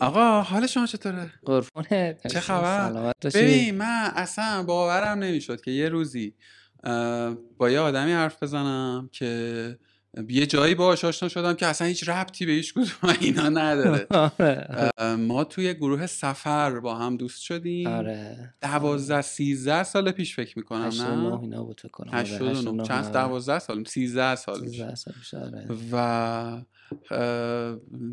آقا 0.00 0.42
حال 0.42 0.66
شما 0.66 0.86
چطوره؟ 0.86 1.32
قربونه 1.44 2.18
چه 2.30 2.40
خبر؟ 2.40 3.12
ببین 3.34 3.74
من 3.74 4.10
اصلا 4.14 4.62
باورم 4.62 5.18
نمی‌شد 5.18 5.60
که 5.60 5.70
یه 5.70 5.88
روزی 5.88 6.34
با 7.58 7.70
یه 7.70 7.78
آدمی 7.80 8.12
حرف 8.12 8.42
بزنم 8.42 9.08
که 9.12 9.78
یه 10.28 10.46
جایی 10.46 10.74
باهاش 10.74 11.04
آشنا 11.04 11.28
شدم 11.28 11.54
که 11.54 11.66
اصلا 11.66 11.86
هیچ 11.86 12.08
ربطی 12.08 12.46
به 12.46 12.52
هیچ 12.52 12.74
کدوم 12.74 12.86
اینا 13.20 13.48
نداره. 13.48 14.06
آره. 14.38 15.16
ما 15.16 15.44
توی 15.44 15.74
گروه 15.74 16.06
سفر 16.06 16.80
با 16.80 16.94
هم 16.94 17.16
دوست 17.16 17.42
شدیم. 17.42 17.86
آره. 17.88 18.54
دوازده 18.62 19.22
سیزده 19.22 19.82
سال 19.82 20.10
پیش 20.10 20.36
فکر 20.36 20.58
می‌کنم 20.58 20.90
نه؟ 20.98 21.40
اینا 21.40 21.64
بود 21.64 21.80
کنم. 21.92 22.14
آره، 22.14 22.84
چند؟ 22.84 23.12
دوازده 23.12 23.58
سال. 23.58 23.84
سیزده 23.84 24.34
سال 24.36 24.60
پیش 24.60 24.80
آره. 25.34 25.68
و 25.92 26.62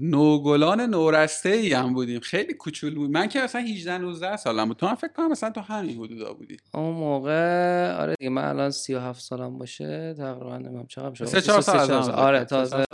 نوگلان 0.02 0.82
نورسته 0.82 1.50
ای 1.50 1.74
هم 1.74 1.94
بودیم. 1.94 2.20
خیلی 2.20 2.54
کوچول 2.54 2.96
بود. 2.96 3.12
من 3.12 3.28
که 3.28 3.40
اصلا 3.40 3.62
18 3.62 3.98
19 3.98 4.38
سالم 4.38 4.68
بود. 4.68 4.78
تو 4.78 4.88
هم 4.88 4.96
فکر 4.96 5.14
کنم 5.14 5.32
مثلا 5.32 5.50
تو 5.50 5.62
همین 5.62 5.98
حدودا 5.98 6.34
بودی. 6.34 6.58
اون 6.74 6.96
موقع 6.96 7.92
آره 8.00 8.16
دیگه 8.20 8.30
من 8.30 8.46
الان 8.46 8.70
37 8.70 9.22
سالم 9.22 9.58
باشه. 9.58 10.16
تقریبا 10.18 10.58
نمی‌دونم 10.58 10.88
چقدر 10.88 11.14
شد. 11.14 11.26
3 11.26 11.42
4 11.42 11.62
سال 11.62 12.12
آره 12.12 12.46
تازه 12.46 12.86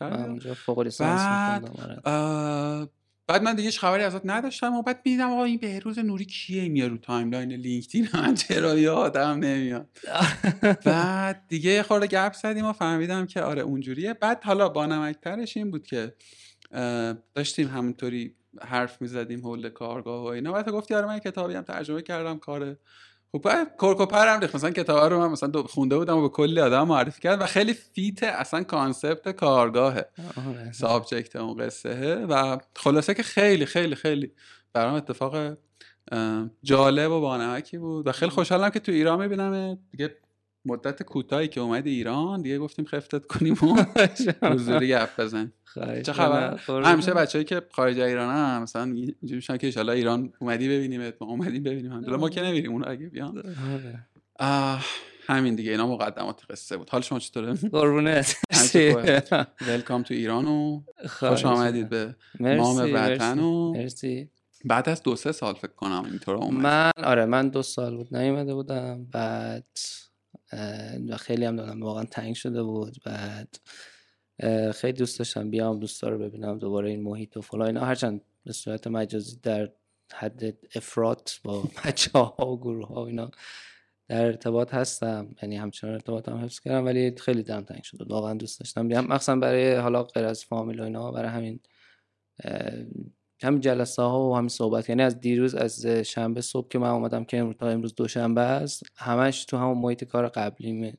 من 0.00 0.24
اونجا 0.24 0.54
فوق 0.54 0.80
لیسانس 0.80 1.20
می‌خوندم 1.20 2.00
آره. 2.04 2.88
بعد 3.26 3.42
من 3.42 3.54
دیگه 3.54 3.70
خبری 3.70 4.02
ازت 4.02 4.20
نداشتم 4.24 4.74
و 4.74 4.82
بعد 4.82 5.00
می‌دیدم 5.04 5.30
آقا 5.30 5.44
این 5.44 5.58
بهروز 5.58 5.98
نوری 5.98 6.24
کیه 6.24 6.68
میاد 6.68 6.90
رو 6.90 6.98
timeline 6.98 7.52
لینکدین؟ 7.52 8.08
من 8.14 8.34
چرا 8.48 8.78
یادم 8.78 9.38
نمیاد؟ 9.38 9.88
بعد 10.84 11.44
دیگه 11.48 11.70
یه 11.70 11.82
خورده 11.82 12.06
گپ 12.06 12.32
زدیم 12.32 12.64
و 12.64 12.72
فهمیدم 12.72 13.26
که 13.26 13.42
آره 13.42 13.62
اونجوریه. 13.62 14.14
بعد 14.14 14.44
حالا 14.44 14.68
بانمک‌ترش 14.68 15.56
این 15.56 15.70
بود 15.70 15.86
که 15.86 16.14
داشتیم 17.34 17.68
همونطوری 17.68 18.34
حرف 18.60 19.02
می‌زدیم 19.02 19.40
حول 19.40 19.68
کارگاه 19.68 20.22
و 20.22 20.26
اینا. 20.26 20.52
بعد 20.52 20.68
گفتی 20.68 20.94
آره 20.94 21.06
من 21.06 21.18
کتابی 21.18 21.54
هم 21.54 21.62
ترجمه 21.62 22.02
کردم 22.02 22.38
کار 22.38 22.76
خب 23.34 23.48
کرکوپر 23.80 24.28
هم 24.28 24.40
ریخت. 24.40 24.54
مثلا 24.54 24.70
کتاب 24.70 25.12
رو 25.12 25.18
من 25.18 25.28
مثلا 25.28 25.62
خونده 25.62 25.98
بودم 25.98 26.16
و 26.16 26.22
به 26.22 26.28
کلی 26.28 26.60
آدم 26.60 26.88
معرفی 26.88 27.20
کرد 27.20 27.40
و 27.40 27.46
خیلی 27.46 27.72
fit 27.72 28.22
اصلا 28.22 28.62
concept 28.62 29.28
کارگاهه. 29.28 30.08
subject 30.72 31.36
اون 31.36 31.56
قصه 31.56 32.14
و 32.14 32.58
خلاصه 32.76 33.14
که 33.14 33.22
خیلی 33.22 33.66
خیلی 33.66 33.94
خیلی 33.94 34.32
برام 34.72 34.94
اتفاق 34.94 35.56
جالب 36.62 37.10
و 37.10 37.20
بانمکی 37.20 37.78
بود 37.78 38.06
و 38.06 38.12
خیلی 38.12 38.30
خوشحالم 38.30 38.70
که 38.70 38.80
تو 38.80 38.92
ایران 38.92 39.20
می‌بینم 39.20 39.78
دیگه 39.90 40.16
مدت 40.64 41.02
کوتاهی 41.02 41.48
که 41.48 41.60
اومدی 41.60 41.90
ایران 41.90 42.42
دیگه 42.42 42.58
گفتیم 42.58 42.84
خفتت 42.84 43.26
کنیم 43.26 43.52
و 43.52 43.84
حضوری 44.52 44.88
گپ 44.88 45.20
بزن 45.20 45.52
چه 46.02 46.12
خبر؟ 46.12 46.58
همیشه 46.68 47.14
بچه‌ای 47.14 47.44
که 47.44 47.62
خارج 47.70 47.98
ایران 47.98 48.34
هم 48.34 48.62
مثلا 48.62 48.82
اینجوری 48.82 49.34
میشن 49.34 49.56
که 49.56 49.80
ان 49.80 49.88
ایران 49.88 50.32
اومدی 50.40 50.68
ببینیم 50.68 51.12
ما 51.20 51.26
اومدیم 51.26 51.62
ببینیم. 51.62 51.92
الحمدلله 51.92 52.16
ما 52.16 52.30
که 52.30 52.42
نمیریم 52.42 52.72
اون 52.72 52.88
اگه 52.88 53.06
بیان. 53.06 53.42
آره. 54.38 54.78
همین 55.26 55.54
دیگه 55.54 55.70
اینا 55.70 55.86
مقدمات 55.86 56.42
قصه 56.50 56.76
بود. 56.76 56.90
حال 56.90 57.00
شما 57.00 57.18
چطوره؟ 57.18 57.52
قربونت. 57.54 58.36
ولکام 59.68 60.02
تو 60.02 60.14
ایران 60.14 60.44
و 60.44 60.82
خوش 61.08 61.44
آمدید 61.44 61.88
به 61.88 62.16
مام 62.40 62.94
وطن 62.94 63.38
و 63.38 63.72
مرسی. 63.72 64.30
بعد 64.64 64.88
از 64.88 65.02
دو 65.02 65.16
سه 65.16 65.32
سال 65.32 65.54
فکر 65.54 65.72
کنم 65.72 66.04
اینطور 66.04 66.36
اومد. 66.36 66.62
من 66.62 67.04
آره 67.04 67.24
من 67.24 67.48
دو 67.48 67.62
سال 67.62 67.96
بود 67.96 68.16
نیومده 68.16 68.54
بودم 68.54 69.04
بعد 69.12 69.66
و 71.08 71.16
خیلی 71.16 71.44
هم 71.44 71.56
دادم 71.56 71.82
واقعا 71.82 72.04
تنگ 72.04 72.34
شده 72.34 72.62
بود. 72.62 72.96
بعد 73.04 73.56
خیلی 74.74 74.92
دوست 74.92 75.18
داشتم 75.18 75.50
بیام 75.50 75.80
دوستا 75.80 76.08
رو 76.08 76.18
ببینم 76.18 76.58
دوباره 76.58 76.90
این 76.90 77.02
محیط 77.02 77.36
و 77.36 77.40
فلا 77.40 77.66
اینا 77.66 77.84
هرچند 77.84 78.20
به 78.44 78.52
صورت 78.52 78.86
مجازی 78.86 79.40
در 79.42 79.70
حد 80.12 80.56
افراد 80.74 81.30
با 81.44 81.62
بچه 81.84 82.10
ها 82.14 82.46
و 82.46 82.60
گروه 82.60 82.88
ها 82.88 83.02
و 83.02 83.06
اینا 83.06 83.30
در 84.08 84.24
ارتباط 84.24 84.74
هستم. 84.74 85.34
یعنی 85.42 85.56
همچنان 85.56 85.92
ارتباط 85.92 86.28
هم 86.28 86.36
حفظ 86.36 86.60
کردم 86.60 86.84
ولی 86.84 87.14
خیلی 87.16 87.42
دلم 87.42 87.64
تنگ 87.64 87.82
شده 87.82 88.04
واقعا 88.04 88.34
دوست 88.34 88.60
داشتم 88.60 88.88
بیام. 88.88 89.06
مخصوصا 89.06 89.36
برای 89.36 89.74
حالا 89.74 90.02
غیر 90.02 90.24
از 90.24 90.44
فامیل 90.44 90.80
و 90.80 90.84
اینا 90.84 91.10
برای 91.10 91.30
همین 91.30 91.60
همین 93.44 93.60
جلسه 93.60 94.02
ها 94.02 94.30
و 94.30 94.36
همین 94.36 94.48
صحبت 94.48 94.88
یعنی 94.88 95.02
از 95.02 95.20
دیروز 95.20 95.54
از 95.54 95.86
شنبه 95.86 96.40
صبح 96.40 96.68
که 96.68 96.78
من 96.78 96.88
اومدم 96.88 97.24
که 97.24 97.38
امروز 97.38 97.56
تا 97.56 97.68
امروز 97.68 97.94
دوشنبه 97.94 98.40
است 98.40 98.82
همش 98.96 99.44
تو 99.44 99.56
همون 99.56 99.78
محیط 99.78 100.04
کار 100.04 100.28
قبلیمه. 100.28 100.94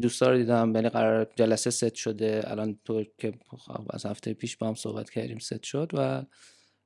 دوستا 0.00 0.30
رو 0.30 0.36
دیدم 0.36 0.74
یعنی 0.74 0.88
قرار 0.88 1.32
جلسه 1.36 1.70
ست 1.70 1.94
شده. 1.94 2.42
الان 2.44 2.78
تو 2.84 3.04
که 3.18 3.32
خب 3.48 3.86
از 3.90 4.06
هفته 4.06 4.34
پیش 4.34 4.56
با 4.56 4.68
هم 4.68 4.74
صحبت 4.74 5.10
کردیم 5.10 5.38
ست 5.38 5.62
شد 5.62 5.90
و 5.94 6.22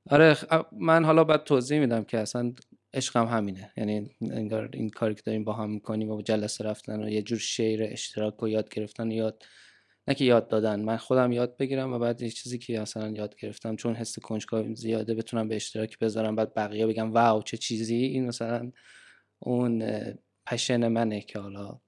آره 0.09 0.37
من 0.71 1.05
حالا 1.05 1.23
باید 1.23 1.43
توضیح 1.43 1.79
میدم 1.79 2.03
که 2.03 2.19
اصلا 2.19 2.53
عشقم 2.93 3.25
همینه. 3.25 3.71
یعنی 3.77 4.09
انگار 4.21 4.69
این 4.73 4.89
کاری 4.89 5.15
که 5.15 5.21
داریم 5.25 5.43
با 5.43 5.53
هم 5.53 5.69
می‌کنیم 5.69 6.09
و 6.09 6.21
جلسه 6.21 6.63
رفتن 6.63 7.03
و 7.03 7.09
یه 7.09 7.21
جور 7.21 7.39
شعر 7.39 7.87
اشتراک 7.91 8.43
و 8.43 8.47
یاد 8.47 8.69
گرفتن 8.69 9.11
یاد 9.11 9.43
نه 10.07 10.15
که 10.15 10.25
یاد 10.25 10.47
دادن 10.47 10.79
من 10.79 10.97
خودم 10.97 11.31
یاد 11.31 11.57
بگیرم 11.57 11.93
و 11.93 11.99
بعد 11.99 12.21
یه 12.21 12.29
چیزی 12.29 12.57
که 12.57 12.81
اصلا 12.81 13.09
یاد 13.09 13.35
گرفتم 13.35 13.75
چون 13.75 13.95
حس 13.95 14.19
کنجکاویم 14.19 14.75
زیاده 14.75 15.15
بتونم 15.15 15.47
به 15.47 15.55
اشتراک 15.55 15.99
بذارم 15.99 16.35
بعد 16.35 16.53
بقیه 16.53 16.87
بگم 16.87 17.11
wow 17.13 17.41
چه 17.41 17.57
چیزی؟ 17.57 17.95
این 17.95 18.27
مثلا 18.27 18.71
اون 19.39 19.83
passion 20.45 20.87
منه 20.87 21.21
که 21.21 21.39
حالا 21.39 21.79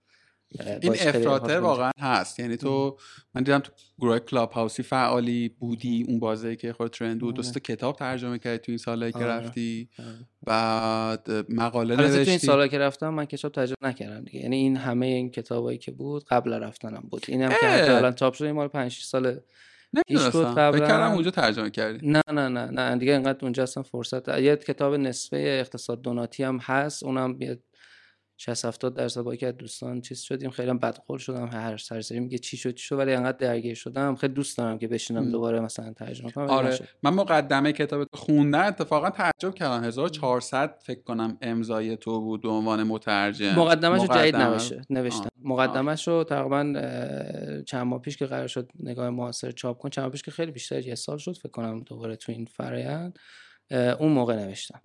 این 0.82 0.92
افراطه 0.92 1.60
واقعا 1.60 1.92
هست. 2.00 2.40
یعنی 2.40 2.58
تو 2.58 2.98
من 3.36 3.44
دیدم 3.44 3.60
تو 3.60 3.72
گروه 4.00 4.20
کلاب 4.20 4.52
هاوسی 4.52 4.84
فعالی 4.84 5.50
بودی 5.50 6.06
اون 6.08 6.20
بازه 6.20 6.56
که 6.56 6.74
خود 6.74 6.92
trend 6.92 7.20
بود. 7.20 7.36
دوست 7.36 7.58
کتاب 7.58 7.96
ترجمه 7.96 8.40
کردی 8.40 8.58
تو 8.58 8.72
این 8.72 8.78
سالهایی 8.78 9.14
که 9.14 9.20
آره، 9.20 9.28
رفتی. 9.28 9.90
آره. 10.00 10.08
بعد 10.46 11.30
مقاله 11.50 11.96
نوشتی 11.96 12.24
تو 12.24 12.30
این 12.30 12.40
سالهایی 12.40 12.70
که 12.70 12.80
رفتم 12.80 13.10
من 13.10 13.26
کتاب 13.26 13.52
ترجمه 13.52 13.78
نکردم 13.82 14.26
دیگه. 14.26 14.40
یعنی 14.40 14.56
این 14.56 14.78
همه 14.78 15.06
این 15.06 15.32
کتابایی 15.32 15.78
که 15.78 15.92
بود 15.92 16.26
قبل 16.26 16.54
رفتنم 16.54 17.04
بود. 17.10 17.26
اینم 17.28 17.50
که 17.50 17.96
الان 17.96 18.12
چاپ 18.12 18.34
شده 18.34 18.52
مال 18.52 18.68
5 18.68 18.92
6 18.92 19.04
سال 19.04 19.40
پیش 20.08 20.22
بود 20.22 20.46
قبلا. 20.46 21.14
اونجا 21.14 21.32
ترجمه 21.32 21.70
کردی. 21.70 22.08
نه 22.08 22.22
نه 22.34 22.48
نه 22.48 22.66
نه. 22.66 22.98
دیگه 22.98 23.14
اینقدر 23.14 23.40
اونجا 23.42 23.64
اصلا 23.64 23.84
فرصت. 23.84 24.28
یه 24.28 24.56
کتاب 24.56 24.96
نصفه 24.96 25.38
اقتصاد 25.38 26.02
دوناتی 26.02 26.44
هم 26.44 26.58
هست. 26.58 27.04
اونم 27.04 27.38
60 28.42 28.66
70 28.66 28.94
درصد 28.94 29.22
با 29.22 29.36
که 29.36 29.52
دوستان 29.52 30.02
چیز 30.02 30.22
شدیم. 30.22 30.50
خیلی 30.50 30.74
بدقول 30.74 31.18
شدم. 31.18 31.48
هر 31.48 31.78
سرسری 31.78 32.20
میگه 32.20 32.38
چی 32.38 32.58
شد 32.58 32.74
چی 32.74 32.86
شد 32.86 32.98
ولی 32.98 33.14
انقدر 33.14 33.38
درگیر 33.38 33.76
شدم. 33.76 34.16
خیلی 34.16 34.34
دوست 34.34 34.58
دارم 34.58 34.78
که 34.78 34.88
بشینم 34.88 35.32
دوباره 35.32 35.60
مثلا 35.60 35.94
ترجمه 35.94 36.32
کنم 36.32 36.50
آره. 36.50 36.80
من 37.04 37.14
مقدمه 37.14 37.74
کتاب 37.74 38.08
خوندن 38.14 38.60
اتفاقا 38.60 39.10
تعجب 39.10 39.54
کردم. 39.54 39.84
1400 39.84 40.80
فکر 40.84 41.02
کنم 41.02 41.38
امضای 41.42 41.98
تو 41.98 42.22
بود 42.22 42.42
به 42.42 42.50
عنوان 42.50 42.84
مترجم. 42.84 43.56
مقدمه‌شو 43.56 44.08
جدید 44.08 44.36
نوشته. 44.36 44.82
نوشتم. 44.90 45.30
مقدمه‌شو 45.44 46.24
تقریبا 46.24 46.74
چند 47.66 47.88
ماه 47.88 48.02
پیش 48.02 48.18
که 48.18 48.26
قرار 48.26 48.48
شد 48.48 48.72
نگاه 48.80 49.10
معاصر 49.10 49.52
چاپ 49.52 49.78
کن 49.78 49.90
چند 49.90 50.04
ماه 50.04 50.12
پیش 50.12 50.22
که 50.22 50.32
خیلی 50.32 50.52
بیشتر 50.52 50.88
یه 50.88 50.96
سال 50.96 51.18
شد. 51.18 51.38
فکر 51.38 51.50
کنم 51.50 51.80
دوباره 51.80 52.16
تو 52.16 52.32
این 52.32 52.46
فرآیند 52.46 53.20
اون 54.00 54.12
موقع 54.12 54.36
نوشتم. 54.36 54.80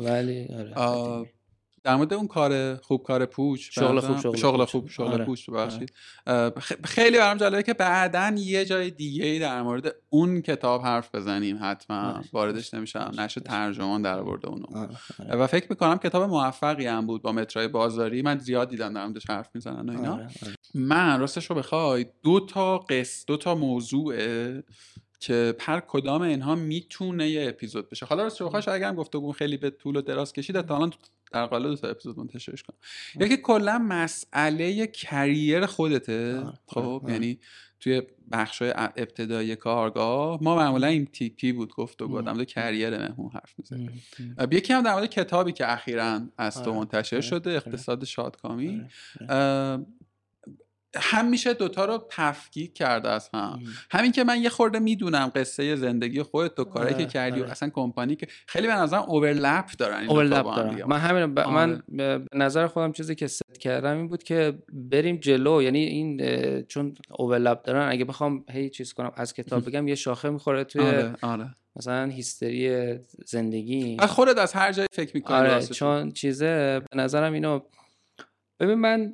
ولی 0.00 0.48
آره 0.54 1.32
در 1.84 1.96
مورد 1.96 2.14
اون 2.14 2.26
کار 2.26 2.76
خوب 2.76 3.02
کار 3.02 3.26
پوچ 3.26 3.60
شغل 3.70 4.00
خوب 4.00 4.20
شغل, 4.20 4.36
شغل 4.36 4.64
خوب 4.64 4.88
شغل 4.88 5.12
آره. 5.12 5.24
پوچ 5.24 5.50
ببخشید. 5.50 5.92
آره. 6.26 6.52
خیلی 6.84 7.18
برام 7.18 7.36
جالبه 7.36 7.62
که 7.62 7.74
بعدا 7.74 8.34
یه 8.36 8.64
جای 8.64 8.90
دیگه 8.90 9.24
ای 9.24 9.38
در 9.38 9.62
مورد 9.62 9.94
اون 10.10 10.42
کتاب 10.42 10.82
حرف 10.82 11.14
بزنیم 11.14 11.58
حتما. 11.62 12.22
واردش 12.32 12.74
نمیشم. 12.74 13.12
نشه 13.18 13.40
ترجمان 13.40 14.02
در 14.02 14.18
آورده 14.18 14.48
اونو. 14.48 14.66
آره. 14.74 15.36
و 15.36 15.46
فکر 15.46 15.66
می‌کنم 15.70 15.98
کتاب 15.98 16.22
موفقی 16.30 16.86
هم 16.86 17.06
بود 17.06 17.22
با 17.22 17.32
مترای 17.32 17.68
بازاری. 17.68 18.22
من 18.22 18.38
زیاد 18.38 18.68
دیدم 18.68 18.94
در 18.94 19.04
موردش 19.04 19.30
حرف 19.30 19.48
می‌زنن 19.54 19.88
و 19.88 19.92
اینا. 19.92 20.20
من 20.74 21.20
راستش 21.20 21.46
رو 21.46 21.56
بخوای 21.56 22.06
دو 22.22 22.40
تا 22.40 22.78
قص 22.78 23.24
دو 23.26 23.36
تا 23.36 23.54
موضوع 23.54 24.14
که 25.20 25.54
هر 25.60 25.80
کدام 25.80 26.22
اینها 26.22 26.54
می‌تونه 26.54 27.28
یه 27.28 27.48
اپیزود 27.48 27.90
بشه. 27.90 28.06
حالا 28.06 28.22
راستش 28.22 28.42
بخوای 28.42 28.62
شاید 28.62 28.82
اگه 28.82 28.96
گفتگو 28.96 29.32
خیلی 29.32 29.56
به 29.56 29.70
طول 29.70 29.96
و 29.96 30.00
دراز 30.00 30.32
کشید 30.32 30.60
تا 30.60 30.76
الان 30.76 30.92
در 31.32 31.46
قالب 31.46 31.66
دو 31.66 31.76
تا 31.76 31.88
اپیزود 31.88 32.18
منتشرش 32.18 32.62
کنم. 32.62 32.76
یکی 33.20 33.36
کلا 33.36 33.78
مسئله 33.78 34.86
کریر 34.86 35.66
خودته. 35.66 36.44
خب 36.66 37.04
یعنی 37.08 37.38
توی 37.80 38.02
بخش 38.32 38.62
ابتدایی 38.76 39.56
کارگاه 39.56 40.38
ما 40.42 40.56
معمولا 40.56 40.86
این 40.86 41.06
تیپی 41.06 41.52
بود 41.52 41.74
گفت 41.74 42.02
و 42.02 42.08
گفتم 42.08 42.32
دو 42.32 42.44
کریر 42.44 42.98
مهمون 42.98 43.30
حرف 43.34 43.54
می‌زنیم 43.58 44.02
یکی 44.50 44.72
هم 44.72 44.82
در 44.82 44.92
مورد 44.94 45.06
کتابی 45.06 45.52
که 45.52 45.72
اخیرا 45.72 46.20
از 46.38 46.62
تو 46.62 46.70
آره، 46.70 46.78
منتشر 46.78 47.16
آره، 47.16 47.22
شده 47.22 47.50
آره. 47.50 47.56
اقتصاد 47.56 48.04
شادکامی. 48.04 48.86
هم 50.96 51.28
میشه 51.28 51.54
دوتا 51.54 51.84
رو 51.84 52.06
تفکیک 52.10 52.74
کرده 52.74 53.08
از 53.08 53.30
هم. 53.34 53.62
همین 53.90 54.12
که 54.12 54.24
من 54.24 54.40
یه 54.42 54.48
خورده 54.48 54.78
می‌دونم 54.78 55.32
قصه 55.34 55.76
زندگی 55.76 56.22
خودت 56.22 56.58
و 56.58 56.64
کاری 56.64 56.88
که 56.88 56.94
آره، 56.94 57.06
کردی 57.06 57.40
و 57.40 57.42
آره. 57.42 57.52
اصلا 57.52 57.70
کمپانی 57.74 58.16
که 58.16 58.26
خیلی 58.46 58.66
به 58.66 58.72
نظرم 58.72 59.02
اوورلپ 59.02 59.70
دارن 59.78 60.08
اورلپ 60.08 60.46
هم 60.46 60.56
دارم 60.56 60.70
دیگه. 60.70 60.84
من 60.84 60.98
همین 60.98 61.34
ب... 61.34 61.38
آره. 61.38 61.50
من 61.50 61.82
به 61.88 62.18
به 62.18 62.38
نظر 62.38 62.66
خودم 62.66 62.92
چیزی 62.92 63.14
که 63.14 63.26
ست 63.26 63.58
کردم 63.60 63.96
این 63.96 64.08
بود 64.08 64.22
که 64.22 64.58
بریم 64.72 65.16
جلو. 65.16 65.62
یعنی 65.62 65.78
این 65.78 66.22
چون 66.62 66.94
اوورلپ 67.10 67.62
دارن 67.62 67.88
اگه 67.88 68.04
بخوام 68.04 68.44
هی 68.50 68.70
چیز 68.70 68.92
کنم 68.92 69.12
از 69.16 69.34
کتاب 69.34 69.68
بگم 69.68 69.88
یه 69.88 69.94
شاخه 69.94 70.30
می‌خوره 70.30 70.64
توی 70.64 70.82
آره 70.82 71.14
آره. 71.22 71.54
مثلا 71.76 72.06
هیستری 72.06 72.94
زندگی. 73.26 73.96
خودت 73.98 74.38
از 74.38 74.52
هر 74.52 74.72
جایی 74.72 74.88
فکر 74.92 75.10
می‌کنی 75.14 75.36
آره 75.36 75.66
چون 75.66 76.12
چیزه 76.12 76.80
به 76.90 76.96
نظرم 76.96 77.32
اینو 77.32 77.60
ببین 78.62 78.74
من 78.74 79.12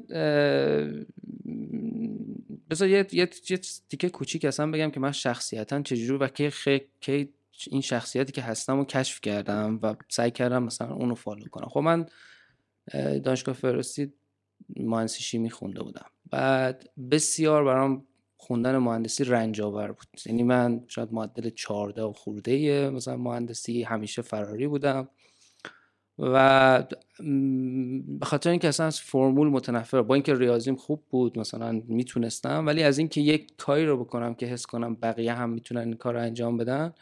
بذار 2.70 2.88
یه, 2.88 3.06
یه, 3.12 3.28
یه 3.50 3.58
تیکه 3.88 4.08
کوچیک 4.08 4.44
اصلا 4.44 4.70
بگم 4.70 4.90
که 4.90 5.00
من 5.00 5.12
شخصیتا 5.12 5.82
چجوری 5.82 6.18
و 6.24 6.50
خی- 6.50 6.80
کی 7.00 7.28
این 7.70 7.80
شخصیتی 7.80 8.32
که 8.32 8.42
هستم 8.42 8.76
رو 8.76 8.84
کشف 8.84 9.20
کردم 9.20 9.78
و 9.82 9.94
سعی 10.08 10.30
کردم 10.30 10.62
مثلا 10.62 10.94
اونو 10.94 11.14
فالو 11.14 11.44
کنم. 11.44 11.68
خب 11.68 11.80
من 11.80 12.06
اه، 12.92 13.18
دانشگاه 13.18 13.54
فرستی 13.54 14.12
مهندسی 14.76 15.22
شیمی 15.22 15.50
خونده 15.50 15.82
بودم. 15.82 16.06
بعد 16.30 16.90
بسیار 17.10 17.64
برام 17.64 18.06
خوندن 18.36 18.76
مهندسی 18.76 19.24
رنج 19.24 19.60
آور 19.60 19.92
بود. 19.92 20.06
یعنی 20.26 20.42
من 20.42 20.84
شاید 20.88 21.12
معدل 21.12 21.50
14 21.50 22.02
و 22.02 22.12
خورده 22.12 22.90
مثلا 22.90 23.16
مهندسی 23.16 23.82
همیشه 23.82 24.22
فراری 24.22 24.66
بودم. 24.66 25.08
و 26.18 26.84
به 28.18 28.26
خاطر 28.26 28.50
اینکه 28.50 28.68
اصلا 28.68 28.86
از 28.86 29.00
فرمول 29.00 29.48
متنفر 29.48 30.02
با 30.02 30.14
اینکه 30.14 30.34
ریاضیم 30.34 30.76
خوب 30.76 31.02
بود 31.10 31.38
مثلا 31.38 31.82
می‌تونستم 31.88 32.66
ولی 32.66 32.82
از 32.82 32.98
اینکه 32.98 33.20
یک 33.20 33.56
کاری 33.56 33.86
رو 33.86 34.04
بکنم 34.04 34.34
که 34.34 34.46
حس 34.46 34.66
کنم 34.66 34.94
بقیه 34.94 35.34
هم 35.34 35.50
می‌تونن 35.50 35.80
این 35.80 35.92
کار 35.92 36.14
رو 36.14 36.20
انجام 36.20 36.56
بدن 36.56 36.92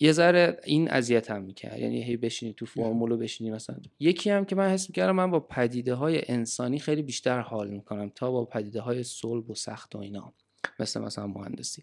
یه 0.00 0.12
ذره 0.12 0.60
این 0.64 0.90
اذیت 0.90 1.30
هم 1.30 1.42
می‌کرد. 1.42 1.78
یعنی 1.78 2.02
هی 2.02 2.16
بشینی 2.16 2.52
تو 2.52 2.66
فرمول 2.66 3.10
رو 3.10 3.16
بشینی 3.16 3.50
مثلا. 3.50 3.76
یکی 4.00 4.30
هم 4.30 4.44
که 4.44 4.56
من 4.56 4.70
حس 4.70 4.88
می‌کردم 4.90 5.16
من 5.16 5.30
با 5.30 5.40
پدیده 5.40 5.94
های 5.94 6.22
انسانی 6.28 6.78
خیلی 6.78 7.02
بیشتر 7.02 7.40
حال 7.40 7.68
می‌کنم 7.68 8.12
تا 8.14 8.30
با 8.30 8.44
پدیده 8.44 8.80
های 8.80 9.02
صلب 9.02 9.50
و 9.50 9.54
سخت 9.54 9.94
و 9.94 9.98
اینا 9.98 10.32
مثل 10.78 11.00
مثلا 11.00 11.26
مهندسی. 11.26 11.82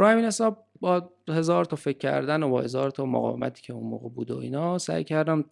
رو 0.00 0.06
همین 0.06 0.24
حساب 0.24 0.66
با 0.80 1.10
هزار 1.28 1.64
تا 1.64 1.76
فکر 1.76 1.98
کردن 1.98 2.42
و 2.42 2.48
با 2.48 2.60
هزار 2.60 2.90
تا 2.90 3.04
مقاومتی 3.04 3.62
که 3.62 3.72
اون 3.72 3.86
موقع 3.86 4.08
بود 4.08 4.30
و 4.30 4.38
اینا 4.38 4.78
سعی 4.78 5.04
کردم 5.04 5.44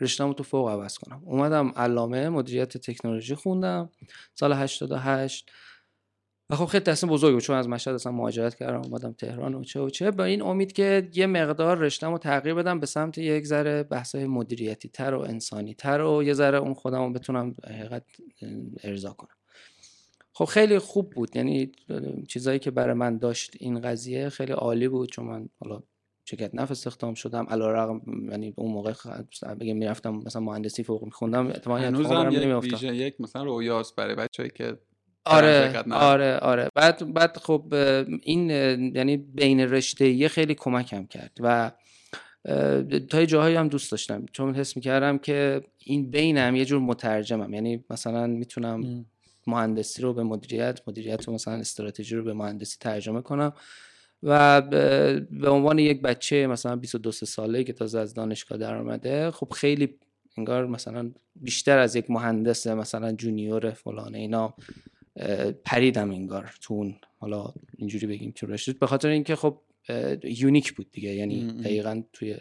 رشته‌مو 0.00 0.34
تو 0.34 0.42
فوق 0.42 0.68
عوض 0.68 0.98
کنم. 0.98 1.22
اومدم 1.24 1.72
علامه 1.76 2.28
مدیریت 2.28 2.76
تکنولوژی 2.76 3.34
خوندم. 3.34 3.90
سال 4.34 4.52
88 4.52 5.50
و 6.50 6.56
خب 6.56 6.64
خیلی 6.64 6.84
تصمیم 6.84 7.38
چون 7.38 7.56
از 7.56 7.68
مشهد 7.68 7.94
اصلا 7.94 8.12
مهاجرت 8.12 8.54
کردم 8.54 8.82
اومدم 8.82 9.12
تهران 9.12 9.54
و 9.54 9.64
چه 9.64 9.80
و 9.80 9.90
چه. 9.90 10.10
با 10.10 10.24
این 10.24 10.42
امید 10.42 10.72
که 10.72 11.10
یه 11.14 11.26
مقدار 11.26 11.78
رشته‌مو 11.78 12.18
تغییر 12.18 12.54
بدم 12.54 12.80
به 12.80 12.86
سمت 12.86 13.18
یک 13.18 13.46
ذره 13.46 13.82
بحث‌های 13.82 14.26
مدیریتی 14.26 14.88
تر 14.88 15.14
و 15.14 15.20
انسانی 15.20 15.74
تر 15.74 16.00
و 16.00 16.22
یه 16.22 16.32
ذره 16.32 16.58
اون 16.58 16.74
خودمو 16.74 17.12
بتونم 17.12 17.54
حقیقت 17.64 18.04
ارضا 18.84 19.12
کنم. 19.12 19.36
خب 20.36 20.44
خیلی 20.44 20.78
خوب 20.78 21.10
بود. 21.10 21.36
یعنی 21.36 21.72
چیزایی 22.28 22.58
که 22.58 22.70
برای 22.70 22.94
من 22.94 23.18
داشت 23.18 23.52
این 23.60 23.80
قضیه 23.80 24.28
خیلی 24.28 24.52
عالی 24.52 24.88
بود. 24.88 25.10
چون 25.10 25.26
من 25.26 25.48
حالا 25.60 25.82
شرکت 26.24 26.54
نفت 26.54 26.70
استخدام 26.70 27.14
شدم. 27.14 27.46
علیرغم 27.50 28.00
یعنی 28.30 28.54
اون 28.56 28.72
موقع 28.72 28.92
بگم 29.60 29.76
می‌رفتم 29.76 30.14
مثلا 30.14 30.42
مهندسی 30.42 30.82
فوق 30.82 31.04
میخوندم 31.04 31.46
اتفاقا 31.46 31.76
هنوزم 31.78 32.30
یک 32.62 32.82
یک 32.82 33.20
مثلا 33.20 33.44
رویاست 33.44 33.96
برای 33.96 34.14
بچه‌ای 34.14 34.50
که 34.50 34.78
آره. 35.24 35.82
آره 35.92 36.36
آره. 36.36 36.68
بعد 36.74 37.14
بعد 37.14 37.36
خب 37.36 37.74
این 38.22 38.50
یعنی 38.94 39.16
بین 39.16 39.60
رشته 39.60 40.08
یه 40.08 40.28
خیلی 40.28 40.54
کمکم 40.54 41.06
کرد. 41.06 41.38
و 41.40 41.72
تا 43.10 43.20
یه 43.20 43.26
جاهایی 43.26 43.56
هم 43.56 43.68
دوست 43.68 43.90
داشتم. 43.90 44.26
چون 44.32 44.54
حس 44.54 44.76
می‌کردم 44.76 45.18
که 45.18 45.62
این 45.78 46.10
بینم 46.10 46.56
یه 46.56 46.64
جور 46.64 46.80
مترجمم. 46.80 47.54
یعنی 47.54 47.84
مثلا 47.90 48.26
می‌تونم 48.26 49.06
مهندسی 49.46 50.02
رو 50.02 50.14
به 50.14 50.22
مدیریت 50.22 50.80
مدیریت 50.86 51.24
رو 51.24 51.34
مثلا 51.34 51.54
استراتژی 51.54 52.16
رو 52.16 52.24
به 52.24 52.34
مهندسی 52.34 52.76
ترجمه 52.80 53.22
کنم 53.22 53.52
و 54.22 54.60
به 55.30 55.50
عنوان 55.50 55.78
یک 55.78 56.02
بچه 56.02 56.46
مثلا 56.46 56.76
22 56.76 57.12
ساله 57.12 57.64
که 57.64 57.72
تازه 57.72 57.98
از 57.98 58.14
دانشگاه 58.14 58.58
در 58.58 58.76
اومده 58.76 59.30
خب 59.30 59.52
خیلی 59.52 59.98
انگار 60.36 60.66
مثلا 60.66 61.10
بیشتر 61.36 61.78
از 61.78 61.96
یک 61.96 62.10
مهندس 62.10 62.66
مثلا 62.66 63.12
junior 63.12 63.70
فلان 63.70 64.14
اینا 64.14 64.54
پریدم 65.64 66.10
انگار 66.10 66.54
تو 66.60 66.74
اون 66.74 66.94
حالا 67.18 67.52
اینجوری 67.76 68.06
بگیم 68.06 68.32
تو 68.36 68.46
رشته 68.46 68.72
به 68.72 68.86
خاطر 68.86 69.08
اینکه 69.08 69.36
خب 69.36 69.60
unique 70.24 70.72
بود 70.72 70.90
دیگه 70.92 71.14
یعنی. 71.14 71.52
دقیقا 71.52 72.02
توی 72.12 72.36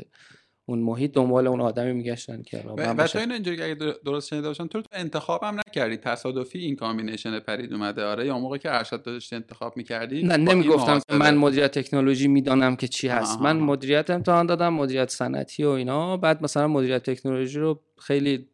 اون 0.73 0.81
محیط 0.81 1.11
دنبال 1.11 1.47
اون 1.47 1.61
آدمی 1.61 1.93
میگشتن 1.93 2.41
که 2.41 2.57
و. 2.57 3.07
تو 3.07 3.19
اینو 3.19 3.33
اینجوری 3.33 3.57
که 3.57 3.65
اگه 3.65 3.75
در- 3.75 3.95
درست 4.05 4.27
شنیده 4.27 4.47
باشم 4.47 4.67
تو 4.67 4.81
انتخابم 4.91 5.59
نکردی. 5.67 5.97
تصادفی 5.97 6.59
این 6.59 6.75
combination 6.75 7.39
پرید 7.39 7.73
اومده. 7.73 8.03
آره 8.03 8.25
یا 8.25 8.39
موقع 8.39 8.57
که 8.57 8.71
ارشد 8.71 9.03
داشتی 9.03 9.35
انتخاب 9.35 9.77
می‌کردی 9.77 10.23
نه 10.23 10.37
نمی‌گفتم 10.37 10.99
که 11.09 11.15
من 11.15 11.35
مدیریت 11.35 11.79
تکنولوژی 11.79 12.27
می‌دانم 12.27 12.75
که 12.75 12.87
چی 12.87 13.07
هست. 13.07 13.35
آها، 13.35 13.43
من. 13.43 13.59
مدیریت 13.59 14.09
امتحان 14.09 14.45
دادم 14.45 14.73
مدیریت 14.73 15.09
صنعتی 15.09 15.63
و 15.63 15.69
اینا. 15.69 16.17
بعد 16.17 16.43
مثلا 16.43 16.67
مدیریت 16.67 17.09
تکنولوژی 17.09 17.59
رو 17.59 17.79
خیلی 17.99 18.47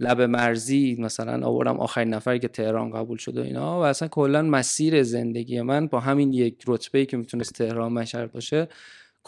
لب 0.00 0.20
مرزی 0.20 0.96
مثلا 1.00 1.46
آوردم 1.46 1.80
آخرین 1.80 2.14
نفری 2.14 2.38
که 2.38 2.48
تهران 2.48 2.90
قبول 2.90 3.18
شد 3.18 3.38
و 3.38 3.42
اینا. 3.42 3.80
و 3.80 3.82
اصلا 3.82 4.08
کلا 4.08 4.42
مسیر 4.42 5.02
زندگی 5.02 5.60
من 5.60 5.86
با 5.86 6.00
همین 6.00 6.32
یک 6.32 6.64
رتبه 6.66 7.06
که 7.06 7.16
می‌تونست 7.16 7.52
تهران 7.52 7.92
مشهد 7.92 8.32
باشه 8.32 8.68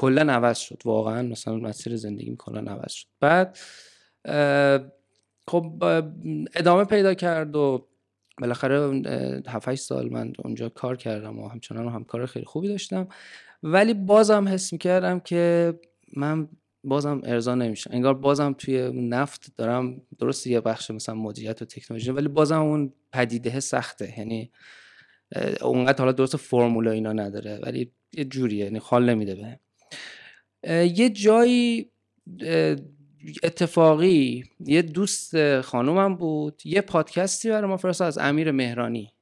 کلا 0.00 0.32
عوض 0.32 0.58
شد. 0.58 0.82
واقعا 0.84 1.22
مثلا 1.22 1.56
مسیر 1.56 1.96
زندگیم 1.96 2.36
کلا 2.36 2.72
عوض 2.72 2.92
شد. 2.92 3.06
بعد 3.20 3.58
خب 5.48 5.84
ادامه 6.54 6.84
پیدا 6.84 7.14
کرد 7.14 7.56
و 7.56 7.88
بالاخره 8.40 9.02
7 9.48 9.68
8 9.68 9.82
سال 9.82 10.12
من 10.12 10.32
اونجا 10.38 10.68
کار 10.68 10.96
کردم 10.96 11.38
و 11.38 11.48
همچنان 11.48 11.88
همکار 11.88 12.26
خیلی 12.26 12.44
خوبی 12.44 12.68
داشتم. 12.68 13.08
ولی 13.62 13.94
بازم 13.94 14.48
حس 14.48 14.72
می‌کردم 14.72 15.20
که 15.20 15.74
من 16.16 16.48
بازم 16.84 17.20
ارضا 17.24 17.54
نمیشم. 17.54 17.90
انگار 17.92 18.14
بازم 18.14 18.54
توی 18.58 18.92
نفت 18.92 19.52
دارم 19.56 20.00
درست 20.18 20.46
یه 20.46 20.60
بخش 20.60 20.90
مثلا 20.90 21.14
مدیریت 21.14 21.62
و 21.62 21.64
تکنولوژی 21.64 22.10
ولی 22.10 22.28
بازم 22.28 22.60
اون 22.60 22.92
پدیده 23.12 23.60
سخته. 23.60 24.18
یعنی 24.18 24.50
اونقدر 25.62 25.98
حالا 25.98 26.12
درست 26.12 26.36
فرمول 26.36 26.86
و 26.86 26.90
اینا 26.90 27.12
نداره 27.12 27.60
ولی 27.62 27.92
یه 28.12 28.24
جوریه 28.24 28.64
یعنی 28.64 28.78
حال 28.82 29.10
نمیده 29.10 29.34
بهم. 29.34 29.58
یه 30.68 31.10
جایی 31.10 31.90
اتفاقی 33.42 34.44
یه 34.60 34.82
دوست 34.82 35.60
خانومم 35.60 36.16
بود 36.16 36.62
یه 36.64 36.80
پادکستی 36.80 37.50
برای 37.50 37.70
ما 37.70 37.76
فرستاد 37.76 38.08
از 38.08 38.18
امیر 38.18 38.50
مهرانی. 38.50 39.12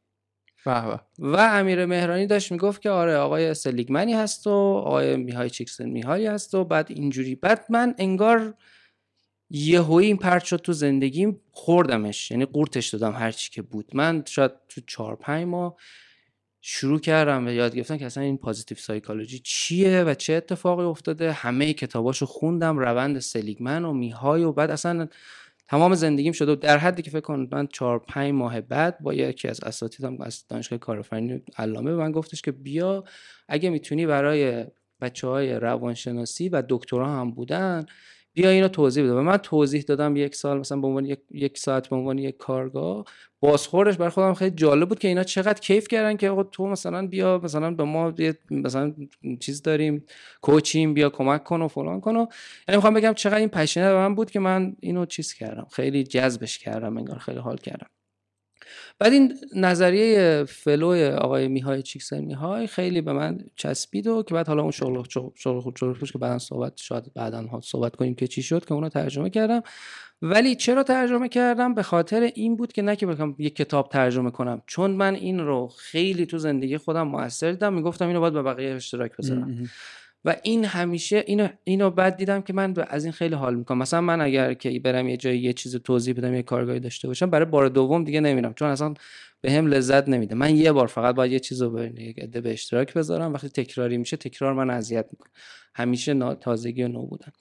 به 0.65 0.87
به. 0.87 1.01
و 1.19 1.37
امیر 1.37 1.87
مهرانی 1.87 2.27
داشت 2.27 2.53
می‌گفت 2.53 2.83
که 2.83 2.91
آره 2.91 3.17
آقای 3.17 3.55
سلیگمنی 3.55 4.15
هست 4.15 4.47
و 4.47 4.51
آقای 4.51 5.17
میهای 5.17 5.51
چیکسن 5.51 5.89
میهایی 5.89 6.27
هست 6.27 6.55
و 6.55 6.65
بعد 6.65 6.87
اینجوری. 6.91 7.35
بعد 7.35 7.65
من 7.69 7.95
انگار 7.99 8.55
یهویی 9.51 10.07
این 10.07 10.17
پرت 10.17 10.45
شد 10.45 10.57
تو 10.57 10.73
زندگیم 10.73 11.41
خوردمش 11.51 12.31
یعنی 12.31 12.45
قورتش 12.45 12.89
دادم 12.89 13.13
هر 13.13 13.33
چی 13.33 13.51
که 13.51 13.63
بود. 13.63 13.91
من 13.95 14.25
شاید 14.27 14.53
تو 14.69 14.81
چهار 14.87 15.17
پنج 15.17 15.47
ماه 15.47 15.77
شروع 16.61 17.01
کردم 17.01 17.45
به 17.45 17.55
یاد 17.55 17.75
گرفتن 17.75 17.97
که 17.97 18.07
اصلا 18.07 18.23
این 18.23 18.39
پازیتیو 18.39 18.79
سایکولوژی 18.79 19.39
چیه 19.39 20.03
و 20.03 20.15
چه 20.15 20.33
اتفاقی 20.33 20.85
افتاده. 20.85 21.33
همه 21.33 21.73
کتاباشو 21.73 22.27
خوندم 22.27 22.79
روند 22.79 23.19
سلیگمن 23.19 23.85
و 23.85 23.93
میهای 23.93 24.43
و 24.43 24.53
بعد 24.53 24.71
اصلا 24.71 25.09
تمام 25.69 25.95
زندگیم 25.95 26.33
شده. 26.33 26.53
و 26.53 26.57
در 26.57 26.79
حدی 26.79 27.03
که 27.03 27.11
فکر 27.11 27.21
کن 27.21 27.49
من 27.53 27.67
چهار 27.67 27.99
پنج 27.99 28.33
ماه 28.33 28.61
بعد 28.61 28.99
با 29.01 29.15
یکی 29.15 29.49
از 29.49 29.61
اساتیدم 29.61 30.21
از 30.21 30.45
دانشگاه 30.49 30.79
کارآفرینی 30.79 31.43
علامه 31.57 31.91
به 31.91 31.97
من 31.97 32.13
گفتش 32.13 32.43
که 32.43 32.53
بیا 32.53 33.05
اگه 33.49 33.71
می‌تونی 33.71 34.07
برای 34.07 34.65
بچه 35.01 35.27
های 35.27 35.53
روانشناسی 35.53 36.49
و 36.49 36.63
دکترا 36.69 37.09
هم 37.09 37.31
بودن 37.31 37.87
بیا 38.39 38.51
اینو 38.51 38.69
توضیح 38.69 39.05
بده. 39.05 39.13
و 39.13 39.23
من 39.23 39.37
توضیح 39.37 39.83
دادم 39.83 40.17
یک 40.17 40.35
سال 40.35 40.59
مثلا 40.59 40.81
به 40.81 40.87
عنوان 40.87 41.05
یک, 41.05 41.19
یک 41.31 41.59
ساعت 41.59 41.89
به 41.89 41.97
عنوان 41.97 42.19
یک 42.19 42.37
کارگاه. 42.37 43.05
بازخورش 43.41 43.97
برای 43.97 44.11
خودم 44.11 44.35
خیلی 44.35 44.57
جالب 44.57 44.89
بود 44.89 44.99
که 44.99 45.09
اینا 45.09 45.25
چقدر 45.25 45.61
کیف 45.61 45.89
کردن 45.89 46.17
که 46.17 46.31
آقا 46.31 46.43
تو 46.43 46.67
مثلا 46.67 47.07
بیا 47.07 47.41
مثلا 47.45 47.71
به 47.71 47.85
ما 47.85 48.15
یه 48.19 48.39
مثلا 48.51 48.95
چیز 49.41 49.63
داریم 49.63 50.05
کوچیم 50.41 50.95
بیا 50.95 51.11
کمک 51.11 51.45
کن 51.45 51.63
و 51.63 51.69
فلان 51.69 52.01
کن 52.01 52.17
و 52.17 52.27
یعنی 52.69 52.77
می‌خوام 52.77 52.95
بگم 52.95 53.13
چقدر 53.13 53.39
این 53.39 53.49
پشنه 53.49 53.93
من 53.93 54.15
بود 54.15 54.31
که 54.31 54.41
من 54.41 54.77
اینو 54.81 55.07
چیز 55.07 55.33
کردم. 55.33 55.67
خیلی 55.73 56.05
جذبش 56.05 56.59
کردم 56.59 56.97
انگار 56.97 57.19
خیلی 57.19 57.39
حال 57.39 57.57
کردم. 57.57 57.98
بعد 58.99 59.13
این 59.13 59.35
نظریه 59.57 60.45
فلو 60.49 61.17
آقای 61.17 61.49
میهای 61.49 61.83
چیکسن 61.83 62.25
میهای 62.25 62.67
خیلی 62.67 63.01
به 63.01 63.13
من 63.13 63.39
چسبید 63.57 64.07
و 64.07 64.23
که 64.23 64.35
بعد 64.35 64.49
حالا 64.49 64.63
اون 64.63 64.71
شغل 64.71 65.03
شغل 65.35 65.61
خود 65.61 65.77
شغل 65.77 65.95
که 65.95 66.19
بعدا 66.19 66.39
صحبت 66.39 66.73
شاید 66.77 67.15
بعدا 67.15 67.43
ها 67.43 67.61
صحبت 67.61 67.97
کنیم 67.97 68.15
که 68.15 68.27
چی 68.27 68.43
شد 68.43 68.65
که 68.65 68.75
اونو 68.75 68.89
ترجمه 68.89 69.31
کردم. 69.31 69.63
ولی 70.23 70.55
چرا 70.55 70.83
ترجمه 70.83 71.29
کردم؟ 71.29 71.75
به 71.75 71.83
خاطر 71.83 72.31
این 72.35 72.57
بود 72.57 72.73
که 72.73 72.83
نه 72.83 72.97
که 72.97 73.07
بخوام 73.07 73.37
یک 73.39 73.57
کتاب 73.57 73.89
ترجمه 73.89 74.31
کنم. 74.31 74.63
چون 74.67 74.91
من 74.91 75.15
این 75.15 75.41
رو 75.41 75.69
خیلی 75.69 76.27
تو 76.27 76.39
زندگی 76.39 76.79
خودم 76.79 77.09
موثر 77.09 77.51
دیدم. 77.51 77.75
می‌گفتم 77.75 78.07
اینو 78.07 78.21
باید 78.21 78.33
به 78.33 78.43
بقیه 78.43 78.75
اشتراک 78.75 79.17
بذارم. 79.17 79.69
و 80.25 80.37
این 80.43 80.65
همیشه 80.65 81.25
اینو 81.27 81.49
اینو 81.65 81.91
بعد 81.91 82.17
دیدم 82.17 82.43
که 82.43 82.53
من 82.53 82.75
از 82.89 83.05
این 83.05 83.13
خیلی 83.13 83.35
حال 83.35 83.55
می‌کنم. 83.55 83.79
مثلا 83.79 84.01
من 84.01 84.21
اگر 84.21 84.55
که 84.55 84.81
برم 84.81 85.09
یه 85.09 85.17
جایی 85.17 85.41
یه 85.41 85.53
چیز 85.53 85.77
توضیح 85.77 86.15
بدم 86.15 86.35
یه 86.35 86.43
کارگاهی 86.43 86.81
داشته 86.81 87.09
باشم 87.09 87.31
برای 87.31 87.47
بار 87.47 87.69
دوم 87.69 88.05
دیگه 88.05 88.21
نمیرم. 88.21 88.55
چون 88.55 88.69
اصلا 88.69 88.95
به 89.41 89.53
هم 89.53 89.67
لذت 89.67 90.09
نمیده. 90.09 90.35
من 90.35 90.57
یه 90.57 90.73
بار 90.73 90.87
فقط 90.87 91.15
باید 91.15 91.33
یه 91.33 91.39
چیز 91.39 91.63
رو 91.63 91.71
به 91.71 92.13
به 92.43 92.53
اشتراک 92.53 92.95
بذارم. 92.95 93.33
وقتی 93.33 93.49
تکراری 93.49 93.99
میشه 93.99 94.17
تکرار 94.17 94.53
من 94.53 94.71
اذیت 94.71 95.07
می‌کنه. 95.13 95.33
همیشه 95.75 96.35
تازگی 96.35 96.83
و 96.83 96.89
نو 96.89 97.07
بودن 97.07 97.33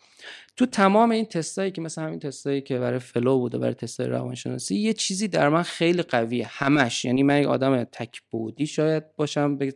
تو 0.56 0.66
تمام 0.66 1.12
این 1.12 1.26
تستایی 1.26 1.72
که 1.72 1.82
مثلا 1.82 2.04
همین 2.04 2.20
تستایی 2.20 2.62
که 2.62 2.80
برای 2.80 3.00
فلو 3.00 3.40
بوده 3.40 3.58
برای 3.58 3.74
تستای 3.74 4.08
روانشناسی 4.08 4.76
یه 4.76 4.94
چیزی 4.94 5.28
در 5.28 5.50
من 5.50 5.64
خیلی 5.64 6.02
قویه. 6.02 6.48
همش. 6.50 7.06
یعنی 7.06 7.24
من 7.24 7.42
یک 7.42 7.48
آدم 7.48 7.84
تک 7.84 8.22
بودی 8.32 8.68
شاید 8.68 9.04
باشم 9.16 9.58
به 9.58 9.74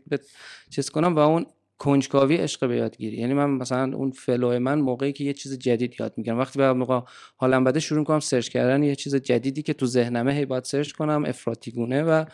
چیز 0.70 0.90
کنم 0.90 1.16
و 1.16 1.20
اون 1.20 1.46
کنجکاوی 1.82 2.36
عشق 2.36 2.68
به 2.68 2.76
یادگیری. 2.78 3.18
یعنی 3.18 3.34
من 3.34 3.50
مثلا 3.50 3.98
اون 3.98 4.12
flow 4.12 4.60
من 4.60 4.80
موقعی 4.80 5.14
که 5.14 5.24
یه 5.24 5.34
چیز 5.34 5.60
جدید 5.60 5.96
یاد 6.00 6.14
می‌گیرم. 6.18 6.40
وقتی 6.40 6.60
به 6.60 6.74
موقع 6.74 7.02
حالم 7.38 7.64
بده 7.64 7.80
شروع 7.80 8.04
کنم 8.04 8.20
search 8.20 8.50
کردن 8.50 8.84
یه 8.84 8.96
چیز 8.96 9.16
جدیدی 9.16 9.62
که 9.62 9.74
تو 9.74 9.86
ذهنمه 9.86 10.34
هی 10.34 10.46
باید 10.46 10.64
search 10.64 10.92
کنم 10.92 11.26
افراطی 11.28 11.72
گونه 11.72 12.04
و 12.04 12.26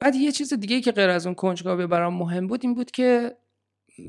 بعد 0.00 0.14
یه 0.14 0.32
چیز 0.32 0.54
دیگه 0.54 0.80
که 0.80 0.92
غیر 0.92 1.08
از 1.08 1.26
اون 1.26 1.34
کنجکاوی 1.34 1.86
برام 1.86 2.14
مهم 2.14 2.46
بود 2.46 2.60
این 2.62 2.74
بود 2.74 2.90
که 2.90 3.36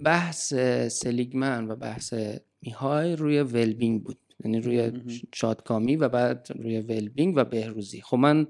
بحث 0.05 0.53
سلیگمن 0.87 1.67
و 1.67 1.75
بحث 1.75 2.13
میهای 2.61 3.15
روی 3.15 3.39
well-being 3.41 4.03
بود. 4.03 4.17
یعنی 4.45 4.59
روی 4.59 4.91
شادکامی 5.33 5.95
و 5.95 6.09
بعد 6.09 6.47
روی 6.59 6.79
well-being 6.79 7.37
و 7.37 7.43
بهروزی. 7.43 8.01
خب 8.01 8.17
من 8.17 8.47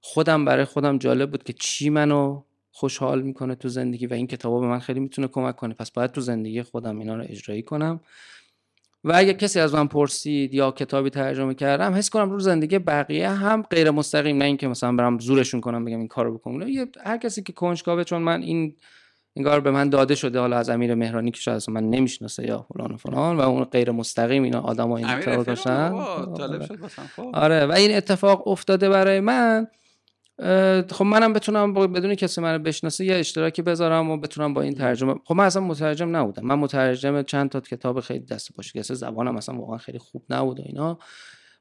خودم 0.00 0.44
برای 0.44 0.64
خودم 0.64 0.98
جالب 0.98 1.30
بود 1.30 1.42
که 1.42 1.52
چی 1.52 1.90
منو 1.90 2.42
خوشحال 2.76 3.22
می‌کنه 3.22 3.54
تو 3.54 3.68
زندگی 3.68 4.06
و 4.06 4.14
این 4.14 4.26
کتابا 4.26 4.60
به 4.60 4.66
من 4.66 4.78
خیلی 4.78 5.00
می‌تونه 5.00 5.28
کمک 5.28 5.56
کنه. 5.56 5.74
پس 5.74 5.90
باید 5.90 6.12
تو 6.12 6.20
زندگی 6.20 6.62
خودم 6.62 6.98
اینا 6.98 7.16
رو 7.16 7.24
اجرایی 7.28 7.62
کنم. 7.62 8.00
و 9.04 9.12
اگه 9.14 9.34
کسی 9.34 9.60
از 9.60 9.74
من 9.74 9.86
پرسید 9.86 10.54
یا 10.54 10.70
کتابی 10.70 11.10
ترجمه 11.10 11.54
کردم 11.54 11.94
حس 11.94 12.10
کنم 12.10 12.30
رو 12.30 12.40
زندگی 12.40 12.78
بقیه 12.78 13.28
هم 13.28 13.62
غیر 13.62 13.90
مستقیم 13.90 14.38
نه 14.38 14.44
اینکه 14.44 14.68
مثلا 14.68 14.92
برم 14.92 15.18
زورشون 15.18 15.60
کنم 15.60 15.84
بگم 15.84 15.98
این 15.98 16.08
کارو 16.08 16.38
بکن. 16.38 16.68
یه 16.68 16.86
هر 17.04 17.16
کسی 17.16 17.42
که 17.42 17.52
کنجکاوه 17.52 18.04
چون 18.04 18.22
من 18.22 18.42
این 18.42 18.74
انگار 19.36 19.60
به 19.60 19.70
من 19.70 19.88
داده 19.88 20.14
شده 20.14 20.38
حالا 20.38 20.56
از 20.56 20.68
امیر 20.68 20.94
مهرانی 20.94 21.30
که 21.30 21.40
شاید 21.40 21.62
من 21.68 21.90
نمی‌شناسه 21.90 22.46
یا 22.46 22.66
فلان 22.74 22.92
و 22.92 22.96
فلان 22.96 23.36
و 23.36 23.40
اون 23.40 23.64
غیر 23.64 23.90
مستقیم 23.90 24.42
اینا 24.42 24.60
آدمای 24.60 25.04
این 25.04 25.20
کارو 25.20 25.44
داشتن. 25.44 25.92
آره. 25.92 26.66
خب. 27.16 27.30
آره 27.34 27.66
و 27.66 27.72
این 27.72 27.96
اتفاق 27.96 28.48
افتاده 28.48 28.88
برای 28.88 29.20
من. 29.20 29.66
خب 30.90 31.02
منم 31.04 31.32
بتونم 31.32 31.74
بدون 31.74 32.14
کسی 32.14 32.40
منو 32.40 32.58
بشناسه 32.58 33.04
یه 33.04 33.16
اشتراکی 33.16 33.62
بذارم 33.62 34.10
و 34.10 34.16
بتونم 34.16 34.54
با 34.54 34.62
این 34.62 34.74
ترجمه 34.74 35.14
خب 35.24 35.34
من 35.34 35.44
اصلا 35.44 35.62
مترجم 35.62 36.16
نبودم. 36.16 36.46
من 36.46 36.54
مترجم 36.54 37.22
چند 37.22 37.50
تا 37.50 37.60
کتاب 37.60 38.00
خیلی 38.00 38.24
دست 38.24 38.56
باشه 38.56 38.72
که 38.72 38.94
زبانم 38.94 39.36
اصلا 39.36 39.58
واقعا 39.58 39.78
خیلی 39.78 39.98
خوب 39.98 40.24
نبود 40.30 40.60
و 40.60 40.62
اینا. 40.66 40.98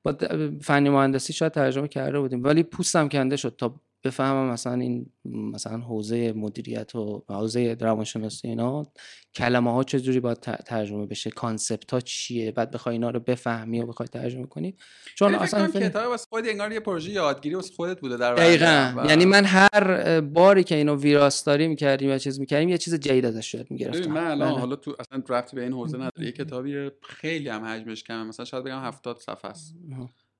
با 0.03 0.15
فنی 0.61 0.89
مهندسی 0.89 1.33
شاید 1.33 1.51
ترجمه 1.51 1.87
کرده 1.87 2.19
بودیم. 2.19 2.43
ولی 2.43 2.63
پوستم 2.63 3.07
کنده 3.07 3.35
شد 3.35 3.55
تا 3.57 3.75
بفهمم 4.03 4.49
مثلا 4.51 4.73
این 4.73 5.05
مثلا 5.25 5.77
حوزه 5.77 6.33
مدیریت 6.33 6.95
و 6.95 7.23
حوزه 7.29 7.77
روانشناسی 7.79 8.47
اینا 8.47 8.87
کلمه 9.35 9.71
ها 9.71 9.83
چجوری 9.83 10.19
باید 10.19 10.39
ترجمه 10.39 11.05
بشه؟ 11.05 11.29
کانسپت 11.29 11.91
ها 11.91 11.99
چیه؟ 11.99 12.51
بعد 12.51 12.71
بخوای 12.71 12.93
اینا 12.93 13.09
رو 13.09 13.19
بفهمی 13.19 13.81
و 13.81 13.85
بخوای 13.85 14.07
ترجمه 14.07 14.45
کنی؟ 14.45 14.75
چون 15.15 15.35
اصلا 15.35 15.67
فیلم... 15.67 15.89
کتاب 15.89 16.09
واسه 16.09 16.25
خود 16.29 16.47
انگار 16.47 16.71
یه 16.71 16.79
پروژه 16.79 17.11
یادگیری 17.11 17.55
واسه 17.55 17.73
خودت 17.75 17.99
بوده 17.99 18.17
در 18.17 18.35
دقیقاً. 18.35 19.05
یعنی 19.07 19.25
من 19.25 19.45
هر 19.45 20.21
باری 20.21 20.63
که 20.63 20.75
اینو 20.75 20.95
ویراستاری 20.95 21.67
می‌کردیم 21.67 22.09
یا 22.09 22.17
چیز 22.17 22.39
می‌کردیم 22.39 22.69
یه 22.69 22.77
چیز 22.77 22.93
جدید 22.93 23.25
ازش 23.25 23.53
یاد 23.53 23.71
می‌گرفتم. 23.71 24.11
من 24.11 24.27
الان 24.27 24.49
بله. 24.49 24.59
حالا 24.59 24.75
تو 24.75 24.95
اصلا 24.99 25.23
رفتی 25.29 25.55
به 25.55 25.63
این 25.63 25.73
حوزه 25.73 25.97
نداره. 25.97 26.25
یه 26.25 26.31
کتابی 26.41 26.89
خیلی 27.01 27.49
هم 27.49 27.65
حجمش 27.65 28.03
کمه. 28.03 28.23
مثلا 28.23 28.45
شاید 28.45 28.63
بگم 28.63 28.79
70 28.79 29.19
صفحه 29.19 29.51
است. 29.51 29.75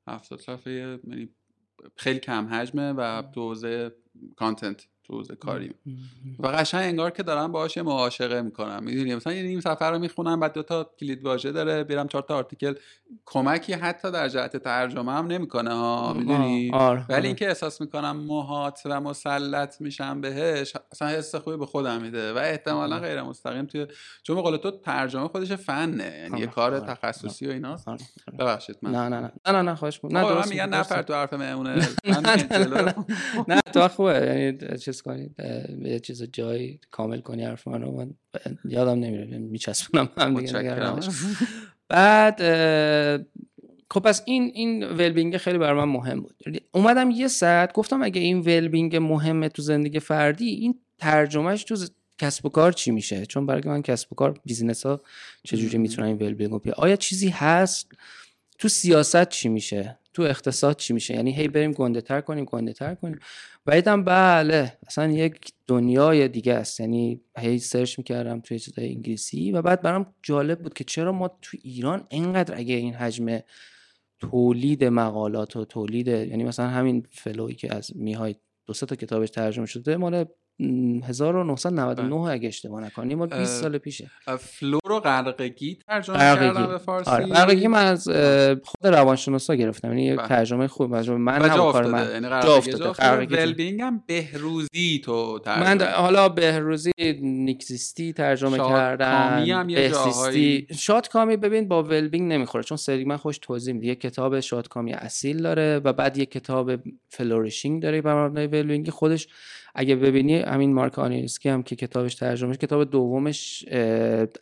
70 0.08 0.39
صفحه 0.39 0.74
یعنی 0.74 1.29
خیلی 1.96 2.20
کم 2.20 2.48
حجمه 2.54 2.94
و 2.98 3.24
دوزه 3.34 3.92
کانتنت 4.36 4.88
تو 5.04 5.24
کاری. 5.40 5.74
و 6.40 6.48
قشنگ 6.48 6.84
انگار 6.84 7.12
که 7.12 7.24
دارم 7.24 7.52
باهاش 7.52 7.78
معاشقه 7.78 8.42
می‌کنم. 8.42 8.84
می‌دونی؟ 8.84 9.16
مثلا 9.16 9.34
یه 9.34 9.44
نیم 9.44 9.60
سفر 9.60 9.92
رو 9.92 10.00
می‌خونم 10.00 10.40
بعد 10.40 10.54
دو 10.54 10.64
تا 10.64 10.90
کلید 11.00 11.26
واژه 11.26 11.52
داره 11.52 11.84
بیرم 11.84 12.08
چهار 12.08 12.24
تا 12.24 12.36
آرتیکل. 12.36 12.74
کمکی 13.26 13.74
حتی 13.74 14.12
در 14.12 14.28
جهت 14.30 14.58
ترجمه 14.58 15.12
هم 15.12 15.28
نمی‌کنه 15.28 15.74
ها؟ 15.74 16.14
می‌دونی؟ 16.14 16.72
آره، 16.74 17.06
ولی 17.10 17.18
آره. 17.18 17.28
اینکه 17.28 17.48
احساس 17.48 17.82
می‌کنم 17.82 18.18
محاط 18.18 18.80
و 18.86 19.02
مسلط 19.02 19.82
میشم 19.82 20.22
بهش 20.22 20.74
اصلا 20.92 21.08
حس 21.08 21.36
خوبی 21.36 21.58
به 21.58 21.66
خودم 21.66 22.02
میده 22.02 22.34
و 22.34 22.38
احتمالا 22.38 23.00
غیر 23.00 23.22
مستقیم 23.22 23.66
توی 23.66 23.88
چون 24.24 24.42
قول 24.42 24.58
تو 24.58 24.72
ترجمه 24.72 25.28
خودش 25.28 25.52
فنه 25.52 26.18
یعنی 26.24 26.40
یه 26.40 26.48
کار 26.48 26.80
تخصصی 26.80 27.48
و 27.48 27.52
ایناست. 27.52 27.88
ببخشید 28.40 28.78
من. 28.82 28.92
نه 28.92 29.10
نه 29.10 29.20
نه. 29.20 29.32
نه 29.52 29.62
نه 29.62 29.76
خواهش 29.76 30.00
نه 30.04 30.48
میگن 30.50 30.70
نفر 30.70 31.02
تو 31.02 31.14
حرف 31.14 31.34
مهمونه. 31.34 31.88
نه 33.48 33.62
تو 33.74 33.88
خوبه. 33.88 34.14
یعنی 34.14 34.78
چیز 34.94 35.02
کنید 35.02 35.36
یه 35.86 36.00
چیز 36.00 36.24
جایی 36.24 36.80
کامل 36.92 37.20
کنی 37.20 37.44
حرف 37.44 37.68
منو 37.68 37.92
من 37.92 38.14
یادم 38.66 39.00
نمیره 39.00 39.28
یعنی 39.30 39.48
میچسبونم 39.48 40.10
هم 40.18 40.40
دیگه 40.40 41.00
بعد 41.90 42.38
خب 43.92 44.00
پس 44.00 44.22
این 44.26 44.52
این 44.54 44.84
well-being 44.84 45.38
خیلی 45.38 45.58
برای 45.58 45.86
من 45.86 45.94
مهم 45.94 46.22
بود. 46.22 46.64
اومدم 46.72 47.12
یه 47.12 47.28
ساعت 47.28 47.74
گفتم 47.74 48.04
اگه 48.04 48.22
این 48.22 48.40
well-being 48.40 48.96
مهمه 48.96 49.50
تو 49.50 49.62
زندگی 49.62 50.00
فردی 50.00 50.46
این 50.46 50.80
ترجمهش 50.98 51.64
تو 51.64 51.76
کسب 52.18 52.46
و 52.46 52.50
کار 52.50 52.72
چی 52.72 52.92
میشه؟ 52.92 53.26
چون 53.26 53.46
برای 53.46 53.62
من 53.66 53.82
کسب 53.82 54.14
و 54.14 54.16
کار 54.16 54.40
business 54.46 54.86
ها 54.86 55.02
چجوری 55.44 55.78
می‌تونن 55.78 56.08
این 56.08 56.18
well-being 56.18 56.52
رو 56.52 56.62
آیا 56.78 56.96
چیزی 56.96 57.30
هست؟ 57.30 57.92
تو 58.60 58.68
سیاست 58.68 59.30
چی 59.30 59.50
میشه؟ 59.50 59.98
تو 60.14 60.22
اقتصاد 60.22 60.76
چی 60.76 60.94
میشه؟ 60.94 61.14
یعنی 61.14 61.32
هی 61.32 61.48
بریم 61.48 61.72
گنده 61.72 62.02
تر 62.02 62.22
کنیم 62.22 62.46
گنده 62.46 62.74
تر 62.74 62.96
کنیم. 62.96 63.20
و 63.65 63.75
دیدم 63.75 64.03
بله 64.03 64.77
اصلا 64.88 65.12
یک 65.12 65.53
دنیای 65.67 66.27
دیگه 66.27 66.53
است. 66.53 66.79
یعنی 66.79 67.22
هی 67.38 67.60
search 67.60 67.98
می‌کردم 67.98 68.39
توی 68.41 68.60
چیزای 68.60 68.89
انگلیسی 68.89 69.51
و 69.51 69.62
بعد 69.62 69.82
برام 69.82 70.15
جالب 70.24 70.60
بود 70.60 70.74
که 70.74 70.84
چرا 70.84 71.12
ما 71.12 71.27
تو 71.41 71.58
ایران 71.62 72.08
اینقدر 72.10 72.58
اگه 72.58 72.75
این 72.75 72.93
حجم 72.93 73.39
تولید 74.20 74.84
مقالات 74.84 75.55
و 75.55 75.65
تولید 75.65 76.08
یعنی 76.08 76.43
مثلا 76.43 76.67
همین 76.67 77.08
flow 77.12 77.47
ی 77.47 77.56
که 77.55 77.75
از 77.75 77.91
میهای 77.96 78.36
دو 78.65 78.74
تا 78.74 78.96
کتابش 78.96 79.29
ترجمه 79.29 79.65
شده 79.65 79.98
مال 79.98 80.25
1999 80.60 82.10
بله. 82.10 82.32
اگه 82.32 82.48
اشتباه 82.48 82.84
نکنیم 82.84 83.18
ما 83.18 83.26
20 83.26 83.62
سال 83.62 83.78
پیشه. 83.78 84.12
flow 84.40 84.92
رو 84.92 85.00
غرقگی 85.00 85.80
ترجمه 85.88 86.18
کردم 86.18 86.68
به 86.68 86.78
فارسی. 86.78 87.12
آره. 87.12 87.26
غرقگی 87.26 87.68
من 87.68 87.86
از 87.86 88.08
خود 88.64 88.88
روانشناسا 88.88 89.56
گرفتم. 89.56 89.88
یعنی 89.88 90.04
یه 90.04 90.16
بله. 90.16 90.28
ترجمه 90.28 90.68
خوب 90.68 90.96
من 90.96 91.42
نه 91.42 91.50
کار 91.50 91.88
من 91.88 92.10
یعنی 92.12 92.30
جا 92.30 92.56
افتاده. 92.56 93.26
well-being 93.25 93.82
هم 93.82 94.04
بهروزی 94.08 95.02
تو 95.06 95.40
ترجمه. 95.40 95.76
من 95.76 95.82
حالا 95.82 96.30
بهروزی 96.30 96.92
نیکزیستی 97.22 98.14
ترجمه 98.14 98.58
کردم. 98.58 99.44
هم 99.48 99.88
جاهایی. 99.88 100.68
شاد 100.78 101.08
کامی 101.08 101.38
ببین 101.38 101.68
با 101.68 101.84
well-being 101.84 102.34
نمی‌خوره 102.34 102.64
چون 102.64 102.78
سلیگمن 102.78 103.18
خودش 103.18 103.38
توضیح 103.38 103.74
میده. 103.74 103.88
یه 103.88 103.96
کتاب 103.96 104.40
شاد 104.40 104.68
کامی 104.68 104.94
اصیل 104.94 105.42
داره 105.42 105.82
و 105.84 105.94
بعد 105.94 106.18
یه 106.18 106.26
کتاب 106.26 106.72
flourishing 107.10 107.84
داره 107.84 108.02
بر 108.02 108.28
مبنای 108.28 108.48
well-being 108.48 108.90
خودش 108.90 109.28
اگه 109.75 109.96
ببینی 109.96 110.39
همین 110.39 110.74
مارک 110.74 111.00
آنیلسکی 111.00 111.50
هم 111.50 111.63
که 111.63 111.75
کتابش 111.75 112.15
ترجمه 112.15 112.56
کتاب 112.56 112.84
دومش 112.84 113.65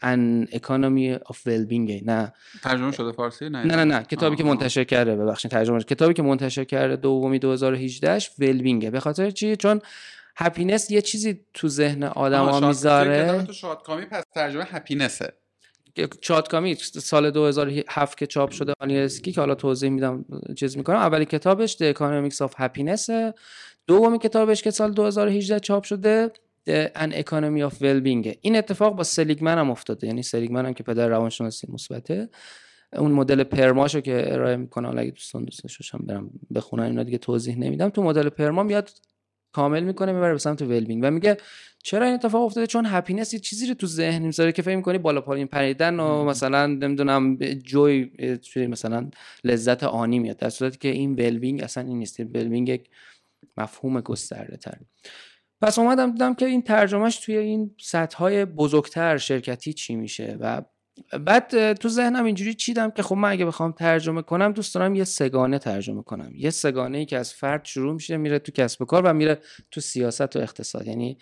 An 0.01 0.47
Economy 0.51 1.13
of 1.13 1.47
Well-being 1.47 2.03
نه. 2.05 2.33
ترجمه 2.63 2.91
شده 2.91 3.11
فارسی؟ 3.11 3.49
نه. 3.49 3.63
نه 3.63 3.75
نه, 3.75 3.83
نه. 3.83 4.03
کتابی 4.03 4.35
که 4.35 4.43
منتشر 4.43 4.83
کرده 4.83 5.15
ببخشید 5.15 5.51
ترجمه 5.51 5.83
کتابی 5.83 6.13
که 6.13 6.21
منتشر 6.23 6.63
کرده 6.63 6.95
دومی 6.95 7.39
2018 7.39 8.19
ش 8.19 8.31
well-being 8.39 8.85
ه 8.85 8.89
به 8.89 8.99
خاطر 8.99 9.31
چی؟ 9.31 9.55
چون 9.55 9.81
happiness 10.35 10.91
یه 10.91 11.01
چیزی 11.01 11.39
تو 11.53 11.67
ذهن 11.67 12.03
آدما 12.03 12.67
می‌ذاره 12.67 13.43
تو 13.43 13.53
شادکامی 13.53 14.05
پس 14.05 14.23
ترجمه 14.33 14.63
happiness 14.63 15.26
ه 15.26 15.33
شادکامی 16.21 16.75
سال 16.75 17.31
2007 17.31 18.17
که 18.17 18.27
چاپ 18.27 18.51
شده 18.51 18.73
آنیلسکی 18.79 19.31
که 19.31 19.41
حالا 19.41 19.55
توضیح 19.55 19.89
میدم 19.89 20.25
چیز 20.55 20.77
می‌کنم. 20.77 20.95
اولی 20.95 21.25
کتابش 21.25 21.75
The 21.75 21.95
Economics 21.95 22.47
of 22.47 22.51
Happiness 22.51 23.09
دومی 23.87 24.19
کتابش 24.19 24.61
که 24.63 24.71
سال 24.71 24.91
2018 24.91 25.59
چاپ 25.59 25.83
شده 25.83 26.31
An 26.67 27.13
Economy 27.13 27.63
of 27.63 27.81
Well 27.81 28.35
این 28.41 28.55
اتفاق 28.55 28.95
با 28.95 29.03
سلیگمن 29.03 29.57
هم 29.57 29.71
افتاده 29.71 30.07
یعنی 30.07 30.23
سلیگمن 30.23 30.65
هم 30.65 30.73
که 30.73 30.83
پدر 30.83 31.07
روانشناسی 31.07 31.67
مثبته. 31.71 32.29
اون 32.97 33.11
مدل 33.11 33.43
پرماشو 33.43 34.01
که 34.01 34.33
ارائه 34.33 34.55
می‌کنه 34.55 34.87
حالا 34.87 35.01
اگه 35.01 35.11
دوستان 35.11 35.45
دوست 35.45 35.63
داشتم 35.63 35.99
برم 36.03 36.29
بخونن 36.55 36.83
اینا 36.83 37.03
دیگه 37.03 37.17
توضیح 37.17 37.57
نمیدم. 37.57 37.89
تو 37.89 38.03
مدل 38.03 38.29
پرما 38.29 38.63
میاد 38.63 38.91
کامل 39.51 39.83
می‌کنه 39.83 40.11
می‌بره 40.11 40.33
به 40.33 40.39
سمت 40.39 40.61
well-being 40.61 41.03
و 41.03 41.11
میگه 41.11 41.37
چرا 41.83 42.05
این 42.05 42.15
اتفاق 42.15 42.43
افتاده؟ 42.43 42.67
چون 42.67 42.85
happiness 42.85 43.33
یه 43.33 43.39
چیزی 43.39 43.67
رو 43.67 43.73
تو 43.73 43.87
ذهن 43.87 44.21
می‌ذاره 44.21 44.51
که 44.51 44.61
فکر 44.61 44.75
می‌کنی 44.75 44.97
بالا 44.97 45.21
پایین 45.21 45.47
پریدن 45.47 45.99
و 45.99 46.23
مثلا 46.23 46.67
نمی‌دونم 46.67 47.35
جوی 47.63 48.11
مثلا 48.57 49.09
لذت 49.43 49.83
آنی 49.83 50.19
میاد. 50.19 50.37
در 50.37 50.49
صورتی 50.49 50.77
که 50.77 50.87
این 50.87 51.15
ولبینگ 51.15 51.63
اصلا 51.63 51.83
این 51.83 51.97
نیست. 51.97 52.19
ولبینگ 52.19 52.69
یک 52.69 52.89
مفهوم 53.57 54.01
گسترده 54.01 54.57
تر 54.57 54.77
پس 55.61 55.79
اومدم 55.79 56.11
دیدم 56.11 56.33
که 56.33 56.45
این 56.45 56.61
ترجمهش 56.61 57.17
توی 57.17 57.37
این 57.37 57.75
سطح 57.81 58.17
های 58.17 58.45
بزرگتر 58.45 59.17
شرکتی 59.17 59.73
چی 59.73 59.95
میشه 59.95 60.37
و 60.39 60.61
بعد 61.19 61.73
تو 61.73 61.89
ذهنم 61.89 62.25
اینجوری 62.25 62.53
چیدم 62.53 62.91
که 62.91 63.03
خب 63.03 63.15
من 63.15 63.31
اگه 63.31 63.45
بخوام 63.45 63.71
ترجمه 63.71 64.21
کنم 64.21 64.51
دوست 64.51 64.75
دارم 64.75 64.95
یه 64.95 65.03
سگانه 65.03 65.59
ترجمه 65.59 66.03
کنم. 66.03 66.31
یه 66.35 66.49
سگانه 66.49 66.97
ای 66.97 67.05
که 67.05 67.17
از 67.17 67.33
فرد 67.33 67.65
شروع 67.65 67.93
میشه 67.93 68.17
میره 68.17 68.39
تو 68.39 68.51
کسب 68.51 68.81
و 68.81 68.85
کار 68.85 69.05
و 69.05 69.13
میره 69.13 69.39
تو 69.71 69.81
سیاست 69.81 70.35
و 70.35 70.39
اقتصاد. 70.39 70.87
یعنی 70.87 71.17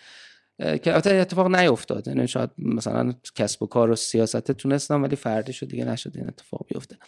که 0.58 0.92
البته 0.92 1.14
اتفاق 1.14 1.56
نیفتاد 1.56 2.08
یعنی 2.08 2.28
شاید 2.28 2.50
مثلا 2.58 3.14
کسب 3.34 3.62
و 3.62 3.66
کار 3.66 3.90
و 3.90 3.96
سیاست 3.96 4.52
تونستم 4.52 5.02
ولی 5.02 5.16
فردی 5.16 5.52
شد 5.52 5.68
دیگه 5.68 5.84
نشد 5.84 6.12
این 6.14 6.28
اتفاق 6.28 6.66
بیفته. 6.68 6.98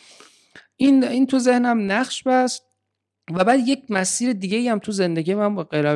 این 0.76 1.04
این 1.04 1.26
تو 1.26 1.38
ذهنم 1.38 1.92
نقش 1.92 2.22
بست. 2.22 2.71
و 3.30 3.44
بعد 3.44 3.68
یک 3.68 3.82
مسیر 3.90 4.32
دیگه 4.32 4.70
هم 4.70 4.78
تو 4.78 4.92
زندگی 4.92 5.34
من 5.34 5.54
با 5.54 5.64
غیر 5.64 5.86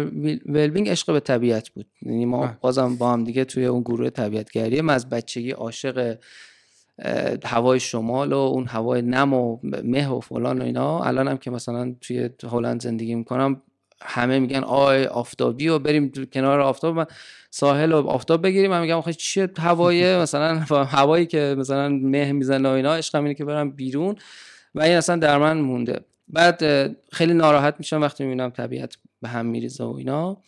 ولبینگ 0.47 0.89
عشق 0.89 1.13
به 1.13 1.21
طبیعت 1.21 1.69
بود. 1.69 1.87
یعنی 2.03 2.25
ما 2.25 2.57
بازم 2.61 2.97
با 2.97 3.13
هم 3.13 3.25
دیگه 3.25 3.45
توی 3.45 3.67
اون 3.67 3.81
گروه 3.81 4.11
طبیعتگری 4.11 4.81
من 4.81 4.95
از 4.95 5.09
بچگی 5.09 5.51
عاشق 5.51 6.17
هوای 7.45 7.81
شمال 7.81 8.33
و 8.33 8.37
اون 8.37 8.67
هوای 8.67 9.03
نم 9.03 9.33
و 9.35 9.59
مه 9.63 10.09
و 10.09 10.21
فلان 10.21 10.63
و 10.63 10.65
اینا. 10.65 11.05
الان 11.05 11.29
هم 11.29 11.37
که 11.37 11.51
مثلا 11.51 11.95
توی 12.01 12.31
هلند 12.51 12.83
زندگی 12.83 13.15
می‌کنم 13.15 13.63
همه 14.03 14.39
میگن 14.39 14.65
آی 14.65 15.05
آفتابی 15.05 15.69
و 15.69 15.79
بریم 15.79 16.13
کنار 16.33 16.61
آفتاب 16.61 16.97
من 16.97 17.07
ساحل 17.51 17.93
و 17.93 18.07
آفتاب 18.07 18.43
بگیریم. 18.43 18.71
من 18.71 18.81
میگم 18.81 18.97
آخه 18.97 19.13
چیه 19.13 19.51
هوای 19.59 20.17
مثلا 20.23 20.59
هوایی 20.85 21.27
که 21.27 21.55
مثلا 21.59 21.89
مه 21.89 22.33
می‌زنه 22.33 22.69
و 22.69 22.73
اینا 22.73 22.95
عشقم 22.95 23.23
اینه 23.23 23.35
که 23.35 23.45
برم 23.45 23.71
بیرون. 23.71 24.17
و 24.75 24.83
این 24.83 24.97
اصلا 24.97 25.17
در 25.17 25.39
من 25.39 25.61
مونده. 25.61 26.01
بعد 26.29 26.61
خیلی 27.13 27.35
ناراحت 27.35 27.75
میشم 27.79 28.03
وقتی 28.03 28.25
می‌بینم 28.25 28.51
طبیعت 28.51 28.97
به 29.23 29.29
هم 29.29 29.47
میریزه 29.47 29.85
و 29.85 29.95
اینا. 29.95 30.43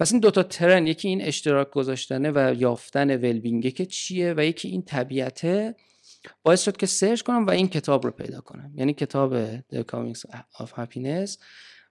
پس 0.00 0.12
این 0.12 0.20
دوتا 0.20 0.42
ترن 0.42 0.86
یکی 0.86 1.08
این 1.08 1.22
اشتراک 1.22 1.70
گذاشتنه 1.70 2.30
و 2.30 2.54
یافتن 2.58 3.10
ولبینگه 3.10 3.70
که 3.70 3.86
چیه 3.86 4.34
و 4.36 4.44
یکی 4.44 4.68
این 4.68 4.82
طبیعته 4.82 5.74
باعث 6.42 6.64
شد 6.64 6.76
که 6.76 6.86
سرچ 6.86 7.22
کنم 7.22 7.46
و 7.46 7.50
این 7.50 7.68
کتاب 7.68 8.04
رو 8.04 8.10
پیدا 8.10 8.40
کنم. 8.40 8.72
یعنی 8.76 8.94
کتاب 8.94 9.56
The 9.56 9.84
Comings 9.92 10.20
of 10.58 10.68
Happiness. 10.68 11.38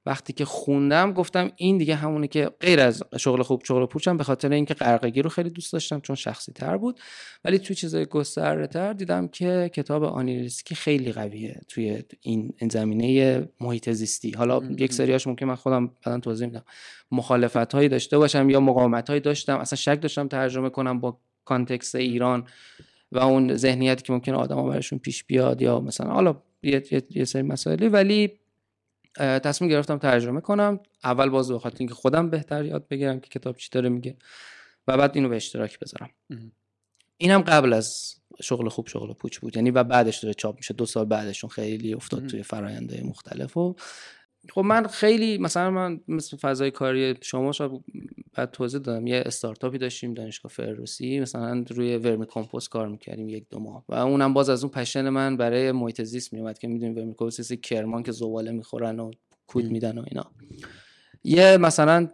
وقتی 0.05 0.33
که 0.33 0.45
خوندم 0.45 1.13
گفتم 1.13 1.51
این 1.55 1.77
دیگه 1.77 1.95
همونه 1.95 2.27
که 2.27 2.51
غیر 2.59 2.79
از 2.79 3.03
شغل 3.17 3.43
خوب 3.43 3.63
شغل 3.63 3.85
پوچم 3.85 4.17
به 4.17 4.23
خاطر 4.23 4.51
اینکه 4.51 4.73
قرقگی 4.73 5.21
رو 5.21 5.29
خیلی 5.29 5.49
دوست 5.49 5.73
داشتم 5.73 5.99
چون 5.99 6.15
شخصی 6.15 6.51
تر 6.51 6.77
بود. 6.77 6.99
ولی 7.45 7.59
توی 7.59 7.75
چیزای 7.75 8.05
گسترده 8.05 8.67
تر 8.67 8.93
دیدم 8.93 9.27
که 9.27 9.71
کتاب 9.73 10.03
آنیلیسکی 10.03 10.75
خیلی 10.75 11.11
قویه 11.11 11.61
توی 11.67 12.03
این 12.21 12.53
زمینه 12.71 13.43
محیط 13.59 13.89
زیستی. 13.89 14.31
حالا 14.31 14.61
یک 14.77 14.93
سریاش 14.93 15.27
ممکن 15.27 15.45
من 15.45 15.55
خودم 15.55 15.91
بعدا 16.05 16.19
توضیح 16.19 16.47
میدم. 16.47 16.63
مخالفت 17.11 17.73
هایی 17.73 17.89
داشته 17.89 18.17
باشم 18.17 18.49
یا 18.49 18.59
مقاومت 18.59 19.09
هایی 19.09 19.21
داشتم. 19.21 19.57
اصلا 19.57 19.77
شک 19.77 20.01
داشتم 20.01 20.27
ترجمه 20.27 20.69
کنم 20.69 20.99
با 20.99 21.19
context 21.45 21.95
ایران 21.95 22.47
و 23.11 23.19
اون 23.19 23.55
ذهنیتی 23.55 24.03
که 24.03 24.13
ممکنه 24.13 24.35
آدم 24.35 24.69
برشون 24.69 24.99
پیش 24.99 25.23
بیاد 25.23 25.61
یا 25.61 25.79
مثلا 25.79 26.11
حالا 26.11 26.41
یه, 26.63 26.83
یه 27.09 27.25
سری 27.25 27.41
مسائلی. 27.41 27.87
ولی 27.87 28.31
تصمیم 29.19 29.71
گرفتم 29.71 29.97
ترجمه 29.97 30.41
کنم. 30.41 30.79
اول 31.03 31.29
باز 31.29 31.51
به 31.51 31.59
خاطر 31.59 31.77
اینکه 31.79 31.93
خودم 31.93 32.29
بهتر 32.29 32.65
یاد 32.65 32.87
بگیرم 32.87 33.19
که 33.19 33.29
کتاب 33.39 33.57
چی 33.57 33.69
داره 33.71 33.89
میگه 33.89 34.17
و 34.87 34.97
بعد 34.97 35.11
اینو 35.15 35.29
به 35.29 35.35
اشتراک 35.35 35.79
بذارم. 35.79 36.09
اینم 37.17 37.41
قبل 37.41 37.73
از 37.73 38.15
شغل 38.41 38.69
خوب 38.69 38.87
شغل 38.87 39.13
پوچ 39.13 39.39
بود. 39.39 39.55
یعنی 39.55 39.71
و 39.71 39.83
بعدش 39.83 40.17
داره 40.17 40.33
چاپ 40.33 40.55
میشه. 40.55 40.73
دو 40.73 40.85
سال 40.85 41.05
بعدشون 41.05 41.49
خیلی 41.49 41.93
افتاد 41.93 42.27
توی 42.27 42.43
فراینده 42.43 43.03
مختلف 43.03 43.57
و 43.57 43.75
خب 44.49 44.61
من 44.61 44.87
خیلی 44.87 45.37
مثلا 45.37 45.71
من 45.71 45.99
مثل 46.07 46.37
فضای 46.37 46.71
کاری 46.71 47.15
شما 47.21 47.51
شاید 47.51 47.71
بعد 48.33 48.51
توضیح 48.51 48.79
دادم 48.79 49.07
یه 49.07 49.23
استارتاپی 49.25 49.77
داشتیم 49.77 50.13
دانشگاه 50.13 50.51
فردوسی 50.51 51.19
مثلا 51.19 51.65
روی 51.69 51.97
ورمی 51.97 52.25
کمپوست 52.25 52.69
کار 52.69 52.87
می‌کردیم 52.87 53.29
یک 53.29 53.45
دو 53.49 53.59
ماه. 53.59 53.83
و 53.89 53.95
اونم 53.95 54.33
باز 54.33 54.49
از 54.49 54.63
اون 54.63 54.71
پشن 54.71 55.09
من 55.09 55.37
برای 55.37 55.71
محیط 55.71 56.01
زیست 56.01 56.33
میومد 56.33 56.57
که 56.57 56.67
می‌دونیم 56.67 56.95
ورمی 56.95 57.13
کمپوست 57.13 57.53
کرمان 57.53 58.03
که 58.03 58.11
زباله 58.11 58.51
می‌خورن 58.51 58.99
و 58.99 59.11
کود 59.47 59.65
میدن 59.65 59.97
و 59.97 60.03
اینا. 60.07 60.25
یه 61.23 61.57
مثلا 61.57 62.07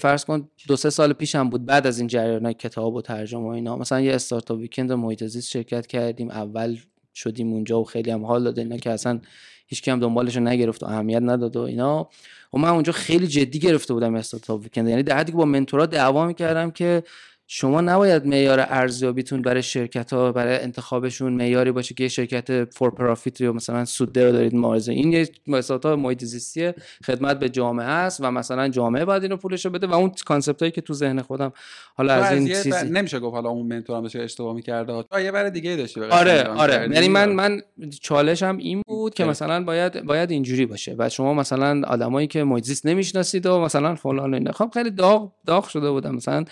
فرض 0.00 0.24
کن 0.24 0.48
دو 0.68 0.76
سه 0.76 0.90
سال 0.90 1.12
پیشم 1.12 1.50
بود 1.50 1.66
بعد 1.66 1.86
از 1.86 1.98
این 1.98 2.06
جریان 2.06 2.52
کتاب 2.52 2.94
و 2.94 3.02
ترجمه 3.02 3.42
و 3.42 3.46
اینا 3.46 3.76
مثلا 3.76 4.00
یه 4.00 4.14
استارتاپ 4.14 4.58
ویکند 4.58 4.92
محیط 4.92 5.24
زیست 5.24 5.50
شرکت 5.50 5.86
کردیم 5.86 6.30
اول 6.30 6.76
شدیم 7.14 7.52
اونجا 7.52 7.80
و 7.80 7.84
خیلی 7.84 8.10
هم 8.10 8.24
حال 8.24 8.44
داد 8.44 8.58
اینا 8.58 8.76
که 8.76 8.90
اصلا 8.90 9.20
هیچ 9.66 9.88
هم 9.88 10.00
دنبالش 10.00 10.36
نگرفت 10.36 10.82
و 10.82 10.86
اهمیت 10.86 11.22
نداد 11.22 11.56
و 11.56 11.60
اینا. 11.60 12.08
و 12.52 12.58
من 12.58 12.68
اونجا 12.68 12.92
خیلی 12.92 13.26
جدی 13.26 13.58
گرفته 13.58 13.94
بودم 13.94 14.14
استارتاپ 14.14 14.62
ویکند 14.62 14.88
یعنی 14.88 15.02
در 15.02 15.16
حدی 15.16 15.32
که 15.32 15.38
با 15.38 15.44
منتورا 15.44 15.86
دعوا 15.86 16.26
می‌کردم 16.26 16.70
که 16.70 17.02
شما 17.46 17.80
نباید 17.80 18.26
معیار 18.26 18.66
ارزیابیتون 18.68 19.42
برای 19.42 19.62
شرکت 19.62 20.12
ها 20.12 20.32
برای 20.32 20.58
انتخابشون 20.58 21.32
معیاری 21.32 21.72
باشه 21.72 21.94
که 21.94 22.02
یه 22.02 22.08
شرکت 22.08 22.64
فور 22.64 22.90
پرافیت 22.90 23.40
یا 23.40 23.52
مثلا 23.52 23.84
سوده 23.84 24.26
رو 24.26 24.32
دارید 24.32 24.54
مارزه. 24.54 24.92
این 24.92 25.12
یه 25.12 25.28
مؤسسات 25.46 25.86
محیط 25.86 26.24
زیستی 26.24 26.72
خدمت 27.06 27.38
به 27.38 27.48
جامعه 27.48 27.86
است 27.86 28.20
و 28.20 28.30
مثلا 28.30 28.68
جامعه 28.68 29.04
باید 29.04 29.22
اینو 29.22 29.36
پولش 29.36 29.66
بده 29.66 29.86
و 29.86 29.94
اون 29.94 30.12
کانسپت 30.26 30.62
هایی 30.62 30.72
که 30.72 30.80
تو 30.80 30.94
ذهن 30.94 31.22
خودم 31.22 31.52
حالا 31.94 32.14
از 32.14 32.32
این 32.32 32.46
چیزی 32.46 32.90
نمیشه 32.90 33.18
گفت 33.20 33.34
حالا 33.34 33.48
اون 33.48 33.66
منتور 33.66 33.96
هم 33.96 34.04
اشتباه 34.04 34.54
می‌کرده. 34.54 35.04
یه 35.22 35.32
برای 35.32 35.50
دیگه 35.50 35.76
داشتی 35.76 36.00
آره 36.00 36.42
آره. 36.42 36.88
یعنی 36.92 37.08
من 37.08 37.32
من 37.32 37.60
چالشم 38.00 38.56
این 38.60 38.82
بود 38.86 39.14
که 39.14 39.24
مثلا 39.24 39.64
باید 39.64 40.04
باید 40.04 40.30
اینجوری 40.30 40.66
باشه 40.66 40.94
و 40.98 41.08
شما 41.08 41.34
مثلا 41.34 41.82
آدمایی 41.86 42.26
که 42.26 42.44
محیط 42.44 42.64
زیست 42.64 42.86
نمی‌شناسید 42.86 43.46
و 43.46 43.60
مثلا 43.60 43.94
فلان 43.94 44.34
اینا. 44.34 44.52
خب 44.52 44.70
خیلی 44.74 44.90
داغ 44.90 45.32
داغ 45.46 45.68
شده 45.68 45.90
بودم 45.90 46.14
مثلا. 46.14 46.44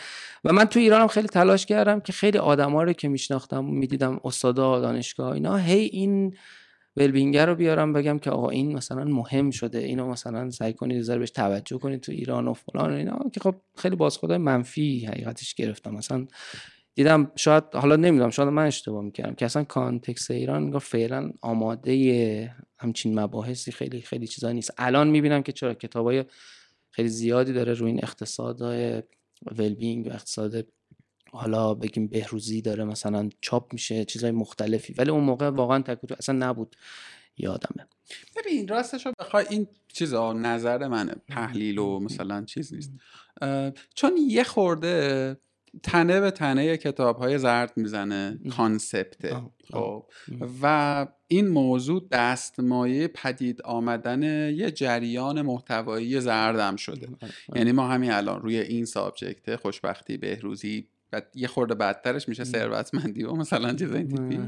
و 0.44 0.52
من 0.52 0.64
تو 0.64 0.80
ایرانم 0.82 1.06
خیلی 1.06 1.28
تلاش 1.28 1.66
کردم 1.66 2.00
که 2.00 2.12
خیلی 2.12 2.38
آدما 2.38 2.82
رو 2.82 2.92
که 2.92 3.08
میشناختم 3.08 3.64
می‌دیدم 3.64 4.20
استادا 4.24 4.80
دانشگاه 4.80 5.32
اینا 5.32 5.56
هی 5.56 5.80
این 5.80 6.36
ولبینگر 6.96 7.46
رو 7.46 7.54
بیارم 7.54 7.92
بگم 7.92 8.18
که 8.18 8.30
آقا 8.30 8.48
این 8.48 8.76
مثلا 8.76 9.04
مهم 9.04 9.50
شده 9.50 9.78
اینو 9.78 10.08
مثلا 10.08 10.50
سعی 10.50 10.72
کنید 10.72 11.06
بهش 11.18 11.30
توجه 11.30 11.78
کنید 11.78 12.00
تو 12.00 12.12
ایران 12.12 12.48
و 12.48 12.52
فلان 12.52 12.92
و 12.92 12.96
اینا 12.96 13.18
که 13.32 13.40
خب 13.40 13.54
خیلی 13.76 13.96
بازخورد 13.96 14.32
منفی 14.32 15.06
حقیقتش 15.06 15.54
گرفتم. 15.54 15.94
مثلا 15.94 16.26
دیدم 16.94 17.30
شاید 17.36 17.64
حالا 17.74 17.96
نمی‌دونم 17.96 18.30
شاید 18.30 18.48
من 18.48 18.66
اشتباه 18.66 19.02
می‌کردم 19.02 19.34
که 19.34 19.44
اصلا 19.44 19.64
کانتکست 19.64 20.30
ایران 20.30 20.62
انگار 20.62 20.80
فعلا 20.80 21.30
آماده 21.42 22.54
همچین 22.78 23.20
مباحثی 23.20 23.72
خیلی 23.72 24.00
خیلی 24.00 24.26
چیزا 24.26 24.52
نیست. 24.52 24.70
الان 24.78 25.08
می‌بینم 25.08 25.42
که 25.42 25.52
چرا 25.52 25.74
کتابای 25.74 26.24
خیلی 26.90 27.08
زیادی 27.08 27.52
داره 27.52 27.72
روی 27.72 27.90
این 27.90 28.00
اقتصادهای 28.02 29.02
ولبینگ 29.58 30.06
و 30.06 30.10
اقتصاد 30.10 30.66
حالا 31.30 31.74
بگیم 31.74 32.06
بهروزی 32.06 32.62
داره 32.62 32.84
مثلا 32.84 33.28
چاپ 33.40 33.72
میشه 33.72 34.04
چیزهای 34.04 34.32
مختلفی. 34.32 34.94
ولی 34.98 35.10
اون 35.10 35.24
موقع 35.24 35.48
واقعا 35.50 35.82
تکوتو 35.82 36.14
اصلا 36.18 36.48
نبود 36.48 36.76
یادمه. 37.38 37.88
ببین 38.36 38.68
راستش 38.68 39.06
رو 39.06 39.12
بخوای 39.18 39.46
این 39.50 39.66
چیزا 39.88 40.32
نظر 40.32 40.88
منه 40.88 41.14
تحلیل 41.28 41.78
و 41.78 41.98
مثلا 41.98 42.44
چیز 42.44 42.74
نیست. 42.74 42.92
چون 43.94 44.16
یه 44.28 44.44
خورده 44.44 45.36
تنه 45.82 46.20
به 46.20 46.30
تنه 46.30 46.76
کتاب 46.76 47.16
های 47.16 47.38
زرد 47.38 47.72
می‌زنه 47.76 48.38
کانسپته 48.56 49.36
خب. 49.72 50.04
و 50.62 51.06
این 51.28 51.48
موضوع 51.48 52.08
دستمایه 52.10 53.08
پدید 53.08 53.62
آمدن 53.62 54.22
یه 54.52 54.70
جریان 54.70 55.42
محتوایی 55.42 56.20
زردم 56.20 56.76
شده. 56.76 57.08
یعنی 57.54 57.72
ما 57.72 57.88
همین 57.88 58.10
الان 58.10 58.42
روی 58.42 58.58
این 58.58 58.84
سابجکت 58.84 59.56
خوشبختی 59.56 60.16
بهروزی 60.16 60.88
و 61.12 61.22
یه 61.34 61.48
خورده 61.48 61.74
بدترش 61.74 62.28
میشه 62.28 62.44
ثروتمندی 62.44 63.22
و 63.22 63.32
مثلا 63.32 63.74
چیز 63.74 63.92
این 63.92 64.08
تیپی. 64.08 64.40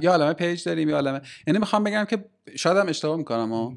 یه 0.00 0.10
عالمه 0.10 0.32
page 0.32 0.64
داریم 0.64 0.88
یه 0.88 0.94
عالمه. 0.94 1.20
یعنی 1.46 1.58
می‌خوام 1.58 1.84
بگم 1.84 2.04
که 2.04 2.24
شاید 2.56 2.76
هم 2.76 2.88
اشتباه 2.88 3.16
می‌کنم 3.16 3.52
و 3.52 3.74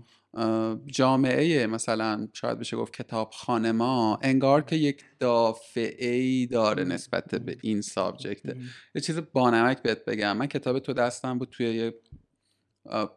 جامعه 0.85 1.67
مثلا 1.67 2.27
شاید 2.33 2.59
بشه 2.59 2.77
گفت 2.77 2.93
کتاب 2.93 3.33
ما 3.49 4.19
انگار 4.21 4.61
که 4.61 4.75
یک 4.75 5.03
دافعه 5.19 6.15
ای 6.15 6.45
داره 6.45 6.83
نسبت 6.83 7.35
به 7.35 7.57
این 7.61 7.81
subject 7.81 8.55
یه 8.95 9.01
چیز 9.01 9.19
بانمک 9.33 9.81
بهت 9.81 10.05
بگم. 10.05 10.37
من 10.37 10.47
کتاب 10.47 10.79
تو 10.79 10.93
دستم 10.93 11.37
بود 11.37 11.49
توی 11.49 11.75
یه 11.75 11.93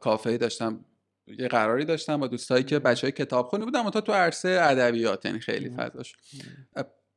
کافه 0.01 0.37
داشتم 0.37 0.85
یه 1.39 1.49
قراری 1.49 1.85
داشتم 1.85 2.21
با 2.21 2.27
دوستایی 2.27 2.65
که 2.65 2.79
بچه 2.79 3.07
های 3.07 3.13
کتاب 3.13 3.49
خونی 3.49 3.65
بودم 3.65 3.91
تا 3.91 4.01
تو 4.01 4.13
عرصه 4.13 4.49
ادبیات 4.49 5.25
یعنی 5.25 5.39
خیلی 5.41 5.71
فضاش. 5.71 6.17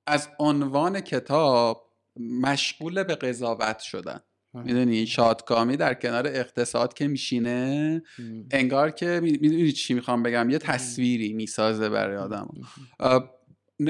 از 0.07 0.29
عنوان 0.39 1.01
کتاب 1.01 1.89
مشغول 2.15 3.03
به 3.03 3.15
قضاوت 3.15 3.79
شدن. 3.79 4.19
می‌دونی 4.53 5.07
شادکامی 5.07 5.77
در 5.77 5.93
کنار 5.93 6.27
اقتصاد 6.27 6.93
که 6.93 7.07
میشینه 7.07 8.01
انگار 8.51 8.91
که 8.91 9.19
می‌دونی 9.23 9.71
چی 9.71 9.93
می‌خوام 9.93 10.23
بگم؟ 10.23 10.49
یه 10.49 10.57
تصویری 10.57 11.33
می‌سازه 11.33 11.89
برای 11.89 12.17
آدم 12.17 12.49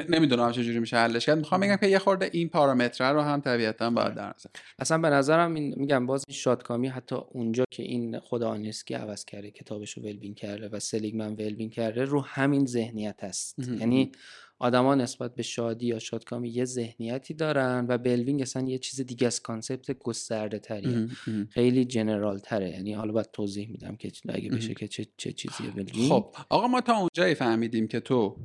نمی‌دونم 0.10 0.52
چجوری 0.52 0.80
میشه 0.80 0.98
حلش 0.98 1.26
کرد. 1.26 1.38
می‌خوام 1.38 1.62
بگم 1.62 1.76
که 1.76 1.88
یه 1.88 2.00
خورده 2.00 2.30
این 2.34 2.50
پارامتر 2.50 3.14
رو 3.14 3.22
هم 3.22 3.42
طبیعتا 3.42 3.90
باید 3.90 4.14
در 4.14 4.26
نظر. 4.26 4.50
اصلا 4.80 4.98
به 4.98 5.10
نظرم 5.10 5.54
این 5.54 5.74
میگم 5.78 6.06
باز 6.06 6.24
این 6.28 6.36
شادکامی 6.36 6.88
حتی 6.88 7.16
اونجا 7.32 7.66
که 7.72 7.84
این 7.84 8.20
خدا 8.20 8.50
آنیسکی 8.50 8.94
عوض 8.94 9.26
کرده 9.26 9.52
کتابش 9.52 9.98
رو 9.98 10.04
ولبین 10.04 10.34
کرده 10.34 10.70
و 10.70 10.80
سلیگمن 10.80 11.32
ولبین 11.34 11.70
کرده 11.70 12.06
رو 12.06 12.22
همین 12.22 12.66
ذهنیت 12.66 13.24
هست 13.24 13.60
یعنی 13.80 14.12
آدما 14.60 14.96
نسبت 14.96 15.36
به 15.36 15.44
شادی 15.44 15.86
یا 15.86 16.00
شادکامی 16.00 16.50
یه 16.50 16.66
ذهنیتی 16.66 17.34
دارن 17.34 17.86
و 17.90 17.98
well-being 17.98 18.42
اصلا 18.42 18.68
یه 18.68 18.78
چیز 18.78 19.02
دیگه 19.02 19.28
از 19.28 19.42
concept 19.42 19.92
گسترده 19.92 20.60
تریه 20.60 21.08
خیلی 21.50 21.86
general 21.86 22.40
تره 22.40 22.70
یعنی 22.70 22.94
حالا 22.94 23.12
باید 23.12 23.30
توضیح 23.34 23.70
میدم 23.70 23.96
که 23.96 24.12
اگه 24.30 24.50
بشه 24.50 24.74
که 24.74 24.88
چه, 24.88 25.06
چه 25.18 25.32
چیزیه 25.32 25.72
well-being 25.72 26.10
خب 26.10 26.36
آقا 26.50 26.68
ما 26.68 26.82
تا 26.82 26.98
اونجایی 26.98 27.36
فهمیدیم 27.36 27.88
که 27.88 28.00
تو 28.00 28.36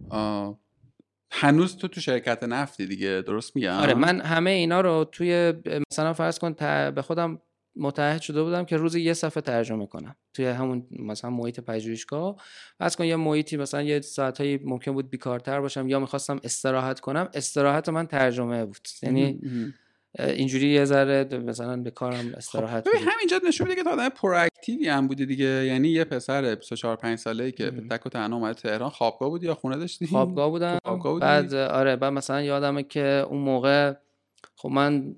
هنوز 1.31 1.77
تو 1.77 1.88
تو 1.88 2.01
شرکت 2.01 2.45
نفتی 2.45 2.87
دیگه 2.87 3.23
درست 3.27 3.57
میگم؟ 3.57 3.73
آره 3.73 3.95
من 3.95 4.21
همه 4.21 4.51
اینا 4.51 4.81
رو 4.81 5.05
توی 5.12 5.53
مثلا 5.91 6.12
فرض 6.12 6.38
کن 6.38 6.53
به 6.91 7.03
خودم 7.03 7.41
متعهد 7.77 8.21
شده 8.21 8.43
بودم 8.43 8.64
که 8.64 8.77
روزی 8.77 9.01
یه 9.01 9.12
صفحه 9.12 9.41
ترجمه 9.41 9.87
کنم 9.87 10.17
توی 10.35 10.47
همون 10.47 10.87
مثلا 10.99 11.31
محیط 11.31 11.61
پژوهشگاه. 11.61 12.37
فرض 12.79 12.97
کن 12.97 13.05
یه 13.05 13.17
محیطی 13.17 13.57
مثلا 13.57 13.83
یه 13.83 14.01
ساعتایی 14.01 14.61
ممکن 14.64 14.93
بود 14.93 15.11
بیکارتر 15.11 15.61
باشم 15.61 15.88
یا 15.88 16.01
می‌خواستم 16.01 16.41
استراحت 16.45 17.01
کنم 17.01 17.29
استراحت 17.35 17.88
من 17.88 18.07
ترجمه 18.07 18.64
بود. 18.64 18.88
یعنی 19.03 19.41
اینجوری 20.19 20.69
یه 20.69 20.85
ذره 20.85 21.39
مثلا 21.39 21.77
به 21.77 21.91
کارم 21.91 22.35
استراحت 22.37 22.89
خب 22.89 22.95
همینجا 22.95 23.41
نشون 23.49 23.69
میده 23.69 23.77
که 23.77 23.85
تو 23.85 23.91
آدم 23.91 24.09
پرواکتیوی 24.09 24.89
هم 24.89 25.07
بودی 25.07 25.27
دیگه. 25.27 25.45
یعنی 25.45 25.89
یه 25.89 26.05
پسر 26.05 26.55
24 26.55 26.97
5 26.97 27.19
ساله 27.19 27.51
که 27.51 27.71
به 27.71 27.81
تک 27.81 28.07
و 28.07 28.09
تنها 28.09 28.39
اومد 28.39 28.55
تهران 28.57 28.91
خوابگاه 28.91 29.29
بودی 29.29 29.47
یا 29.47 29.55
خونه 29.55 29.77
داشتی؟ 29.77 30.07
خوابگاه 30.07 30.51
بودم. 30.51 30.79
خوابگاه 30.85 31.13
بودی؟ 31.13 31.25
بعد 31.25 31.55
آره 31.55 31.97
بعد 31.97 32.13
مثلا 32.13 32.43
یادمه 32.43 32.83
که 32.83 33.27
اون 33.29 33.41
موقع 33.41 33.95
خب 34.57 34.69
من 34.69 35.15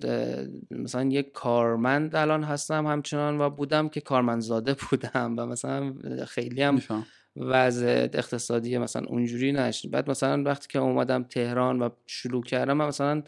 مثلا 0.71 1.05
یک 1.05 1.33
کارمند 1.33 2.17
الان 2.17 2.45
هستم 2.45 2.87
همچنان 2.87 3.41
و 3.41 3.51
بودم 3.51 3.89
که 3.89 4.01
کارمندزاده 4.01 4.77
بودم 4.91 5.35
و 5.39 5.47
مثلا 5.47 5.95
خیلی 6.27 6.63
هم 6.63 6.81
وضع 7.37 8.09
اقتصادی 8.13 8.79
مثلا 8.79 9.07
اونجوری 9.07 9.53
نشد. 9.53 9.91
بعد 9.91 10.11
مثلا 10.11 10.43
وقتی 10.43 10.69
که 10.69 10.79
اومدم 10.79 11.23
تهران 11.23 11.83
و 11.83 11.89
شروع 12.07 12.43
کردم 12.43 12.73
من 12.73 12.87
مثلا 12.87 13.23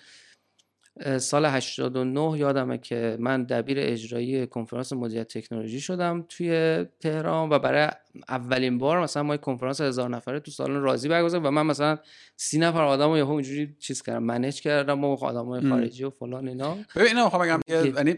سال 1.18 1.46
89 1.46 2.38
یادمه 2.38 2.78
که 2.78 3.16
من 3.20 3.44
دبیر 3.44 3.76
اجرایی 3.80 4.46
کنفرانس 4.46 4.92
مدیریت 4.92 5.38
تکنولوژی 5.38 5.80
شدم 5.80 6.24
توی 6.28 6.84
تهران 7.00 7.50
و 7.50 7.58
برای 7.58 7.88
اولین 8.28 8.78
بار 8.78 9.02
مثلا 9.02 9.22
ما 9.22 9.36
کنفرانس 9.36 9.80
هزار 9.80 10.10
نفره 10.10 10.40
تو 10.40 10.50
سالن 10.50 10.80
رازی 10.80 11.08
برگزار 11.08 11.40
و 11.46 11.50
من 11.50 11.66
مثلا 11.66 11.98
سی 12.36 12.58
نفر 12.58 12.82
آدم 12.82 13.08
رو 13.08 13.28
اینجوری 13.28 13.76
چیز 13.78 14.02
کردم 14.02 14.22
منیج 14.22 14.60
کردم 14.60 15.00
با 15.00 15.14
آدم 15.14 15.68
خارجی 15.68 16.04
و 16.04 16.10
فلان 16.10 16.48
اینا. 16.48 16.76
ببین 16.96 17.08
اینا 17.08 17.24
می‌خوام 17.24 17.42
بگم 17.42 17.60
یعنی 17.68 18.16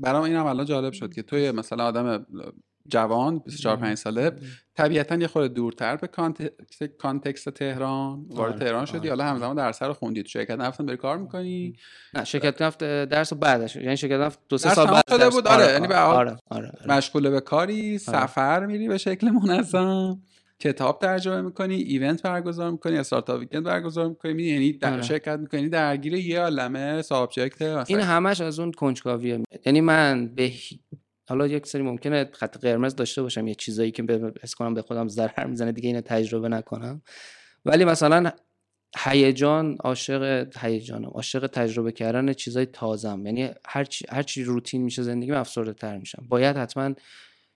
برام 0.00 0.22
اینم 0.22 0.46
الان 0.46 0.66
جالب 0.66 0.92
شد 0.92 1.14
که 1.14 1.22
توی 1.22 1.50
مثلا 1.50 1.84
آدم 1.84 2.26
جوان 2.88 3.38
24 3.38 3.76
5 3.76 3.96
ساله. 3.96 4.30
طبیعتا 4.74 5.14
یه 5.14 5.26
خورده 5.26 5.48
دورتر 5.48 5.96
به 5.96 6.08
context 6.98 7.48
تهران. 7.48 8.26
وارد 8.30 8.52
آره، 8.52 8.60
تهران 8.64 8.84
شدی. 8.84 8.98
آره. 8.98 9.08
حالا 9.08 9.24
همزمان 9.24 9.56
درس 9.56 9.82
رو 9.82 9.92
خوندی. 9.92 10.22
تو 10.22 10.28
شرکت 10.28 10.50
نفت 10.50 10.82
بری 10.82 10.96
کار 10.96 11.18
می‌کنی؟ 11.18 11.76
نه 12.14 12.24
شرکت 12.24 12.62
نفت 12.62 12.78
درس 13.04 13.32
بعدش. 13.32 13.76
یعنی 13.76 13.96
شرکت 13.96 14.20
نفت 14.20 14.38
دو 14.48 14.58
سه 14.58 14.74
سال 14.74 14.86
بعد 14.86 15.04
شده 15.10 15.28
بود. 15.30 15.48
آره, 15.48 15.72
یعنی 15.72 15.86
به 15.86 15.96
آره،, 15.98 16.36
آره،, 16.50 16.72
مشغول 16.88 17.30
به 17.30 17.40
کاری. 17.40 17.98
سفر 17.98 18.66
میری 18.66 18.88
به 18.88 18.98
شکل 18.98 19.30
منظم. 19.30 20.20
کتاب 20.58 20.98
ترجمه 20.98 21.40
می‌کنی. 21.40 21.74
event 21.74 22.22
برگزار 22.22 22.70
می‌کنی. 22.70 22.98
startup 22.98 23.40
weekend 23.40 23.64
برگزار 23.64 24.08
می‌کنی. 24.08 24.42
یعنی 24.42 24.72
در 24.72 25.02
شرکت 25.02 25.38
می‌کنی. 25.38 25.68
درگیر 25.68 26.14
یه 26.14 26.40
عالمه 26.40 27.02
subject 27.02 27.90
این 27.90 28.00
همش 28.00 28.40
از 28.40 28.60
اون 28.60 28.72
کنجکاویه. 28.72 29.40
یعنی 29.66 29.80
من 29.80 30.28
به 30.34 30.52
حالا 31.30 31.46
یک 31.46 31.66
سری 31.66 31.82
ممکنه 31.82 32.30
خط 32.32 32.58
قرمز 32.58 32.96
داشته 32.96 33.22
باشم 33.22 33.46
یه 33.46 33.54
چیزایی 33.54 33.90
که 33.90 34.32
حس 34.42 34.54
کنم 34.54 34.74
به 34.74 34.82
خودم 34.82 35.08
ضرر 35.08 35.46
می‌زنه 35.46 35.72
دیگه 35.72 35.86
اینو 35.86 36.00
تجربه 36.00 36.48
نکنم. 36.48 37.02
ولی 37.64 37.84
مثلا 37.84 38.30
هیجان 38.98 39.76
عاشق 39.80 40.46
هیجانم 40.58 41.08
عاشق 41.08 41.46
تجربه 41.46 41.92
کردن 41.92 42.32
چیزای 42.32 42.66
تازم 42.66 43.26
یعنی 43.26 43.50
هر 43.66 43.84
چی 43.84 44.04
هر 44.08 44.22
چی 44.22 44.44
روتین 44.44 44.82
میشه 44.82 45.02
زندگی 45.02 45.32
افسرده 45.32 45.72
تر 45.72 45.98
میشم. 45.98 46.24
باید 46.28 46.56
حتما 46.56 46.94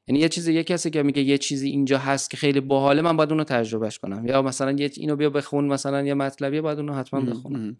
یعنی 0.07 0.21
یه 0.21 0.29
چیزی 0.29 0.53
یه 0.53 0.65
کسی 0.65 0.91
که 0.91 1.03
میگه 1.03 1.23
یه 1.23 1.39
چیزی 1.39 1.69
اینجا 1.69 1.99
هست 1.99 2.31
که 2.31 2.37
خیلی 2.37 2.61
باحاله 2.61 3.03
من 3.03 3.17
باید 3.17 3.31
اونو 3.31 3.45
تجربهش 3.45 3.99
کنم. 3.99 4.27
یا 4.27 4.43
مثلا 4.43 4.73
یه 4.73 4.91
اینو 4.97 5.17
بیا 5.17 5.31
بخون 5.31 5.65
مثلا 5.65 6.03
یه 6.03 6.15
مطلبی 6.15 6.61
باید 6.61 6.79
اونو 6.79 6.95
حتما 6.95 7.21
بخونم. 7.21 7.77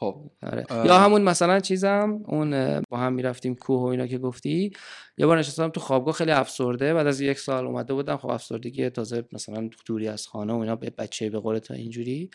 خب 0.00 0.30
آره. 0.42 0.66
یا 0.86 0.98
همون 0.98 1.22
مثلا 1.22 1.60
چیزم 1.60 2.22
اون 2.28 2.80
با 2.90 2.98
هم 2.98 3.12
می‌رفتیم 3.12 3.54
کوه 3.54 3.80
و 3.80 3.84
اینا 3.84 4.06
که 4.06 4.18
گفتی 4.18 4.72
یه 5.18 5.26
بار 5.26 5.38
نشستم 5.38 5.68
تو 5.68 5.80
خوابگاه 5.80 6.14
خیلی 6.14 6.30
افسرده. 6.30 6.94
بعد 6.94 7.06
از 7.06 7.20
یک 7.20 7.38
سال 7.38 7.66
اومده 7.66 7.94
بودم 7.94 8.16
خب 8.16 8.30
افسردگی 8.30 8.90
تازه 8.90 9.24
مثلا 9.32 9.70
دوری 9.86 10.08
از 10.08 10.26
خانه 10.26 10.52
و 10.52 10.56
اینا 10.56 10.76
به 10.76 10.90
بچه 10.90 11.30
به 11.30 11.38
قول 11.38 11.58
تا 11.58 11.74
اینجوری. 11.74 12.30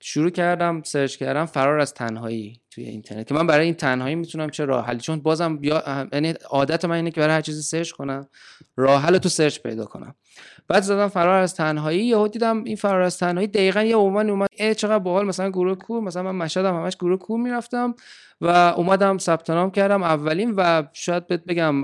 شروع 0.00 0.30
کردم 0.30 0.82
search 0.82 1.16
کردم 1.16 1.46
فرار 1.46 1.80
از 1.80 1.94
تنهایی 1.94 2.60
توی 2.70 2.84
اینترنت 2.84 3.26
که 3.26 3.34
من 3.34 3.46
برای 3.46 3.64
این 3.64 3.74
تنهایی 3.74 4.14
می‌تونم 4.14 4.50
چه 4.50 4.64
راه 4.64 4.86
حلی 4.86 5.00
چون 5.00 5.20
بازم 5.20 5.56
بیا 5.56 6.08
یعنی 6.12 6.34
عادت 6.50 6.84
من 6.84 6.96
اینه 6.96 7.10
که 7.10 7.20
برای 7.20 7.34
هر 7.34 7.40
چیزی 7.40 7.62
search 7.62 7.90
کنم 7.90 8.28
راه 8.76 9.02
حل 9.02 9.18
تو 9.18 9.28
search 9.28 9.58
پیدا 9.58 9.84
کنم. 9.84 10.14
بعد 10.68 10.82
زدم 10.82 11.08
فرار 11.08 11.40
از 11.42 11.54
تنهایی 11.54 12.04
یهو 12.04 12.28
دیدم 12.28 12.64
این 12.64 12.76
فرار 12.76 13.00
از 13.00 13.18
تنهایی 13.18 13.48
دقیقا 13.48 13.82
یه 13.82 13.96
عنوان 13.96 14.30
اومد 14.30 14.48
ای 14.52 14.74
چقدر 14.74 14.98
باحال 14.98 15.26
مثلا 15.26 15.50
گروه 15.50 15.74
کور 15.74 16.02
مثلا 16.02 16.22
من 16.22 16.44
مشهدم 16.44 16.76
همش 16.76 16.96
گروه 16.96 17.18
کور 17.18 17.40
می‌رفتم 17.40 17.94
و 18.40 18.48
اومدم 18.76 19.18
ثبت 19.18 19.50
نام 19.50 19.70
کردم 19.70 20.02
اولین 20.02 20.54
و 20.56 20.82
شاید 20.92 21.26
بهت 21.26 21.44
بگم 21.44 21.82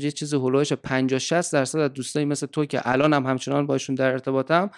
یه 0.00 0.10
چیز 0.10 0.34
هولوش 0.34 0.72
50 0.72 1.18
60 1.18 1.52
درصد 1.52 1.78
از 1.78 1.92
دوستایی 1.92 2.26
مثل 2.26 2.46
تو 2.46 2.64
که 2.64 2.80
الان 2.84 3.12
هم 3.12 3.26
همچنان 3.26 3.66
باشون 3.66 3.94
در 3.94 4.12
ارتباطم 4.12 4.70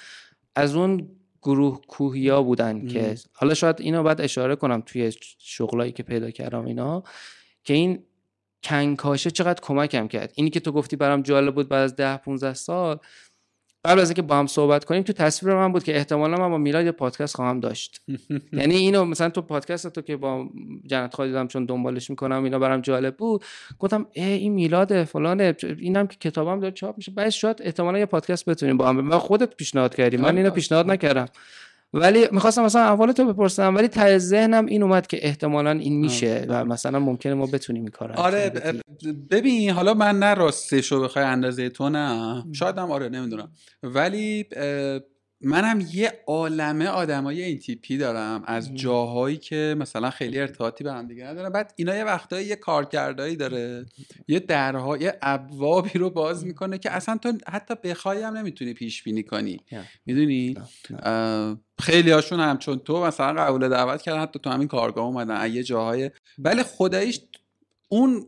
از 0.56 0.76
اون 0.76 1.08
گروه 1.44 1.80
کوهیا 1.88 2.42
بودن 2.42 2.86
که 2.86 3.14
حالا 3.32 3.54
شاید 3.54 3.80
اینو 3.80 4.02
باید 4.02 4.20
اشاره 4.20 4.56
کنم 4.56 4.82
توی 4.86 5.12
شغلایی 5.38 5.92
که 5.92 6.02
پیدا 6.02 6.30
کردم 6.30 6.64
اینا 6.64 7.02
که 7.64 7.74
این 7.74 8.02
کنکاشه 8.62 9.30
چقدر 9.30 9.60
کمکم 9.62 10.08
کرد. 10.08 10.32
اینی 10.34 10.50
که 10.50 10.60
تو 10.60 10.72
گفتی 10.72 10.96
برام 10.96 11.22
جالب 11.22 11.54
بود 11.54 11.68
بعد 11.68 11.82
از 11.82 11.96
ده 11.96 12.16
15 12.16 12.54
سال 12.54 12.98
قبل 13.84 14.00
از 14.00 14.08
اینکه 14.08 14.22
با 14.22 14.36
هم 14.36 14.46
صحبت 14.46 14.84
کنیم 14.84 15.02
تو 15.02 15.12
تصویر 15.12 15.54
من 15.54 15.72
بود 15.72 15.84
که 15.84 15.96
احتمالا 15.96 16.36
من 16.36 16.50
با 16.50 16.58
میلاد 16.58 16.84
یه 16.84 16.92
پادکست 16.92 17.36
خواهم 17.36 17.60
داشت. 17.60 18.02
یعنی 18.52 18.74
اینو 18.74 19.04
مثلا 19.04 19.30
تو 19.30 19.42
پادکست 19.42 19.88
تو 19.88 20.00
که 20.00 20.16
با 20.16 20.48
جنت 20.86 21.14
خواهی 21.14 21.30
دیدم 21.30 21.48
چون 21.48 21.64
دنبالش 21.64 22.10
می‌کنم 22.10 22.44
اینا 22.44 22.58
برام 22.58 22.80
جالب 22.80 23.16
بود 23.16 23.44
گفتم 23.78 24.06
ای 24.12 24.22
این 24.24 24.52
میلاد 24.52 25.04
فلان 25.04 25.54
اینم 25.78 26.06
که 26.06 26.16
کتابم 26.16 26.60
داره 26.60 26.72
چاپ 26.72 26.96
میشه. 26.96 27.12
بعد 27.12 27.28
شاید 27.28 27.56
احتمالا 27.62 27.98
یه 27.98 28.06
پادکست 28.06 28.44
بتونیم 28.44 28.76
با 28.76 28.88
هم 28.88 29.00
من 29.00 29.18
خودت 29.18 29.56
پیشنهاد 29.56 29.94
کردی. 29.94 30.16
من 30.16 30.36
اینو 30.36 30.50
پیشنهاد 30.50 30.90
نکردم. 30.90 31.26
ولی 31.94 32.28
می‌خواستم 32.32 32.62
مثلا 32.62 32.82
احوال 32.82 33.12
تو 33.12 33.32
بپرسم 33.32 33.74
ولی 33.76 33.88
ته 33.88 34.18
ذهنم 34.18 34.66
این 34.66 34.82
اومد 34.82 35.06
که 35.06 35.26
احتمالا 35.26 35.70
این 35.70 36.00
میشه 36.00 36.46
و 36.48 36.64
مثلا 36.64 36.98
ممکنه 36.98 37.34
ما 37.34 37.46
بتونیم 37.46 37.82
این 37.82 37.90
کار 37.90 38.12
آره 38.12 38.52
ببین 39.30 39.70
حالا 39.70 39.94
من 39.94 40.18
نه 40.18 40.34
راستش 40.34 40.92
بخوای 40.92 41.24
اندازه 41.24 41.68
تو 41.68 41.88
نه. 41.88 42.44
شاید 42.52 42.78
هم 42.78 42.90
آره 42.90 43.08
نمی‌دونم. 43.08 43.52
ولی 43.82 44.46
منم 45.44 45.86
یه 45.92 46.12
عالمه 46.26 46.88
آدمای 46.88 47.42
این 47.42 47.58
تیپی 47.58 47.96
دارم. 47.96 48.42
از 48.46 48.74
جاهایی 48.74 49.36
که 49.36 49.76
مثلا 49.78 50.10
خیلی 50.10 50.38
ارتباطی 50.38 50.84
به 50.84 50.92
هم 50.92 51.06
دیگه 51.06 51.24
ندارن. 51.24 51.48
بعد 51.48 51.72
اینا 51.76 51.96
یه 51.96 52.04
وقتایی 52.04 52.46
یه 52.46 52.56
کارکردایی 52.56 53.36
داره. 53.36 53.86
یه 54.28 54.40
درها 54.40 54.96
یه 54.96 55.18
ابوابی 55.22 55.98
رو 55.98 56.10
باز 56.10 56.46
می‌کنه 56.46 56.78
که 56.78 56.90
اصلا 56.90 57.16
تو 57.16 57.32
حتی 57.48 57.74
بخوای 57.84 58.22
هم 58.22 58.36
نمی‌تونی 58.36 58.74
پیش 58.74 59.02
بینی 59.02 59.22
کنی 59.22 59.60
می‌دونی؟ 60.06 60.54
خیلی 61.78 62.10
هاشون 62.10 62.40
هم 62.40 62.58
چون 62.58 62.78
تو 62.78 63.04
مثلا 63.04 63.44
قبول 63.44 63.68
دعوت 63.68 64.02
کردن. 64.02 64.22
حتی 64.22 64.38
تو 64.38 64.50
همین 64.50 64.68
کارگاه 64.68 65.04
اومدن. 65.04 65.52
یه 65.52 65.62
جاهای 65.62 66.10
ولی 66.38 66.62
خداییش 66.62 67.20
اون 67.88 68.26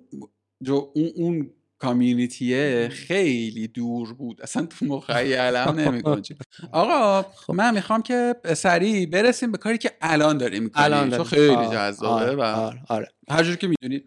جو 0.62 0.92
اون, 0.94 1.10
اون 1.16 1.50
کامیونیتیه 1.78 2.88
خیلی 2.92 3.68
دور 3.68 4.14
بود. 4.14 4.42
اصلا 4.42 4.66
تو 4.66 4.86
مخیلم 4.86 5.74
نمی‌کنه 5.78 6.22
آقا 6.72 7.22
خب. 7.22 7.54
من 7.54 7.74
می‌خوام 7.74 8.02
که 8.02 8.34
سریع 8.56 9.06
برسیم 9.06 9.52
به 9.52 9.58
کاری 9.58 9.78
که 9.78 9.90
الان 10.00 10.38
داریم 10.38 10.62
می‌کنیم 10.62 10.84
الان 10.84 11.10
چون 11.10 11.24
خیلی 11.24 11.66
جذابه 11.72 12.36
و 12.36 12.40
آره. 12.40 12.80
آره. 12.88 13.08
هر 13.30 13.42
جور 13.44 13.56
که 13.56 13.66
می‌دونید 13.66 14.04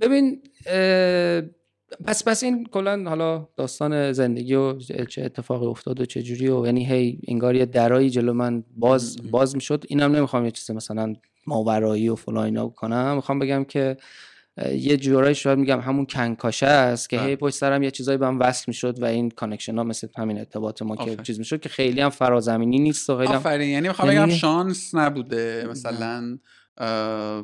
ببین 0.00 0.42
پس 2.04 2.24
پس 2.24 2.42
این 2.42 2.66
کلا 2.66 3.04
حالا 3.08 3.48
داستان 3.56 4.12
زندگی 4.12 4.54
و 4.54 4.78
چه 5.08 5.22
اتفاقی 5.24 5.66
افتاد 5.66 6.00
و 6.00 6.04
چه 6.06 6.22
جوری 6.22 6.48
و 6.48 6.66
یعنی 6.66 6.86
هی 6.86 7.20
انگار 7.28 7.54
یه 7.54 7.66
درایی 7.66 8.10
جلو 8.10 8.32
من 8.32 8.64
باز 8.76 9.30
باز 9.30 9.54
می‌شد. 9.54 9.84
اینم 9.88 10.16
نمی‌خوام 10.16 10.44
یه 10.44 10.50
چیز 10.50 10.70
مثلا 10.70 11.14
ماورایی 11.46 12.08
و 12.08 12.14
فلان 12.14 12.44
اینا 12.44 12.66
بکنم 12.66 13.14
می‌خوام 13.16 13.38
بگم 13.38 13.64
که 13.64 13.96
یه 14.74 14.96
جورایی 14.96 15.34
شاید 15.34 15.58
میگم 15.58 15.80
همون 15.80 16.06
کنکاشه 16.06 16.66
است 16.66 17.10
که 17.10 17.16
بله. 17.16 17.26
هی 17.26 17.36
پشت 17.36 17.54
سرم 17.54 17.82
یه 17.82 17.90
چیزایی 17.90 18.18
به 18.18 18.26
هم 18.26 18.40
وصل 18.40 18.64
می‌شد 18.66 19.02
و 19.02 19.04
این 19.04 19.30
connection 19.30 19.78
ها 19.78 19.84
مثل 19.84 20.08
همین 20.16 20.38
ارتباط 20.38 20.82
ما 20.82 20.96
که. 20.96 21.16
چیز 21.16 21.38
می‌شد 21.38 21.60
که 21.60 21.68
خیلی 21.68 22.00
هم 22.00 22.10
فرازمینی 22.10 22.78
نیست 22.78 23.10
و 23.10 23.16
خیلی 23.18 23.28
هم 23.28 23.34
آفرین 23.34 23.68
یعنی 23.68 23.88
می‌خوام 23.88 24.08
بگم 24.08 24.18
یعنی- 24.18 24.34
شانس 24.34 24.94
نبوده 24.94 25.66
مثلا 25.70 26.38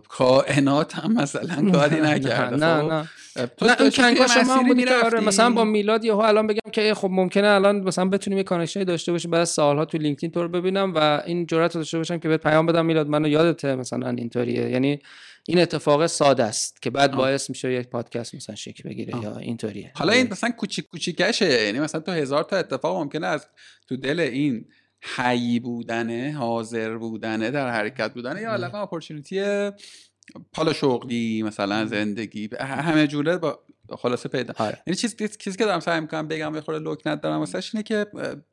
کائنات 0.09 0.95
هم 0.95 1.13
مثلا 1.13 1.71
کاری 1.71 2.01
نکرده 2.01 2.57
نه 2.57 2.83
خب؟ 2.83 2.93
نه 2.93 3.09
تو 3.47 3.67
نه 3.67 3.77
این 3.81 3.91
کنکاش 3.91 4.37
ما 4.37 4.63
بوده 4.63 4.85
که 4.85 4.95
آره. 5.05 5.21
مثلا 5.21 5.51
با 5.51 5.65
میلاد 5.65 6.05
یهو 6.05 6.19
الان 6.19 6.47
بگم 6.47 6.71
که 6.73 6.95
خب 6.95 7.09
ممکنه 7.11 7.49
الان 7.49 7.81
مثلا 7.81 8.05
بتونیم 8.05 8.39
یه 8.39 8.45
connection 8.45 8.81
ی 8.81 8.85
داشته 8.85 9.13
باشیم 9.13 9.31
بعد 9.31 9.41
از 9.41 9.49
سالها 9.49 9.85
تو 9.85 9.99
LinkedIn 9.99 10.31
تو 10.31 10.43
رو 10.43 10.49
ببینم 10.49 10.93
و 10.95 11.23
این 11.27 11.47
جرأت 11.47 11.75
رو 11.75 11.81
داشته 11.81 11.99
باشم 11.99 12.19
که 12.19 12.29
بهت 12.29 12.43
پیام 12.43 12.67
بدم 12.67 12.87
میلاد 12.87 13.09
منو 13.09 13.29
یادته 13.29 13.75
مثلا 13.75 14.09
اینطوریه 14.09 14.71
یعنی 14.71 14.99
این 15.47 15.59
اتفاق 15.59 16.07
ساده 16.07 16.45
است 16.45 16.83
که 16.83 16.91
بعد 16.91 17.11
آه. 17.11 17.17
باعث 17.17 17.51
میشه 17.51 17.73
یک 17.73 17.89
پادکست 17.89 18.35
مثلا 18.35 18.55
شکل 18.57 18.89
بگیره 18.89 19.15
آه. 19.15 19.23
یا 19.23 19.37
اینطوریه. 19.37 19.93
حالا 19.95 20.13
این 20.13 20.29
مثلا 20.31 20.51
کوچیک 20.51 20.87
کوچیکشه 20.89 21.65
یعنی 21.65 21.81
مثلا 21.81 22.01
تو 22.01 22.13
هزار 22.13 22.43
تا 22.43 22.57
اتفاق 22.57 22.97
ممکنه 22.97 23.27
از 23.27 23.47
تو 23.89 23.97
دل 23.97 24.21
این 24.21 24.65
حی 25.17 25.61
بودنه 25.61 26.33
حاضر 26.39 26.97
بودنه 26.97 27.51
در 27.51 27.71
حرکت 27.71 28.15
بودنه 28.15 28.41
یا 28.41 28.53
علاقه 28.53 28.79
اپورتونیتی 28.79 29.71
حالا 30.57 30.73
شغلی 30.73 31.43
مثلا 31.43 31.87
زندگی 31.87 32.49
ه- 32.49 32.61
همه 32.61 33.07
جوره 33.07 33.37
با 33.39 33.59
خلاصه 33.99 34.29
پیدا. 34.29 34.55
آره. 34.57 34.83
یعنی 34.87 34.97
چیز 34.97 35.17
چیزی 35.39 35.59
که 35.59 35.65
دارم 35.65 35.81
سعی 35.81 36.01
می‌کنم 36.01 36.29
بگم 36.29 36.55
یه 36.55 36.61
خورده 36.61 36.81
لوک 36.85 37.07
ندارم 37.07 37.39
واسش 37.39 37.75
اینه 37.75 37.83
که 37.83 38.07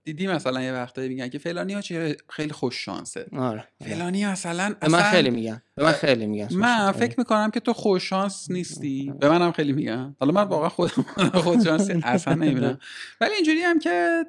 دیدی 0.04 0.28
مثلا 0.28 0.62
یه 0.62 0.74
وقتایی 0.74 1.10
میگن 1.10 1.30
که 1.30 1.38
فلانی 1.38 1.74
ها 1.74 1.82
چه 1.82 2.18
خیلی 2.30 2.54
خوش 2.54 2.86
شانسه. 2.86 3.26
آره. 3.38 3.68
فلانی 3.84 4.26
مثلا 4.26 4.76
من 4.90 5.02
خیلی 5.02 5.30
میگن. 5.30 5.62
به 5.71 5.71
من 5.78 5.92
خیلی 5.92 6.26
میگن 6.28 6.48
من 6.52 6.92
فکر 6.92 7.16
می‌کنم 7.18 7.52
که 7.52 7.60
تو 7.60 7.74
خوششانس 7.74 8.52
نیستی. 8.52 9.14
به 9.20 9.30
منم 9.30 9.52
خیلی 9.52 9.74
میگن. 9.74 10.16
حالا 10.20 10.32
من 10.32 10.44
واقعا 10.44 10.70
خودم 10.70 11.06
خوششانسی 11.44 11.94
اصلا 12.04 12.34
نمی‌بینم. 12.34 12.80
ولی 13.22 13.34
اینجوری 13.34 13.62
هم 13.62 13.80
که 13.80 14.26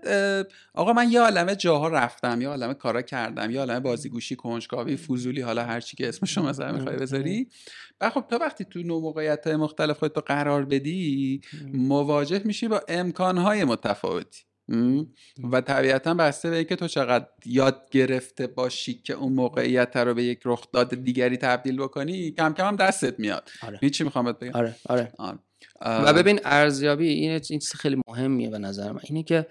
آقا 0.74 0.92
من 0.92 1.12
یه 1.12 1.20
عالمه 1.20 1.56
جاها 1.56 1.88
رفتم 1.88 2.40
یه 2.40 2.48
عالمه 2.48 2.74
کارا 2.74 3.02
کردم 3.02 3.50
یه 3.50 3.58
عالمه 3.58 3.80
بازیگوشی 3.80 4.36
کنجکاوی 4.36 4.96
فضولی 4.96 5.40
حالا 5.40 5.64
هر 5.64 5.80
چی 5.80 5.96
که 5.96 6.08
اسمشو 6.08 6.42
مثلا 6.42 6.72
می‌خوای 6.72 6.96
بذاری. 6.96 7.48
و 8.00 8.10
خب 8.10 8.24
تو 8.30 8.36
وقتی 8.36 8.64
تو 8.64 8.82
نوع 8.82 9.02
موقعیت 9.02 9.46
مختلف 9.46 9.98
خودت 9.98 10.18
قرار 10.18 10.64
بدی 10.64 11.40
مواجه 11.72 12.42
میشی 12.44 12.68
با 12.68 12.80
امکانهای 12.88 13.64
متفاوتی؟ 13.64 14.42
و 15.52 15.60
طبیعتا 15.60 16.14
بسته 16.14 16.50
به 16.50 16.56
اینکه 16.56 16.76
تو 16.76 16.88
چقدر 16.88 17.26
یاد 17.46 17.90
گرفته 17.90 18.46
باشی 18.46 18.94
که 18.94 19.14
اون 19.14 19.32
موقعیت 19.32 19.96
رو 19.96 20.14
به 20.14 20.24
یک 20.24 20.40
رخداد 20.44 20.94
دیگری 20.94 21.36
تبدیل 21.36 21.76
بکنی 21.76 22.30
کم 22.30 22.54
کم 22.54 22.66
هم 22.66 22.76
دستت 22.76 23.20
میاد. 23.20 23.50
آره. 23.62 23.90
چی 23.90 24.04
می‌خوام 24.04 24.32
بگم؟ 24.32 24.52
آره 24.52 24.76
آره. 24.88 25.12
آره. 25.18 25.38
و 25.80 26.12
ببین 26.12 26.40
ارزیابی 26.44 27.08
این 27.08 27.30
این 27.30 27.40
چیز 27.40 27.72
خیلی 27.72 28.02
مهمیه 28.08 28.50
به 28.50 28.58
نظر 28.58 28.92
من. 28.92 29.00
اینه 29.02 29.22
که 29.22 29.46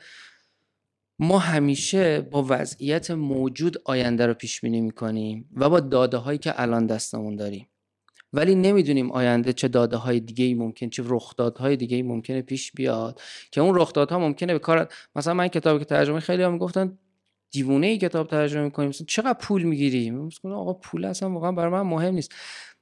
ما 1.20 1.40
همیشه 1.40 2.22
با 2.22 2.46
وضعیت 2.50 3.12
موجود 3.12 3.82
آینده 3.86 4.26
رو 4.26 4.34
پیش 4.34 4.62
بینی 4.62 4.82
می‌کنیم 4.82 5.50
و 5.56 5.70
با 5.70 5.80
داده 5.80 6.18
هایی 6.18 6.40
که 6.40 6.62
الان 6.62 6.86
دستمون 6.86 7.36
داریم. 7.36 7.68
ولی 8.34 8.56
نمی‌دونیم 8.56 9.12
آینده 9.12 9.54
چه 9.54 9.68
داده 9.68 9.98
های 9.98 10.20
دیگه 10.20 10.46
ای 10.46 10.54
ممکن 10.54 10.90
چه 10.90 11.04
رخدادهای 11.06 11.78
دیگه 11.78 11.96
ای 11.96 12.02
ممکنه 12.02 12.42
پیش 12.42 12.72
بیاد. 12.72 13.22
که 13.52 13.62
اون 13.62 13.76
رخدادها 13.76 14.20
ممکنه 14.20 14.54
به 14.54 14.60
کار 14.60 14.94
مثلا 15.16 15.34
من 15.34 15.48
کتابی 15.48 15.80
که 15.80 15.86
ترجمه 15.86 16.20
خیلی 16.20 16.44
هم 16.44 16.54
می‌گفتن 16.54 16.98
دیوونه 17.52 17.88
ای 17.88 17.98
کتاب 17.98 18.28
ترجمه 18.28 18.64
می‌کنیم 18.64 18.90
مثلا 18.90 19.06
چقدر 19.06 19.38
پول 19.42 19.64
می‌گیری؟ 19.64 20.12
مثلا 20.12 20.56
آقا 20.56 20.74
پول 20.74 21.06
اصلا 21.06 21.30
واقعا 21.30 21.52
برای 21.52 21.72
من 21.72 21.82
مهم 21.82 22.14
نیست. 22.14 22.32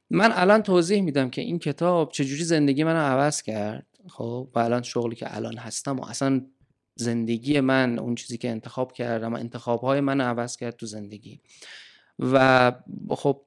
من 0.10 0.32
الان 0.34 0.62
توضیح 0.64 1.02
میدم 1.02 1.30
که 1.30 1.42
این 1.42 1.60
کتاب 1.60 2.12
چجوری 2.12 2.44
زندگی 2.44 2.84
منو 2.84 3.00
عوض 3.00 3.42
کرد. 3.42 3.86
خب 4.08 4.50
و 4.56 4.60
الان 4.60 4.82
شغلی 4.82 5.16
که 5.16 5.36
الان 5.36 5.58
هستم 5.58 6.00
و 6.00 6.06
اصلا 6.06 6.42
زندگی 6.96 7.60
من 7.60 8.00
اون 8.00 8.16
چیزی 8.16 8.38
که 8.38 8.50
انتخاب 8.50 8.94
کردم 8.94 9.34
انتخاب 9.34 9.82
های 9.82 10.00
من 10.00 10.22
عوض 10.22 10.58
کرد 10.58 10.76
تو 10.76 10.86
زندگی. 10.86 11.42
و 12.20 12.72
خب 13.10 13.42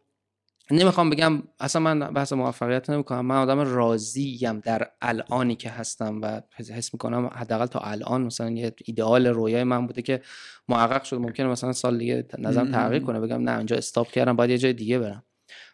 نمی‌خوام 0.73 1.11
بگم 1.11 1.43
اصلا 1.61 1.83
من 1.83 1.99
بحث 1.99 2.33
موفقیت 2.33 2.91
نمی‌کنم. 2.91 3.27
من 3.27 3.37
آدم 3.37 3.61
راضیم 3.61 4.61
در 4.61 4.89
الانی 5.03 5.57
که 5.57 5.71
هستم 5.71 6.21
و 6.23 6.41
حس 6.59 6.95
می‌کنم 6.95 7.31
حداقل 7.35 7.67
تا 7.67 7.79
الان 7.79 8.23
مثلا 8.23 8.51
یه 8.51 8.75
ایدئال 8.85 9.27
رویای 9.27 9.65
من 9.65 9.87
بوده 9.87 10.03
که 10.03 10.21
محقق 10.69 11.03
شد 11.05 11.17
ممکنه 11.17 11.47
مثلا 11.47 11.73
سال 11.73 11.99
دیگه 11.99 12.27
نظرم 12.39 12.73
تغییر 12.73 13.03
کنه 13.03 13.21
بگم 13.21 13.43
نه 13.43 13.59
اینجا 13.59 13.77
استاپ 13.77 14.11
کردم 14.11 14.37
باید 14.37 14.51
یه 14.51 14.59
جای 14.59 14.73
دیگه 14.73 14.99
برم. 14.99 15.23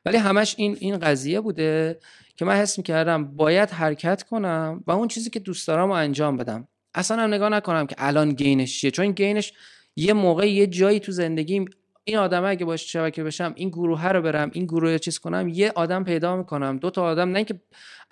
ولی 0.05 0.17
همش 0.17 0.55
این 0.59 0.77
این 0.81 0.99
قضیه 0.99 1.41
بوده 1.41 1.99
که 2.37 2.45
من 2.45 2.55
حس 2.55 2.79
می‌کردم 2.79 3.25
باید 3.25 3.71
حرکت 3.71 4.23
کنم 4.23 4.85
و 4.87 4.91
اون 4.91 5.09
چیزی 5.09 5.31
که 5.31 5.41
دوست 5.41 5.69
دارم 5.69 5.89
رو 5.89 5.93
انجام 5.93 6.37
بدم. 6.37 6.69
اصلا 6.95 7.23
هم 7.23 7.35
نگاه 7.35 7.49
نکنم 7.49 7.87
که 7.87 7.95
الان 7.99 8.33
گینش 8.33 8.81
چیه. 8.81 8.91
چون 8.91 9.13
گینش 9.13 9.53
یه 9.97 10.13
موقع 10.13 10.51
یه 10.51 10.67
جایی 10.67 11.01
تو 11.01 11.13
زندگیم 11.13 11.65
این 12.09 12.19
آدم 12.19 12.45
اگه 12.45 12.65
باش 12.65 12.93
شبکه 12.93 13.25
بشم 13.25 13.53
این 13.57 13.69
گروه 13.69 14.09
رو 14.09 14.23
برم 14.23 14.51
این 14.53 14.65
گروه 14.65 14.93
رو 14.93 14.99
چیز 14.99 15.19
کنم 15.19 15.49
یه 15.49 15.73
آدم 15.75 16.05
پیدا 16.05 16.37
می‌کنم. 16.37 16.77
دو 16.77 16.91
تا 16.91 17.03
آدم 17.03 17.31
نه 17.31 17.45
که 17.45 17.61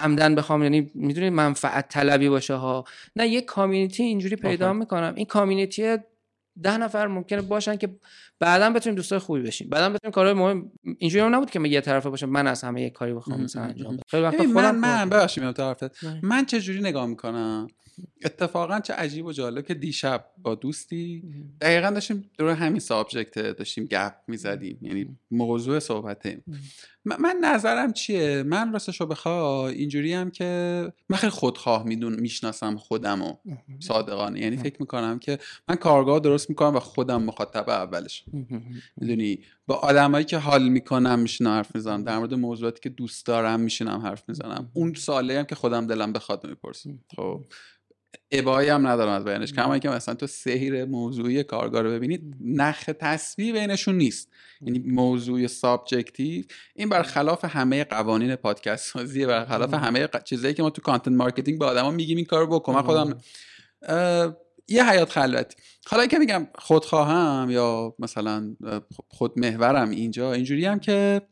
عمدن 0.00 0.34
بخوام 0.34 0.62
یعنی 0.62 0.90
می‌دونی 0.94 1.30
منفعت 1.30 1.88
طلبی 1.88 2.28
باشه 2.28 2.54
ها. 2.54 2.84
نه 3.16 3.28
یه 3.28 3.40
کامیونیتی 3.40 4.02
اینجوری 4.02 4.36
پیدا. 4.36 4.72
می‌کنم. 4.72 5.12
این 5.16 5.26
کامیونیتی 5.26 5.96
ده 6.62 6.76
نفر 6.76 7.06
ممکنه 7.06 7.42
باشن 7.42 7.76
که 7.76 7.96
بعدا 8.40 8.70
بتونیم 8.70 8.96
دوستای 8.96 9.18
خوبی 9.18 9.40
بشیم. 9.40 9.68
بعدا 9.68 9.88
بتونیم 9.88 10.12
کارهای 10.12 10.34
مهم 10.34 10.72
اینجوری 10.98 11.24
هم 11.24 11.34
نبود 11.34 11.50
که 11.50 11.58
من 11.58 11.70
یه 11.70 11.80
طرفه 11.80 12.10
باشم 12.10 12.28
من 12.28 12.46
از 12.46 12.64
همه 12.64 12.82
یه 12.82 12.90
کاری 12.90 13.14
بخوام 13.14 13.38
ام، 13.38 13.44
مثلا 13.44 13.62
ام، 13.62 13.68
انجام 13.68 13.88
ام. 13.88 13.94
بدم. 13.96 14.02
خیلی 14.08 14.22
وقتا 14.22 14.38
ببین، 14.38 14.52
من 14.52 14.76
من 14.76 15.08
ببخشید 15.08 15.42
میام 15.42 15.52
طرفت 15.52 15.98
کنم. 15.98 16.20
من 16.22 16.46
چه 16.46 16.60
جوری 16.60 16.80
نگاه 16.80 17.06
می‌کنم؟ 17.06 17.66
اتفاقا 18.24 18.80
چه 18.80 18.94
عجیب 18.94 19.26
و 19.26 19.32
جالب 19.32 19.66
که 19.66 19.74
دیشب 19.74 20.26
با 20.38 20.54
دوستی 20.54 21.22
دقیقا 21.60 21.90
داشتیم 21.90 22.30
دور 22.38 22.50
همین 22.50 22.80
subject 22.80 23.38
داشتیم 23.38 23.84
گپ 23.84 24.14
می‌زدیم 24.28 24.78
یعنی 24.82 25.18
موضوع 25.30 25.78
صحبتیم. 25.78 26.44
من, 27.04 27.36
نظرم 27.42 27.92
چیه؟ 27.92 28.42
من 28.42 28.72
راستش 28.72 29.00
رو 29.00 29.06
بخوای 29.06 29.74
اینجوری 29.74 30.12
هم 30.12 30.30
که 30.30 30.92
من 31.08 31.16
خیلی 31.16 31.30
خودخواه 31.30 31.84
میدون 31.84 32.20
می‌شناسم 32.20 32.76
خودمو. 32.76 33.36
صادقانه. 33.80 34.40
یعنی 34.40 34.56
فکر 34.56 34.76
می‌کنم 34.80 35.18
که 35.18 35.38
من 35.68 35.76
کارگاه 35.76 36.20
درست 36.20 36.50
می‌کنم 36.50 36.76
و 36.76 36.80
خودم 36.80 37.22
مخاطب 37.22 37.68
اولش. 37.68 38.24
می‌دونی؟ 38.96 39.38
با 39.66 39.74
آدمایی 39.74 40.24
که 40.24 40.38
حال 40.38 40.68
می‌کنم 40.68 41.18
میشینم 41.18 41.50
حرف 41.50 41.74
می‌زنم. 41.74 42.04
در 42.04 42.18
مورد 42.18 42.34
موضوعاتی 42.34 42.80
که 42.80 42.88
دوست 42.88 43.26
دارم 43.26 43.60
میشینم 43.60 44.00
حرف 44.00 44.24
می‌زنم. 44.28 44.70
اون 44.74 44.94
سواله 44.94 45.38
هم 45.38 45.44
که 45.44 45.54
خودم 45.54 45.86
دلم 45.86 46.12
بخواد 46.12 46.46
می‌پرسم. 46.46 46.98
خب. 47.16 47.44
ابایی 48.30 48.68
هم 48.68 48.86
ندارم 48.86 49.12
از 49.12 49.24
بیانش. 49.24 49.52
کما 49.52 49.78
که 49.78 49.88
مثلا 49.88 50.14
تو 50.14 50.26
سیر 50.26 50.84
موضوعی 50.84 51.42
کارگاه 51.42 51.82
رو 51.82 51.90
ببینید 51.90 52.36
نخ 52.40 52.84
تسبیح 53.00 53.52
بینشون 53.52 53.94
نیست. 53.94 54.28
یعنی 54.60 54.78
موضوع 54.78 55.46
subjective. 55.46 56.44
این 56.74 56.88
برخلاف 56.88 57.44
همه 57.44 57.84
قوانین 57.84 58.36
پادکست 58.36 58.92
سازیه 58.92 59.26
برخلاف 59.26 59.74
همه 59.74 60.06
ق- 60.06 60.24
چیزایی 60.24 60.54
که 60.54 60.62
ما 60.62 60.70
تو 60.70 60.82
content 60.82 61.14
marketing 61.14 61.58
به 61.58 61.64
آدما 61.64 61.90
میگیم 61.90 62.16
این 62.16 62.26
کارو 62.26 62.46
بکن. 62.46 62.74
من 62.74 62.82
خودم 62.82 63.18
یه 64.68 64.90
حیات 64.90 65.10
خلوتی. 65.10 65.56
حالا 65.86 66.06
که 66.06 66.18
میگم 66.18 66.46
خودخواهم 66.54 67.50
یا 67.50 67.94
مثلا 67.98 68.56
اه، 68.64 68.80
خود 69.08 69.38
محورم 69.38 69.90
اینجا 69.90 70.32
اینجوری 70.32 70.64
هم 70.64 70.78
که 70.78 71.22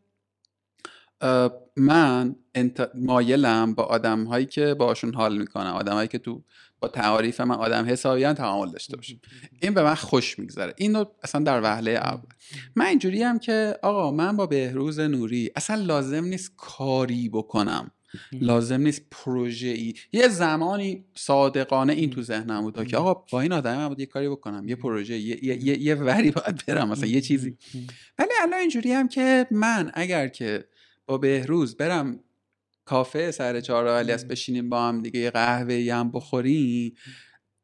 من 1.77 2.37
انت... 2.55 2.91
مایلم 2.95 3.75
با 3.75 3.83
آدم 3.83 4.25
هایی 4.25 4.47
که 4.47 4.75
باشون 4.75 5.15
حال 5.15 5.39
می‌کنم. 5.39 5.73
آدم 5.73 5.93
هایی 5.93 6.09
که 6.09 6.19
تو 6.19 6.45
تعاریف 6.89 7.41
من 7.41 7.55
آدم 7.55 7.85
حسابیان 7.89 8.35
تعامل 8.35 8.71
داشته 8.71 8.97
باشم 8.97 9.17
این 9.63 9.75
به 9.75 9.83
من 9.83 9.95
خوش 9.95 10.39
میگذره. 10.39 10.75
اینو 10.77 11.05
اصلا 11.23 11.45
در 11.45 11.63
وهله 11.63 11.91
اول 11.91 12.29
من 12.77 12.87
اینجوری 12.87 13.23
هم 13.23 13.39
که 13.39 13.77
آقا 13.83 14.11
من 14.11 14.37
با 14.37 14.47
بهروز 14.47 15.01
نوری 15.01 15.51
اصلا 15.57 15.77
لازم 15.77 16.25
نیست 16.25 16.53
کاری 16.57 17.29
بکنم. 17.29 17.91
لازم 18.33 18.81
نیست 18.81 19.03
پروژه 19.11 19.69
ای 19.69 19.95
یه 20.13 20.29
زمانی 20.29 21.05
صادقانه 21.15 21.93
این 21.93 22.11
تو 22.11 22.23
ذهنم 22.23 22.63
بود 22.63 22.87
که 22.87 22.97
آقا 22.97 23.15
با 23.31 23.41
این 23.41 23.53
آدم 23.53 23.85
هم 23.85 23.95
یه 23.99 24.07
کاری 24.07 24.29
بکنم. 24.29 24.69
یه 24.69 24.77
پروژه 24.77 25.19
یه, 25.19 25.45
یه, 25.45 25.65
یه, 25.65 25.79
یه 25.79 25.95
وری 25.95 26.31
باید 26.31 26.67
برم 26.67 26.89
مثلا 26.89 27.07
یه 27.07 27.21
چیزی. 27.21 27.59
ولی 28.19 28.31
الان 28.43 28.61
اینجوری 28.61 28.93
هم 28.93 29.09
که 29.09 29.47
من 29.51 29.91
اگر 29.95 30.29
که 30.29 30.65
با 31.07 31.19
بهروز 31.19 31.77
برم 31.77 32.21
کافه 32.85 33.31
سر 33.31 33.61
چهار 33.61 33.87
است 33.87 34.29
بشینیم 34.29 34.69
با 34.69 34.89
هم 34.89 35.03
دیگه 35.03 35.21
یه 35.21 35.31
قهوه 35.31 35.89
هم 35.93 36.13
بخوریم. 36.13 36.95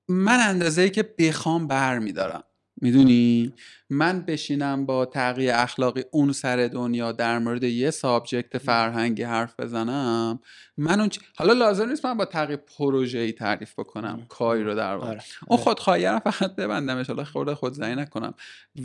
من 0.09 0.39
اندازه 0.41 0.83
ای 0.83 0.91
که 0.91 1.15
بخوام 1.19 1.67
بر 1.67 1.99
میدارم. 1.99 2.45
می‌دونی؟ 2.83 3.53
من 3.91 4.23
بشینم 4.23 4.87
با 4.87 5.07
تغییر 5.07 5.51
اخلاقی 5.55 6.05
اون 6.11 6.33
سر 6.33 6.57
دنیا 6.73 7.13
در 7.13 7.39
مورد 7.39 7.63
یه 7.63 7.91
سابجکت 7.91 8.59
فرهنگی 8.59 9.23
حرف 9.23 9.61
بزنم 9.61 10.41
من 10.77 11.01
اون 11.01 11.09
چ... 11.09 11.19
حالا 11.37 11.53
لازم 11.53 11.89
نیست 11.89 12.07
من 12.07 12.17
با 12.17 12.25
تغییر 12.25 12.57
پروژه 12.57 13.19
ای 13.19 13.33
تعریف 13.33 13.79
بکنم. 13.79 14.27
کاری 14.29 14.65
رو 14.65 14.75
در 14.75 14.97
واقع. 14.97 15.09
آره. 15.09 15.23
اون 15.49 15.59
خودخواهی 15.59 16.07
رو 16.07 16.19
فقط 16.19 16.57
ببندمش. 16.57 17.07
حالا 17.07 17.25
خورده 17.25 17.55
خود 17.55 17.85
نکنم. 17.85 18.35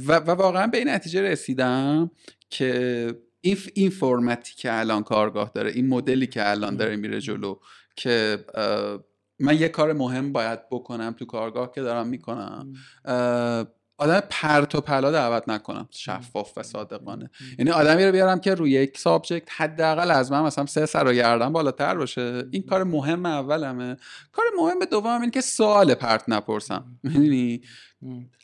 و, 0.07 0.19
و 0.19 0.31
واقعا 0.31 0.67
به 0.67 0.77
این 0.77 0.89
نتیجه 0.89 1.21
رسیدم 1.21 2.11
که 2.49 3.07
این 3.45 3.57
این 3.73 3.89
فرمتی 3.89 4.55
که 4.55 4.79
الان 4.79 5.03
کارگاه 5.03 5.51
داره 5.55 5.71
این 5.71 5.87
مدلی 5.87 6.27
که 6.27 6.49
الان 6.49 6.77
داره 6.77 6.95
میره 6.95 7.21
جلو 7.21 7.55
که 7.95 8.45
من 9.39 9.59
یه 9.59 9.69
کار 9.69 9.93
مهم 9.93 10.33
باید 10.33 10.59
بکنم 10.69 11.15
تو 11.19 11.25
کارگاه 11.25 11.71
که 11.71 11.81
دارم 11.81 12.07
می‌کنم 12.07 12.73
آدم 13.97 14.23
پرت 14.29 14.75
و 14.75 14.81
پلا 14.81 15.11
دعوت 15.11 15.49
نکنم 15.49 15.87
شفاف 15.91 16.57
و 16.57 16.63
صادقانه. 16.63 17.29
یعنی 17.59 17.71
آدمی 17.71 18.05
رو 18.05 18.11
بیارم 18.11 18.39
که 18.39 18.55
روی 18.55 18.71
یک 18.71 18.97
سابجکت 18.97 19.49
حداقل 19.57 20.11
از 20.11 20.31
من 20.31 20.41
مثلا 20.41 20.65
سه 20.65 20.85
سر 20.85 21.07
و 21.07 21.13
گردن 21.13 21.53
بالاتر 21.53 21.95
باشه. 21.95 22.43
این 22.51 22.63
کار 22.63 22.83
مهم 22.83 23.25
اولمه. 23.25 23.97
کار 24.31 24.45
مهم 24.57 24.85
دوم 24.85 25.21
این 25.21 25.31
که 25.31 25.41
سوال 25.41 25.93
پرت 25.93 26.23
نپرسم. 26.27 26.85
می‌دونی؟ 27.03 27.61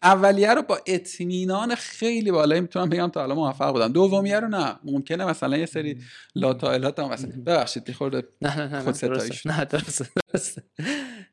اولیه 0.03 0.53
رو 0.53 0.61
با 0.61 0.79
اطمینان 0.87 1.75
خیلی 1.75 2.31
بالایی 2.31 2.61
می‌تونم 2.61 2.89
بگم 2.89 3.07
تا 3.07 3.19
حالا 3.19 3.35
موفق 3.35 3.71
بودم 3.71 3.91
دومیه 3.91 4.39
رو 4.39 4.47
نه. 4.47 4.75
ممکنه 4.83 5.25
مثلا 5.25 5.57
یه 5.57 5.65
سری 5.65 5.97
لاتایلات 6.35 6.99
هم 6.99 7.09
مثلا 7.09 7.31
ببخشید 7.45 7.91
خورده 7.91 8.23
نه 8.41 8.57
نه 8.57 8.67
نه 8.67 8.91
خود 8.91 9.05
نه 9.45 9.65
درسته 9.65 10.63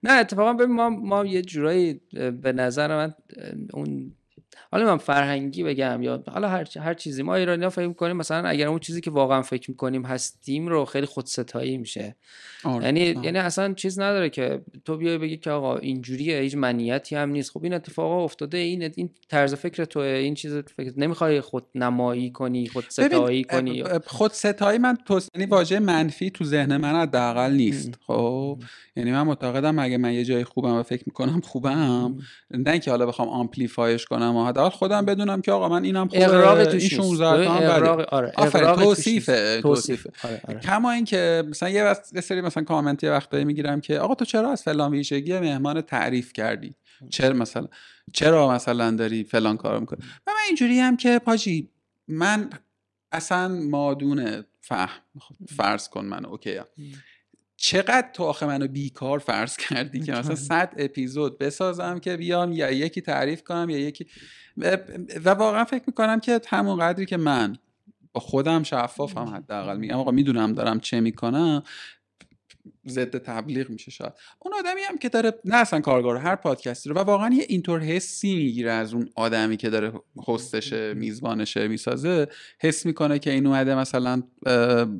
نه 0.02 0.12
اتفاقا 0.12 0.52
ببین 0.52 0.74
ما 0.74 0.88
ما 0.90 1.24
یه 1.24 1.42
جورایی 1.42 2.00
به 2.42 2.52
نظر 2.52 2.96
من 2.96 3.14
اون 3.72 4.12
حالا 4.72 4.84
من 4.84 4.96
فرهنگی 4.96 5.62
بگم 5.62 6.02
یا 6.02 6.22
حالا 6.28 6.48
هر 6.48 6.78
هر 6.78 6.94
چیزی. 6.94 7.22
ما 7.22 7.34
ایرانی 7.34 7.68
فکر 7.68 7.86
می‌کنیم 7.86 8.16
مثلا 8.16 8.48
اگر 8.48 8.68
اون 8.68 8.78
چیزی 8.78 9.00
که 9.00 9.10
واقعا 9.10 9.42
فکر 9.42 9.70
می‌کنیم 9.70 10.04
هستیم 10.04 10.68
رو 10.68 10.84
خیلی 10.84 11.06
خودستایی 11.06 11.78
میشه. 11.78 12.16
آره، 12.64 12.84
یعنی 12.84 13.00
یعنی 13.00 13.38
اصلا 13.38 13.74
چیز 13.74 13.98
نداره 13.98 14.30
که 14.30 14.60
تو 14.84 14.96
بیای 14.96 15.18
بگی 15.18 15.36
که 15.36 15.50
آقا 15.50 15.76
اینجوریه 15.76 16.40
هیچ 16.40 16.54
منیتی 16.54 17.16
هم 17.16 17.30
نیست. 17.30 17.50
خب 17.50 17.64
این 17.64 17.74
اتفاقا 17.74 18.24
افتاده 18.24 18.58
این 18.58 18.92
این 18.96 19.10
طرز 19.28 19.54
فکر 19.54 19.84
تو 19.84 19.98
این 19.98 20.34
چیز 20.34 20.56
فکر 20.56 20.92
نمی‌خوای 20.96 21.40
خود 21.40 21.64
نمایی 21.74 22.30
کنی 22.30 22.68
خود 22.68 22.84
ستایی 22.88 23.44
کنی. 23.44 23.84
خود 24.06 24.32
ستایی 24.32 24.78
من 24.78 24.96
تو 25.06 25.20
یعنی 25.34 25.46
واژه 25.46 25.78
منفی 25.78 26.30
تو 26.30 26.44
ذهن 26.44 26.76
من 26.76 27.00
حداقل 27.00 27.52
نیست. 27.52 27.98
خب؟ 28.06 28.62
یعنی 28.96 29.12
من 29.12 29.22
معتقدم 29.22 29.78
اگه 29.78 29.96
من 29.96 30.12
یه 30.12 30.24
جای 30.24 30.44
خوبم 30.44 30.74
و 30.74 30.82
فکر 30.82 31.02
می‌کنم 31.06 31.40
خوبم 31.40 32.18
نه 32.50 32.70
اینکه 32.70 32.90
حالا 32.90 33.06
بخوام 33.06 33.28
آمپلیفایش 33.28 34.04
کنم 34.04 34.36
و 34.36 34.44
حداقل 34.58 34.76
خودم 34.76 35.04
بدونم 35.04 35.40
که 35.40 35.52
آقا 35.52 35.68
من 35.68 35.84
اینم 35.84 36.08
خوبه 36.08 36.24
اقراق 36.24 36.58
این 36.68 36.78
16 36.78 37.44
تا 37.44 37.54
اقراق 37.54 38.00
آره 38.14 38.32
اقراق 38.38 38.82
توصیفه 38.82 39.60
توصیفه. 39.62 40.10
آره 40.24 40.40
آره. 40.48 40.60
کما 40.60 40.90
اینکه 40.90 41.44
مثلا 41.48 41.68
یه 41.68 41.84
وقت 41.84 42.20
سری 42.20 42.40
مثلا 42.40 42.64
کامنت 42.64 43.04
یه 43.04 43.10
وقتایی 43.10 43.44
می‌گیرم 43.44 43.80
که 43.80 43.98
آقا 43.98 44.14
تو 44.14 44.24
چرا 44.24 44.52
از 44.52 44.62
فلان 44.62 44.90
ویژگی 44.90 45.38
مهمان 45.38 45.80
تعریف 45.80 46.32
کردی؟ 46.32 46.74
چرا 47.10 47.32
مثلا 47.34 47.68
چرا 48.12 48.50
مثلا 48.50 48.90
داری 48.90 49.24
فلان 49.24 49.56
کارو 49.56 49.80
می‌کنی؟ 49.80 49.98
و 50.26 50.30
من 50.30 50.42
اینجوری 50.46 50.80
هم 50.80 50.96
که 50.96 51.18
پاجی 51.18 51.68
من 52.08 52.50
اصلا 53.12 53.48
مادون 53.48 54.44
فهم. 54.60 55.00
فرض 55.56 55.88
کن 55.88 56.04
من 56.04 56.24
اوکی 56.24 56.60
چقدر 57.60 58.08
تو 58.12 58.24
آخه 58.24 58.46
منو 58.46 58.68
بیکار 58.68 59.18
فرض 59.18 59.56
کردی 59.56 60.00
که 60.00 60.12
مثلا 60.12 60.34
صد 60.50 60.74
اپیزود 60.76 61.38
بسازم 61.38 61.98
که 61.98 62.16
بیام 62.16 62.52
یا 62.52 62.70
یکی 62.70 63.00
تعریف 63.00 63.42
کنم 63.42 63.70
یا 63.70 63.78
یکی 63.78 64.06
و 65.24 65.30
واقعا 65.30 65.64
فکر 65.64 65.84
می‌کنم 65.86 66.20
که 66.20 66.40
همون 66.48 66.78
قدری 66.78 67.06
که 67.06 67.16
من 67.16 67.56
با 68.12 68.20
خودم 68.20 68.62
شفافم 68.62 69.24
حداقل 69.34 69.76
میگم 69.76 69.96
آقا 69.96 70.10
می‌دونم 70.10 70.52
دارم 70.52 70.80
چه 70.80 71.00
می‌کنم 71.00 71.62
ضد 72.88 73.18
تبلیغ 73.18 73.70
میشه 73.70 73.90
شاید. 73.90 74.12
اون 74.38 74.54
آدمی 74.58 74.80
هم 74.80 74.98
که 74.98 75.08
داره 75.08 75.32
نه 75.44 75.56
اصلا 75.56 75.80
کارگار 75.80 76.16
هر 76.16 76.36
پادکستی 76.36 76.88
رو. 76.88 76.94
و 76.94 76.98
واقعا 76.98 77.34
یه 77.34 77.44
اینطور 77.48 77.80
حسی 77.80 78.36
می‌گیره 78.36 78.70
از 78.70 78.94
اون 78.94 79.08
آدمی 79.16 79.56
که 79.56 79.70
داره 79.70 79.92
هستشه 80.28 80.94
میزبانشه 80.94 81.68
می‌سازه. 81.68 82.28
حس 82.60 82.86
می‌کنه 82.86 83.18
که 83.18 83.30
این 83.30 83.46
اومده 83.46 83.74
مثلا 83.74 84.22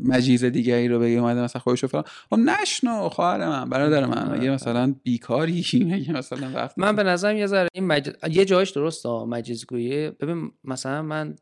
مجیز 0.05 0.45
دیگری 0.45 0.89
رو 0.89 0.99
بگه 0.99 1.19
اومده 1.19 1.41
مثلا 1.41 1.61
خودشو 1.61 1.87
فلان. 1.87 2.05
خب 2.31 2.37
نشنو 2.37 3.09
خواهر 3.09 3.49
من 3.49 3.69
برادر 3.69 4.07
من. 4.07 4.39
مگه 4.39 4.51
مثلا 4.51 4.95
بیکاری 5.03 5.65
مگه 5.93 6.13
مثلا 6.13 6.51
وقت 6.55 6.79
من 6.79 6.97
به 6.97 7.03
نظرم 7.03 7.37
یه 7.37 7.47
ذره 7.47 7.69
این 7.73 7.87
مج... 7.87 8.11
یه 8.31 8.45
جایش 8.45 8.71
درسته 8.71 9.09
مجیزگویی. 9.09 10.11
ببین 10.11 10.53
مثلا 10.65 11.03
من 11.03 11.37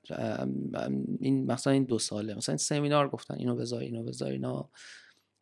این 1.21 1.47
مثلا 1.47 1.73
این 1.73 1.85
دو 1.85 1.99
ساله. 1.99 2.35
مثلا 2.35 2.57
سمینار 2.57 3.09
گفتن 3.09 3.35
اینو 3.39 3.57
بذار 3.57 3.81
اینو 3.81 4.03
بذار 4.03 4.33
اینا. 4.33 4.71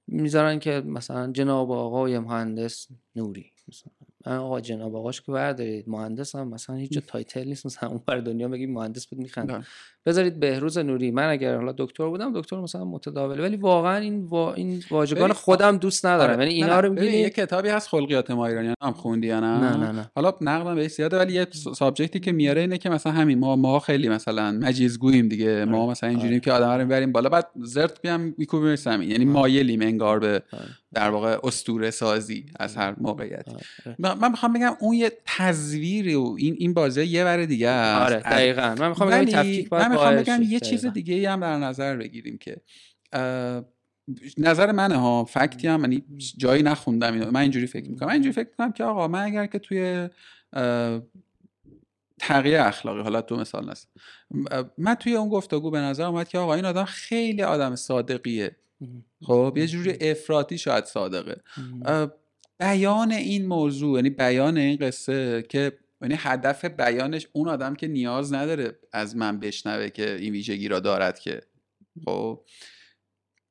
می‌ذارن 0.07 0.59
که 0.59 0.83
مثلا 0.87 1.33
جناب 1.33 1.73
آقای 1.73 2.19
مهندس 2.19 2.89
نوری. 3.17 3.51
مثلا 3.69 4.43
آقا 4.45 4.61
جناب 4.61 4.97
آقاش 4.97 5.23
که 5.23 5.33
بردارید 5.33 5.89
مهندس 5.89 6.35
هم 6.35 6.49
مثلا 6.49 6.77
هیچ 6.77 6.99
title 6.99 7.45
نیست 7.45 7.67
مثلا 7.67 7.89
اون 7.89 8.03
بر 8.07 8.21
دنیا 8.21 8.49
بگید 8.49 8.71
مهندس 8.71 9.07
بود 9.07 9.19
میخند 9.19 9.67
بذارید 10.07 10.41
بهروز 10.41 10.79
نوری. 10.79 11.11
من 11.11 11.29
اگر 11.29 11.57
حالا 11.57 11.75
دکتر 11.79 12.09
بودم 12.09 12.41
دکتر 12.41 12.61
مثلا 12.61 12.85
متداول 12.85 13.41
ولی 13.41 13.57
واقعا 13.57 13.97
این 13.97 14.25
وا... 14.25 14.55
این 14.55 14.83
واژگان 14.91 15.33
خودم 15.33 15.77
دوست 15.77 16.07
ندارم. 16.07 16.35
آره. 16.35 16.43
یعنی 16.43 16.55
اینا 16.55 16.81
رو 16.81 17.05
یه 17.05 17.31
کتابی 17.31 17.69
هست 17.69 17.89
خلقیات 17.89 18.31
ما 18.31 18.47
ایرانی 18.47 18.75
هم 18.83 18.93
خوندی 18.93 19.27
یا 19.27 19.41
نه. 19.41 19.61
نه 19.61 19.77
نه, 19.77 19.93
نه. 19.93 20.11
حالا 20.15 20.33
نقدم 20.41 20.75
بهش 20.75 20.91
زیاده 20.91 21.19
ولی 21.19 21.33
یه 21.33 21.47
سابجکتی 21.75 22.21
که 22.21 22.33
میاره 22.33 22.61
اینه 22.61 22.79
که 22.79 22.91
مثلا 22.91 23.13
همین 23.13 23.39
ما 23.39 23.57
ما 23.57 23.79
خیلی 23.79 24.09
مثلا 24.09 24.53
مجیزگوییم 24.53 25.29
دیگه. 25.29 25.65
ما 25.65 25.79
آره. 25.79 25.91
مثلا 25.91 26.11
اینجوریم 26.11 26.33
آره. 26.33 26.41
که 26.41 26.53
آدم 26.53 26.71
رو 26.71 26.87
بریم 26.87 27.13
بالا. 27.13 27.29
بعد 27.29 27.47
زرت 27.63 28.03
بیام 28.03 28.35
میکوبیم 28.39 28.77
زمین. 28.77 29.11
یعنی 29.11 29.25
مایلیم 29.25 29.83
انگار 29.83 30.19
به 30.19 30.43
در 30.95 31.11
واقع 31.11 31.39
استوره 31.45 31.91
سازی 31.91 32.47
از 32.61 32.77
هر 32.77 32.95
موقعیتی. 33.01 33.53
من 33.99 34.31
می‌خوام 34.31 34.53
بگم 34.53 34.73
اون 34.81 34.95
یه 34.95 35.13
تصویری 35.27 36.15
و 36.15 36.35
این 36.39 36.57
این 36.59 36.75
بازی 36.75 37.05
یه 37.05 37.25
بر 37.25 37.45
دیگه 37.45 37.69
است. 37.69 38.13
آره 38.13 38.23
دقیقاً. 38.23 38.75
من 38.79 38.89
می‌خوام 38.89 39.11
بگم 39.11 39.25
تفکیک 39.25 39.69
می‌خوام 39.95 40.17
بگم 40.17 40.43
یه 40.43 40.61
چیز 40.61 40.87
دیگه 40.87 41.31
هم 41.31 41.41
در 41.41 41.59
نظر 41.59 41.97
بگیریم 41.97 42.39
که 42.39 42.57
نظر 44.39 44.73
منه 44.73 44.97
ها 44.97 45.25
فکتی 45.25 45.69
هم 45.69 45.81
یعنی 45.81 46.05
جایی 46.37 46.63
نخوندم 46.63 47.31
من 47.31 47.41
اینجوری 47.41 47.67
فکر 47.67 47.91
می‌کنم. 47.91 48.09
من 48.09 48.13
اینجوری 48.13 48.33
فکر 48.33 48.49
می‌کنم 48.51 48.73
که 48.73 48.85
آقا 48.85 49.09
من 49.09 49.23
اگر 49.25 49.47
که 49.47 49.59
توی 49.59 50.09
تغییر 52.19 52.61
اخلاقی 52.61 53.01
حالا 53.01 53.23
تو 53.23 53.37
مثال 53.37 53.71
نست 53.71 53.89
من 54.79 54.95
توی 54.95 55.15
اون 55.15 55.29
گفتگو 55.29 55.71
به 55.71 55.79
نظر 55.79 56.05
اومد 56.05 56.29
که 56.29 56.39
آقا 56.39 56.55
این 56.55 56.65
آدم 56.65 56.85
خیلی 56.85 57.43
آدم 57.43 57.77
صادقیه. 57.77 58.57
خب 59.23 59.55
یه 59.57 59.67
جوری 59.67 59.97
افراطی 60.01 60.59
شاید 60.59 60.85
صادقه. 60.85 61.41
بیان 62.59 63.13
این 63.13 63.47
موضوع 63.47 63.97
یعنی 63.97 64.11
بیان 64.11 64.57
این 64.57 64.77
قصه 64.77 65.43
که 65.49 65.73
یعنی 66.05 66.17
هدف 66.19 66.65
بیانش 66.65 67.27
اون 67.33 67.49
آدم 67.49 67.75
که 67.75 67.89
نیاز 67.89 68.33
نداره 68.33 68.79
از 68.93 69.17
من 69.17 69.41
بشنوه 69.41 69.89
که 69.89 70.15
این 70.15 70.33
ویژگی 70.33 70.69
را 70.69 70.81
دارد 70.81 71.19
که. 71.19 71.41
خب. 72.05 72.45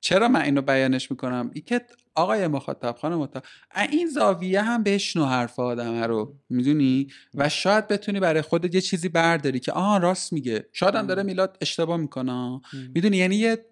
چرا 0.01 0.27
من 0.27 0.41
اینو 0.41 0.61
بیانش 0.61 1.11
می‌کنم؟ 1.11 1.51
ای 1.53 1.61
که 1.61 1.81
آقای 2.15 2.47
مخاطب 2.47 2.95
خانم 3.01 3.15
مخاطب 3.15 3.43
این 3.91 4.07
زاویه 4.07 4.61
هم 4.61 4.83
بشنو 4.83 5.25
حرف 5.25 5.59
آدمه 5.59 6.07
رو 6.07 6.39
می‌دونی؟ 6.49 7.07
و 7.33 7.49
شاید 7.49 7.87
بتونی 7.87 8.19
برای 8.19 8.41
خودت 8.41 8.75
یه 8.75 8.81
چیزی 8.81 9.09
برداری 9.09 9.59
که 9.59 9.71
آها 9.71 9.97
راست 9.97 10.33
میگه. 10.33 10.69
شاید 10.73 10.95
هم 10.95 11.07
داره 11.07 11.23
میلاد 11.23 11.57
اشتباه 11.61 11.97
می‌کنه. 11.97 12.61
می‌دونی؟ 12.93 13.17
یعنی 13.17 13.35
یه 13.35 13.65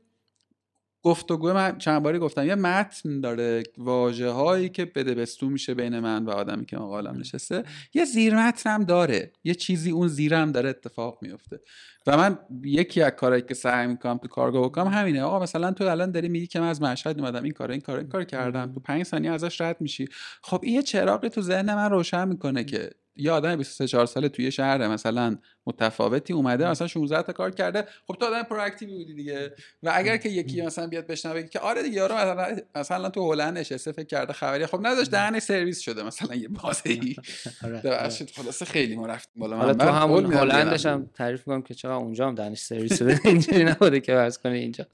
گفتگو 1.03 1.53
من 1.53 1.77
چند 1.77 2.03
باری 2.03 2.19
گفتم. 2.19 2.45
یه 2.45 2.55
متن 2.55 3.21
داره 3.21 3.63
واجه 3.77 4.29
هایی 4.29 4.69
که 4.69 4.85
بده 4.85 5.15
بستو 5.15 5.49
میشه 5.49 5.73
بین 5.73 5.99
من 5.99 6.25
و 6.25 6.29
آدمی 6.29 6.65
که 6.65 6.77
مقالم 6.77 7.19
نشسته. 7.19 7.63
یه 7.93 8.05
زیر 8.05 8.35
متن 8.35 8.69
هم 8.69 8.83
داره. 8.83 9.31
یه 9.43 9.53
چیزی 9.53 9.91
اون 9.91 10.07
زیرم 10.07 10.51
داره 10.51 10.69
اتفاق 10.69 11.17
میفته 11.21 11.59
و 12.07 12.17
من 12.17 12.39
یکی 12.63 13.01
از 13.01 13.11
کارهایی 13.11 13.41
که 13.41 13.53
سعی 13.53 13.87
می‌کنم 13.87 14.17
تو 14.17 14.27
کارگاه 14.27 14.63
بکنم 14.63 14.87
همینه. 14.87 15.21
آقا 15.21 15.39
مثلا 15.39 15.71
تو 15.71 15.83
الان 15.83 16.11
داری 16.11 16.29
میگی 16.29 16.47
که 16.47 16.59
من 16.59 16.67
از 16.67 16.81
مشهد 16.81 17.19
اومدم. 17.19 17.43
این 17.43 17.53
کار 17.53 17.71
این 17.71 17.81
کار 17.81 17.97
این 17.97 18.07
کار 18.07 18.23
کردم. 18.23 18.73
تو 18.73 18.79
پنج 18.79 19.03
ثانیه 19.03 19.31
ازش 19.31 19.61
رد 19.61 19.81
میشی. 19.81 20.07
خب 20.41 20.59
این 20.63 20.75
یه 20.75 20.81
چراغی 20.81 21.29
تو 21.29 21.41
ذهن 21.41 21.75
من 21.75 21.89
روشن 21.89 22.27
می‌کنه 22.27 22.63
که 22.63 22.89
یه 23.15 23.31
آدم 23.31 23.55
23 23.55 23.87
4 23.87 24.05
ساله 24.05 24.29
توی 24.29 24.51
شهر 24.51 24.87
مثلا 24.87 25.37
متفاوتی 25.67 26.33
اومده 26.33 26.69
مثلا 26.69 26.87
16 26.87 27.21
تا 27.21 27.33
کار 27.33 27.51
کرده. 27.51 27.85
خب 28.07 28.15
تو 28.15 28.25
آدم 28.25 28.43
پرواکتیوی 28.43 28.93
بودی 28.93 29.13
دیگه. 29.13 29.55
و 29.83 29.91
اگر 29.93 30.17
که 30.17 30.29
یکی 30.29 30.61
مثلا 30.61 30.87
بیاد 30.87 31.07
بشنوه 31.07 31.43
که 31.43 31.59
آره 31.59 31.83
دیگه 31.83 31.95
یارو 31.97 32.15
مثلا 32.15 32.57
مثلا 32.75 33.09
تو 33.09 33.31
هلند 33.31 33.57
نشسته 33.57 33.91
فکر 33.91 34.05
کرده 34.05 34.33
خبری. 34.33 34.65
خب 34.65 34.87
نداشت 34.87 35.11
دهن 35.11 35.39
سرویس 35.39 35.79
شده 35.79 36.03
مثلا 36.03 36.35
یه 36.35 36.47
بازی 36.47 36.89
ای 36.89 37.15
آره، 37.65 37.81
ببخشید 37.81 38.31
آره. 38.37 38.43
خلاص 38.43 38.63
خیلی 38.63 38.95
ما 38.95 39.05
رفتیم 39.05 39.39
بالا. 39.39 39.57
حالا 39.57 39.73
تو 39.73 39.89
همون 39.89 40.33
هلندش 40.33 40.85
هم 40.85 41.09
تعریف 41.13 41.43
کنم 41.43 41.61
که 41.61 41.73
چرا 41.73 41.97
اونجا 41.97 42.27
هم 42.27 42.35
دهنش 42.35 42.59
سرویس 42.59 42.99
شده. 42.99 43.19
اینجوری 43.25 43.63
نبوده 43.63 43.99
که 43.99 44.13
فرض 44.13 44.37
کنه 44.37 44.57
اینجا. 44.57 44.87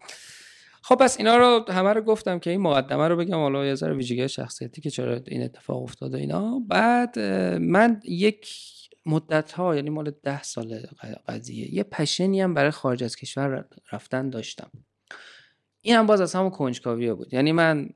خب 0.87 0.95
پس 0.95 1.17
اینا 1.17 1.37
رو 1.37 1.65
همه 1.69 1.93
رو 1.93 2.01
گفتم 2.01 2.39
که 2.39 2.49
این 2.49 2.61
مقدمه 2.61 3.07
رو 3.07 3.15
بگم. 3.15 3.35
حالا 3.35 3.65
یه 3.65 3.75
ذره 3.75 3.93
ویژگی 3.93 4.29
شخصیتی 4.29 4.81
که 4.81 4.89
چرا 4.89 5.21
این 5.27 5.43
اتفاق 5.43 5.83
افتاده 5.83 6.17
اینا. 6.17 6.59
بعد 6.59 7.19
من 7.59 8.01
یک 8.03 8.47
مدت 9.05 9.51
ها 9.51 9.75
یعنی 9.75 9.89
مال 9.89 10.11
ده 10.23 10.43
سال 10.43 10.79
قضیه 11.27 11.75
یه 11.75 11.83
پشنی 11.83 12.41
هم 12.41 12.53
برای 12.53 12.71
خارج 12.71 13.03
از 13.03 13.15
کشور 13.15 13.65
رفتن 13.91 14.29
داشتم. 14.29 14.69
این 15.81 15.95
هم 15.95 16.05
باز 16.05 16.21
از 16.21 16.35
همون 16.35 16.49
کنجکاویه 16.49 17.13
بود. 17.13 17.33
یعنی 17.33 17.51
من 17.51 17.89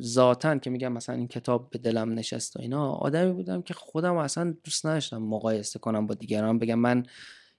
ذاتا 0.00 0.58
که 0.58 0.70
میگم 0.70 0.92
مثلا 0.92 1.14
این 1.14 1.28
کتاب 1.28 1.70
به 1.70 1.78
دلم 1.78 2.12
نشست 2.12 2.56
و 2.56 2.60
اینا 2.60 2.92
آدمی 2.92 3.32
بودم 3.32 3.62
که 3.62 3.74
خودم 3.74 4.16
اصلا 4.16 4.54
دوست 4.64 4.86
نداشتم 4.86 5.18
مقایسه 5.18 5.78
کنم 5.78 6.06
با 6.06 6.14
دیگران. 6.14 6.58
بگم 6.58 6.78
من 6.78 7.06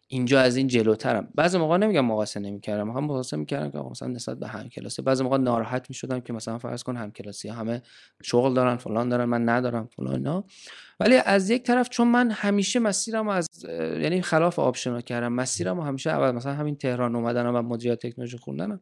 اینجا 0.08 0.42
از 0.42 0.56
این 0.56 0.68
جلوترم. 0.68 1.28
بعضی 1.36 1.58
موقع 1.58 1.78
نمیگم 1.78 2.06
مقایسه 2.06 2.40
نمی‌کردم. 2.40 2.92
هم 2.92 3.04
مقایسه 3.04 3.38
می‌کردم 3.38 3.72
که 3.72 3.78
مثلا 3.78 4.08
نسبت 4.08 4.38
به 4.40 4.48
هم 4.48 4.70
کلاسی. 4.70 5.02
بعضی 5.02 5.24
موقع 5.24 5.38
ناراحت 5.38 5.90
می‌شدم 5.90 6.20
که 6.20 6.34
مثلا 6.34 6.58
فرض 6.58 6.84
کن 6.84 6.98
هم 6.98 7.12
کلاسی 7.12 7.50
همه 7.50 7.82
شغل 8.24 8.54
دارن 8.54 8.76
فلان 8.76 9.10
دارن 9.10 9.26
من 9.26 9.50
ندارم 9.50 9.90
فلان 9.96 10.14
اینا. 10.14 10.44
ولی 11.00 11.16
از 11.16 11.50
یک 11.50 11.64
طرف 11.64 11.90
چون 11.90 12.08
من 12.08 12.32
همیشه 12.32 12.80
مسیرم 12.80 13.28
از 13.28 13.48
یعنی 14.02 14.22
خلاف 14.22 14.60
آپشنا 14.60 15.02
کردم. 15.02 15.34
مسیرم 15.34 15.80
همیشه 15.80 16.10
اول 16.10 16.32
مثلا 16.32 16.54
همین 16.54 16.76
تهران 16.76 17.16
اومدنم 17.16 17.56
و 17.56 17.62
مدیریت 17.62 18.00
تکنولوژی 18.00 18.38
خوندنم. 18.38 18.82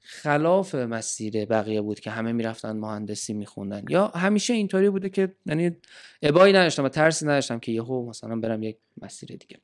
خلاف 0.00 0.74
مسیر 0.74 1.44
بقیه 1.44 1.80
بود 1.80 2.00
که 2.00 2.10
همه 2.10 2.32
می‌رفتن 2.32 2.76
مهندسی 2.76 3.32
میخوندن. 3.32 3.82
یا 3.88 4.06
همیشه 4.08 4.54
اینطوری 4.54 4.90
بوده 4.90 5.08
که 5.08 5.34
یعنی 5.46 5.76
ابایی 6.22 6.52
نداشتم 6.52 6.84
و 6.84 6.88
ترسی 6.88 7.26
نداشتم 7.26 7.58
که 7.58 7.72
یهو 7.72 8.08
مثلا 8.08 8.36
برم 8.36 8.62
یک 8.62 8.78
مسیر 9.02 9.28
دیگه. 9.28 9.58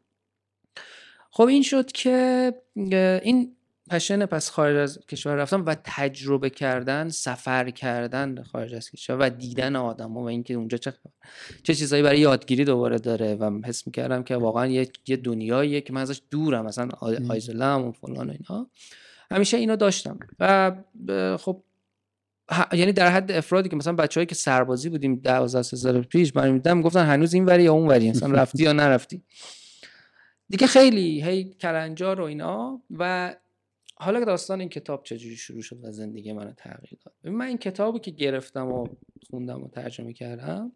خب 1.35 1.43
این 1.43 1.62
شد 1.62 1.93
که 1.93 2.55
این 3.22 3.57
پشن 3.91 4.26
پس 4.26 4.51
خارج 4.51 4.76
از 4.76 4.99
کشور 5.09 5.35
رفتن 5.35 5.61
و 5.61 5.74
تجربه 5.85 6.51
کردن 6.51 7.09
سفر 7.09 7.70
کردن 7.70 8.43
خارج 8.43 8.74
از 8.74 8.91
کشور 8.91 9.16
و 9.20 9.30
دیدن 9.30 9.76
آدم 9.76 10.16
و 10.16 10.24
اینکه 10.24 10.55
اونجا 10.55 10.78
چه 10.78 10.93
چه 11.62 11.74
چیزهایی 11.74 12.03
برای 12.03 12.20
یادگیری 12.20 12.64
دوباره 12.64 12.99
داره 12.99 13.35
و 13.35 13.61
حس 13.64 13.87
می‌کردم 13.87 14.22
که 14.22 14.37
واقعا 14.37 14.66
یه, 14.66 14.89
یه 15.07 15.16
دنیاییه 15.16 15.80
که 15.80 15.93
من 15.93 16.01
ازش 16.01 16.20
دورم 16.30 16.64
مثلا 16.64 16.89
آیزولم 17.28 17.85
و 17.85 17.93
فلان 17.93 18.30
و 18.30 18.33
اینا. 18.33 18.70
همیشه 19.30 19.57
اینو 19.57 19.76
داشتم 19.76 20.18
و 20.41 20.72
خب 21.39 21.62
یعنی 22.72 22.93
در 22.93 23.11
حد 23.11 23.33
افرادی 23.33 23.68
که 23.68 23.76
مثلا 23.76 23.93
بچههایی 23.93 24.26
که 24.26 24.35
سربازی 24.35 24.89
بودیم 24.89 25.14
12 25.14 25.62
سال 25.62 26.03
پیش 26.03 26.37
من 26.37 26.51
میدم 26.51 26.83
گفتن 26.83 27.07
هنوز 27.07 27.35
این 27.35 27.45
وری 27.45 27.62
یا 27.62 27.72
اون 27.72 27.89
وری 27.89 28.11
مثلا 28.11 28.33
رفتی 28.33 28.62
یا 28.62 28.72
نرفتی. 28.72 29.22
دیگه 30.53 30.66
خیلی 30.66 31.22
هی 31.22 31.44
کلنجار 31.44 32.20
و 32.20 32.24
اینا. 32.24 32.82
و 32.90 33.34
حالا 33.94 34.24
داستان 34.24 34.61
این 34.61 34.68
کتاب 34.68 35.05
چجوری 35.05 35.36
شروع 35.36 35.62
شد 35.62 35.84
و 35.84 35.92
زندگی 35.92 36.32
منو 36.32 36.53
تغییر 36.53 36.98
داد. 37.05 37.32
من 37.32 37.46
این 37.46 37.59
کتابی 37.59 37.98
که 37.98 38.11
گرفتم 38.11 38.72
و 38.72 38.86
خوندم 39.30 39.62
و 39.62 39.68
ترجمه 39.68 40.12
کردم 40.12 40.72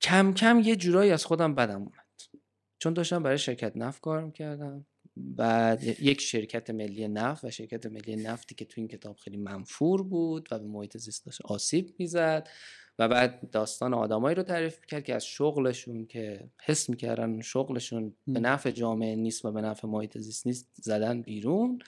کم 0.00 0.34
کم 0.34 0.60
یه 0.60 0.76
جورایی 0.76 1.10
از 1.10 1.24
خودم 1.24 1.54
بدم 1.54 1.80
اومد. 1.80 1.92
چون 2.78 2.92
داشتم 2.92 3.22
برای 3.22 3.38
شرکت 3.38 3.76
نفت 3.76 4.00
کار 4.00 4.24
می‌کردم 4.24 4.86
بعد 5.16 5.82
یک 5.84 6.20
شرکت 6.20 6.70
ملی 6.70 7.08
نفت 7.08 7.44
و 7.44 7.50
شرکت 7.50 7.86
ملی 7.86 8.16
نفتی 8.16 8.54
که 8.54 8.64
تو 8.64 8.74
این 8.76 8.88
کتاب 8.88 9.16
خیلی 9.16 9.36
منفور 9.36 10.02
بود 10.02 10.48
و 10.50 10.58
به 10.58 10.66
محیط 10.66 10.96
زیست 10.96 11.40
آسیب 11.44 11.94
می‌زد. 11.98 12.48
و 12.98 13.08
بعد 13.08 13.50
داستان 13.50 13.94
آدمایی 13.94 14.34
رو 14.34 14.42
تعریف 14.42 14.86
کرد 14.86 15.04
که 15.04 15.14
از 15.14 15.26
شغلشون 15.26 16.06
که 16.06 16.50
حس 16.64 16.90
می‌کردن 16.90 17.40
شغلشون 17.40 18.14
به 18.26 18.40
نفع 18.40 18.70
جامعه 18.70 19.16
نیست 19.16 19.44
و 19.44 19.52
به 19.52 19.60
نفع 19.60 19.88
محیط 19.88 20.18
زیست 20.18 20.46
نیست 20.46 20.68
زدن 20.74 21.22
بیرون. 21.22 21.78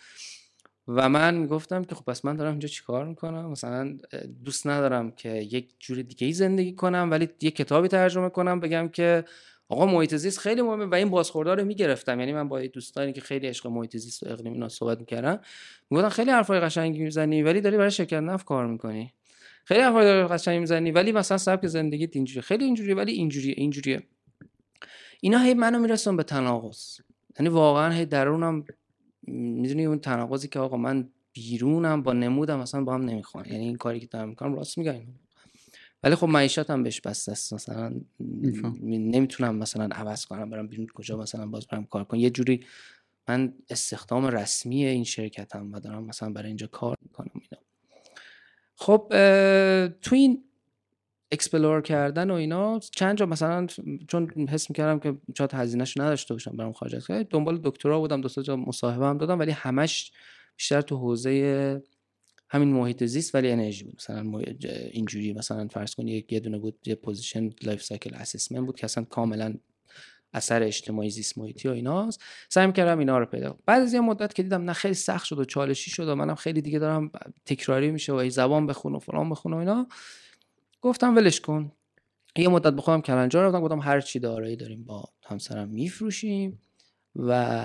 و 0.88 1.09
من 1.09 1.34
می‌گفتم 1.34 1.84
که 1.84 1.94
خب 1.94 2.05
پس 2.05 2.24
من 2.24 2.36
دارم 2.36 2.50
اینجا 2.50 2.68
چیکار 2.68 3.05
می‌کنم؟ 3.05 3.50
مثلا 3.50 3.98
دوست 4.44 4.66
ندارم 4.66 5.11
که 5.11 5.28
یک 5.28 5.74
جور 5.78 6.02
دیگه 6.02 6.26
ای 6.26 6.32
زندگی 6.32 6.72
کنم 6.72 7.09
ولی 7.11 7.28
یک 7.40 7.57
کتابی 7.57 7.88
ترجمه 7.88 8.28
کنم 8.28 8.61
بگم 8.61 8.88
که 8.88 9.24
آقا 9.68 9.86
محیط 9.86 10.14
زیست 10.14 10.38
خیلی 10.38 10.62
مهمه 10.62 10.84
و 10.84 10.94
این 10.94 11.11
بازخوردار 11.11 11.61
رو 11.61 11.66
می‌گرفتم. 11.66 12.20
یعنی 12.20 12.32
من 12.32 12.48
با 12.48 12.61
دوستانی 12.61 13.12
که 13.12 13.20
خیلی 13.20 13.46
عشق 13.46 13.66
محیط 13.66 13.96
زیست 13.96 14.22
و 14.22 14.28
اقلیم 14.28 14.52
اینا 14.52 14.68
صحبت 14.68 14.98
می‌کردم 14.98 15.40
می‌گفتن 15.90 16.09
خیلی 16.09 16.30
حرفای 16.30 16.61
قشنگی 16.61 17.02
می‌زنی 17.02 17.42
ولی 17.42 17.61
داری 17.61 17.76
برای 17.76 17.90
شرکت 17.90 18.14
نفت 18.14 18.46
کار 18.46 18.66
می‌کنی. 18.66 19.12
خیلی 19.65 19.81
حرفای 19.81 20.25
قشنگی 20.25 20.59
می‌زنی 20.59 20.91
ولی 20.91 21.12
مثلا 21.12 21.39
سبک 21.39 21.67
زندگیت 21.67 22.17
اینجوری 22.17 22.41
خیلی 22.41 22.65
اینجوری 22.65 22.95
ولی 22.95 23.12
اینجوریه 23.12 23.55
اینجوریه. 23.57 24.03
اینا 25.21 25.39
هی 25.39 25.55
منو 25.55 25.79
میرسون 25.79 26.17
به 26.17 26.23
تناقض. 26.23 27.01
یعنی 27.39 27.49
واقعا 27.49 27.93
هی 27.93 28.07
درونم 28.07 28.65
می‌دونی 29.27 29.85
اون 29.85 29.99
تناقضی 29.99 30.49
که 30.49 30.59
آقا 30.59 30.77
من 30.77 31.09
بیرونم 31.33 32.03
با 32.03 32.12
نمودم 32.12 32.59
مثلا 32.59 32.85
با 32.85 32.95
هم 32.95 33.03
نمی‌خوان. 33.03 33.45
یعنی 33.45 33.65
این 33.65 33.77
کاری 33.77 34.01
که 34.01 34.07
دارم 34.07 34.29
می‌کنم 34.29 34.55
راست 34.55 34.79
میگم 34.79 34.95
ولی 36.03 36.15
خب 36.15 36.27
معیشتم 36.27 36.83
بهش 36.83 37.01
بسته 37.01 37.33
است. 37.33 37.55
مثلا 37.55 38.01
نمی‌تونم 38.83 39.57
مثلا 39.57 39.89
عوض 39.93 40.27
کنم 40.27 40.51
برم 40.51 40.67
بیرون 40.67 40.87
کجا 40.95 41.17
مثلا 41.17 41.47
باز 41.47 41.67
برم 41.67 41.85
کار 41.85 42.05
کنم. 42.05 42.21
یه 42.21 42.31
جوری 42.31 42.67
من 43.29 43.53
استخدام 43.71 44.27
رسمی 44.27 44.85
این 44.85 45.05
شرکتم 45.05 45.73
و 45.73 45.81
دارم 45.81 46.05
مثلا 46.05 46.31
برای 46.31 46.49
اینجا 46.49 46.67
کار 46.67 46.97
می‌کنم. 47.03 47.41
خب 48.77 49.07
تو 50.03 50.14
این 50.14 50.45
explore 51.32 51.80
کردن 51.81 52.31
و 52.31 52.35
اینا 52.35 52.79
چند 52.79 53.18
جا 53.18 53.27
مثلا 53.27 53.66
چون 54.09 54.49
حس 54.49 54.70
می‌کردم 54.70 54.99
که 54.99 55.18
شاید 55.39 55.55
هزینهش 55.55 55.97
نداشته 55.97 56.35
باشم 56.35 56.57
برام 56.57 56.72
خارج 56.72 56.95
از 56.95 57.27
دنبال 57.31 57.61
دکترا 57.64 58.01
بودم 58.01 58.20
دو 58.20 58.43
جا 58.43 58.57
مصاحبه 58.57 59.07
هم 59.07 59.18
دادم 59.18 59.39
ولی 59.39 59.51
همش 59.51 60.12
بیشتر 60.57 60.81
تو 60.81 60.97
حوزه 60.97 61.83
همین 62.49 62.68
محیط 62.68 63.05
زیست 63.05 63.35
ولی 63.35 63.51
انرژی 63.51 63.85
بود. 63.85 63.95
مثلا 63.95 64.39
اینجوری 64.91 65.33
مثلا 65.33 65.68
فرض 65.68 65.95
کنید 65.95 66.33
یه 66.33 66.41
دونه 66.41 66.59
بود 66.59 66.79
یه 66.87 66.95
position 66.95 67.51
life 67.62 67.82
cycle 67.82 68.14
assessment 68.14 68.66
بود 68.66 68.77
که 68.77 68.85
اصلا 68.85 69.05
کاملا 69.05 69.55
اثر 70.35 70.62
اجتماعی 70.62 71.11
زیست 71.11 71.39
محیطی 71.39 71.68
و 71.68 71.70
ایناست. 71.70 72.22
سعی 72.49 72.72
کردم 72.72 72.99
اینا 72.99 73.18
رو 73.18 73.26
پیدا 73.26 73.57
بعد 73.66 73.82
از 73.82 73.95
یه 73.95 74.01
مدت 74.01 74.35
که 74.35 74.43
دیدم 74.43 74.64
نه 74.64 74.72
خیلی 74.72 74.95
سخت 74.95 75.26
شد 75.26 75.39
و 75.39 75.45
چالشی 75.45 75.91
شد 75.91 76.09
و 76.09 76.14
منم 76.14 76.35
خیلی 76.35 76.62
دیگه 76.62 76.78
دارم 76.78 77.11
تکراری 77.45 77.91
میشه 77.91 78.12
و 78.12 78.16
هی 78.16 78.30
زبان 78.30 78.66
بخون 78.66 78.95
و 78.95 78.99
فلان 78.99 79.30
بخون 79.30 79.53
و 79.53 79.57
اینا. 79.57 79.87
گفتم 80.80 81.16
ولش 81.16 81.41
کن. 81.41 81.72
یه 82.37 82.49
مدت 82.49 82.72
بخوام 82.72 83.03
کلنجار 83.03 83.47
رفتم 83.47 83.61
گفتم 83.61 83.80
هر 83.80 84.01
چی 84.01 84.18
دارایی 84.18 84.57
داریم 84.57 84.85
با 84.85 85.05
همسرم 85.24 85.68
میفروشیم 85.68 86.61
و 87.16 87.61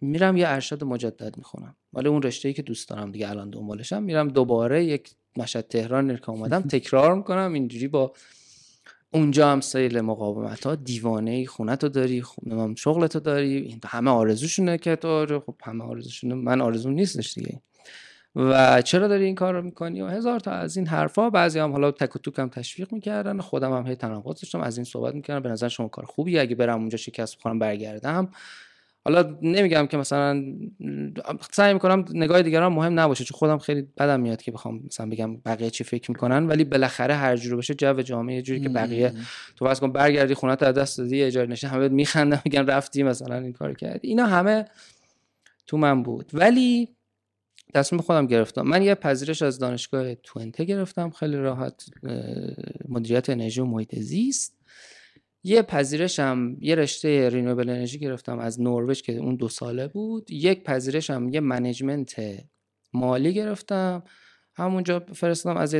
میرم 0.00 0.36
یه 0.36 0.48
ارشد 0.48 0.84
مجدد 0.84 1.36
می‌خونم. 1.36 1.76
ولی 1.92 2.08
اون 2.08 2.22
رشته 2.22 2.48
ای 2.48 2.54
که 2.54 2.62
دوست 2.62 2.88
دارم 2.88 3.12
دیگه 3.12 3.30
الان 3.30 3.50
دنبالشم 3.50 4.02
میرم 4.02 4.28
دوباره 4.28 4.84
یک 4.84 5.10
مشهد 5.36 5.68
تهران 5.68 6.16
که 6.16 6.30
اومدم 6.30 6.62
تکرار 6.78 7.14
می‌کنم. 7.14 7.52
اینجوری 7.52 7.88
با 7.88 8.12
اونجا 9.14 9.52
هم 9.52 9.60
سیل 9.60 10.00
مقاومت 10.00 10.66
ها 10.66 10.74
دیوانه 10.74 11.46
خونه 11.46 11.76
تو 11.76 11.88
داری 11.88 12.22
خونه 12.22 12.74
شغل 12.74 13.06
تو 13.06 13.20
داری. 13.20 13.80
همه 13.86 14.10
آرزوشونه 14.10 14.78
که 14.78 14.96
تو 14.96 15.40
خب 15.46 15.54
همه 15.62 15.84
آرزوشونه. 15.84 16.34
من 16.34 16.60
آرزو 16.60 16.90
نیستش 16.90 17.34
دیگه. 17.34 17.60
و 18.36 18.82
چرا 18.82 19.08
داری 19.08 19.24
این 19.24 19.34
کار 19.34 19.54
رو 19.54 19.62
می‌کنی؟ 19.62 20.02
و 20.02 20.06
هزار 20.06 20.40
تا 20.40 20.50
از 20.50 20.76
این 20.76 20.86
حرفا 20.86 21.30
بعضی 21.30 21.58
هم 21.58 21.72
حالا 21.72 21.90
تک 21.90 22.16
و 22.16 22.18
توک 22.18 22.38
هم 22.38 22.48
تشویق 22.48 22.92
می‌کردن. 22.92 23.40
خودم 23.40 23.72
هم 23.72 23.86
هی 23.86 23.94
تناقض 23.94 24.40
داشتم. 24.40 24.60
از 24.60 24.78
این 24.78 24.84
صحبت 24.84 25.14
می‌کردم. 25.14 25.42
به 25.42 25.48
نظر 25.48 25.68
شما 25.68 25.88
کار 25.88 26.04
خوبی 26.04 26.38
اگه 26.38 26.54
برم 26.54 26.80
اونجا 26.80 26.98
شکست 26.98 27.38
بخورم 27.38 27.58
برگردم. 27.58 28.28
حالا 29.04 29.38
نمیگم 29.42 29.86
که 29.86 29.96
مثلا 29.96 30.44
سعی 31.50 31.72
می‌کنم 31.72 32.04
نگاه 32.14 32.42
دیگران 32.42 32.72
مهم 32.72 33.00
نباشه 33.00 33.24
چون 33.24 33.38
خودم 33.38 33.58
خیلی 33.58 33.82
بدم 33.82 34.20
میاد 34.20 34.42
که 34.42 34.52
بخوام 34.52 34.80
مثلا 34.86 35.08
بگم 35.08 35.36
بقیه 35.36 35.70
چی 35.70 35.84
فکر 35.84 36.10
می‌کنن 36.10 36.46
ولی 36.46 36.64
بالاخره 36.64 37.14
هر 37.14 37.36
جوری 37.36 37.56
بشه 37.56 37.74
جو 37.74 38.02
جامعه 38.02 38.42
جوری 38.42 38.60
که 38.60 38.68
بقیه 38.68 39.12
تو 39.56 39.64
واسه 39.64 39.80
کن 39.80 39.92
برگردی 39.92 40.34
خونه 40.34 40.56
از 40.60 40.74
دست 40.74 40.98
دادی 40.98 41.22
اجاره 41.22 41.50
نشه 41.50 41.68
همه 41.68 41.88
میخندن 41.88 42.40
میگن 42.44 42.66
رفتی 42.66 43.02
مثلا 43.02 43.38
این 43.38 43.52
کار 43.52 43.74
کردی. 43.74 44.08
اینا 44.08 44.26
همه 44.26 44.64
تو 45.66 45.76
من 45.76 46.02
بود. 46.02 46.30
ولی 46.32 46.88
تصمیم 47.74 48.02
خودم 48.02 48.26
گرفتم. 48.26 48.62
من 48.62 48.82
یه 48.82 48.94
پذیرش 48.94 49.42
از 49.42 49.58
دانشگاه 49.58 50.14
تونته 50.14 50.64
گرفتم 50.64 51.10
خیلی 51.10 51.36
راحت 51.36 51.84
مدیریت 52.88 53.30
انرژی 53.30 53.60
و 53.60 53.64
محیط 53.64 53.98
زیست. 53.98 54.63
یه 55.44 55.62
پذیرشم 55.62 56.56
یه 56.60 56.74
رشته 56.74 57.28
رینوبل 57.28 57.68
انرژی 57.68 57.98
گرفتم 57.98 58.38
از 58.38 58.60
نروژ 58.60 59.02
که 59.02 59.16
اون 59.16 59.36
دو 59.36 59.48
ساله 59.48 59.88
بود. 59.88 60.30
یک 60.30 60.64
پذیرشم 60.64 61.28
یه 61.28 61.40
منیجمنت 61.40 62.14
مالی 62.92 63.34
گرفتم. 63.34 64.02
همونجا 64.54 65.00
فرستادم 65.00 65.56
از 65.56 65.74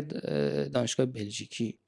دانشگاه 0.73 1.07
بلژیکی. 1.07 1.79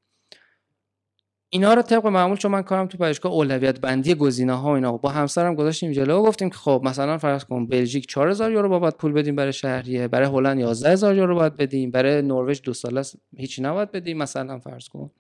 اینا 1.49 1.75
رو 1.75 1.83
طبق 1.83 2.07
معمول 2.07 2.37
چون 2.37 2.51
من 2.51 2.63
کارم 2.63 2.87
تو 2.87 2.99
پژوهشگاه 2.99 3.33
اولویت 3.33 3.81
بندی 3.81 4.15
گزینه 4.15 4.55
ها 4.55 4.69
و 4.69 4.75
اینا 4.75 4.97
با 4.97 5.09
همسرم 5.09 5.55
گذاشتیم 5.55 5.93
جلو 5.93 6.19
و 6.19 6.23
گفتیم 6.23 6.51
که 6.51 6.57
خب 6.57 6.83
مثلا 6.85 7.19
فرض 7.19 7.45
کن 7.45 7.67
بلژیک 7.67 8.07
4000 8.07 8.53
یورو 8.53 8.79
باید 8.79 8.95
پول 8.95 9.13
بدیم 9.13 9.37
برای 9.37 9.53
شهریه 9.53 10.09
برای 10.09 10.29
هلند 10.29 10.61
11000 10.61 11.17
یورو 11.17 11.35
باید 11.35 11.57
بدیم 11.57 11.91
برای 11.91 12.23
نروژ 12.23 12.61
دو 12.61 12.73
ساله 12.73 13.03
هیچی 13.37 13.63
نباید 13.63 13.91
بدیم 13.91 14.17
مثلا 14.17 14.59
فرض 14.59 14.89
کن. 14.89 15.11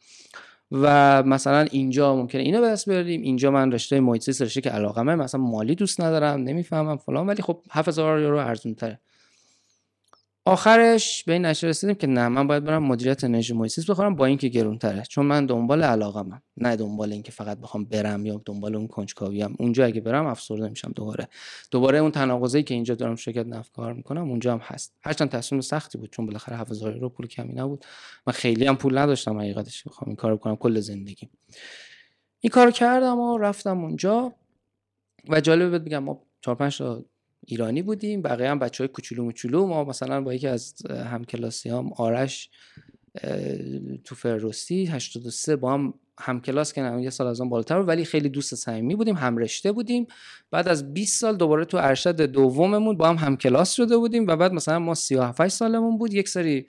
و 0.73 1.23
مثلا 1.23 1.67
اینجا 1.71 2.17
ممکنه 2.17 2.43
اینو 2.43 2.61
به 2.61 2.67
دست 2.67 2.89
بیاریم 2.89 3.23
اینجا 3.23 3.51
من 3.51 3.73
رشته 3.73 4.01
محیط 4.01 4.43
رشته 4.43 4.61
که 4.61 4.71
علاقمه 4.71 5.15
مثلا 5.15 5.41
مالی 5.41 5.75
دوست 5.75 6.01
ندارم 6.01 6.41
نمی‌فهمم 6.41 6.97
فلان 6.97 7.27
ولی 7.27 7.43
خب 7.43 7.63
7000 7.71 8.21
یورو 8.21 8.39
ارزون 8.39 8.75
تره 8.75 9.01
آخرش 10.49 11.25
به 11.25 11.33
این 11.33 11.45
نشه 11.45 11.67
رسیدیم 11.67 11.97
که 11.97 12.07
نه 12.07 12.29
من 12.29 12.47
باید 12.47 12.65
برم 12.65 12.83
مدیریت 12.83 13.25
انرژی 13.25 13.55
محیط 13.55 13.91
بخورم 13.91 14.17
با 14.17 14.27
اینکه 14.27 14.49
گرون 14.49 14.79
تره 14.79 15.03
چون 15.03 15.27
من 15.27 15.47
دنبال 15.47 15.83
علاقمم 15.83 16.43
نه 16.57 16.77
دنبال 16.77 17.13
اینکه 17.13 17.33
فقط 17.33 17.59
بخوام 17.59 17.85
برم 17.85 18.27
یا 18.27 18.43
دنبال 18.45 18.77
اون 18.77 18.87
کنجکاوی 18.87 19.43
ام 19.43 19.55
اونجا 19.59 19.85
اگه 19.85 20.01
برم 20.01 20.27
افسرده 20.27 20.69
میشم 20.69 20.93
دوباره. 20.95 21.29
دوباره 21.71 21.99
اون 21.99 22.11
تناقضی 22.11 22.63
که 22.63 22.75
اینجا 22.75 22.95
دارم 22.95 23.17
شرکت 23.17 23.47
نفت 23.47 23.73
کار 23.73 23.93
می‌کنم 23.93 24.31
اونجا 24.31 24.53
هم 24.53 24.61
هست. 24.63 24.95
هرچند 25.03 25.31
تصمیم 25.31 25.61
سختی 25.61 25.99
بود 25.99 26.11
چون 26.11 26.27
بالاخره 26.27 26.57
7000 26.57 26.95
یورو 26.95 27.09
پول 27.09 27.27
کمی 27.27 27.55
نبود. 27.55 27.85
من 28.27 28.33
خیلی 28.33 28.67
هم 28.67 28.77
پول 28.77 28.99
نداشتم 28.99 29.39
حقیقتش 29.39 29.85
بخوام 29.85 30.09
این 30.09 30.17
کارو 30.17 30.37
کنم 30.37 30.57
کل 30.57 30.81
زندگی. 30.81 31.29
این 32.41 32.51
کارو 32.51 32.71
کردم 32.71 33.19
و 33.19 33.39
رفتم 33.39 33.79
اونجا. 33.85 34.33
و 35.29 35.41
جالب 35.41 35.85
بگم 35.85 35.99
ما 35.99 36.23
چهار 36.41 36.57
پنج 36.57 36.79
تا 36.79 37.05
ایرانی 37.47 37.83
بودیم 37.83 38.23
بقیه 38.23 38.51
هم 38.51 38.59
بچه 38.59 38.85
های 38.85 38.89
کوچولو 38.89 39.25
موچولو. 39.25 39.67
ما 39.67 39.85
مثلا 39.85 40.21
با 40.21 40.35
یکی 40.35 40.49
از 40.49 40.75
همکلاسی 40.87 41.69
هم 41.69 41.93
آرش 41.93 42.51
تو 44.05 44.15
فرروستی 44.15 44.87
83 44.87 45.57
با 45.57 45.75
هم 45.75 45.95
هم 46.21 46.41
کلاس 46.41 46.73
که 46.73 46.99
یه 47.01 47.11
سال 47.11 47.27
از 47.27 47.41
اون 47.41 47.51
بالاتر 47.51 47.79
ولی 47.79 48.05
خیلی 48.05 48.29
دوست 48.29 48.55
صمیمی 48.55 48.95
بودیم 48.95 49.15
هم 49.15 49.37
رشته 49.39 49.73
بودیم. 49.73 50.07
بعد 50.51 50.69
از 50.69 50.95
20 50.95 51.21
سال 51.21 51.37
دوباره 51.37 51.65
تو 51.65 51.77
ارشد 51.77 52.21
دوممون 52.21 52.97
با 52.97 53.09
هم 53.09 53.17
هم 53.17 53.37
کلاس 53.37 53.73
شده 53.73 53.97
بودیم 53.97 54.27
و 54.27 54.37
بعد 54.37 54.53
مثلا 54.53 54.79
ما 54.79 54.95
37 54.95 55.49
سالمون 55.49 55.99
بود. 55.99 56.15
یک 56.15 56.29
سری 56.29 56.67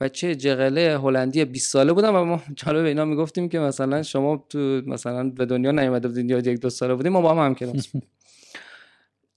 بچه 0.00 0.34
جغله 0.34 0.98
هلندی 0.98 1.44
20 1.44 1.72
ساله 1.72 1.92
بودم 1.92 2.14
و 2.14 2.24
ما 2.24 2.42
جالب 2.64 2.84
اینا 2.84 3.04
می‌گفتیم 3.04 3.48
که 3.48 3.58
مثلا 3.58 4.02
شما 4.02 4.46
تو 4.48 4.58
مثلا 4.86 5.30
به 5.30 5.46
دنیا 5.46 5.70
نیومده 5.70 6.08
بودین 6.08 6.28
یا 6.28 6.38
یک 6.38 6.60
دو 6.60 6.70
ساله 6.70 6.94
بودیم 6.94 7.12
ما 7.12 7.20
با 7.20 7.30
هم 7.30 7.38
هم 7.38 7.54
کلاس 7.54 7.88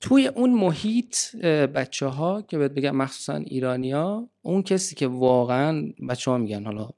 توی 0.06 0.28
اون 0.28 0.54
محیط 0.54 1.36
بچه 1.46 2.06
ها 2.06 2.42
که 2.42 2.58
بهت 2.58 2.72
بگم 2.72 2.96
مخصوصا 2.96 3.36
ایرانیا 3.36 4.30
اون 4.42 4.64
کسی 4.64 4.96
که 4.96 5.08
واقعا 5.08 5.94
بچه 6.10 6.32
ها 6.32 6.38
میگن 6.38 6.66
حالا 6.66 6.90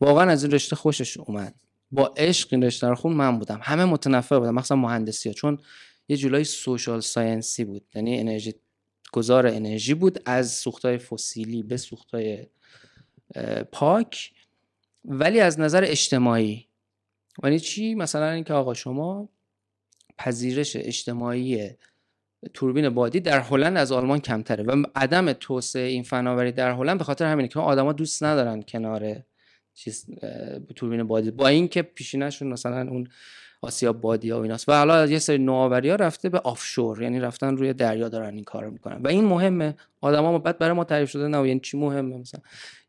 واقعا 0.00 0.30
از 0.30 0.44
این 0.44 0.52
رشته 0.52 0.76
خوشش 0.76 1.16
اومد. 1.16 1.54
با 1.92 2.14
عشق 2.16 2.48
این 2.52 2.62
رشته 2.62 2.88
رو 2.88 2.94
خون 2.94 3.12
من 3.12 3.38
بودم. 3.38 3.60
همه 3.62 3.84
متنفر 3.84 4.38
بودم 4.38 4.54
مخصوصا 4.54 4.76
مهندسی 4.76 5.28
ها 5.28 5.32
چون 5.32 5.58
یه 6.08 6.16
جولای 6.16 6.44
سوشال 6.44 7.00
ساینسی 7.00 7.64
بود. 7.64 7.84
یعنی 7.94 8.18
انرژی 8.18 8.54
گذار 9.12 9.46
انرژی 9.46 9.94
بود 9.94 10.22
از 10.26 10.52
سوختهای 10.52 10.98
فسیلی 10.98 11.62
به 11.62 11.76
سوختهای 11.76 12.46
پاک. 13.72 14.32
ولی 15.04 15.40
از 15.40 15.60
نظر 15.60 15.84
اجتماعی 15.84 16.66
یعنی 17.44 17.60
چی؟ 17.60 17.94
مثلا 17.94 18.30
اینکه 18.30 18.54
آقا 18.54 18.74
شما 18.74 19.28
پذیرش 20.18 20.76
اجتماعی 20.76 21.70
توربین 22.54 22.88
بادی 22.88 23.20
در 23.20 23.40
هلند 23.40 23.76
از 23.76 23.92
آلمان 23.92 24.18
کمتره 24.18 24.64
و 24.64 24.82
عدم 24.94 25.32
توسعه 25.32 25.88
این 25.88 26.02
فناوری 26.02 26.52
در 26.52 26.70
هلند 26.70 26.98
به 26.98 27.04
خاطر 27.04 27.24
همینه 27.24 27.48
که 27.48 27.60
آدما 27.60 27.92
دوست 27.92 28.22
ندارن 28.22 28.62
کنار 28.62 29.16
چیز 29.74 30.06
توربین 30.76 31.02
بادی 31.02 31.30
با 31.30 31.48
اینکه 31.48 31.82
پیشینشون 31.82 32.48
مثلا 32.48 32.90
اون 32.90 33.08
آسیا 33.64 33.92
بادی 33.92 34.30
ها 34.30 34.38
و 34.38 34.42
ایناست. 34.42 34.68
و 34.68 34.72
حالا 34.72 35.06
یه 35.06 35.18
سری 35.18 35.38
نوآوری 35.38 35.90
ها 35.90 35.96
رفته 35.96 36.28
به 36.28 36.38
آفشور 36.38 37.02
یعنی 37.02 37.20
رفتن 37.20 37.56
روی 37.56 37.72
دریا 37.72 38.08
دارن 38.08 38.34
این 38.34 38.44
کارو 38.44 38.70
می‌کنن. 38.70 39.02
و 39.02 39.08
این 39.08 39.24
مهمه. 39.24 39.74
آدما 40.00 40.38
بعد 40.38 40.58
برای 40.58 40.72
ما 40.72 40.84
تعریف 40.84 41.10
شده 41.10 41.28
نه 41.28 41.48
یعنی 41.48 41.60
چی 41.60 41.78
مهمه 41.78 42.16
مثلا. 42.16 42.40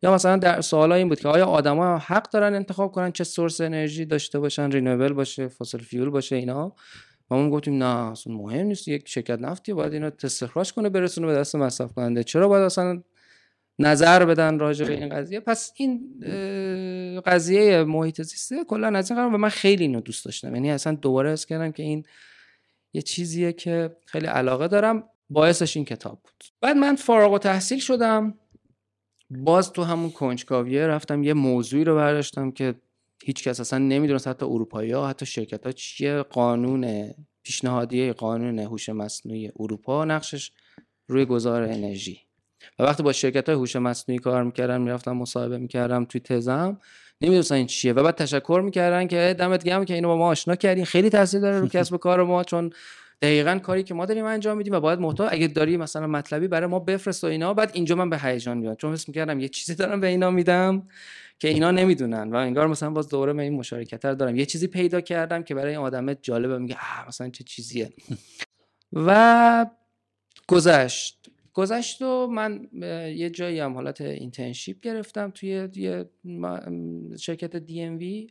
یا 0.04 0.14
مثلا 0.14 0.38
در 0.38 0.62
سوال 0.62 0.92
این 0.92 1.10
بود 1.10 1.20
که 1.20 1.28
آیا 1.28 1.46
آدما 1.46 1.98
حق 1.98 2.30
دارن 2.30 2.54
انتخاب 2.54 2.92
کنن 2.92 3.12
چه 3.12 3.24
source 3.24 3.62
انرژی 3.62 4.06
داشته 4.06 4.40
باشن 4.40 4.72
renewable 4.72 5.14
باشه 5.14 5.48
fossil 5.48 5.82
fuel 5.82 6.10
باشه 6.10 6.36
اینا؟ 6.36 6.76
و 7.32 7.36
ما 7.36 7.50
گفتیم 7.50 7.84
نه 7.84 8.12
اصلا 8.12 8.34
مهم 8.34 8.66
نیست 8.66 8.88
یک 8.88 9.08
شرکت 9.08 9.40
نفتی 9.40 9.74
باید 9.74 9.94
اینو 9.94 10.12
استخراج 10.24 10.74
کنه 10.74 10.90
برسونه 10.90 11.28
به 11.28 11.34
دست 11.34 11.56
مصرف 11.56 11.94
کننده 11.94 12.24
چرا 12.24 12.48
باید 12.48 12.64
اصلا 12.64 13.04
نظر 13.80 14.26
بدن 14.26 14.60
راجع 14.60 14.86
به 14.86 14.94
این 14.94 15.10
قضیه؟ 15.10 15.40
پس 15.40 15.72
این 15.76 16.22
قضیه 17.26 17.84
محیط 17.84 18.22
زیسته 18.22 18.64
کلا 18.64 18.88
از 18.98 19.12
این 19.12 19.20
قرار 19.20 19.34
و 19.34 19.38
من 19.38 19.50
خیلی 19.50 19.84
اینو 19.84 20.02
دوست 20.02 20.26
داشتم. 20.26 20.56
یعنی 20.56 20.72
اصلا 20.72 20.96
دوباره 20.96 21.30
حس 21.30 21.46
کردم 21.46 21.72
که 21.72 21.84
این 21.84 22.04
یه 22.94 23.02
چیزیه 23.02 23.54
که 23.54 23.96
خیلی 24.06 24.28
علاقه 24.28 24.68
دارم. 24.68 25.04
باعثش 25.30 25.78
این 25.78 25.86
کتاب 25.86 26.20
بود. 26.24 26.44
بعد 26.62 26.78
من 26.78 26.96
فارغ 26.96 27.34
و 27.34 27.38
تحصیل 27.38 27.80
شدم. 27.80 28.34
باز 29.30 29.72
تو 29.72 29.84
همون 29.84 30.12
کنجکاویه 30.12 30.88
رفتم 30.88 31.24
یه 31.24 31.34
موضوعی 31.34 31.84
رو 31.84 31.96
برداشتم 31.96 32.52
که 32.52 32.76
هیچ 33.26 33.44
کس 33.44 33.60
اصلا 33.60 33.80
نمی‌دونست 33.80 34.28
حتی 34.28 34.46
اروپایی 34.46 34.92
ها 34.92 35.08
حتی 35.08 35.26
شرکت 35.26 35.66
ها 35.66 35.72
چیه. 35.72 36.22
قانون 36.22 37.14
پیشنهادیه 37.44 38.14
قانون 38.14 38.60
هوش 38.60 38.90
مصنوعی 38.90 39.52
اروپا 39.60 40.06
نقشش 40.06 40.52
روی 41.08 41.26
گذار 41.26 41.64
انرژی. 41.64 42.20
و 42.80 42.84
وقتی 42.84 43.04
با 43.04 43.12
شرکت 43.14 43.50
های 43.50 43.58
هوش 43.58 43.76
مصنوعی 43.76 44.20
کار 44.20 44.44
می‌کردم 44.44 44.82
می‌رفتم 44.82 45.12
مصاحبه 45.12 45.58
می‌کردم 45.58 46.06
توی 46.06 46.22
تزم 46.22 46.80
نمی‌دونستن 47.22 47.56
این 47.56 47.68
چیه. 47.68 47.94
و 47.94 48.04
بعد 48.04 48.16
تشکر 48.16 48.62
می‌کردن 48.66 49.08
که 49.08 49.36
دمت 49.40 49.64
گرم 49.64 49.86
که 49.86 49.94
اینو 49.94 50.08
با 50.08 50.18
ما 50.18 50.28
آشنا 50.28 50.56
کردین 50.56 50.86
خیلی 50.86 51.10
تاثیر 51.10 51.40
داره 51.40 51.60
رو 51.60 51.68
کسب 51.68 51.98
کار 51.98 52.24
ما 52.24 52.44
چون 52.44 52.70
دقیقا 53.22 53.60
کاری 53.60 53.84
که 53.84 53.94
ما 53.94 54.06
داریم 54.06 54.26
انجام 54.26 54.58
میدیم 54.58 54.74
و 54.74 54.80
باید 54.80 55.00
محتوا 55.00 55.28
اگه 55.28 55.48
داری 55.48 55.78
مثلا 55.78 56.08
مطلبی 56.08 56.48
برای 56.48 56.68
ما 56.68 56.80
بفرست 56.80 57.24
و 57.24 57.28
اینا. 57.28 57.54
بعد 57.54 57.72
اینجا 57.74 57.96
من 57.96 58.10
به 58.10 58.20
هیجان 58.20 58.58
میاد 58.58 58.78
چون 58.78 58.94
حس 58.94 59.08
می‌کردم 59.08 59.40
یه 59.40 59.50
چیزی 59.50 59.76
دارم 59.76 60.00
به 60.00 60.08
اینا 60.08 60.32
میدم. 60.32 60.88
که 61.44 61.50
اینا 61.50 61.72
نمی‌دونن 61.72 62.32
و 62.32 62.36
انگار 62.36 62.68
مثلا 62.68 62.90
باز 62.90 63.10
دوره 63.10 63.34
من 63.34 63.40
این 63.40 63.54
مشارکت 63.54 64.06
رو 64.06 64.16
دارم. 64.16 64.36
یه 64.36 64.46
چیزی 64.46 64.68
پیدا 64.68 65.02
کردم 65.02 65.44
که 65.44 65.56
برای 65.56 65.76
این 65.76 65.80
آدم 65.80 66.14
جالبه 66.14 66.58
میگه 66.58 67.08
مثلا 67.08 67.30
چه 67.30 67.44
چیزیه. 67.44 67.90
و 68.94 69.66
گذشت. 70.48 71.30
گذشت 71.54 72.02
و 72.02 72.28
من 72.28 72.68
یه 73.16 73.30
جایی 73.30 73.60
هم 73.60 73.74
حالت 73.74 74.02
اینترنشیپ 74.02 74.80
گرفتم 74.80 75.32
توی 75.32 75.70
یه 75.76 76.10
شرکت 77.20 77.56
دی 77.56 77.82
ام 77.82 77.98
وی 77.98 78.28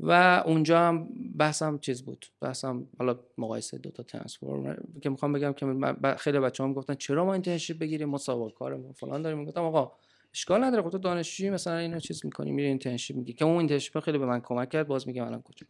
و 0.00 0.42
اونجا 0.46 0.80
هم 0.80 1.08
بحثم 1.38 1.78
چیز 1.78 2.02
بود. 2.02 2.26
بحثم 2.40 2.86
حالا 2.98 3.20
مقایسه 3.38 3.78
دو 3.78 3.90
تا 3.90 4.02
transformer 4.02 4.76
که 5.02 5.10
می‌خوام 5.10 5.32
بگم 5.32 5.52
که 5.52 5.94
خیلی 6.18 6.38
بچه 6.38 6.64
هم 6.64 6.72
گفتن 6.72 6.94
چرا 6.94 7.24
ما 7.24 7.32
internship 7.32 7.78
بگیریم؟ 7.78 8.08
ما 8.08 8.16
سابقه 8.16 8.50
کارمون 8.50 8.92
فلان 8.92 9.22
داریم. 9.22 9.44
گفتم 9.44 9.62
آقا 9.62 9.92
اشکال 10.34 10.64
نداره. 10.64 10.82
خب 10.82 10.90
تو 10.90 10.98
دانشجویی 10.98 11.50
مثلا 11.50 11.76
اینو 11.76 12.00
چیز 12.00 12.24
می‌کنی 12.24 12.50
میری 12.50 12.68
internship 12.68 13.16
میگی. 13.16 13.32
که 13.32 13.44
اون 13.44 13.58
internship 13.58 14.00
خیلی 14.00 14.18
به 14.18 14.26
من 14.26 14.40
کمک 14.40 14.68
کرد. 14.68 14.86
باز 14.86 15.08
میگم 15.08 15.24
الان 15.24 15.42
کجا. 15.42 15.66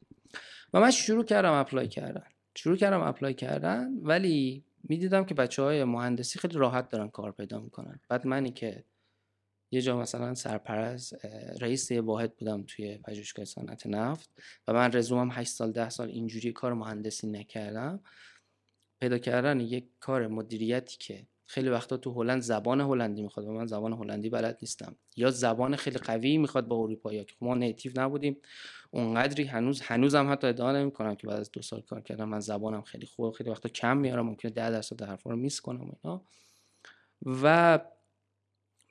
و 0.73 0.81
من 0.81 0.91
شروع 0.91 1.25
کردم 1.25 1.53
apply 1.53 1.89
کردن. 1.89 2.27
شروع 2.55 2.77
کردم 2.77 3.01
apply 3.01 3.35
کردن 3.35 3.91
ولی 4.03 4.65
می‌دیدم 4.89 5.25
که 5.25 5.35
بچه 5.35 5.63
های 5.63 5.85
مهندسی 5.85 6.39
خیلی 6.39 6.55
راحت 6.59 6.89
دارن 6.89 7.09
کار 7.09 7.33
پیدا 7.33 7.61
می‌کنن. 7.61 8.01
بعد 8.09 8.27
منی 8.27 8.51
که 8.51 8.85
یه 9.75 9.81
جا 9.81 9.99
مثلا 9.99 10.35
سرپرست 10.35 11.25
رئیس 11.61 11.91
یه 11.91 12.01
واحد 12.01 12.37
بودم 12.37 12.63
توی 12.63 12.99
پژوهشگاه 12.99 13.45
صنعت 13.45 13.87
نفت 13.87 14.31
و 14.69 14.73
من 14.73 14.93
رزومم 14.93 15.31
8 15.33 15.51
سال 15.51 15.73
10 15.73 15.91
سال 15.91 16.09
اینجوری 16.09 16.53
کار 16.53 16.73
مهندسی 16.75 17.27
نکردم. 17.27 18.01
پیدا 19.01 19.19
کردن 19.19 19.61
یک 19.61 19.85
کار 20.01 20.27
مدیریتی 20.27 20.97
که 20.99 21.27
خیلی 21.53 21.69
وقتا 21.69 21.97
تو 21.97 22.13
هلند 22.13 22.43
زبان 22.43 22.81
هلندی 22.81 23.23
می‌خواد 23.23 23.47
و 23.47 23.53
من 23.53 23.67
زبان 23.67 23.93
هلندی 23.93 24.31
بلد 24.31 24.59
نیستم. 24.63 24.97
یا 25.17 25.31
زبان 25.31 25.77
خیلی 25.77 25.99
قوی 25.99 26.39
می‌خواد 26.39 26.69
با 26.69 26.77
اروپایی 26.77 27.25
که 27.25 27.35
ما 27.41 27.55
نیتیو 27.55 27.93
نبودیم. 27.97 28.37
اونقدری 28.91 29.45
هنوز 29.45 29.81
هنوزم 29.81 30.33
حتی 30.33 30.47
ادعا 30.47 30.73
نمی‌کنم 30.73 31.15
که 31.15 31.27
بعد 31.27 31.41
از 31.41 31.51
دو 31.51 31.63
سال 31.63 31.81
کار 31.81 32.01
کردم 32.01 32.29
من 32.29 32.41
زبانم 32.41 32.83
خیلی 32.83 33.07
خوب 33.07 33.33
خیلی 33.33 33.51
وقتا 33.51 33.69
کم 33.69 33.97
میارم 33.97 34.27
ممکنه 34.27 34.51
10 34.51 34.71
درصد 34.71 35.03
حرفا 35.03 35.31
رو 35.31 35.37
میس 35.37 35.61
کنم 35.61 35.93
اینا. 36.03 36.23
و 37.43 37.79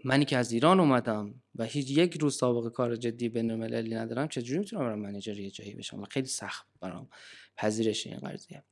منی 0.06 0.26
که 0.26 0.38
از 0.38 0.52
ایران 0.52 0.80
اومدم 0.80 1.34
و 1.56 1.64
هیچ 1.64 1.90
یک 1.90 2.18
روز 2.18 2.38
سابقه 2.38 2.70
کار 2.70 2.96
جدی 2.96 3.30
بین 3.30 3.52
المللی 3.52 3.96
ندارم 3.96 4.28
چجوری 4.28 4.60
می‌تونم 4.60 4.84
برم 4.84 5.00
manager 5.00 5.40
یه 5.40 5.50
جایی 5.50 5.76
بشم؟ 5.76 6.02
و 6.02 6.06
خیلی 6.06 6.28
سخت 6.28 6.68
برام 6.82 7.10
پذیرش 7.58 8.08
این 8.08 8.20
قضیه. 8.20 8.64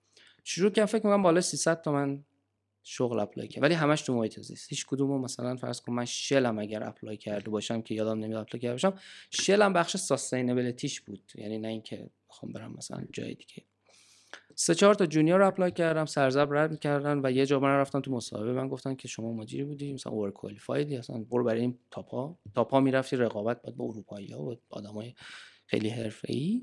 شروع 0.44 0.72
کردم 0.72 0.86
فکر 0.86 1.00
کنم 1.00 1.24
بالا 1.24 1.42
300 1.42 1.82
تا 1.82 1.96
من 1.96 2.24
شغل 2.84 3.20
apply 3.20 3.48
کردم. 3.48 3.64
ولی 3.64 3.74
همش 3.74 4.02
تو 4.02 4.14
محیط 4.14 4.40
زیست. 4.40 4.70
هیچ 4.70 4.86
کدومو 4.86 5.18
مثلا 5.18 5.56
فرض 5.56 5.82
کن 5.82 5.94
من 5.94 6.06
Shell 6.06 6.51
م 6.51 6.60
اگر 6.60 6.88
apply 6.88 7.18
کرده 7.18 7.50
باشم 7.50 7.82
که 7.82 7.96
یادم 7.96 8.20
نمیاد 8.20 8.42
apply 8.42 8.62
کرده 8.62 8.74
باشم 8.74 8.94
Shell 9.30 9.67
م 9.67 9.74
بخش 9.74 9.98
sustainability 9.98 10.89
ش 10.89 11.02
بود. 11.02 11.32
یعنی 11.36 11.58
نه 11.58 11.68
اینکه 11.68 12.10
بخوام 12.30 12.52
برم 12.52 12.74
مثلا 12.78 13.04
جای 13.14 13.36
دیگه. 13.36 13.64
سه 14.56 14.76
چهار 14.76 14.94
تا 14.94 15.06
junior 15.06 15.42
apply 15.42 15.72
کردم 15.72 16.06
سر 16.06 16.23
ضرب 16.23 16.48
رد 16.52 16.72
می‌کردن 16.72 17.22
و 17.24 17.32
یه 17.32 17.46
جا 17.46 17.60
من 17.60 17.70
رفتم 17.70 18.02
تو 18.02 18.12
مصاحبه. 18.12 18.54
من 18.54 18.68
گفتن 18.68 18.96
که 18.96 19.08
شما 19.08 19.34
مدیری 19.34 19.64
بودی 19.64 19.94
مثلا 19.94 20.14
overqualified 20.14 20.32
ی 20.32 20.98
اصلا 20.98 21.18
برو 21.18 21.44
برای 21.44 21.62
این 21.62 21.80
top 21.92 22.38
ا 22.56 22.61
top 22.61 22.75
ا 22.75 22.80
می‌رفتی 22.80 23.16
رقابت 23.16 23.62
بعد 23.62 23.76
با 23.76 23.86
اروپایی 23.86 24.32
ها 24.32 24.42
و 24.42 24.56
آدمای 24.70 25.14
خیلی 25.66 25.90
حرفه‌ای. 25.90 26.62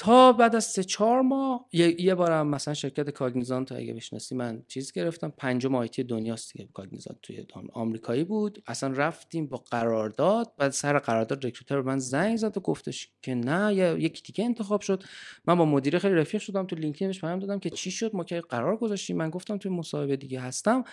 تا 0.00 0.32
بعد 0.32 0.56
از 0.56 0.64
سه 0.64 0.84
چهار 0.84 1.20
ماه 1.20 1.68
یه, 1.72 2.00
یه 2.00 2.14
بارم 2.14 2.46
مثلا 2.46 2.74
شرکت 2.74 3.10
Cognizant 3.10 3.72
اگه 3.72 3.94
بشناسی 3.94 4.34
من 4.34 4.62
چیز 4.68 4.92
گرفتم. 4.92 5.32
پنجم 5.36 5.74
IT 5.74 6.02
دنیاست 6.02 6.52
دیگه. 6.52 6.68
Cognizant 6.74 7.18
توی 7.22 7.46
آمریکایی 7.72 8.24
بود. 8.24 8.62
اصلا 8.66 8.92
رفتیم 8.92 9.46
با 9.46 9.56
قرارداد. 9.56 10.52
بعد 10.58 10.70
سر 10.72 10.98
قرارداد 10.98 11.46
recruiter 11.46 11.80
من 11.80 11.98
زنگ 11.98 12.36
زد 12.36 12.56
و 12.56 12.60
گفتش 12.60 13.12
که 13.22 13.34
نه 13.34 13.74
یکی 13.98 14.22
دیگه 14.22 14.44
انتخاب 14.44 14.80
شد. 14.80 15.02
من 15.46 15.54
با 15.54 15.64
مدیر 15.64 15.98
خیلی 15.98 16.14
رفیق 16.14 16.40
شدم. 16.40 16.66
تو 16.66 16.76
LinkedIn 16.76 17.11
ش 17.11 17.20
پیام 17.20 17.38
دادم 17.38 17.58
که 17.58 17.70
چی 17.70 17.90
شد؟ 17.90 18.10
ما 18.14 18.24
که 18.24 18.40
قرار 18.40 18.76
گذاشتیم. 18.76 19.16
من 19.16 19.30
گفتم 19.30 19.58
توی 19.58 19.70
مصاحبه 19.70 20.16
دیگه 20.16 20.40
هستم. 20.40 20.84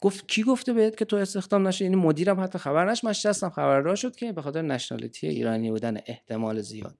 گفت 0.00 0.28
کی 0.28 0.42
گفته 0.42 0.72
بهت 0.72 0.96
که 0.96 1.04
تو 1.04 1.16
استخدام 1.16 1.68
نشه 1.68 1.84
یعنی 1.84 1.96
مدیرم 1.96 2.40
حتی 2.40 2.58
خبر 2.58 2.90
نش 2.90 3.04
من 3.04 3.12
شستم. 3.12 3.50
خبردار 3.50 3.96
شد 3.96 4.16
که 4.16 4.32
به 4.32 4.42
خاطر 4.42 4.62
nationality 4.62 5.26
ایرانی 5.26 5.70
بودن 5.70 5.98
احتمال 6.06 6.60
زیاد. 6.60 6.96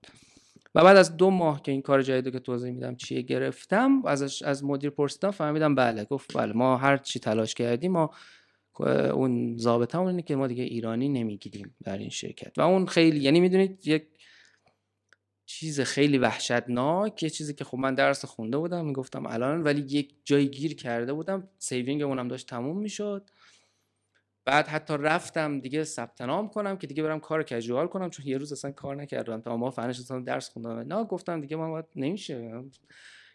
و 0.74 0.84
بعد 0.84 0.96
از 0.96 1.16
دو 1.16 1.30
ماه 1.30 1.62
که 1.62 1.72
این 1.72 1.82
کار 1.82 2.02
جدید 2.02 2.32
که 2.32 2.38
توضیح 2.38 2.72
میدم 2.72 2.96
چیه 2.96 3.22
گرفتم 3.22 4.02
ازش 4.06 4.42
از 4.42 4.64
مدیر 4.64 4.90
پرسیدم 4.90 5.30
فهمیدم 5.30 5.74
بله. 5.74 6.04
گفت 6.04 6.36
بله 6.36 6.52
ما 6.52 6.76
هر 6.76 6.96
چی 6.96 7.20
تلاش 7.20 7.54
کردیم 7.54 7.92
ما 7.92 8.10
اون 9.14 9.56
ضابطه 9.58 9.98
اینه 9.98 10.22
که 10.22 10.36
ما 10.36 10.46
دیگه 10.46 10.64
ایرانی 10.64 11.08
نمی‌گیریم 11.08 11.74
در 11.84 11.98
این 11.98 12.08
شرکت. 12.08 12.58
و 12.58 12.62
اون 12.62 12.86
خیلی 12.86 13.20
یعنی 13.20 13.40
می‌دونید 13.40 13.86
یک 13.86 14.06
چیز 15.46 15.80
خیلی 15.80 16.18
وحشتناک 16.18 17.22
یه 17.22 17.30
چیزی 17.30 17.54
که 17.54 17.64
خب 17.64 17.78
من 17.78 17.94
درس 17.94 18.24
خونده 18.24 18.58
بودم 18.58 18.86
می‌گفتم 18.86 19.26
الان 19.26 19.62
ولی 19.62 19.80
یک 19.80 20.14
جای 20.24 20.50
گیر 20.50 20.74
کرده 20.74 21.12
بودم 21.12 21.48
saving 21.58 22.02
اونم 22.02 22.28
داشت 22.28 22.48
تموم 22.48 22.78
می‌شد. 22.78 23.30
بعد 24.50 24.68
حتی 24.68 24.94
رفتم 24.98 25.60
دیگه 25.60 25.84
ثبت 25.84 26.20
نام 26.20 26.48
کنم 26.48 26.76
که 26.76 26.86
دیگه 26.86 27.02
برم 27.02 27.20
کار 27.20 27.42
casual 27.42 27.86
کنم 27.86 28.10
چون 28.10 28.26
یه 28.26 28.38
روز 28.38 28.52
اصلا 28.52 28.70
کار 28.70 28.96
نکردم. 28.96 29.40
تا 29.40 29.56
ما 29.56 29.70
فنش 29.70 30.00
درس 30.00 30.48
خوندم. 30.48 30.70
نه 30.70 31.04
گفتم 31.04 31.40
دیگه 31.40 31.56
من 31.56 31.70
باید 31.70 31.84
نمیشه. 31.96 32.62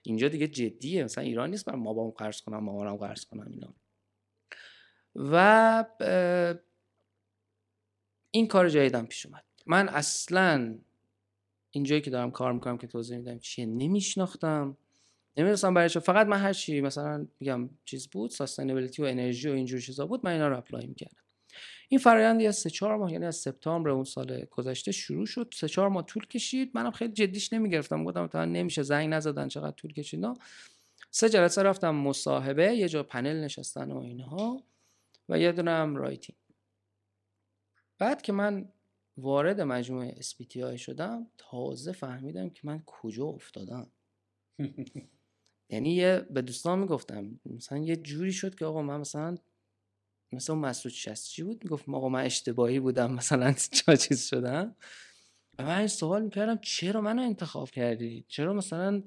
اینجا 0.04 0.28
دیگه 0.28 0.48
جدیه. 0.48 1.04
مثلا 1.04 1.24
ایران 1.24 1.50
نیست. 1.50 1.70
من 1.70 1.84
بابام 1.84 2.10
قرض 2.10 2.42
کنم 2.42 2.64
مامانم 2.64 2.96
قرض 2.96 3.26
کنم 3.26 3.48
اینا. 3.48 3.74
و 5.16 5.86
این 8.32 8.48
کار 8.48 8.70
جدیدم 8.70 9.06
پیش 9.06 9.26
اومد. 9.26 9.44
من 9.66 9.90
اصلا 9.90 10.78
اینجایی 11.72 12.02
که 12.02 12.10
دارم 12.10 12.32
کار 12.32 12.54
می‌کنم 12.54 12.78
که 12.78 12.88
توضیح 12.88 13.18
میدم 13.18 13.40
چیه 13.40 13.66
نمیشناختم. 13.66 14.78
نمی‌دونستم 15.38 15.74
برای 15.74 15.90
چه. 15.90 16.00
فقط 16.00 16.28
من 16.28 16.38
هر 16.38 16.54
چی 16.54 16.82
مثلا 16.82 17.28
میگم 17.40 17.70
چیز 17.86 18.08
بود 18.08 18.32
sustainability 18.32 19.02
و 19.02 19.06
انرژی 19.06 19.50
و 19.50 19.54
اینجور 19.54 19.80
چیزا 19.80 20.06
بود 20.06 20.22
من 20.24 20.32
اینا 20.32 20.48
رو 20.48 20.58
apply 20.58 20.88
می‌کردم. 20.88 21.18
این 21.90 22.00
فرایند 22.00 22.42
از 22.42 22.56
سه 22.56 22.70
چهار 22.70 22.98
ماه 22.98 23.12
یعنی 23.12 23.26
از 23.26 23.36
سپتامبر 23.36 23.90
اون 23.90 24.04
سال 24.04 24.46
گذشته 24.52 24.92
شروع 24.92 25.26
شد. 25.26 25.54
سه 25.54 25.68
چهار 25.68 25.90
ماه 25.90 26.06
طول 26.06 26.26
کشید. 26.26 26.72
منم 26.74 26.92
خیلی 26.92 27.14
جدیش 27.14 27.54
نمی‌گرفتم. 27.54 28.04
گفتم 28.04 28.28
تا 28.28 28.46
نمیشه 28.46 28.84
زنگ 28.84 29.14
نزدن 29.14 29.48
چقدر 29.48 29.72
طول 29.72 29.94
کشید. 29.94 30.26
نه 30.26 30.34
سه 31.12 31.30
جلسه 31.30 31.64
رفتم 31.64 31.96
مصاحبه 31.96 32.76
یه 32.76 32.90
جا 32.90 33.04
پنل 33.04 33.44
نشستن 33.44 33.92
و 33.92 33.98
اینها 33.98 34.64
و 35.30 35.40
یه 35.40 35.52
دونه 35.52 35.86
writing 35.86 36.38
بعد 38.00 38.22
که 38.22 38.32
من 38.32 38.70
وارد 39.18 39.62
مجموعه 39.62 40.16
SBTI 40.22 40.76
شدم 40.78 41.28
تازه 41.38 41.92
فهمیدم 41.92 42.50
که 42.50 42.62
من 42.64 42.84
کجا 42.86 43.26
افتادم. 43.26 43.88
یعنی 45.70 45.96
یه 45.96 46.26
به 46.30 46.42
دوستان 46.42 46.80
می‌گفتم 46.80 47.40
مثلا 47.46 47.78
یه 47.78 47.96
جوری 47.96 48.32
شد 48.32 48.56
که 48.56 48.66
آقا 48.66 48.82
من 48.82 49.00
مثلا 49.00 49.38
مثلا 50.32 50.56
مسعود 50.56 50.94
چی 51.14 51.44
بود؟ 51.44 51.64
می‌گفت 51.64 51.90
آقا 51.90 52.10
من 52.10 52.26
اشتباهی 52.26 52.80
بودم 52.80 53.14
مثلا 53.14 53.54
چا 53.86 53.96
چیز 53.96 54.28
شدم. 54.28 54.76
و 55.60 55.64
من 55.64 55.78
این 55.78 55.88
سوال 55.88 56.24
می‌کردم 56.24 56.58
چرا 56.62 57.02
منو 57.02 57.22
انتخاب 57.22 57.70
کردی؟ 57.72 58.26
چرا 58.28 58.54
مثلا 58.54 59.04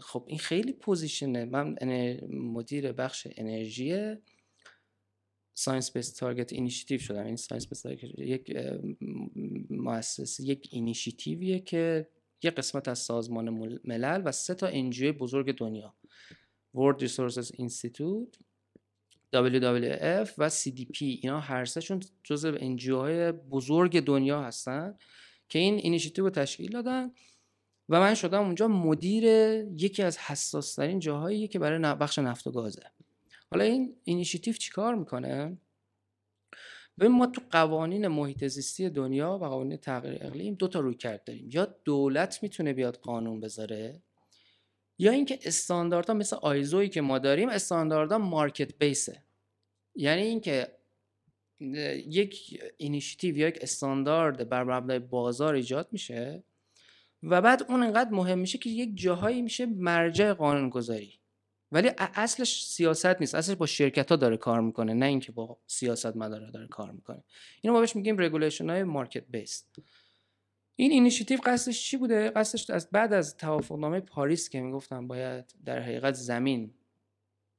خب 0.00 0.24
این 0.26 0.38
خیلی 0.38 0.72
position 0.72 1.30
ه. 1.30 1.44
من 1.44 1.76
مدیر 2.28 2.92
بخش 2.92 3.26
انرژی 3.36 4.16
Science 5.54 5.92
Based 5.92 6.12
Target 6.12 6.52
Initiative 6.52 6.98
شدم. 6.98 7.26
این 7.26 7.36
Science 7.36 7.68
Based 7.68 7.84
یک 8.18 8.56
مؤسسه 9.70 10.44
یک 10.44 10.68
اینیشیتیویه 10.72 11.58
که 11.58 12.08
یک 12.42 12.54
قسمت 12.54 12.88
از 12.88 12.98
سازمان 12.98 13.48
ملل 13.84 14.22
و 14.24 14.32
سه 14.32 14.54
تا 14.54 14.66
NGO 14.66 15.12
بزرگ 15.12 15.56
دنیا. 15.56 15.94
World 16.76 17.02
Resources 17.02 17.46
Institute 17.46 18.38
WWF 19.34 20.28
و 20.38 20.50
CDP 20.50 21.02
اینا 21.02 21.40
هر 21.40 21.64
سهشون 21.64 22.00
جزء 22.24 22.56
NGO 22.60 22.96
های 22.96 23.32
بزرگ 23.32 24.00
دنیا 24.00 24.42
هستن 24.42 24.94
که 25.48 25.58
این 25.58 25.74
اینیشیتیو 25.74 26.24
رو 26.24 26.30
تشکیل 26.30 26.70
دادن 26.70 27.12
و 27.88 28.00
من 28.00 28.14
شدم 28.14 28.42
اونجا 28.42 28.68
مدیر 28.68 29.24
یکی 29.76 30.02
از 30.02 30.18
حساس 30.18 30.74
ترین 30.74 30.98
جاهایی 30.98 31.48
که 31.48 31.58
برای 31.58 31.94
بخش 31.94 32.18
نفت 32.18 32.46
و 32.46 32.50
گازه. 32.50 32.82
حالا 33.50 33.64
این 33.64 33.96
اینیشیتیو 34.04 34.54
چیکار 34.54 34.94
می‌کنه؟ 34.94 35.58
ببین 37.00 37.12
ما 37.12 37.26
تو 37.26 37.40
قوانین 37.50 38.08
محیط 38.08 38.44
زیستی 38.44 38.90
دنیا 38.90 39.38
و 39.42 39.44
قوانین 39.44 39.76
تغییر 39.76 40.18
اقلیم 40.20 40.54
دو 40.54 40.68
تا 40.68 40.80
رویکرد 40.80 41.24
داریم. 41.24 41.48
یا 41.52 41.76
دولت 41.84 42.42
می‌تونه 42.42 42.72
بیاد 42.72 42.96
قانون 42.96 43.40
بذاره 43.40 44.02
یا 44.98 45.12
اینکه 45.12 45.38
استانداردها 45.44 46.14
مثل 46.14 46.36
ایزویی 46.36 46.88
که 46.88 47.00
ما 47.00 47.18
داریم 47.18 47.48
استانداردها 47.48 48.18
market 48.18 48.78
based 48.78 49.09
ه. 49.09 49.22
یعنی 49.94 50.22
اینکه 50.22 50.72
یک 52.06 52.62
اینیشیتیو 52.76 53.36
یا 53.36 53.48
یک 53.48 53.58
استاندارد 53.60 54.48
بر 54.48 54.64
مبنای 54.64 54.98
بازار 54.98 55.54
ایجاد 55.54 55.88
میشه 55.92 56.44
و 57.22 57.42
بعد 57.42 57.62
اون 57.68 57.82
انقدر 57.82 58.10
مهم 58.10 58.38
میشه 58.38 58.58
که 58.58 58.70
یک 58.70 58.90
جاهایی 58.94 59.42
میشه 59.42 59.66
مرجع 59.66 60.32
قانون 60.32 60.68
گذاری 60.68 61.19
ولی 61.72 61.90
اصلش 61.98 62.64
سیاست 62.64 63.20
نیست. 63.20 63.34
اصلش 63.34 63.56
با 63.56 63.66
شرکت 63.66 64.10
ها 64.10 64.16
داره 64.16 64.36
کار 64.36 64.60
می‌کنه 64.60 64.94
نه 64.94 65.06
اینکه 65.06 65.32
با 65.32 65.58
سیاست 65.66 66.16
مداره 66.16 66.50
داره 66.50 66.66
کار 66.66 66.90
می‌کنه. 66.90 67.22
اینو 67.60 67.74
ما 67.74 67.80
بهش 67.80 67.96
میگیم 67.96 68.18
regulation 68.18 68.70
های 68.70 68.84
market 68.84 69.24
based 69.30 69.76
این 70.76 70.90
initiative 70.90 71.38
قصدش 71.44 71.82
چی 71.82 71.96
بوده؟ 71.96 72.30
قصدش 72.30 72.70
از 72.70 72.88
بعد 72.92 73.12
از 73.12 73.36
توافقنامه 73.36 74.00
پاریس 74.00 74.48
که 74.48 74.60
می‌گفتم 74.60 75.06
باید 75.06 75.54
در 75.64 75.80
حقیقت 75.80 76.14
زمین 76.14 76.74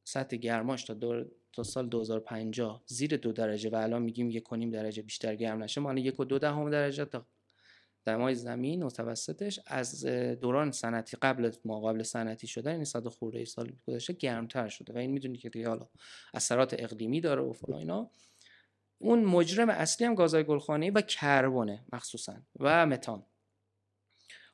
سطح 0.03 0.37
گرماش 0.37 0.83
تا 0.83 0.93
دور 0.93 1.25
تا 1.53 1.63
سال 1.63 1.89
2050 1.89 2.83
زیر 2.85 3.17
دو 3.17 3.31
درجه 3.31 3.69
و 3.69 3.75
الان 3.75 4.01
میگیم 4.01 4.29
یک 4.29 4.51
و 4.51 4.55
نیم 4.55 4.69
درجه 4.69 5.01
بیشتر 5.01 5.35
گرم 5.35 5.63
نشه 5.63 5.81
ما 5.81 5.93
یک 5.93 6.19
و 6.19 6.25
دو 6.25 6.39
دهم 6.39 6.69
درجه 6.69 7.05
تا 7.05 7.25
دمای 8.05 8.35
زمین 8.35 8.83
متوسطش 8.83 9.59
از 9.67 10.05
دوران 10.41 10.71
سنتی 10.71 11.17
قبل 11.21 11.51
ما 11.65 11.81
قبل 11.81 12.03
سنتی 12.03 12.47
شدن 12.47 12.75
این 12.75 12.83
صد 12.83 13.07
خورده 13.07 13.45
سال 13.45 13.73
گذشته 13.87 14.13
گرمتر 14.13 14.67
شده. 14.67 14.93
و 14.93 14.97
این 14.97 15.11
می‌دونی 15.11 15.37
که 15.37 15.49
دیگه 15.49 15.67
حالا 15.69 15.89
اثرات 16.33 16.75
اقلیمی 16.79 17.21
داره 17.21 17.41
و 17.41 17.53
فلان 17.53 17.79
اینا. 17.79 18.11
اون 18.97 19.23
مجرم 19.23 19.69
اصلی 19.69 20.07
هم 20.07 20.15
گازهای 20.15 20.43
گلخانه‌ای 20.43 20.91
و 20.91 21.01
کربونه 21.01 21.85
مخصوصا 21.93 22.35
و 22.59 22.85
متان. 22.85 23.25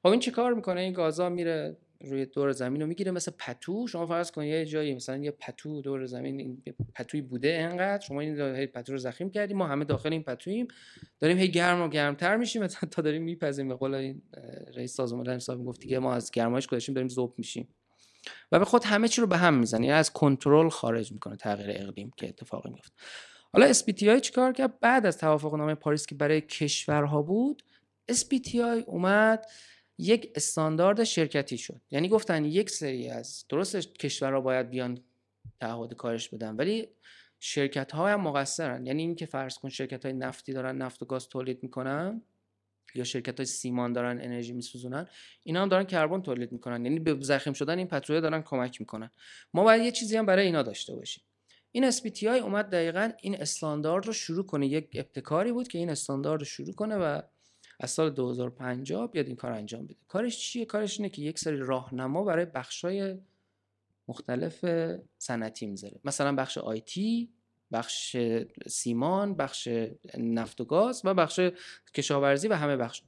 خب 0.01 0.07
این 0.07 0.19
چیکار 0.19 0.53
می‌کنه؟ 0.53 0.81
این 0.81 0.93
گازا 0.93 1.29
میره 1.29 1.77
روی 2.01 2.25
دور 2.25 2.51
زمین 2.51 2.81
رو 2.81 2.87
می‌گیره 2.87 3.11
مثل 3.11 3.31
پتو. 3.37 3.87
شما 3.87 4.05
فرض 4.05 4.31
کنید 4.31 4.49
یه 4.49 4.65
جایی 4.65 4.95
مثلا 4.95 5.17
یه 5.17 5.31
پتو 5.31 5.81
دور 5.81 6.05
زمین 6.05 6.39
این 6.39 6.63
پتوی 6.95 7.21
بوده 7.21 7.57
انقدر. 7.61 8.05
شما 8.05 8.21
این 8.21 8.65
پتو 8.65 8.91
رو 8.91 8.97
زخیم 8.97 9.29
کردی. 9.29 9.53
ما 9.53 9.67
همه 9.67 9.85
داخل 9.85 10.13
این 10.13 10.23
پتوییم. 10.23 10.67
داریم 11.19 11.37
هی 11.37 11.51
گرم 11.51 11.81
و 11.81 11.89
گرمتر 11.89 12.37
میشیم. 12.37 12.67
تا 12.91 13.01
داریم 13.01 13.23
میپزیم. 13.23 13.67
به 13.67 13.75
قول 13.75 13.95
این 13.95 14.21
رئیس 14.75 14.93
سازمان 14.93 15.29
حساب 15.29 15.59
می‌گفت 15.59 15.87
که 15.87 15.99
ما 15.99 16.13
از 16.13 16.31
گرمایش 16.31 16.67
گذشتیم 16.67 16.95
داریم 16.95 17.09
ذوب 17.09 17.33
میشیم. 17.37 17.67
و 18.51 18.59
به 18.59 18.65
خود 18.65 18.83
همه 18.83 19.07
چی 19.07 19.21
رو 19.21 19.27
به 19.27 19.37
هم 19.37 19.53
می‌زنه. 19.53 19.85
یعنی 19.85 19.99
از 19.99 20.13
کنترل 20.13 20.69
خارج 20.69 21.11
می‌کنه 21.11 21.35
تغییر 21.35 21.69
اقلیم 21.69 22.11
که 22.17 22.29
اتفاقی 22.29 22.69
میفته 22.69 22.95
حالا 23.53 23.73
SBTI 23.73 24.21
چیکار 24.21 24.53
کرد؟ 24.53 24.79
بعد 24.79 25.05
از 25.05 25.17
توافق 25.17 25.55
نامه 25.55 25.75
پاریس 25.75 26.05
که 26.05 26.15
برای 26.15 26.41
کشورها 26.41 27.21
بود 27.21 27.63
SBTI 28.11 28.83
اومد. 28.85 29.45
یک 29.97 30.31
استاندارد 30.35 31.03
شرکتی 31.03 31.57
شد. 31.57 31.81
یعنی 31.91 32.09
گفتن 32.09 32.45
یک 32.45 32.69
سری 32.69 33.09
از 33.09 33.45
درست 33.49 33.75
کشورها 33.75 34.41
باید 34.41 34.69
بیان 34.69 34.99
تعهد 35.59 35.93
کارش 35.93 36.29
بدن 36.29 36.55
ولی 36.55 36.87
شرکت 37.39 37.91
ها 37.91 38.09
هم 38.09 38.21
مقصرن. 38.21 38.85
یعنی 38.85 39.01
اینکه 39.01 39.25
فرض 39.25 39.57
کن 39.57 39.69
شرکت 39.69 40.05
های 40.05 40.13
نفتی 40.13 40.53
دارن 40.53 40.77
نفت 40.77 41.03
و 41.03 41.05
گاز 41.05 41.29
تولید 41.29 41.63
می‌کنن 41.63 42.21
یا 42.95 43.03
شرکت 43.03 43.39
های 43.39 43.45
سیمان 43.45 43.93
دارن 43.93 44.21
انرژی 44.21 44.53
میسوزونن 44.53 45.07
اینا 45.43 45.61
هم 45.61 45.69
دارن 45.69 45.83
کربن 45.83 46.21
تولید 46.21 46.51
می‌کنن. 46.51 46.85
یعنی 46.85 46.99
به 46.99 47.17
زخم 47.21 47.53
شدن 47.53 47.77
این 47.77 47.87
پتروله 47.87 48.21
دارن 48.21 48.41
کمک 48.41 48.81
می‌کنن. 48.81 49.11
ما 49.53 49.63
باید 49.63 49.81
یه 49.81 49.91
چیزی 49.91 50.17
هم 50.17 50.25
برای 50.25 50.45
اینا 50.45 50.63
داشته 50.63 50.95
باشیم. 50.95 51.23
این 51.71 51.91
SBTI 51.91 52.23
اومد 52.23 52.69
دقیقا 52.69 53.11
این 53.21 53.41
استاندارد 53.41 54.05
رو 54.05 54.13
شروع 54.13 54.45
کنه. 54.45 54.67
یک 54.67 54.89
ابتکاری 54.93 55.51
بود 55.51 55.67
که 55.67 55.77
این 55.77 55.89
استاندارد 55.89 56.39
رو 56.39 56.45
شروع 56.45 56.73
کنه 56.73 56.95
و 56.95 57.21
از 57.79 57.91
سال 57.91 58.09
2050 58.09 59.11
بیاد 59.11 59.27
این 59.27 59.35
کار 59.35 59.51
انجام 59.51 59.85
بده. 59.85 59.95
کارش 60.07 60.39
چیه؟ 60.39 60.65
کارش 60.65 60.99
اینه 60.99 61.09
که 61.09 61.21
یک 61.21 61.39
سری 61.39 61.57
راهنما 61.57 62.23
برای 62.23 62.45
بخشای 62.45 63.17
مختلف 64.07 64.65
صنعتی 65.17 65.67
می‌ذاره. 65.67 65.99
مثلا 66.03 66.35
بخش 66.35 66.57
آیتی 66.57 67.29
بخش 67.71 68.17
سیمان 68.67 69.35
بخش 69.35 69.69
نفت 70.17 70.61
و 70.61 70.65
گاز 70.65 71.01
و 71.05 71.13
بخش 71.13 71.39
کشاورزی 71.93 72.47
و 72.47 72.53
همه 72.53 72.77
بخش. 72.77 73.01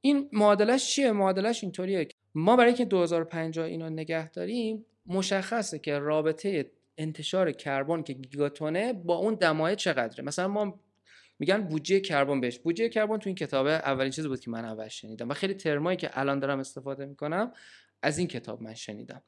این 0.00 0.28
معادلش 0.32 0.90
چیه؟ 0.90 1.12
معادلش 1.12 1.62
اینطوریه 1.62 2.08
ما 2.34 2.56
برای 2.56 2.74
که 2.74 2.84
2050 2.84 3.66
اینو 3.66 3.90
نگه 3.90 4.30
داریم 4.30 4.86
مشخصه 5.06 5.78
که 5.78 5.98
رابطه 5.98 6.70
انتشار 6.98 7.52
کربن 7.52 8.02
که 8.02 8.12
گیگاتونه 8.12 8.92
با 8.92 9.16
اون 9.16 9.34
دمای 9.34 9.76
چقدره. 9.76 10.24
مثلا 10.24 10.48
ما 10.48 10.80
میگن 11.40 11.62
بودجه 11.62 12.00
کربن 12.00 12.40
بهش. 12.40 12.58
بودجه 12.58 12.88
کربن 12.88 13.18
تو 13.18 13.28
این 13.28 13.36
کتابه 13.36 13.70
اولین 13.70 14.10
چیزی 14.10 14.28
بود 14.28 14.40
که 14.40 14.50
من 14.50 14.64
اول 14.64 14.88
شنیدم 14.88 15.28
و 15.28 15.34
خیلی 15.34 15.54
ترمایی 15.54 15.96
که 15.96 16.10
الان 16.12 16.38
دارم 16.38 16.58
استفاده 16.58 17.06
می‌کنم 17.06 17.52
از 18.02 18.18
این 18.18 18.28
کتاب 18.28 18.62
من 18.62 18.74
شنیدم. 18.74 19.22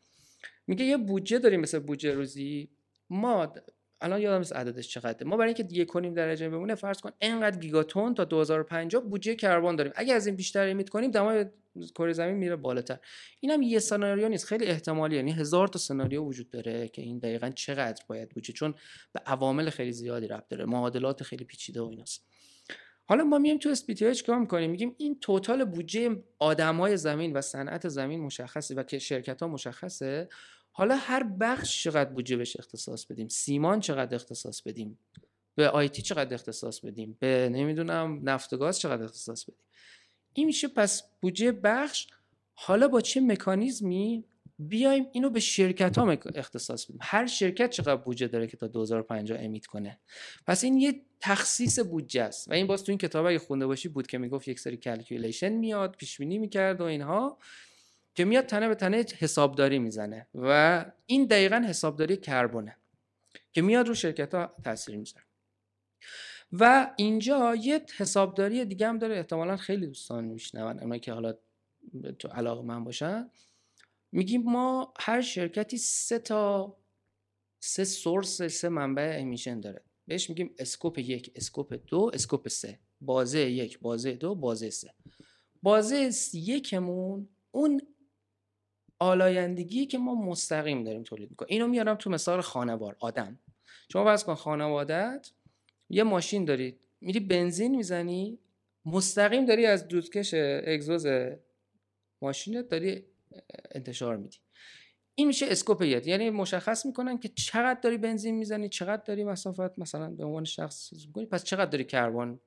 میگه 0.66 0.84
یه 0.84 0.96
بودجه 0.96 1.38
داریم 1.38 1.60
مثل 1.60 1.78
بودجه 1.78 2.12
روزی. 2.12 2.68
ما 3.10 3.52
الان 4.00 4.20
یادم 4.20 4.38
نیست 4.38 4.56
عددش 4.56 4.88
چقدره. 4.88 5.26
ما 5.26 5.36
برای 5.36 5.54
اینکه 5.54 5.74
یک 5.74 5.88
کنیم 5.88 6.14
درجه 6.14 6.48
بمونه 6.48 6.74
فرض 6.74 7.00
کن 7.00 7.10
اینقدر 7.18 7.58
گیگاتون 7.58 8.14
تا 8.14 8.24
2050 8.24 9.02
بودجه 9.02 9.34
کربن 9.34 9.76
داریم. 9.76 9.92
اگه 9.96 10.14
از 10.14 10.26
این 10.26 10.36
بیشتر 10.36 10.68
امیت 10.68 10.88
کنیم 10.88 11.10
دمای 11.10 11.46
کره 11.94 12.12
زمین 12.12 12.36
میره 12.36 12.56
بالاتر. 12.56 12.98
اینم 13.40 13.62
یه 13.62 13.78
سناریو 13.78 14.28
نیست. 14.28 14.46
خیلی 14.46 14.66
احتمالی 14.66 15.16
یعنی 15.16 15.32
هزار 15.32 15.68
تا 15.68 15.78
سناریو 15.78 16.22
وجود 16.22 16.48
داره 16.48 16.88
که 16.88 17.02
این 17.02 17.18
دقیقا 17.18 17.50
چقدر 17.50 18.04
باید 18.06 18.28
بودجه 18.28 18.52
چون 18.52 18.74
به 19.12 19.20
عوامل 19.26 19.70
خیلی 19.70 19.92
زیادی 19.92 20.28
ربط 20.28 20.48
داره. 20.48 20.64
معادلات 20.64 21.22
خیلی 21.22 21.44
پیچیده 21.44 21.80
و 21.80 21.84
ایناست. 21.84 22.26
حالا 23.04 23.24
ما 23.24 23.38
میایم 23.38 23.58
تو 23.58 23.68
اسپیتی 23.68 24.14
چیکار 24.14 24.38
می‌کنیم؟ 24.38 24.70
میگیم 24.70 24.94
این 24.98 25.20
توتال 25.20 25.64
بودجه 25.64 26.22
آدمای 26.38 26.96
زمین 26.96 27.32
و 27.32 27.40
صنعت 27.40 27.88
زمین 27.88 28.20
مشخصه 28.20 28.74
و 28.74 28.82
که 28.82 28.98
شرکت 28.98 29.42
ها 29.42 29.48
مشخصه. 29.48 30.28
حالا 30.72 30.96
هر 30.96 31.22
بخش 31.22 31.84
چقدر 31.84 32.10
بودجه 32.10 32.36
بهش 32.36 32.56
اختصاص 32.56 33.06
بدیم؟ 33.06 33.28
سیمان 33.28 33.80
چقدر 33.80 34.14
اختصاص 34.14 34.62
بدیم؟ 34.62 34.98
به 35.54 35.68
IT 35.68 36.02
چقدر 36.02 36.34
اختصاص 36.34 36.80
بدیم؟ 36.80 37.16
به 37.20 37.48
نمی‌دونم 37.52 38.20
نفت 38.22 38.52
و 38.52 38.56
گاز 38.56 38.80
چقدر 38.80 39.04
اختصاص 39.04 39.44
بدیم؟ 39.44 39.60
این 40.34 40.46
میشه 40.46 40.68
پس 40.68 41.02
بودجه 41.20 41.52
بخش. 41.52 42.06
حالا 42.54 42.88
با 42.88 43.00
چه 43.00 43.20
مکانیزمی؟ 43.20 44.24
بیایم 44.58 45.06
اینو 45.12 45.30
به 45.30 45.40
شرکت 45.40 45.98
ها 45.98 46.18
اختصاص 46.34 46.84
بدیم. 46.84 46.98
هر 47.00 47.26
شرکت 47.26 47.70
چقدر 47.70 47.96
بودجه 47.96 48.28
داره 48.28 48.46
که 48.46 48.56
تا 48.56 48.66
2050 48.66 49.38
emit 49.40 49.66
کنه؟ 49.66 49.98
پس 50.46 50.64
این 50.64 50.76
یه 50.76 51.00
تخصیص 51.20 51.78
بودجه 51.78 52.22
است. 52.22 52.48
و 52.48 52.52
این 52.52 52.66
باز 52.66 52.84
تو 52.84 52.92
این 52.92 52.98
کتاب 52.98 53.26
اگه 53.26 53.38
خونده 53.38 53.66
باشی 53.66 53.88
بود 53.88 54.06
که 54.06 54.18
می‌گفت 54.18 54.48
یک 54.48 54.60
سری 54.60 54.76
calculation 54.76 55.48
میاد 55.48 55.96
پیش 55.96 56.18
بینی 56.18 56.38
می‌کرد 56.38 56.80
و 56.80 56.84
اینها 56.84 57.38
که 58.14 58.24
میاد 58.24 58.46
تنه 58.46 58.68
به 58.68 58.74
تنه 58.74 59.04
حسابداری 59.18 59.78
می‌زنه. 59.78 60.26
و 60.34 60.84
این 61.06 61.24
دقیقا 61.24 61.64
حسابداری 61.68 62.16
کربونه 62.16 62.76
که 63.52 63.62
میاد 63.62 63.88
رو 63.88 63.94
شرکت 63.94 64.34
ها 64.34 64.54
تاثیر 64.64 64.96
می‌ذاره. 64.96 65.24
و 66.52 66.94
اینجا 66.96 67.54
یه 67.54 67.86
حسابداری 67.96 68.64
دیگه 68.64 68.88
هم 68.88 68.98
داره 68.98 69.16
احتمالا 69.16 69.56
خیلی 69.56 69.86
دوستان 69.86 70.24
میشنون 70.24 70.78
اونایی 70.78 71.00
که 71.00 71.12
حالا 71.12 71.34
تو 72.18 72.28
علاقه 72.28 72.62
من 72.62 72.84
باشن. 72.84 73.30
میگیم 74.12 74.42
ما 74.42 74.94
هر 75.00 75.20
شرکتی 75.20 75.78
سه 75.78 76.18
تا 76.18 76.76
سه 77.60 77.84
source 77.84 78.42
سه 78.42 78.68
منبع 78.68 79.16
emission 79.20 79.60
داره. 79.60 79.82
بهش 80.06 80.28
میگیم 80.30 80.54
scope 80.58 80.98
یک 80.98 81.32
scope 81.34 81.80
دو 81.86 82.10
scope 82.14 82.48
سه. 82.48 82.78
بازه 83.00 83.40
یک 83.40 83.78
بازه 83.78 84.12
دو 84.12 84.34
بازه 84.34 84.70
سه. 84.70 84.94
بازه 85.62 86.10
یکمون 86.34 87.28
اون 87.50 87.80
آلایندگی 88.98 89.86
که 89.86 89.98
ما 89.98 90.14
مستقیم 90.14 90.84
داریم 90.84 91.02
تولید 91.02 91.30
می‌کنیم. 91.30 91.48
اینو 91.50 91.66
میارم 91.66 91.96
تو 91.96 92.10
مثال 92.10 92.40
خانوار 92.40 92.96
آدم. 93.00 93.38
شما 93.92 94.04
فرض 94.04 94.24
کن 94.24 94.34
خانوادت 94.34 95.30
یه 95.92 96.02
ماشین 96.02 96.44
دارید 96.44 96.80
میری 97.00 97.20
بنزین 97.20 97.76
می‌زنی. 97.76 98.38
مستقیم 98.84 99.44
داری 99.44 99.66
از 99.66 99.88
دودکش 99.88 100.34
اگزوز 100.66 101.06
ماشینت 102.22 102.68
داری 102.68 103.04
انتشار 103.70 104.16
میدی. 104.16 104.36
این 105.14 105.26
میشه 105.26 105.46
scope 105.46 105.82
یک. 105.82 106.06
یعنی 106.06 106.30
مشخص 106.30 106.86
می‌کنن 106.86 107.18
که 107.18 107.28
چقدر 107.28 107.80
داری 107.80 107.98
بنزین 107.98 108.34
می‌زنی 108.34 108.68
چقدر 108.68 109.02
داری 109.02 109.24
مسافت 109.24 109.78
مثلا 109.78 110.10
به 110.10 110.24
عنوان 110.24 110.44
شخص 110.44 110.92
می‌کنی 111.06 111.26
پس 111.26 111.44
چقدر 111.44 111.70
داری 111.70 111.84
کربن 111.84 112.40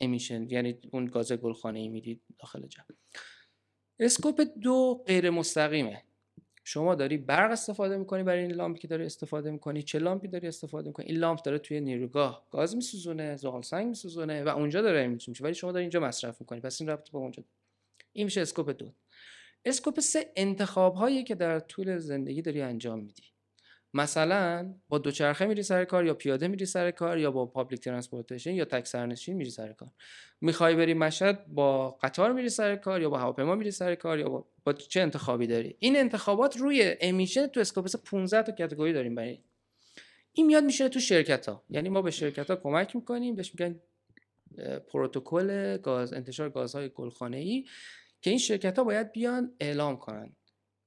emission 0.00 0.50
یعنی 0.50 0.78
اون 0.92 1.04
گاز 1.04 1.32
گلخانه 1.32 1.78
ای 1.78 1.88
میدی 1.88 2.20
داخل 2.38 2.66
جو 2.66 2.82
scope 4.00 4.40
دو 4.40 5.04
غیر 5.06 5.30
مستقیمه. 5.30 6.02
شما 6.68 6.94
داری 6.94 7.16
برق 7.16 7.50
استفاده 7.50 7.96
می‌کنی 7.96 8.22
برای 8.22 8.40
این 8.40 8.52
لامپی 8.52 8.78
که 8.78 8.88
داری 8.88 9.06
استفاده 9.06 9.50
می‌کنی؟ 9.50 9.82
چه 9.82 9.98
لامپی 9.98 10.28
داری 10.28 10.48
استفاده 10.48 10.88
می‌کنی؟ 10.88 11.06
این 11.06 11.16
لامپ 11.16 11.42
داره 11.42 11.58
توی 11.58 11.80
نیروگاه 11.80 12.46
گاز 12.50 12.76
میسوزونه 12.76 13.36
زغال 13.36 13.62
سنگ 13.62 13.86
میسوزونه 13.86 14.44
و 14.44 14.48
اونجا 14.48 14.82
داره 14.82 15.06
میشه 15.06 15.44
ولی 15.44 15.54
شما 15.54 15.72
داری 15.72 15.82
اینجا 15.82 16.00
مصرف 16.00 16.40
می‌کنی. 16.40 16.60
پس 16.60 16.80
این 16.80 16.88
رابطه 16.88 17.12
با 17.12 17.18
اونجا 17.18 17.42
این 18.12 18.24
میشه 18.24 18.40
scope 18.40 18.70
دو. 18.70 18.92
scope 19.64 20.00
سه 20.00 20.32
انتخاب 20.36 20.94
هایی 20.94 21.24
که 21.24 21.34
در 21.34 21.60
طول 21.60 21.98
زندگی 21.98 22.42
داری 22.42 22.62
انجام 22.62 22.98
میدی. 22.98 23.22
مثلا 23.94 24.74
با 24.88 24.98
دوچرخه 24.98 25.46
میری 25.46 25.62
سر 25.62 25.84
کار 25.84 26.06
یا 26.06 26.14
پیاده 26.14 26.48
میری 26.48 26.66
سر 26.66 26.90
کار 26.90 27.18
یا 27.18 27.30
با 27.30 27.46
public 27.46 27.80
transportation 27.80 28.52
یا 28.52 28.64
تک 28.64 28.86
سرنشین 28.86 29.36
میری 29.36 29.50
سر 29.50 29.72
کار. 29.72 29.90
می‌خوای 30.40 30.74
بری 30.74 30.94
مشهد 30.94 31.46
با 31.46 31.90
قطار 31.90 32.32
میری 32.32 32.48
سر 32.48 32.76
کار 32.76 33.02
یا 33.02 33.10
با 33.10 33.18
هواپیما 33.18 33.54
میری 33.54 33.70
سر 33.70 33.94
کار 33.94 34.18
یا 34.18 34.28
با, 34.28 34.46
با 34.66 34.72
چه 34.72 35.00
انتخابی 35.00 35.46
داری؟ 35.46 35.76
این 35.78 35.96
انتخابات 35.96 36.56
روی 36.56 36.96
emission 37.00 37.46
تو 37.46 37.60
scope 37.60 37.86
15 38.04 38.42
تا 38.42 38.52
category 38.52 38.92
داریم 38.92 39.14
برای 39.14 39.38
این. 40.32 40.46
میاد 40.46 40.64
میشه 40.64 40.88
تو 40.88 41.00
شرکت 41.00 41.48
ها 41.48 41.62
یعنی 41.70 41.88
ما 41.88 42.02
به 42.02 42.10
شرکت 42.10 42.50
ها 42.50 42.56
کمک 42.56 42.96
می‌کنیم 42.96 43.34
بهش 43.34 43.52
میگن 43.54 43.80
پروتکل 44.88 45.76
گاز 45.76 46.12
انتشار 46.12 46.50
گازهای 46.50 46.88
گلخانه 46.88 47.36
ای 47.36 47.64
که 48.22 48.30
این 48.30 48.38
شرکت 48.38 48.78
ها 48.78 48.84
باید 48.84 49.12
بیان 49.12 49.52
اعلام 49.60 49.96
کنن 49.96 50.32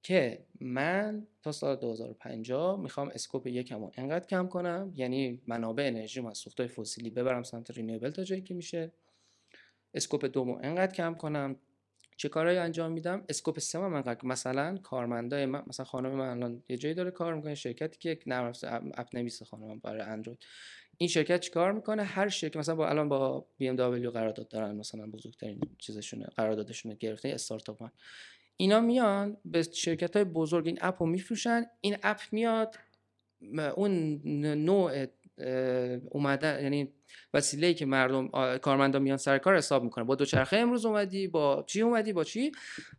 که 0.04 0.46
من 0.62 1.28
تا 1.44 1.52
سال 1.52 1.76
2050 1.76 2.80
می‌خوام 2.80 3.12
scope 3.14 3.48
یکم 3.48 3.80
رو 3.80 3.92
انقدر 3.98 4.28
کم 4.28 4.48
کنم 4.48 4.94
یعنی 4.96 5.42
منابع 5.48 5.84
انرژی 5.84 6.28
از 6.28 6.38
سوختای 6.38 6.68
فسیلی 6.68 7.10
ببرم 7.10 7.44
سمت 7.44 7.72
renewable 7.72 8.10
تا 8.10 8.24
جایی 8.24 8.42
که 8.42 8.54
میشه. 8.54 8.92
scope 9.94 10.26
دومو 10.26 10.60
انقدر 10.64 10.94
کم 10.94 11.16
کنم. 11.16 11.56
چه 12.20 12.30
کارهایی 12.30 12.58
انجام 12.58 12.92
میدم؟ 12.92 13.24
scope 13.30 13.60
سه 13.60 13.80
من 13.80 14.18
مثلا 14.24 14.78
کارمندای 14.84 15.46
من 15.46 15.64
مثلا 15.68 15.86
خانم 15.86 16.12
من 16.12 16.30
الان 16.30 16.64
یه 16.70 16.78
جایی 16.78 16.96
داره 16.96 17.12
کار 17.12 17.34
می‌کنه 17.34 17.56
شرکتی 17.56 17.98
که 18.00 18.10
یک 18.10 18.24
نرم 18.28 18.54
app 18.98 19.08
نویس 19.14 19.44
خانم 19.44 19.80
برای 19.80 20.02
اندروید. 20.02 20.46
این 20.98 21.10
شرکت 21.10 21.40
چیکار 21.40 21.72
می‌کنه؟ 21.72 22.04
هر 22.04 22.30
شرکت 22.30 22.58
مثلا 22.58 22.76
با 22.76 22.90
الان 22.90 23.10
با 23.10 23.46
BMW 23.58 24.12
قرارداد 24.12 24.48
دارن 24.48 24.76
مثلا 24.76 25.08
بزرگترین 25.08 25.62
چیزشونه 25.78 26.26
قراردادشون 26.26 26.94
گرفته 26.94 27.30
استارتاپ 27.30 27.84
من 27.84 27.92
اینا 28.58 28.80
میان 28.80 29.38
به 29.46 29.62
شرکت 29.64 30.16
های 30.16 30.26
بزرگ 30.26 30.68
این 30.68 30.78
app 30.82 31.04
رو 31.04 31.10
میفروشن 31.10 31.66
این 31.82 31.98
app 32.04 32.20
میاد 32.32 32.76
اون 33.76 34.22
نوع 34.66 35.06
اومدن 36.10 36.64
یعنی 36.64 36.94
وسیله 37.34 37.74
که 37.74 37.86
مردم 37.86 38.58
کارمندا 38.58 39.00
میان 39.00 39.18
سر 39.18 39.38
کار 39.38 39.58
حساب 39.58 39.84
می‌کنه 39.84 40.04
با 40.04 40.16
دوچرخه 40.16 40.58
امروز 40.58 40.86
اومدی 40.86 41.28
با 41.28 41.64
چی 41.68 41.82
اومدی 41.82 42.14
با 42.14 42.24
چی؟ 42.24 42.52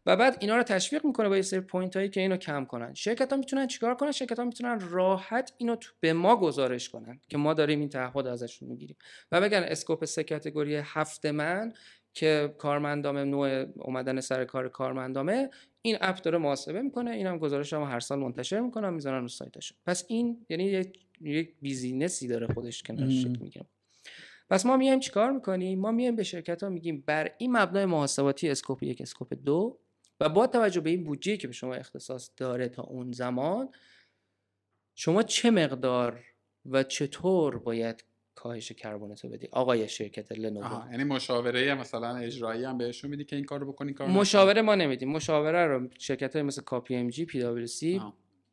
و 0.07 0.16
بعد 0.16 0.36
اینا 0.41 0.57
رو 0.57 0.62
تشویق 0.62 1.07
می‌کنه 1.07 1.28
با 1.28 1.36
یه 1.36 1.43
سری 1.43 1.61
point 1.61 1.96
هایی 1.97 2.09
که 2.09 2.20
اینو 2.20 2.36
کم 2.36 2.64
کنن. 2.64 2.95
شرکت 2.95 3.32
ها 3.32 3.38
می‌تونن 3.38 3.66
چیکار 3.66 3.95
کنن؟ 3.95 4.12
شرکت 4.12 4.38
ها 4.38 4.45
می‌تونن 4.45 4.80
راحت 4.91 5.53
اینو 5.59 5.76
به 6.01 6.12
ما 6.12 6.36
گزارش 6.36 6.88
کنن 6.88 7.20
که 7.28 7.38
ما 7.38 7.55
داریم 7.55 7.80
این 7.80 7.88
تعهد 7.88 8.26
ازشون 8.26 8.68
می‌گیریم. 8.68 8.97
و 9.32 9.41
بگن 9.41 9.62
scope 9.62 10.04
سه 10.05 10.24
category 10.24 10.76
هفت 10.76 11.26
من 11.26 11.72
که 12.12 12.55
کارمندامه 12.59 13.24
نوع 13.24 13.66
اومدن 13.76 14.20
سر 14.20 14.45
کار 14.45 14.68
کارمندامه 14.68 15.51
این 15.82 15.96
app 16.00 16.22
داره 16.22 16.38
محاسبه 16.38 16.82
می‌کنه 16.82 17.10
اینم 17.10 17.38
گزارش 17.38 17.72
هم 17.72 17.82
هر 17.82 18.00
سال 18.00 18.18
منتشر 18.18 18.60
می‌کنم 18.60 18.94
می‌ذارن 18.94 19.22
رو 19.22 19.28
سایتش. 19.28 19.72
پس 19.86 20.04
این 20.08 20.46
یعنی 20.48 20.64
یک 20.64 20.98
یک 21.20 21.54
business 21.62 22.21
ی 22.21 22.28
داره 22.28 22.46
خودش 22.46 22.82
کنارش 22.82 23.22
شکل 23.22 23.38
می‌گیره. 23.40 23.66
پس 24.50 24.66
ما 24.66 24.76
میایم 24.76 25.00
چیکار 25.00 25.32
می‌کنیم؟ 25.32 25.78
ما 25.80 25.90
میایم 25.90 26.16
به 26.16 26.22
شرکت 26.22 26.62
ها 26.62 26.68
میگیم 26.68 27.04
بر 27.06 27.30
این 27.38 27.56
مبنای 27.56 27.84
محاسباتی 27.84 28.48
scope 28.48 28.82
یک 28.82 29.00
scope 29.00 29.34
دو 29.44 29.78
و 30.20 30.28
با 30.28 30.46
توجه 30.46 30.80
به 30.80 30.90
این 30.90 31.04
بودجه 31.04 31.36
که 31.36 31.46
به 31.46 31.52
شما 31.52 31.74
اختصاص 31.74 32.30
داره 32.36 32.68
تا 32.68 32.82
اون 32.82 33.12
زمان 33.12 33.68
شما 34.94 35.22
چه 35.22 35.50
مقدار 35.50 36.24
و 36.66 36.82
چطور 36.82 37.58
باید 37.58 38.04
کاهش 38.41 38.72
کربنتو 38.72 39.28
بدی. 39.28 39.49
آقای 39.53 39.88
شرکت 39.88 40.32
لنوو 40.32 40.91
یعنی 40.91 41.05
مشاوره 41.05 41.74
مثلا 41.74 42.16
اجرایی 42.16 42.64
هم 42.64 42.78
بهشون 42.78 43.11
میدی 43.11 43.24
که 43.24 43.36
این 43.36 43.45
کارو 43.45 43.72
بکنی 43.72 43.93
کار 43.93 44.09
مشاوره 44.09 44.62
ما 44.62 44.74
نمیدیم. 44.74 45.12
مشاوره 45.12 45.66
رو 45.66 45.88
شرکت 45.99 46.36
های 46.36 46.43
مثل 46.43 46.62
کاپی 46.62 46.97
ام 46.97 47.09
جی 47.09 47.24
پی 47.24 47.41
دبلیو 47.41 47.66
سی 47.66 48.01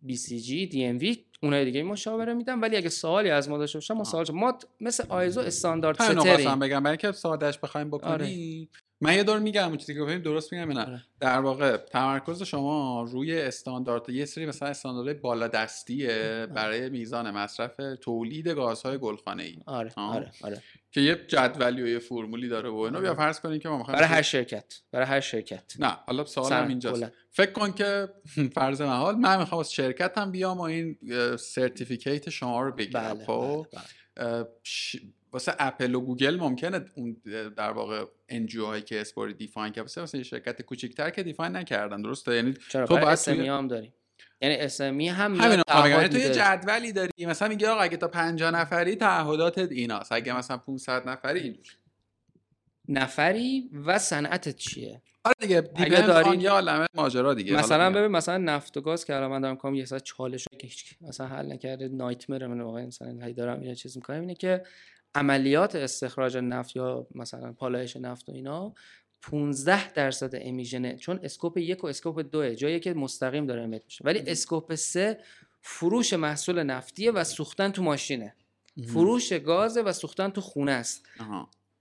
بی 0.01 0.15
سی 0.15 0.39
جی 0.39 0.67
دی 0.67 0.85
ام 0.85 0.97
وی 0.97 1.25
اونای 1.43 1.65
دیگه 1.65 1.83
مشاوره 1.83 2.33
میدم 2.33 2.61
ولی 2.61 2.77
اگه 2.77 2.89
سوالی 2.89 3.29
از 3.29 3.49
ما 3.49 3.57
داشته 3.57 3.77
باشن 3.77 3.93
ما 3.93 4.03
سوال 4.03 4.25
ما 4.33 4.57
مثل 4.81 5.03
ISO 5.09 5.41
استاندارد 5.41 5.95
setter 5.95 6.38
یم. 6.38 6.59
بگم. 6.59 6.83
برای 6.83 6.97
که 6.97 7.11
سادهش 7.11 7.59
بخوایم 7.63 7.87
بکنی 7.87 8.11
آره. 8.11 8.67
من 9.01 9.15
یه 9.15 9.23
دور 9.23 9.39
میگم 9.39 9.67
اون 9.67 9.77
چیزی 9.77 9.93
که 9.93 9.99
گفتیم 9.99 10.19
درست 10.19 10.53
میگم 10.53 10.71
نه؟ 10.71 10.85
آره. 10.85 11.03
در 11.19 11.39
واقع 11.39 11.77
تمرکز 11.77 12.43
شما 12.43 13.03
روی 13.11 13.41
استاندارد 13.41 14.09
یه 14.09 14.25
سری 14.25 14.45
مثلا 14.45 14.69
استاندارد 14.69 15.21
بالا 15.21 15.47
دستیه 15.47 16.47
برای 16.55 16.89
میزان 16.89 17.31
مصرف 17.31 17.75
تولید 18.01 18.47
گازهای 18.47 18.97
گلخانه 18.97 19.43
ای 19.43 19.57
آره 19.65 19.91
آره 19.95 20.31
آره. 20.41 20.61
که 20.91 21.01
یه 21.01 21.15
جدولی 21.27 21.81
و 21.81 21.87
یه 21.87 21.99
فرمولی 21.99 22.47
داره 22.49 22.69
و 22.69 22.75
اینو. 22.75 22.99
بیا 22.99 23.09
آره. 23.09 23.17
فرض 23.17 23.39
کنیم 23.39 23.59
که 23.59 23.69
ما 23.69 23.83
برای 23.83 24.07
هر 24.07 24.21
شرکت 24.21 24.81
برای 24.91 25.05
هر 25.05 25.19
شرکت. 25.19 25.73
نه 25.79 25.97
حالا 26.05 26.25
سوالم 26.25 26.67
اینجاست. 26.67 27.11
فکر 27.31 27.51
کن 27.51 27.71
که 27.71 28.09
فرض 28.55 28.81
محال 28.81 29.15
من 29.15 29.39
می‌خوام 29.39 29.59
از 29.59 29.73
شرکت 29.73 30.17
هم 30.17 30.31
بیام 30.31 30.57
و 30.57 30.61
این 30.61 30.97
سرتیفیکیت 31.39 32.29
شما 32.29 32.61
رو 32.61 32.71
بگیرم. 32.71 33.13
بله، 33.13 33.25
خب؟ 33.25 33.67
بله، 33.71 33.83
بله. 34.15 34.47
واسه 35.37 35.55
اپل 35.59 35.95
و 35.95 36.01
گوگل 36.01 36.37
ممکنه 36.39 36.85
اون 36.95 37.21
در 37.57 37.71
واقع 37.71 38.05
انجیو 38.29 38.65
هایی 38.65 38.81
که 38.81 39.01
اسپوری 39.01 39.33
دیفاین 39.33 39.73
که 39.73 39.81
واسه 39.81 40.23
شرکت 40.23 40.61
کوچیک‌تر 40.61 41.09
که 41.09 41.23
دیفاین 41.23 41.55
نکردن 41.55 42.01
درسته؟ 42.01 42.35
یعنی 42.35 42.53
تو 42.71 42.85
باید 42.87 43.27
هم 43.27 43.67
داریم 43.67 43.93
یعنی 44.41 44.55
اسمی 44.55 45.07
هم 45.07 45.35
همین 45.35 45.61
یعنی 45.69 46.09
تو 46.09 46.17
یه 46.17 46.29
جدولی 46.29 46.91
داری. 46.91 47.11
مثلا 47.19 47.47
میگه 47.47 47.69
آقا 47.69 47.81
اگه 47.81 47.97
تا 47.97 48.07
50 48.07 48.51
نفری 48.51 48.95
تعهداتت 48.95 49.71
ایناست. 49.71 50.11
اگه 50.11 50.37
مثلا 50.37 50.57
500 50.57 51.09
نفری 51.09 51.59
نفری 52.89 53.69
و 53.85 53.99
صنعتت 53.99 54.55
چیه؟ 54.55 55.01
آره 55.23 55.35
دیگه 55.39 55.61
دیگه 55.61 56.07
داری 56.07 56.37
یه 56.37 56.49
عالمه 56.49 56.85
ماجرا 56.93 57.33
دیگه. 57.33 57.53
مثلا 57.53 57.89
ببین 57.89 58.07
مثلا 58.07 58.37
نفت 58.37 58.77
و 58.77 58.81
گاز 58.81 59.05
که 59.05 59.15
الان 59.15 59.31
من 59.31 59.41
دارم 59.41 59.55
کام 59.55 59.75
یه 59.75 59.85
ساعت 59.85 60.03
چالش 60.03 60.47
که 60.59 60.67
هیچ 60.67 60.95
مثلا 61.01 61.27
حل 61.27 61.51
نکرده. 61.51 61.87
نایتمر 61.87 62.47
من 62.47 62.61
واقعا 62.61 62.85
مثلا 62.85 63.25
هی 63.25 63.33
دارم 63.33 63.63
یه 63.63 63.75
چیز 63.75 63.97
می‌کنم. 63.97 64.19
اینه 64.19 64.35
که 64.35 64.63
عملیات 65.17 65.75
استخراج 65.75 66.37
نفت 66.37 66.75
یا 66.75 67.07
مثلا 67.15 67.53
پالایش 67.53 67.95
نفت 67.95 68.29
و 68.29 68.31
اینا 68.31 68.73
15 69.21 69.93
درصد 69.93 70.31
emission 70.33 70.88
ه 70.88 70.95
چون 70.95 71.19
scope 71.23 71.57
یک 71.57 71.83
و 71.83 71.87
scope 71.87 72.19
دوه 72.31 72.55
جایی 72.55 72.79
که 72.79 72.93
مستقیم 72.93 73.45
داره 73.45 73.61
emit 73.63 73.83
میشه. 73.85 74.03
ولی 74.05 74.23
scope 74.27 74.75
سه 74.75 75.17
فروش 75.61 76.13
محصول 76.13 76.63
نفتیه 76.63 77.11
و 77.11 77.23
سوختن 77.23 77.71
تو 77.71 77.83
ماشینه. 77.83 78.35
فروش 78.87 79.33
گازه 79.33 79.81
و 79.81 79.93
سوختن 79.93 80.29
تو 80.29 80.41
خونه 80.41 80.71
است. 80.71 81.05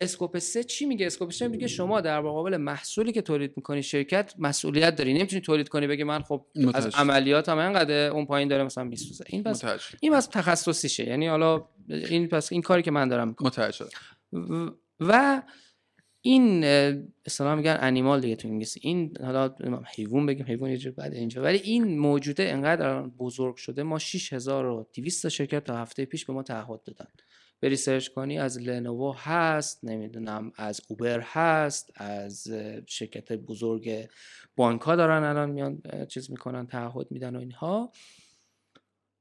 scope 0.01 0.39
سه 0.38 0.64
چی 0.64 0.86
میگه؟ 0.86 1.07
scope 1.07 1.33
سه 1.32 1.49
میگه 1.49 1.66
شما 1.66 2.01
در 2.01 2.20
مقابل 2.20 2.57
محصولی 2.57 3.12
که 3.12 3.22
تولید 3.22 3.53
می‌کنی 3.57 3.82
شرکت 3.82 4.34
مسئولیت 4.38 4.97
داری. 4.97 5.14
نمی‌تونی 5.14 5.42
تولید 5.42 5.68
کنی 5.68 5.86
بگه 5.86 6.05
من 6.05 6.22
خب 6.22 6.47
از 6.74 6.94
عملیات 6.94 7.49
هم 7.49 7.59
انقدر 7.59 8.11
اون 8.11 8.26
پایین 8.26 8.49
داره 8.49 8.64
مثلا 8.64 8.84
میسوزه 8.84 9.24
این 9.28 9.42
پس 9.42 9.64
این 10.01 10.12
پس 10.12 10.26
تخصصیشه. 10.26 11.09
یعنی 11.09 11.26
حالا 11.26 11.68
این 11.88 12.28
پس 12.28 12.53
این 12.53 12.62
کاری 12.62 12.82
که 12.82 12.90
من 12.90 13.09
دارم 13.09 13.28
می‌کنم. 13.28 13.51
و 15.01 15.42
این 16.22 16.64
اصلا 17.26 17.57
میگن 17.57 17.76
انیمال 17.80 18.20
دیگه 18.20 18.36
تو 18.36 18.49
انگلیسی. 18.49 18.80
این 18.82 19.14
حالا 19.24 19.55
حیوان 19.97 20.26
بگیم 20.26 20.47
حیوان 20.47 20.70
یه 20.70 20.90
بعد 20.90 21.14
اینجا. 21.14 21.42
ولی 21.42 21.59
این 21.59 21.99
موجوده 21.99 22.49
انقدر 22.49 23.03
بزرگ 23.03 23.57
شده. 23.57 23.82
ما 23.82 23.99
6200 23.99 25.22
تا 25.22 25.28
شرکت 25.28 25.64
تا 25.64 25.76
هفته 25.76 26.05
پیش 26.05 26.24
به 26.24 26.32
ما 26.32 26.42
تعهد 26.42 26.82
دادن. 26.82 27.09
بری 27.61 27.77
سرچ 27.77 28.09
کنی 28.09 28.39
از 28.39 28.59
لنوو 28.59 29.15
هست 29.17 29.85
نمی‌دونم 29.85 30.53
از 30.57 30.81
اوبر 30.89 31.21
هست 31.21 31.93
از 31.95 32.49
شرکت 32.87 33.33
بزرگ 33.33 34.09
بانک 34.57 34.81
ها 34.81 34.97
دارن 34.97 35.25
الان 35.25 35.51
میان 35.51 35.83
چیز 36.09 36.31
می‌کنن 36.31 36.67
تعهد 36.67 37.07
میدن 37.11 37.37
و 37.37 37.39
اینها. 37.39 37.93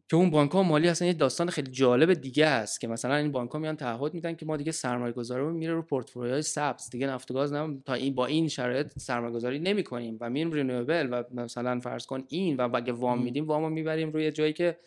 که 0.10 0.16
اون 0.16 0.30
بانک 0.30 0.52
ها 0.52 0.64
مالی 0.64 0.88
اصلا 0.88 1.08
یه 1.08 1.14
داستان 1.14 1.50
خیلی 1.50 1.72
جالب 1.72 2.14
دیگه 2.14 2.46
است 2.46 2.82
که 2.82 2.88
مثلا 2.88 3.16
این 3.16 3.32
بانک 3.32 3.52
ها 3.52 3.60
میان 3.60 3.76
تعهد 3.76 4.14
میدن 4.14 4.36
که 4.36 4.46
ما 4.46 4.58
دیگه 4.58 4.72
سرمایه 4.72 5.14
گذاری 5.14 5.44
میره 5.44 5.74
رو 5.74 5.82
پورتفولیوهای 5.82 6.42
سبز. 6.42 6.90
دیگه 6.90 7.08
نفت 7.08 7.32
و 7.32 7.34
گاز 7.34 7.54
نم 7.54 7.82
تا 7.86 7.94
این 7.94 8.16
با 8.16 8.26
این 8.26 8.48
شرایط 8.48 9.00
سرمایه 9.00 9.34
گذاری 9.34 9.60
نمی 9.60 9.84
کنیم 9.84 10.18
و 10.22 10.30
میریم 10.30 10.52
renewable 10.52 11.08
و 11.12 11.24
مثلا 11.42 11.80
فرض 11.80 12.06
کن 12.06 12.24
این 12.28 12.58
و 12.58 12.76
اگه 12.76 12.94
وام 12.94 13.24
میدیم 13.24 13.48
وامو 13.48 13.70
می‌بریم 13.70 14.12
روی 14.12 14.32
جایی 14.32 14.54
که 14.54 14.78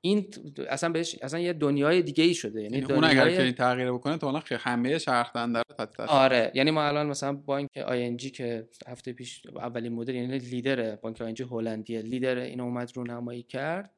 این 0.00 0.26
اصلا 0.68 0.88
بهش 0.88 1.18
اصلا 1.22 1.40
یه 1.40 1.52
دنیای 1.52 2.02
دیگه 2.02 2.24
ای 2.24 2.34
شده. 2.34 2.62
یعنی, 2.62 2.78
یعنی 2.78 2.92
اون 2.92 3.04
اگر 3.04 3.30
که 3.30 3.42
این 3.42 3.52
تغییر 3.52 3.92
بکنه 3.92 4.18
تو 4.18 4.26
اون 4.26 4.42
همه 4.50 4.98
شهرخنده 4.98 5.62
رو 5.78 6.04
آره. 6.08 6.52
یعنی 6.54 6.70
ما 6.70 6.82
الان 6.82 7.06
مثلا 7.06 7.32
بانک 7.32 7.68
ING 7.86 8.30
که 8.30 8.68
هفته 8.86 9.12
پیش 9.12 9.46
اولین 9.46 9.92
مدل 9.92 10.14
یعنی 10.14 10.38
لیدر 10.38 10.96
بانک 10.96 11.20
ING 11.20 11.44
هلندیه 11.50 12.02
لیدر 12.02 12.36
این 12.36 12.60
اومد 12.60 12.92
رو 12.96 13.04
نمایی 13.04 13.42
کرد. 13.42 13.94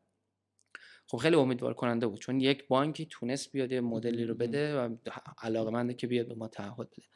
خب 1.06 1.18
خیلی 1.18 1.36
امیدوار 1.36 1.74
کننده 1.74 2.06
بود 2.06 2.20
چون 2.20 2.40
یک 2.40 2.68
بانکی 2.68 3.06
تونست 3.10 3.52
بیاد 3.52 3.72
یه 3.72 3.80
مدلی 3.80 4.24
رو 4.24 4.34
بده 4.34 4.76
و 4.76 4.96
علاقه 5.42 5.94
که 5.94 6.06
بیاد 6.06 6.28
به 6.28 6.34
ما 6.34 6.48
تعهد 6.48 6.90
بده. 6.90 7.06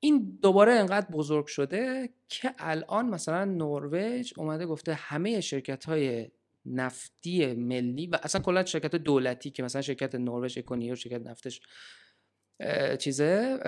این 0.00 0.38
دوباره 0.42 0.72
انقدر 0.72 1.06
بزرگ 1.12 1.46
شده 1.46 2.08
که 2.28 2.54
الان 2.58 3.06
مثلا 3.06 3.44
نروژ 3.44 4.32
اومده 4.36 4.66
گفته 4.66 4.94
همه 4.94 5.40
شرکت 5.40 5.84
های 5.84 6.30
نفتی 6.66 7.54
ملی 7.54 8.06
و 8.06 8.18
اصلا 8.22 8.40
کلا 8.40 8.64
شرکت 8.64 8.96
دولتی 8.96 9.50
که 9.50 9.62
مثلا 9.62 9.82
شرکت 9.82 10.14
نروژ 10.14 10.58
Equinor 10.58 10.94
شرکت 10.94 11.26
نفتش 11.26 11.60
چیزه 12.98 13.58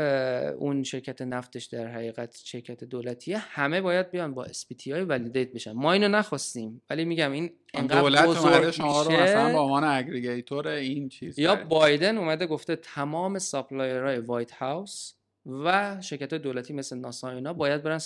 اون 0.58 0.82
شرکت 0.82 1.22
نفتش 1.22 1.64
در 1.64 1.86
حقیقت 1.86 2.36
شرکت 2.44 2.84
دولتیه. 2.84 3.38
همه 3.38 3.80
باید 3.80 4.10
بیان 4.10 4.34
با 4.34 4.44
SBTi 4.44 4.92
validate 4.92 5.52
بشن. 5.52 5.72
ما 5.72 5.92
اینو 5.92 6.08
نخواستیم 6.08 6.82
ولی 6.90 7.04
میگم 7.04 7.32
این 7.32 7.50
دولت 7.88 8.24
اومده 8.24 8.72
شما 8.72 9.02
رو 9.02 9.12
مثلا 9.12 9.52
با 9.52 9.60
عنوان 9.60 9.84
aggregator 9.84 10.68
این 10.68 11.08
چیز 11.08 11.38
یا 11.38 11.56
بایدن 11.56 12.18
اومده 12.18 12.46
گفته 12.46 12.76
تمام 12.76 13.38
supplier 13.38 14.02
های 14.02 14.18
White 14.18 14.52
House 14.52 15.14
و 15.46 15.96
شرکت 16.00 16.34
دولتی 16.34 16.72
مثل 16.72 16.98
ناسا 16.98 17.30
اینا 17.30 17.52
باید 17.52 17.82
برن 17.82 18.00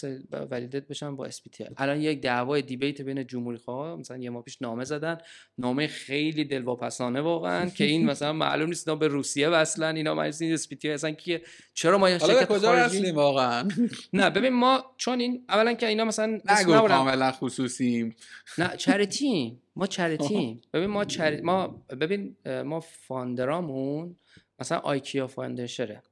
validate 0.50 0.88
بشن 0.88 1.16
با 1.16 1.26
SBTi 1.26 1.64
الان 1.76 2.00
یک 2.00 2.20
دعوای 2.20 2.62
debate 2.62 3.00
بین 3.02 3.26
جمهوری 3.26 3.58
خواه 3.58 3.96
مثلا 3.96 4.16
یه 4.16 4.30
ماه 4.30 4.42
پیش 4.42 4.62
نامه 4.62 4.84
زدن. 4.84 5.18
نامه 5.58 5.86
خیلی 5.86 6.44
دلواپسانه 6.44 7.20
واقعا 7.20 7.70
که 7.70 7.84
این 7.84 8.06
مثلا 8.10 8.32
معلوم 8.32 8.68
نیست 8.68 8.88
اینا 8.88 8.98
به 8.98 9.08
روسیه 9.08 9.48
وصلن 9.48 9.96
اینا 9.96 10.14
مجلس 10.14 10.42
SBTi 10.42 10.90
اصلا 10.90 11.10
کیه؟ 11.10 11.42
چرا 11.74 11.98
ما 11.98 12.18
شرکت 12.18 12.48
کجا 12.48 12.68
خارجی؟ 12.68 13.10
واقعا؟ 13.10 13.68
نه 14.12 14.30
ببین 14.30 14.52
ما 14.52 14.84
چون 14.96 15.20
این 15.20 15.44
اولا 15.48 15.72
که 15.72 15.86
اینا 15.88 16.04
مثلا 16.04 16.40
نگو 16.50 16.88
کاملا 16.88 17.32
خصوصیم. 17.32 18.16
نه 18.58 18.76
charity 18.82 19.58
ما 19.76 19.86
charity 19.86 20.60
ببین 20.74 20.86
ما 20.86 21.04
charity 21.04 21.42
ما 21.42 21.82
ببین 22.00 22.36
ما 22.64 22.80
funder 22.80 23.71
امون 23.71 24.16
مثلا 24.58 24.78
IKEA 24.78 25.26
funder 25.26 25.77
شه 25.77 26.02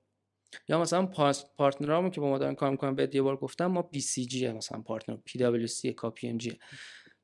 یا 0.69 0.81
مثلا 0.81 1.07
partner 1.57 1.94
امون 1.94 2.11
که 2.11 2.21
با 2.21 2.29
ما 2.29 2.39
دارن 2.39 2.55
کار 2.55 2.71
می‌کنن 2.71 2.95
به 2.95 3.11
یه 3.13 3.23
بار 3.23 3.37
گفتم 3.37 3.67
ما 3.67 3.83
BCG 3.83 4.49
مثلا 4.49 4.81
partner 4.81 5.16
پی 5.25 5.39
دبلیو 5.39 5.67
سی 5.67 5.93
کاپی 5.93 6.29
ام 6.29 6.39
جی 6.39 6.59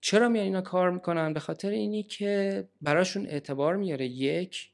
چرا 0.01 0.29
میان 0.29 0.45
اینا 0.45 0.61
کار 0.61 0.91
می‌کنن؟ 0.91 1.33
به 1.33 1.41
خاطر 1.41 1.71
اینی 1.71 2.03
که 2.03 2.69
براشون 2.83 3.27
اعتبار 3.27 3.77
میاره 3.77 4.07
یک. 4.07 4.71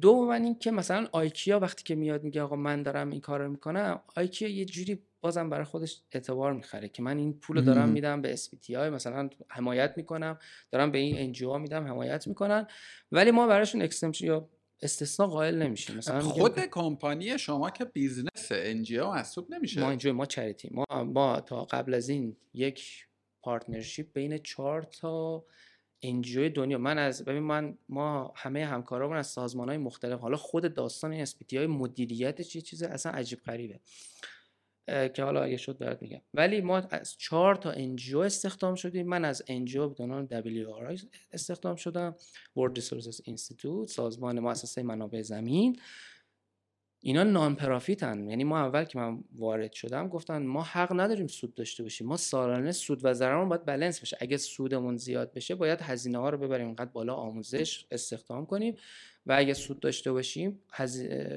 دو 0.00 0.24
من 0.24 0.44
این 0.44 0.58
که 0.58 0.70
مثلا 0.70 1.08
IKEA 1.12 1.58
وقتی 1.58 1.84
که 1.84 1.94
میاد 1.94 2.24
میگه 2.24 2.42
آقا 2.42 2.56
من 2.56 2.82
دارم 2.82 3.10
این 3.10 3.20
کار 3.20 3.40
رو 3.40 3.50
می‌کنم 3.50 4.00
IKEA 4.16 4.48
یه 4.48 4.64
جوری 4.64 4.98
بازم 5.20 5.50
برای 5.50 5.64
خودش 5.64 6.02
اعتبار 6.12 6.52
می‌خره 6.52 6.88
که 6.88 7.02
من 7.02 7.18
این 7.18 7.32
پول 7.32 7.60
دارم 7.60 7.88
میدم 7.88 8.22
به 8.22 8.36
های 8.68 8.90
مثلا 8.90 9.30
حمایت 9.48 9.94
می‌کنم 9.96 10.38
دارم 10.70 10.90
به 10.90 10.98
این 10.98 11.18
NGO 11.18 11.58
میدم 11.58 11.86
حمایت 11.86 12.26
می‌کنن. 12.26 12.66
ولی 13.12 13.30
ما 13.30 13.46
براشون 13.46 13.82
extension 13.82 14.26
یا 14.26 14.48
استثنا 14.82 15.26
قائل 15.26 15.62
نمیشیم 15.62 15.96
مثلا 15.96 16.20
خود 16.20 16.60
کمپانی 16.60 17.38
شما 17.38 17.70
که 17.70 17.84
business 17.84 18.48
NGO 18.50 19.10
محسوب 19.10 19.54
نمیشه. 19.54 19.80
ما 19.80 19.90
NGO 19.90 20.12
ما 20.12 20.26
charity. 20.26 20.70
ما 20.72 21.04
ما 21.04 21.40
تا 21.40 21.64
قبل 21.64 21.94
از 21.94 22.08
این 22.08 22.36
یک 22.54 23.06
partnership 23.42 24.12
بین 24.12 24.38
چهار 24.38 24.82
تا 24.82 25.44
NGO 26.02 26.48
دنیا. 26.48 26.78
من 26.78 26.98
از 26.98 27.24
ببین 27.24 27.42
من 27.42 27.78
ما 27.88 28.32
همه 28.36 28.66
همکارامون 28.66 29.16
از 29.16 29.26
سازمان 29.26 29.68
های 29.68 29.78
مختلف 29.78 30.20
حالا 30.20 30.36
خود 30.36 30.74
داستان 30.74 31.12
این 31.12 31.22
SBTi 31.22 31.66
مدیریت 31.66 32.40
چیه 32.42 32.62
چیز 32.62 32.82
اصلا 32.82 33.12
عجیب 33.12 33.40
غریبه. 33.42 33.80
که 34.86 35.22
حالا 35.22 35.42
اگه 35.42 35.56
شد 35.56 35.78
برات 35.78 36.02
میگم. 36.02 36.20
ولی 36.34 36.60
ما 36.60 36.78
از 36.78 37.16
چهار 37.18 37.54
تا 37.54 37.70
NGO 37.70 38.18
استخدام 38.18 38.74
شدیم. 38.74 39.06
من 39.06 39.24
از 39.24 39.42
NGO 39.48 39.88
به 39.88 40.04
عنوان 40.04 40.26
WRI 40.26 41.06
استخدام 41.32 41.76
شدم. 41.76 42.16
World 42.58 42.78
Resources 42.78 43.30
Institute 43.30 43.86
سازمان 43.86 44.40
مؤسسه 44.40 44.82
منابع 44.82 45.22
زمین. 45.22 45.76
اینا 47.04 47.22
non-profit 47.22 47.54
ن 47.54 48.28
یعنی 48.28 48.44
ما 48.44 48.58
اول 48.58 48.84
که 48.84 48.98
من 48.98 49.24
وارد 49.34 49.72
شدم 49.72 50.08
گفتن 50.08 50.42
ما 50.42 50.62
حق 50.62 51.00
نداریم 51.00 51.26
سود 51.26 51.54
داشته 51.54 51.82
باشیم. 51.82 52.06
ما 52.06 52.16
سالانه 52.16 52.72
سود 52.72 53.00
و 53.04 53.14
ضررمون 53.14 53.48
باید 53.48 53.64
بلنس 53.64 54.00
بشه. 54.00 54.16
اگه 54.20 54.36
سودمون 54.36 54.96
زیاد 54.96 55.32
بشه 55.32 55.54
باید 55.54 55.80
هزینه 55.80 56.18
ها 56.18 56.30
رو 56.30 56.38
ببریم. 56.38 56.66
اینقدر 56.66 56.90
بالا 56.90 57.14
آموزش 57.14 57.86
استخدام 57.90 58.46
کنیم 58.46 58.76
و 59.26 59.32
اگه 59.38 59.54
سود 59.54 59.80
داشته 59.80 60.12
باشیم 60.12 60.62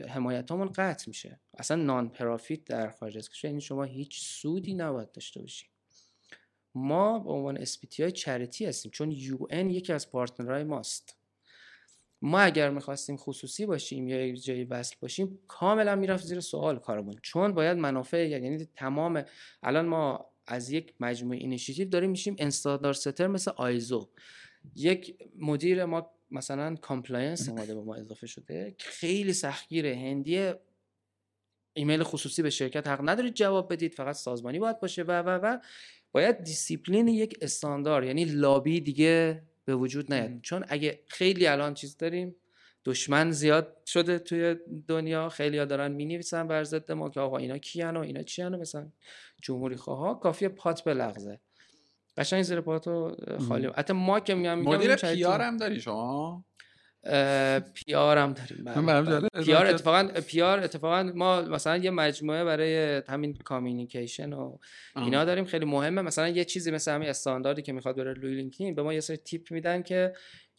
حمایتامون 0.09 0.67
قطع 0.75 1.05
میشه. 1.07 1.39
اصلا 1.57 1.83
non-profit 1.83 2.63
در 2.63 2.89
خارج 2.89 3.17
از 3.17 3.29
کشور 3.29 3.49
یعنی 3.49 3.61
شما 3.61 3.83
هیچ 3.83 4.19
سودی 4.21 4.73
نباید 4.73 5.11
داشته 5.11 5.41
باشیم. 5.41 5.69
ما 6.75 7.19
به 7.19 7.31
عنوان 7.31 7.57
SBTi 7.57 8.03
charity 8.03 8.65
هستیم 8.65 8.91
چون 8.91 9.11
UN 9.11 9.37
یکی 9.51 9.93
از 9.93 10.11
partner 10.11 10.52
های 10.52 10.63
ماست. 10.63 11.17
ما 12.25 12.39
اگر 12.39 12.69
می‌خواستیم 12.69 13.17
خصوصی 13.17 13.65
باشیم 13.65 14.07
یا 14.07 14.25
یک 14.27 14.43
جایی 14.43 14.63
وصل 14.63 14.95
باشیم 14.99 15.39
کاملا 15.47 15.95
می‌رفت 15.95 16.25
زیر 16.25 16.39
سوال 16.39 16.79
کارمون. 16.79 17.15
چون 17.21 17.53
باید 17.53 17.77
منافع 17.77 18.27
یعنی 18.27 18.67
تمام 18.75 19.23
الان 19.63 19.85
ما 19.85 20.25
از 20.47 20.71
یک 20.71 20.93
مجموعه 20.99 21.37
اینیشیتیو 21.37 21.89
داریم 21.89 22.09
میشیم 22.09 22.35
standard 22.39 22.93
setter 22.93 23.27
مثل 23.27 23.51
ISO. 23.55 24.09
یک 24.75 25.17
مدیر 25.39 25.85
ما 25.85 26.11
مثلا 26.31 26.75
compliance 26.75 27.49
اومده 27.49 27.75
به 27.75 27.81
ما 27.81 27.95
اضافه 27.95 28.27
شده 28.27 28.75
خیلی 28.79 29.33
سختگیره 29.33 29.95
هندیه. 29.95 30.59
ایمیل 31.73 32.03
خصوصی 32.03 32.41
به 32.41 32.49
شرکت 32.49 32.87
حق 32.87 33.09
ندارید 33.09 33.33
جواب 33.33 33.73
بدید 33.73 33.93
فقط 33.93 34.15
سازمانی 34.15 34.59
باید 34.59 34.79
باشه 34.79 35.03
و 35.03 35.11
و 35.11 35.39
و. 35.43 35.57
باید 36.11 36.43
دیسیپلین 36.43 37.07
یک 37.07 37.37
استاندار 37.41 38.03
یعنی 38.03 38.25
لابی 38.25 38.81
دیگه 38.81 39.43
به 39.65 39.75
وجود 39.75 40.13
نیاد. 40.13 40.41
چون 40.41 40.65
اگه 40.67 40.99
خیلی 41.07 41.47
الان 41.47 41.73
چیز 41.73 41.97
داریم 41.97 42.35
دشمن 42.85 43.31
زیاد 43.31 43.77
شده 43.85 44.19
توی 44.19 44.55
دنیا 44.87 45.29
خیلی 45.29 45.65
دارن 45.65 45.91
می 45.91 46.05
نویسن 46.05 46.47
بر 46.47 46.63
ضد 46.63 46.91
ما 46.91 47.09
که 47.09 47.19
آقا 47.19 47.37
اینا 47.37 47.57
کیان 47.57 47.97
و 47.97 47.99
اینا 47.99 48.23
چیان 48.23 48.59
مثلا 48.59 48.91
جمهوری 49.41 49.75
خواه 49.75 50.19
کافیه 50.19 50.49
پات 50.49 50.81
به 50.81 50.93
لغزه. 50.93 51.39
قشنگ 52.17 52.43
زیر 52.43 52.61
پاتو 52.61 53.15
خالی. 53.47 53.67
حتی 53.67 53.93
ما 53.93 54.19
که 54.19 54.35
میگم 54.35 54.59
مدیر 54.59 54.95
PR 54.95 55.41
هم 55.41 55.57
داری 55.57 55.81
شما؟ 55.81 56.45
PR 57.73 58.17
هم 58.17 58.33
داریم 58.33 58.63
بله. 58.95 59.29
PR 59.43 59.65
اتفاقا 59.65 60.07
PR 60.27 60.59
اتفاقا 60.59 61.03
ما 61.03 61.41
مثلا 61.41 61.77
یه 61.77 61.91
مجموعه 61.91 62.43
برای 62.43 63.01
همین 63.07 63.33
communication 63.33 64.33
و 64.33 64.57
اینا 64.95 65.25
داریم 65.25 65.45
خیلی 65.45 65.65
مهمه. 65.65 66.01
مثلا 66.01 66.29
یه 66.29 66.45
چیزی 66.45 66.71
مثل 66.71 66.91
همین 66.91 67.09
استانداردی 67.09 67.61
که 67.61 67.73
می‌خواد 67.73 67.95
بره 67.95 68.13
روی 68.13 68.35
LinkedIn 68.35 68.75
به 68.75 68.83
ما 68.83 68.93
یه 68.93 68.99
سری 68.99 69.17
tip 69.17 69.51
میدن 69.51 69.81
که 69.81 70.13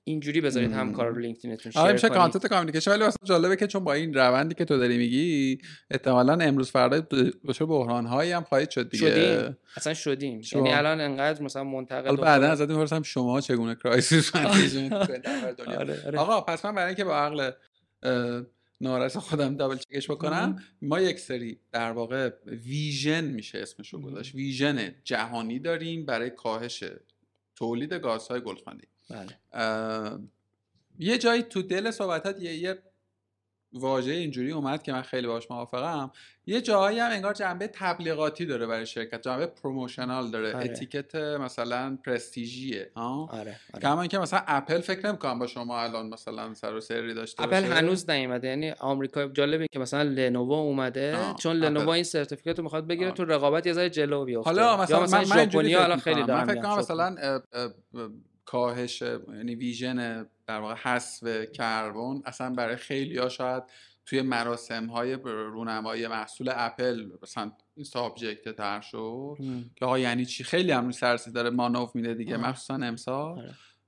اینجوری 0.08 0.40
بذارید 0.40 0.72
همکارا 0.72 1.08
رو 1.08 1.18
LinkedIn 1.18 1.57
تون 1.57 1.72
آره 1.76 1.84
share 1.86 1.92
میشه 1.92 2.08
کنید. 2.08 2.20
content 2.20 2.46
communication 2.46 2.90
ولی 2.90 3.02
واسه 3.02 3.16
جالبه 3.24 3.56
که 3.56 3.66
چون 3.66 3.84
با 3.84 3.92
این 3.92 4.14
روندی 4.14 4.54
که 4.54 4.64
تو 4.64 4.78
داری 4.78 4.98
میگی 4.98 5.58
احتمالاً 5.90 6.32
امروز 6.32 6.70
فردا 6.70 7.00
دچار 7.48 7.68
بحران 7.68 8.06
هایی 8.06 8.32
هم 8.32 8.42
خواهید 8.42 8.70
شد 8.70 8.90
دیگه. 8.90 9.10
شدیم. 9.10 9.56
اصلا 9.76 9.94
شدیم. 9.94 10.40
شما- 10.42 10.60
یعنی 10.66 10.78
الان 10.78 11.00
انقدر 11.00 11.42
مثلا 11.42 11.64
منتقد 11.64 12.06
حالا 12.06 12.22
بعدا 12.22 12.46
ازت 12.50 12.68
می‌پرسم 12.70 13.02
شما 13.02 13.40
چگونه 13.40 13.74
crisis 13.82 14.36
آره 14.36 16.06
آره. 16.06 16.18
آقا 16.18 16.40
پس 16.40 16.64
من 16.64 16.74
برای 16.74 16.86
اینکه 16.86 17.04
با 17.04 17.16
عقل 17.16 17.50
نارس 18.80 19.16
خودم 19.16 19.56
double 19.56 19.76
check 19.76 20.00
ش 20.00 20.10
بکنم 20.10 20.56
ما 20.82 21.00
یک 21.00 21.18
سری 21.18 21.58
در 21.72 21.92
واقع 21.92 22.30
vision 22.46 23.24
میشه 23.24 23.58
اسمشو 23.58 24.00
گذاشت. 24.00 24.34
vision 24.34 24.94
جهانی 25.04 25.58
داریم 25.58 26.06
برای 26.06 26.30
کاهش 26.30 26.84
تولید 27.56 27.92
گازهای 27.94 28.40
گلخانه‌ای. 28.40 28.88
بله 29.10 30.18
یه 30.98 31.18
جایی 31.18 31.42
تو 31.42 31.62
دل 31.62 31.90
صحبتات 31.90 32.42
یه, 32.42 32.54
یه 32.54 32.78
واژه 33.72 34.12
اینجوری 34.12 34.52
اومد 34.52 34.82
که 34.82 34.92
من 34.92 35.02
خیلی 35.02 35.26
باش 35.26 35.50
موافقم 35.50 36.10
یه 36.46 36.60
جایی 36.60 36.98
هم 36.98 37.10
انگار 37.10 37.34
جنبه 37.34 37.68
تبلیغاتی 37.68 38.46
داره 38.46 38.66
برای 38.66 38.86
شرکت 38.86 39.22
جنبه 39.22 39.46
promotional 39.46 40.30
داره 40.30 40.54
آره. 40.54 40.64
اتیکت 40.64 41.14
مثلا 41.14 41.98
پرستیژیه 42.04 42.90
آره 42.94 43.30
آره 43.74 43.82
کما 43.82 44.00
اینکه 44.00 44.18
مثلا 44.18 44.42
اپل 44.46 44.80
فکر 44.80 45.08
نمی‌کنم 45.08 45.38
با 45.38 45.46
شما 45.46 45.80
الان 45.80 46.08
مثلا 46.08 46.54
سر 46.54 46.74
و 46.74 46.80
سری 46.80 47.14
داشته 47.14 47.42
اپل 47.42 47.60
باشه. 47.60 47.74
هنوز 47.74 48.10
نیومده 48.10 48.48
یعنی 48.48 48.70
آمریکا 48.70 49.28
جالبه 49.28 49.66
که 49.72 49.78
مثلا 49.78 50.02
Lenovo 50.02 50.52
اومده 50.52 51.16
آه، 51.16 51.36
چون 51.36 51.56
Lenovo. 51.56 51.88
این 51.88 52.04
certificate 52.04 52.58
رو 52.58 52.64
می‌خواد 52.64 52.86
بگیره 52.86 53.08
آه. 53.08 53.14
تو 53.14 53.24
رقابت 53.24 53.66
یه 53.66 53.72
ذره 53.72 53.90
جلو 53.90 54.24
بیفته 54.24 54.50
حالا 54.50 54.82
مثلا, 54.82 54.96
یا 54.96 55.02
مثلا 55.02 55.20
من, 55.20 55.88
من 55.88 55.96
خیلی 55.96 56.22
من 56.22 56.44
فکر 56.44 56.62
کنم. 56.62 56.78
مثلا 56.78 57.40
کاهش 58.46 59.02
یعنی 59.02 59.54
vision 59.54 60.26
در 60.46 60.60
واقع 60.60 60.74
حذف 60.74 61.52
کربن 61.52 62.22
اصلا 62.24 62.54
برای 62.54 62.76
خیلی 62.76 63.18
ها 63.18 63.28
شاید 63.28 63.62
توی 64.06 64.22
مراسم 64.22 64.86
های 64.86 65.12
رونمایی 65.24 66.06
محصول 66.06 66.50
اپل 66.54 67.08
مثلا 67.22 67.52
این 67.76 67.84
subject 67.84 68.56
تر 68.56 68.80
شد. 68.80 69.36
که 69.76 69.84
آقا 69.84 69.98
یعنی 69.98 70.26
چی 70.26 70.44
خیلی 70.44 70.72
هم 70.72 70.90
سرسی 70.90 71.32
داره 71.32 71.50
مانور 71.50 71.96
میده 71.96 72.14
دیگه 72.14 72.36
آه. 72.36 72.48
مخصوصا 72.48 72.74
امسال 72.74 73.38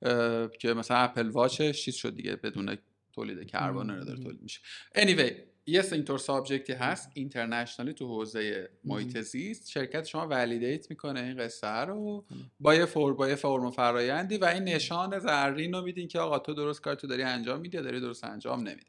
آره. 0.02 0.48
که 0.58 0.74
مثلا 0.74 0.96
Apple 0.96 1.28
Watch 1.28 1.68
ش 1.68 1.84
چیز 1.84 1.94
شد 1.94 2.14
دیگه 2.14 2.36
بدون 2.36 2.78
تولید 3.12 3.46
کربن 3.50 3.90
رو 3.90 4.04
داره 4.04 4.22
تولید 4.22 4.42
میشه 4.42 4.60
anyway 4.96 5.32
یه 5.68 5.84
اینطور 5.92 6.18
subject 6.18 6.66
ی 6.66 6.72
هست 6.72 7.10
international 7.14 7.87
ی 7.87 7.92
تو 7.92 8.06
حوزه 8.06 8.68
محیط 8.84 9.20
زیست. 9.20 9.70
شرکت 9.70 10.04
شما 10.04 10.26
validate 10.28 10.90
می‌کنه 10.90 11.20
این 11.20 11.36
قصه 11.36 11.66
رو 11.66 12.24
با 12.60 12.74
یه 12.74 12.84
فور 12.84 13.14
با 13.14 13.28
یه 13.28 13.34
فرم 13.34 13.64
و 13.64 13.70
فرایندی 13.70 14.36
و 14.36 14.44
این 14.44 14.64
نشان 14.64 15.18
زرین 15.18 15.72
رو 15.72 15.82
میدین 15.82 16.08
که 16.08 16.18
آقا 16.18 16.38
تو 16.38 16.54
درست 16.54 16.80
کار 16.80 16.94
تو 16.94 17.06
داری 17.06 17.22
انجام 17.22 17.60
میدی 17.60 17.76
یا 17.76 17.82
داری 17.82 18.00
درست 18.00 18.24
انجام 18.24 18.60
نمیدی. 18.60 18.86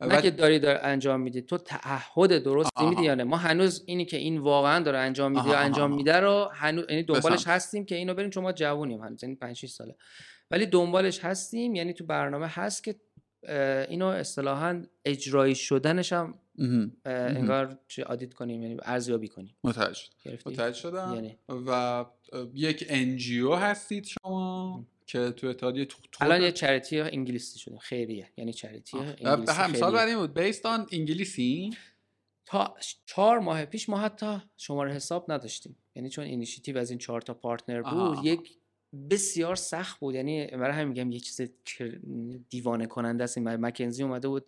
نه 0.00 0.22
که 0.22 0.30
داری 0.30 0.58
داره 0.58 0.80
انجام 0.82 1.20
میدی. 1.20 1.42
تو 1.42 1.58
تعهد 1.58 2.42
درستی 2.42 2.70
آها. 2.74 2.90
میدی 2.90 3.02
یا 3.02 3.14
نه؟ 3.14 3.24
ما 3.24 3.36
هنوز 3.36 3.82
اینی 3.86 4.04
که 4.04 4.16
این 4.16 4.38
واقعا 4.38 4.82
داره 4.82 4.98
انجام 4.98 5.32
میده 5.32 5.48
یا 5.48 5.58
انجام. 5.58 5.94
میده 5.94 6.20
رو 6.20 6.50
هنوز 6.52 6.84
یعنی 6.90 7.02
دنبالش 7.02 7.40
بسم. 7.40 7.50
هستیم 7.50 7.84
که 7.84 7.94
اینو 7.94 8.14
بریم. 8.14 8.30
چون 8.30 8.42
ما 8.42 8.52
جوونیم 8.52 9.00
هنوز 9.00 9.22
یعنی 9.22 9.34
5 9.34 9.56
6 9.56 9.70
ساله. 9.70 9.94
ولی 10.50 10.66
دنبالش 10.66 11.24
هستیم 11.24 11.74
یعنی 11.74 11.92
تو 11.92 12.06
برنامه 12.06 12.46
هست 12.46 12.84
که 12.84 12.94
اینو 13.88 14.06
اصطلاحا 14.06 14.82
اجرایی 15.04 15.54
شدنش 15.54 16.12
هم 16.12 16.34
انگار 17.04 17.78
چه 17.88 18.04
audit 18.04 18.34
کنیم 18.34 18.62
یعنی 18.62 18.76
ارزیابی 18.82 19.28
کنیم. 19.28 19.56
متوجه. 19.64 20.00
متوجه 20.46 20.72
شدم. 20.72 21.12
یعنی. 21.14 21.38
و 21.66 22.04
یک 22.54 22.84
NGO 22.88 23.54
هستید 23.54 24.04
شما 24.04 24.86
که 25.06 25.30
تو 25.30 25.46
اتحادیه 25.46 25.84
تو 25.84 25.98
تو- 26.12 26.24
الان 26.24 26.42
یه 26.42 26.52
charity 26.52 27.00
انگلیسی 27.00 27.58
شدیم. 27.58 27.78
خیریه. 27.78 28.30
یعنی 28.36 28.52
charity 28.52 28.98
آه. 28.98 29.06
انگلیسی 29.20 29.52
همسال 29.52 29.72
خیریه. 29.72 29.90
بعد 29.92 30.08
این 30.08 30.18
بود. 30.18 30.34
based 30.34 30.66
on 30.66 30.86
انگلیسی؟ 30.92 31.70
تا 32.46 32.74
چهار 33.06 33.38
ماه 33.38 33.64
پیش 33.64 33.88
ما 33.88 33.98
حتی 33.98 34.42
شماره 34.56 34.92
حساب 34.92 35.32
نداشتیم. 35.32 35.76
یعنی 35.94 36.08
چون 36.10 36.24
اینیشیتیو 36.24 36.78
از 36.78 36.90
این 36.90 36.98
چهار 36.98 37.20
تا 37.20 37.34
partner 37.34 37.82
بود 37.82 37.92
آها. 37.92 38.26
یک 38.26 38.50
بسیار 39.10 39.56
سخت 39.56 40.00
بود. 40.00 40.14
یعنی 40.14 40.46
برای 40.46 40.72
همین 40.72 40.88
میگم 40.88 41.12
یه 41.12 41.20
چیز 41.20 41.40
دیوانه 42.50 42.86
کننده 42.86 43.24
است. 43.24 43.38
مکنزی 43.38 44.02
اومده 44.02 44.28
بود. 44.28 44.46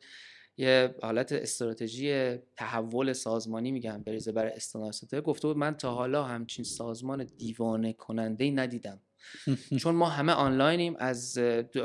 یه 0.56 0.94
حالت 1.02 1.32
استراتژی 1.32 2.36
تحول 2.56 3.12
سازمانی 3.12 3.72
میگم 3.72 4.02
بریزه 4.02 4.32
برای 4.32 4.52
استانساته 4.52 5.20
گفته 5.20 5.48
بود 5.48 5.56
من 5.56 5.74
تا 5.74 5.94
حالا 5.94 6.24
همچین 6.24 6.64
سازمان 6.64 7.24
دیوانه 7.24 7.92
کننده 7.92 8.44
ای 8.44 8.50
ندیدم. 8.50 9.00
چون 9.80 9.94
ما 9.94 10.08
همه 10.08 10.32
آنلاینیم 10.32 10.96
از 10.98 11.38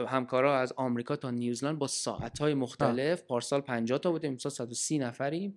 همکارا 0.08 0.60
از 0.60 0.74
آمریکا 0.78 1.16
تا 1.16 1.32
نیوزلند 1.32 1.80
با 1.80 1.88
ساعتهای 1.88 2.54
مختلف 2.54 3.24
پارسال 3.24 3.62
50 3.62 4.00
تا 4.00 4.12
بودیم 4.12 4.32
امسال 4.32 4.52
130 4.52 4.98
نفریم. 4.98 5.56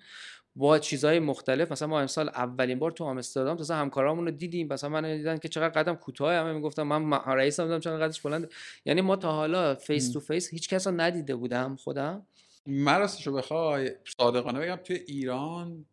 با 0.56 0.78
چیزهای 0.78 1.18
مختلف. 1.18 1.72
مثلا 1.72 1.88
ما 1.88 2.00
امسال 2.00 2.28
اولین 2.28 2.78
بار 2.78 2.90
تو 2.90 3.04
آمستردام 3.04 3.56
تازه 3.56 3.74
همکارامون 3.74 4.24
رو 4.24 4.30
دیدیم. 4.30 4.68
مثلا 4.72 4.90
من 4.90 5.16
دیدن 5.16 5.38
که 5.38 5.48
چقدر 5.48 5.82
قدم 5.82 5.94
کوتاه 5.94 6.34
همه 6.34 6.52
می‌گفتم 6.52 6.82
من 6.82 7.18
رئیسم 7.26 7.64
بودم 7.64 7.80
چقدر 7.80 8.06
قدش 8.06 8.20
بلند. 8.20 8.50
یعنی 8.84 9.00
ما 9.00 9.16
تا 9.16 9.32
حالا 9.32 9.74
face. 9.74 10.12
to 10.12 10.20
face 10.20 10.50
هیچ 10.50 10.68
کس 10.68 10.86
رو 10.86 11.00
ندیده 11.00 11.36
بودم 11.36 11.76
خودم. 11.76 12.26
من 12.66 12.98
راستشو 12.98 13.32
بخوای 13.32 13.90
صادقانه 14.18 14.60
بگم 14.60 14.76
توی 14.76 14.96
ایران 14.96 15.84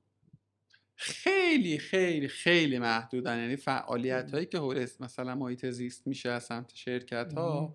خیلی 0.95 1.78
خیلی 1.78 2.28
خیلی 2.28 2.80
محدودن. 2.80 3.39
یعنی 3.39 3.55
فعالیت 3.55 4.32
هایی 4.34 4.45
که 4.45 4.57
حول 4.57 4.88
مثلا 4.99 5.36
محیط 5.36 5.66
زیست 5.66 6.07
میشه 6.07 6.30
از 6.30 6.43
سمت 6.43 6.72
شرکت 6.74 7.34
ها 7.34 7.74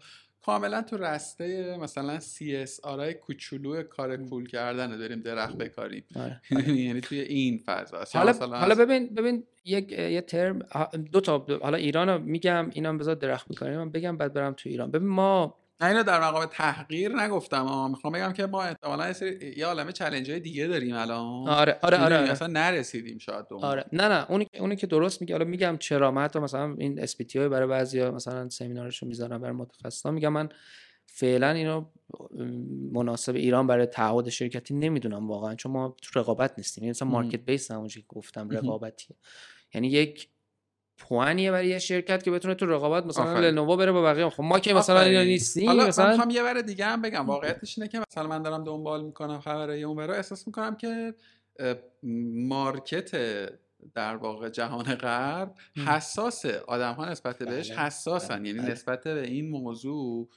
کاملا 0.49 0.83
تو 0.83 0.97
رسته 0.97 1.77
مثلا 1.81 2.19
CSR 2.19 2.85
های 2.85 3.15
کوچولو 3.15 3.83
کار 3.83 4.17
کول 4.17 4.47
کردن 4.47 4.99
داریم 4.99 5.21
درخت 5.21 5.57
بکاریم. 5.57 6.05
آره. 6.17 6.41
یعنی 6.87 7.01
توی 7.01 7.21
این 7.21 7.59
فضا. 7.67 8.05
حالا 8.15 8.33
حالا 8.33 8.75
ببین 8.75 9.15
ببین 9.15 9.45
یک 9.65 9.93
یه 9.93 10.21
ترم 10.21 10.59
دو 11.13 11.21
تا 11.21 11.47
حالا 11.63 11.77
ایران 11.77 12.23
میگم 12.23 12.71
اینم 12.73 12.99
بذار 12.99 13.15
درخت 13.15 13.63
من 13.63 13.91
بگم 13.91 14.17
بعد 14.17 14.33
برم 14.33 14.53
تو 14.53 14.69
ایران. 14.69 14.91
ببین 14.91 15.09
ما 15.09 15.55
نه 15.81 15.87
اینو 15.87 16.03
در 16.03 16.21
مقام 16.21 16.47
تحقیر 16.47 17.13
نگفتم 17.17 17.67
اما 17.67 17.89
می‌خوام 17.89 18.13
بگم 18.13 18.33
که 18.33 18.47
ما 18.47 18.63
احتمالا 18.63 19.07
یه 19.07 19.13
سری 19.13 19.55
یه 19.57 19.67
عالمه 19.67 19.93
challenge 19.93 20.31
های 20.31 20.41
دیگه 20.41 20.67
داریم 20.67 20.95
الان 20.97 21.49
آره 21.49 21.79
آره 21.83 21.99
آره, 21.99 22.17
آره. 22.19 22.31
اصلا 22.31 22.49
نرسیدیم 22.49 23.19
شاید 23.19 23.45
اون. 23.51 23.65
آره 23.65 23.85
نه 23.93 24.09
نه 24.09 24.31
اونی 24.31 24.45
که 24.45 24.61
اونی 24.61 24.77
که 24.77 24.87
درست 24.87 25.21
میگه 25.21 25.35
حالا 25.35 25.45
میگم 25.45 25.77
چرا 25.81 26.11
من 26.11 26.25
حتی 26.25 26.39
مثلا 26.39 26.75
این 26.79 27.01
SBTi 27.03 27.49
برای 27.49 27.69
بعضیا 27.69 28.11
مثلا 28.11 28.49
سمینارشو 28.49 29.07
می‌ذارم 29.07 29.41
برای 29.41 29.57
متخصصا 29.57 30.11
میگم 30.11 30.33
من 30.33 30.49
فعلا 31.07 31.51
اینو 31.51 31.85
مناسب 32.93 33.35
ایران 33.35 33.67
برای 33.67 33.87
تعهد 33.87 34.29
شرکتی 34.29 34.75
نمی‌دونم 34.75 35.29
واقعا 35.29 35.55
چون 35.55 35.73
ما 35.73 35.97
تو 36.03 36.21
رقابت 36.21 36.55
نیستیم 36.57 36.85
یعنی 36.85 36.91
مثلا. 36.91 37.09
market 37.09 37.41
based 37.41 37.71
همونجوری 37.71 38.03
که 38.03 38.09
گفتم. 38.09 38.51
رقابتیه 38.51 39.17
یعنی 39.75 39.89
یک 39.89 40.29
پوانیه 40.99 41.51
برای 41.51 41.69
یه 41.69 41.79
شرکت 41.79 42.23
که 42.23 42.31
بتونه 42.31 42.55
تو 42.55 42.67
رقابت 42.67 43.07
مثلا. 43.07 43.41
لنوو 43.41 43.77
بره 43.77 43.93
با 43.93 44.03
بقیه 44.03 44.29
خب 44.29 44.43
ما 44.43 44.59
که 44.59 44.75
مثلا 44.75 45.01
اینا. 45.01 45.23
نیستیم 45.23 45.69
حالا 45.69 45.87
مثلا 45.87 46.11
می‌خوام 46.11 46.31
یه 46.31 46.43
بر 46.43 46.61
دیگه 46.61 46.85
هم 46.85 47.03
بگم 47.03 47.27
واقعیتش 47.27 47.79
اینه 47.79 47.89
که 47.89 48.01
مثلا 48.11 48.29
من 48.29 48.43
دارم 48.43 48.65
دنبال 48.65 49.05
می‌کنم 49.05 49.41
خبرای 49.41 49.85
اون 49.85 49.97
برا 49.97 50.15
احساس 50.15 50.47
می‌کنم 50.47 50.77
که 50.77 51.15
مارکت 52.35 53.11
در 53.95 54.17
واقع 54.17 54.49
جهان 54.49 54.95
غرب 54.95 55.55
م. 55.77 55.81
حساسه 55.81 56.63
آدم 56.67 56.93
ها 56.93 57.05
نسبت 57.11 57.43
بهش 57.43 57.71
بله، 57.71 57.81
حساسن 57.81 58.39
بله، 58.39 58.49
یعنی 58.49 58.59
بله. 58.61 58.73
نسبت 58.73 59.05
به 59.05 59.23
این 59.23 59.49
موضوع 59.51 60.29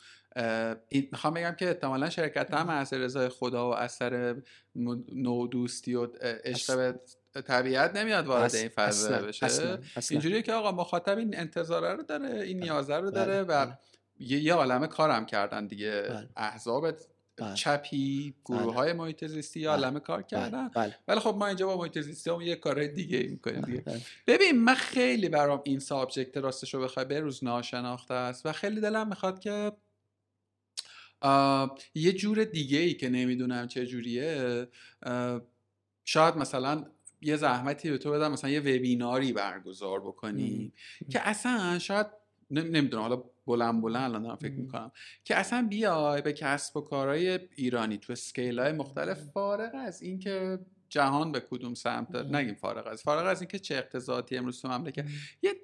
می‌خوام 1.12 1.34
بگم 1.34 1.56
که 1.60 1.68
احتمالا 1.68 2.10
شرکت 2.10 2.54
هم 2.54 2.70
از 2.70 2.94
رضای 2.94 3.30
خدا 3.30 3.70
و 3.70 3.74
اثر 3.74 4.36
نودوستی 5.16 5.96
و 5.96 6.02
اه، 6.02 6.10
عشق 6.44 6.76
به 6.78 7.00
طبیعت 7.34 7.96
نمیاد 7.96 8.28
وارد 8.28 8.56
این 8.56 8.70
فضا 8.70 9.10
بشه. 9.10 9.80
اینجوریه 10.10 10.42
که 10.42 10.54
آقا 10.54 10.72
مخاطب 10.72 11.18
این 11.18 11.38
انتظاره 11.38 11.94
رو 11.94 12.04
داره 12.04 12.42
این 12.42 12.60
نیازه 12.60 12.96
رو 12.96 13.02
بله، 13.02 13.12
داره 13.12 13.42
و 13.42 13.66
بله. 13.66 13.78
یه, 14.20 14.40
یه 14.40 14.54
عالمه 14.54 14.88
کارم 14.88 15.26
کردن 15.26 15.68
دیگه 15.68 16.06
بله. 16.10 16.30
احزاب 16.36 16.98
بله. 17.38 17.54
چپی 17.54 18.36
گروه 18.46 18.74
های 18.74 18.94
محیط 18.94 19.26
زیستی 19.26 19.60
بله. 19.60 19.70
عالمه 19.70 20.00
کار 20.00 20.22
کردن 20.22 20.68
بله 20.68 20.86
بله 20.86 20.96
ولی 21.08 21.20
خب 21.20 21.36
ما 21.40 21.48
اینجا 21.48 21.68
با 21.68 21.78
محیط 21.78 22.00
زیستی 22.00 22.30
هم 22.30 22.42
یه 22.42 22.56
کار 22.56 22.88
دیگه 22.88 23.20
می‌کنیم 23.20 23.62
دیگه 23.62 23.82
بله. 23.82 24.02
ببین 24.28 24.64
من 24.64 24.76
خیلی 24.76 25.30
برام 25.30 25.62
این 25.66 25.80
سابجکت 25.80 26.38
راستش 26.38 26.74
رو 26.74 26.82
بخوای 26.82 27.06
به 27.06 27.20
روز 27.20 27.44
ناشناخته 27.44 28.14
است 28.14 28.46
و 28.46 28.52
خیلی 28.52 28.82
دلم 28.82 29.08
می‌خواد 29.08 29.40
که 29.40 29.72
یه 31.96 32.14
جور 32.14 32.44
دیگه 32.44 32.78
ای 32.78 32.94
که 32.94 33.10
نمی‌دونم 33.10 33.68
چه 33.68 33.86
جوریه 33.86 34.68
شاید 36.06 36.36
مثلا 36.38 36.86
یه 37.22 37.38
زحمتی 37.38 37.92
به 37.92 37.98
تو 37.98 38.12
بدم 38.12 38.32
مثلا 38.32 38.50
یه 38.50 38.60
وبیناری 38.60 39.34
برگزار 39.34 40.00
بکنی. 40.00 40.74
که 41.10 41.28
اصلا 41.28 41.80
شاید 41.80 42.08
نمی‌دونم 42.52 43.04
حالا 43.04 43.24
بلند 43.46 43.82
بلند 43.82 44.04
الان 44.04 44.24
دارم 44.24 44.36
فکر. 44.36 44.54
می‌کنم. 44.54 44.92
که 45.24 45.36
اصلا 45.36 45.68
بیای 45.70 46.22
به 46.22 46.34
کسب 46.34 46.78
و 46.78 46.82
کارهای 46.82 47.40
ایرانی 47.56 47.98
تو 47.98 48.14
اسکیل 48.14 48.60
های 48.60 48.72
مختلف 48.72 49.20
فارغ 49.22 49.72
از 49.76 50.02
اینکه 50.02 50.60
جهان 50.90 51.32
به 51.32 51.40
کدوم 51.40 51.74
سمت 51.74 52.12
داره. 52.12 52.36
نگیم 52.36 52.56
فارغ 52.56 52.88
از 52.88 53.04
فارغ 53.04 53.26
از 53.28 53.42
اینکه 53.42 53.60
چه 53.60 53.76
اقتصادی 53.76 54.38
امروز 54.38 54.62
تو 54.62 54.68
مملکت. 54.68 55.06
یه 55.42 55.56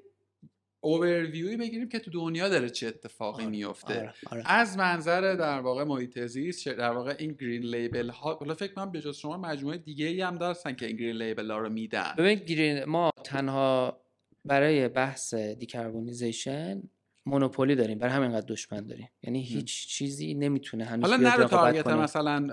اوورویوی 0.81 1.57
بگیریم 1.57 1.89
که 1.89 1.99
تو 1.99 2.11
دنیا 2.11 2.49
داره 2.49 2.69
چه 2.69 2.87
اتفاقی 2.87 3.43
آره، 3.43 3.51
میفته 3.51 3.99
آره، 3.99 4.13
آره. 4.31 4.43
از 4.45 4.77
منظر 4.77 5.35
در 5.35 5.59
واقع 5.59 5.83
محیط 5.83 6.19
زیست 6.19 6.69
در 6.69 6.91
واقع 6.91 7.15
این 7.19 7.31
گرین 7.31 7.61
لیبل 7.61 8.09
ها 8.09 8.35
حالا 8.35 8.53
فکر 8.53 8.73
کنم 8.73 8.91
به 8.91 9.01
جز 9.01 9.17
شما 9.17 9.37
مجموعه 9.37 9.77
دیگه 9.77 10.05
ای 10.05 10.21
هم 10.21 10.35
دارن 10.35 10.75
که 10.75 10.85
این 10.85 10.95
گرین 10.95 11.15
لیبل 11.15 11.51
ها 11.51 11.57
رو 11.57 11.69
میدن 11.69 12.13
ببین 12.17 12.35
گرین 12.35 12.85
ما 12.85 13.11
تنها 13.23 14.01
برای 14.45 14.87
بحث 14.87 15.33
دیکربونیزیشن 15.33 16.83
مونوپولی 17.27 17.75
داریم 17.75 17.97
برای 17.99 18.13
همینقدر 18.13 18.45
دشمن 18.47 18.87
داریم. 18.87 19.09
یعنی 19.23 19.43
هیچ 19.43 19.87
چیزی 19.87 20.33
نمی‌تونه 20.33 20.85
هنوز 20.85 21.11
حالا 21.11 21.29
نرو 21.29 21.43
تارگت. 21.43 21.87
مثلا 21.87 22.47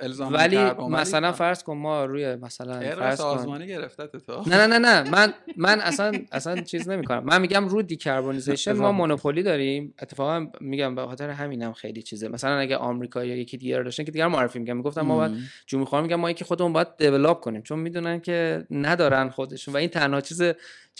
الزام 0.00 0.34
ولی 0.34 0.58
مثلا 0.90 1.32
فرض 1.32 1.62
کن 1.62 1.76
ما 1.76 2.04
روی 2.04 2.36
مثلا 2.36 2.80
فرض 2.80 3.20
کن 3.20 3.24
آزمانی 3.24 3.66
گرفته 3.66 4.06
تو 4.06 4.42
نه 4.46 4.66
نه 4.66 4.66
نه 4.66 4.78
نه. 4.78 5.10
من 5.10 5.34
من 5.66 5.80
اصلا 5.80 6.12
اصلا 6.32 6.60
چیز 6.60 6.88
نمی 6.88 7.04
کنم 7.04 7.24
من 7.24 7.40
میگم 7.40 7.68
رو 7.68 7.82
دیکربونیزیشن 7.82 8.72
ما. 8.72 8.92
مونوپولی 8.92 9.42
داریم. 9.42 9.94
اتفاقا 10.02 10.46
میگم 10.60 10.94
به 10.94 11.06
خاطر 11.06 11.30
همینم 11.30 11.72
خیلی 11.72 12.02
چیزه. 12.02 12.28
مثلا 12.28 12.58
اگه 12.58 12.76
آمریکا 12.76 13.24
یا 13.24 13.36
یکی 13.36 13.56
دیگه 13.56 13.78
رو 13.78 13.84
داشتن 13.84 14.04
که 14.04 14.10
دیگه 14.10 14.26
معرفی 14.26 14.58
میگم 14.58 14.76
می‌گفتم 14.76 15.00
ما 15.00 15.16
باید 15.16 15.32
جمهوری 15.66 15.88
خواهان 15.88 16.06
میگم 16.06 16.20
ما 16.20 16.30
یکی 16.30 16.44
خودمون 16.44 16.72
باید 16.72 16.96
دیولپ 16.98 17.40
کنیم. 17.40 17.62
چون 17.62 17.78
می‌دونن 17.78 18.20
که 18.20 18.66
ندارن 18.70 19.28
خودشون 19.28 19.74
و 19.74 19.76
این 19.76 19.88
تنها 19.88 20.20
چیز 20.20 20.42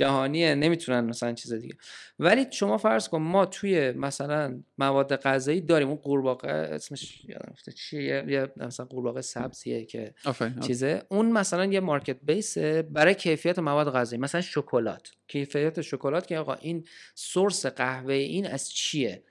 جهانیه 0.00 0.54
نمی‌تونن 0.54 1.00
مثلا 1.04 1.32
چیز 1.32 1.52
دیگه. 1.52 1.74
ولی 2.18 2.46
شما 2.50 2.78
فرض 2.78 3.08
کن 3.08 3.18
ما 3.18 3.46
توی 3.46 3.90
مثلا 3.92 4.62
مواد 4.78 5.16
غذایی 5.16 5.60
داریم 5.60 5.88
اون 5.88 5.96
قورباغه 5.96 6.48
اسمش 6.48 7.24
یادم 7.24 7.48
رفته 7.52 7.72
چیه؟ 7.72 8.24
یه- 8.28 8.52
مثلا 8.56 8.86
قورباغه 8.86 9.20
سبزیه 9.20 9.84
که 9.84 10.14
آفرین. 10.24 10.60
چیزه. 10.60 11.02
اون 11.08 11.32
مثلا 11.32 11.64
یه 11.64 11.80
مارکت 11.80 12.16
بیسه 12.22 12.82
برای 12.82 13.14
کیفیت 13.14 13.58
مواد 13.58 13.92
غذایی 13.92 14.22
مثلا 14.22 14.40
شکلات. 14.40 15.10
کیفیت 15.28 15.80
شکلات 15.80 16.26
که 16.26 16.38
آقا 16.38 16.54
این 16.54 16.84
سورس 17.14 17.66
قهوه 17.66 18.14
این 18.14 18.46
از 18.46 18.70
چیه؟ 18.70 19.22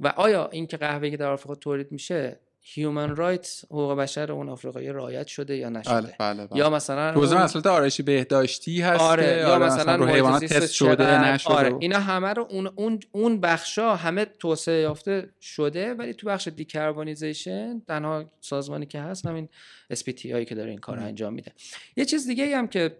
و 0.00 0.06
آیا 0.08 0.48
این 0.48 0.66
که 0.66 0.76
قهوه 0.76 1.10
که 1.10 1.16
در 1.16 1.30
آفریقا 1.30 1.54
تولید 1.54 1.92
میشه 1.92 2.40
human 2.64 3.16
right 3.16 3.62
حقوق 3.70 3.98
بشر 3.98 4.32
اون 4.32 4.48
آفریقایی 4.48 4.88
رعایت 4.88 5.26
شده 5.26 5.56
یا 5.56 5.68
نشده؟ 5.68 5.94
بله 5.94 6.14
بله 6.18 6.46
بله. 6.46 6.58
یا 6.58 6.70
مثلا 6.70 7.12
توزیع 7.14 7.34
اون- 7.36 7.44
محصولات 7.44 7.66
آرایشی 7.66 8.02
بهداشتی 8.02 8.80
هست 8.80 9.00
آره 9.00 9.24
یا 9.26 9.54
آره، 9.54 9.66
مثلا 9.66 9.96
رو 9.96 10.06
حیوانات 10.06 10.44
تست 10.44 10.72
شده 10.72 11.24
نشده 11.32 11.52
آره 11.54 11.76
اینا 11.80 11.98
همه 11.98 12.28
رو 12.32 12.46
اون 12.50 12.66
اون 12.76 13.00
اون 13.12 13.40
بخشا 13.40 13.96
همه 13.96 14.24
توسعه 14.24 14.80
یافته 14.80 15.28
شده 15.40 15.94
ولی 15.94 16.14
تو 16.14 16.26
بخش 16.26 16.48
decarbonization 16.48 17.80
تنها 17.88 18.24
سازمانی 18.40 18.86
که 18.86 19.00
هست 19.00 19.26
همین 19.26 19.48
SBTi 19.94 20.26
هایی 20.30 20.44
که 20.44 20.54
داره 20.54 20.70
این 20.70 20.78
کار. 20.78 20.98
انجام 20.98 21.32
میده. 21.34 21.52
یه 21.96 22.04
چیز 22.04 22.26
دیگه 22.26 22.56
هم 22.56 22.68
که 22.68 22.96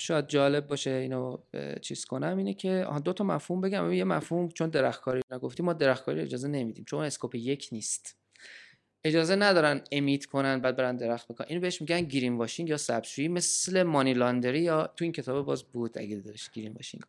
شاید 0.00 0.26
جالب 0.28 0.66
باشه 0.66 0.90
اینو 0.90 1.36
چیز 1.80 2.04
کنم 2.04 2.36
اینه 2.38 2.54
که 2.54 2.84
آها، 2.88 2.98
دو 2.98 3.12
تا 3.12 3.24
مفهوم 3.24 3.60
بگم. 3.60 3.92
یه 3.92 4.04
مفهوم 4.04 4.48
چون 4.48 4.68
درختکاری 4.70 5.20
نگفتیم 5.30 5.66
ما 5.66 5.72
درختکاری 5.72 6.20
اجازه 6.20 6.48
نمیدیم 6.48 6.84
چون 6.84 7.04
اسکوپ 7.04 7.34
یک 7.34 7.68
نیست. 7.72 8.16
اجازه 9.06 9.36
ندارن 9.36 9.80
امیت 9.92 10.26
کنن 10.26 10.60
بعد 10.60 10.76
برن 10.76 10.96
درخت 10.96 11.28
بکنن 11.28 11.46
اینو 11.48 11.60
بهش 11.60 11.80
میگن 11.80 12.00
گرین 12.00 12.36
واشینگ 12.36 12.68
یا 12.68 12.76
سبزشویی 12.76 13.28
مثل 13.28 13.82
مانی 13.82 14.14
لاندری 14.14 14.60
یا 14.60 14.86
تو 14.96 15.04
این 15.04 15.12
کتاب 15.12 15.46
باز 15.46 15.62
بود 15.62 15.98
اگه 15.98 16.16
داشت 16.16 16.52
گرین 16.52 16.72
واشینگ. 16.72 17.04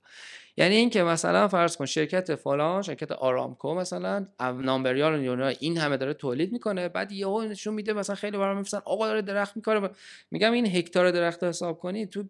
یعنی 0.59 0.75
اینکه 0.75 1.03
مثلا 1.03 1.47
فرض 1.47 1.77
کن 1.77 1.85
شرکت 1.85 2.35
فلان 2.35 2.81
شرکت 2.81 3.11
آرامکو 3.11 3.75
مثلا 3.75 4.27
نامبریال 4.39 5.41
این 5.59 5.77
همه 5.77 5.97
داره 5.97 6.13
تولید 6.13 6.51
می‌کنه. 6.51 6.89
بعد 6.89 7.11
یهو 7.11 7.41
نشون 7.41 7.73
میده 7.73 7.93
مثلا 7.93 8.15
خیلی 8.15 8.37
برام 8.37 8.57
میفرستن 8.57 8.81
آقا 8.85 9.07
داره 9.07 9.21
درخت 9.21 9.55
می‌کنه 9.55 9.89
میگم 10.31 10.51
این 10.51 10.65
هکتار 10.65 11.11
درخت 11.11 11.43
رو 11.43 11.49
حساب 11.49 11.79
کنی 11.79 12.05
تو 12.05 12.23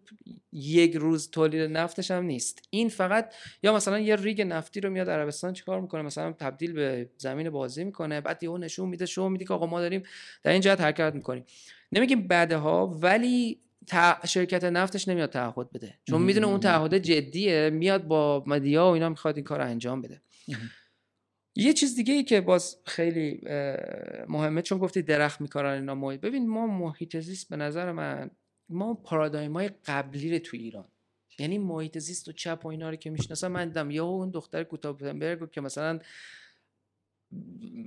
یک 0.52 0.96
روز 0.96 1.30
تولید 1.30 1.70
نفتش 1.70 2.10
هم 2.10 2.24
نیست. 2.24 2.62
این 2.70 2.88
فقط 2.88 3.34
یا 3.62 3.74
مثلا 3.74 3.98
یه 3.98 4.16
ریگ 4.16 4.42
نفتی 4.42 4.80
رو 4.80 4.90
میاد 4.90 5.10
عربستان 5.10 5.52
چیکار 5.52 5.80
می‌کنه؟ 5.80 6.02
مثلا 6.02 6.32
تبدیل 6.32 6.72
به 6.72 7.08
زمین 7.18 7.50
بازی 7.50 7.84
می‌کنه. 7.84 8.20
بعد 8.20 8.42
یهو 8.42 8.58
نشون 8.58 8.88
میده 8.88 9.06
شو 9.06 9.28
میده 9.28 9.44
که 9.44 9.54
آقا 9.54 9.66
ما 9.66 9.80
داریم 9.80 10.02
در 10.42 10.52
این 10.52 10.60
جهت 10.60 10.80
حرکت 10.80 11.14
می‌کنیم. 11.14 11.44
نمیگیم 11.92 12.28
بعدها 12.28 12.86
ولی 12.86 13.60
تع- 13.88 14.26
شرکت 14.26 14.64
نفتش 14.64 15.08
نمیاد 15.08 15.30
تعهد 15.30 15.70
بده. 15.70 15.98
چون 16.04 16.22
می‌دونه 16.22 16.46
اون 16.46 16.60
تعهد 16.60 16.94
جدیه 16.94 17.70
میاد 17.70 18.04
با 18.04 18.44
مدیا 18.46 18.84
و 18.84 18.88
اینا 18.88 19.08
می‌خواد 19.08 19.36
این 19.36 19.44
کار 19.44 19.60
انجام 19.60 20.02
بده. 20.02 20.22
یه 21.56 21.72
چیز 21.72 21.96
دیگه 21.96 22.14
ای 22.14 22.24
که 22.24 22.40
باز 22.40 22.76
خیلی 22.86 23.40
مهمه 24.28 24.62
چون 24.62 24.78
گفتی 24.78 25.02
درخت 25.02 25.40
میکارن 25.40 25.72
اینا 25.72 25.94
محیط. 25.94 26.20
ببین 26.20 26.48
ما 26.48 26.66
محیط 26.66 27.16
زیست 27.16 27.48
به 27.48 27.56
نظر 27.56 27.92
من 27.92 28.30
ما 28.68 28.94
پارادایم 28.94 29.52
های 29.52 29.70
قبلی 29.86 30.32
رو 30.32 30.38
تو 30.38 30.56
ایران. 30.56 30.88
یعنی 31.38 31.58
محیط 31.58 31.98
زیست 31.98 32.28
و 32.28 32.32
چپ 32.32 32.60
و 32.64 32.68
اینا 32.68 32.90
رو 32.90 32.96
که 32.96 33.10
می‌شناسم 33.10 33.52
من 33.52 33.68
دیدم 33.68 33.90
یا 33.90 34.04
اون 34.04 34.30
دختر 34.30 34.66
رو 35.34 35.46
که 35.46 35.60
مثلا 35.60 35.98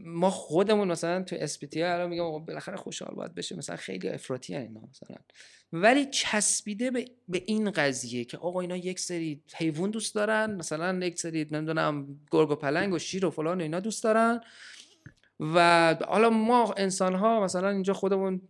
ما 0.05 0.29
خودمون 0.29 0.91
مثلا 0.91 1.23
تو 1.23 1.35
اسپیتی 1.39 1.83
الان 1.83 2.09
میگم 2.09 2.45
بالاخره 2.45 2.77
خوشحال 2.77 3.15
باید 3.15 3.35
بشه. 3.35 3.57
مثلا 3.57 3.75
خیلی 3.75 4.09
افراطی 4.09 4.55
اینا 4.55 4.81
مثلا. 4.89 5.15
ولی 5.73 6.05
چسبیده 6.05 6.91
به, 6.91 7.05
به 7.27 7.43
این 7.45 7.71
قضیه 7.71 8.25
که 8.25 8.37
آقا 8.37 8.61
اینا 8.61 8.77
یک 8.77 8.99
سری 8.99 9.43
حیوان 9.55 9.91
دوست 9.91 10.15
دارن 10.15 10.55
مثلا 10.55 11.05
یک 11.05 11.19
سری 11.19 11.47
نمی‌دونم 11.51 12.19
گرگ 12.31 12.51
و 12.51 12.55
پلنگ 12.55 12.93
و 12.93 12.99
شیر 12.99 13.25
و 13.25 13.29
فلان 13.29 13.57
و 13.57 13.61
اینا 13.61 13.79
دوست 13.79 14.03
دارن 14.03 14.41
و 15.39 15.95
حالا 16.07 16.29
ما 16.29 16.73
انسان 16.77 17.15
ها 17.15 17.43
مثلا 17.43 17.69
اینجا 17.69 17.93
خودمون 17.93 18.41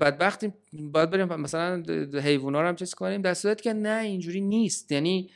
بدبختیم 0.00 0.54
باید 0.72 1.10
بریم 1.10 1.26
مثلا 1.26 1.82
حیوونا 2.14 2.60
رو 2.60 2.68
هم 2.68 2.76
چیز 2.76 2.94
کنیم 2.94 3.22
در 3.22 3.34
صورتی 3.34 3.62
که 3.62 3.72
نه 3.72 4.02
اینجوری 4.02 4.40
نیست 4.40 4.92
یعنی 4.92 5.30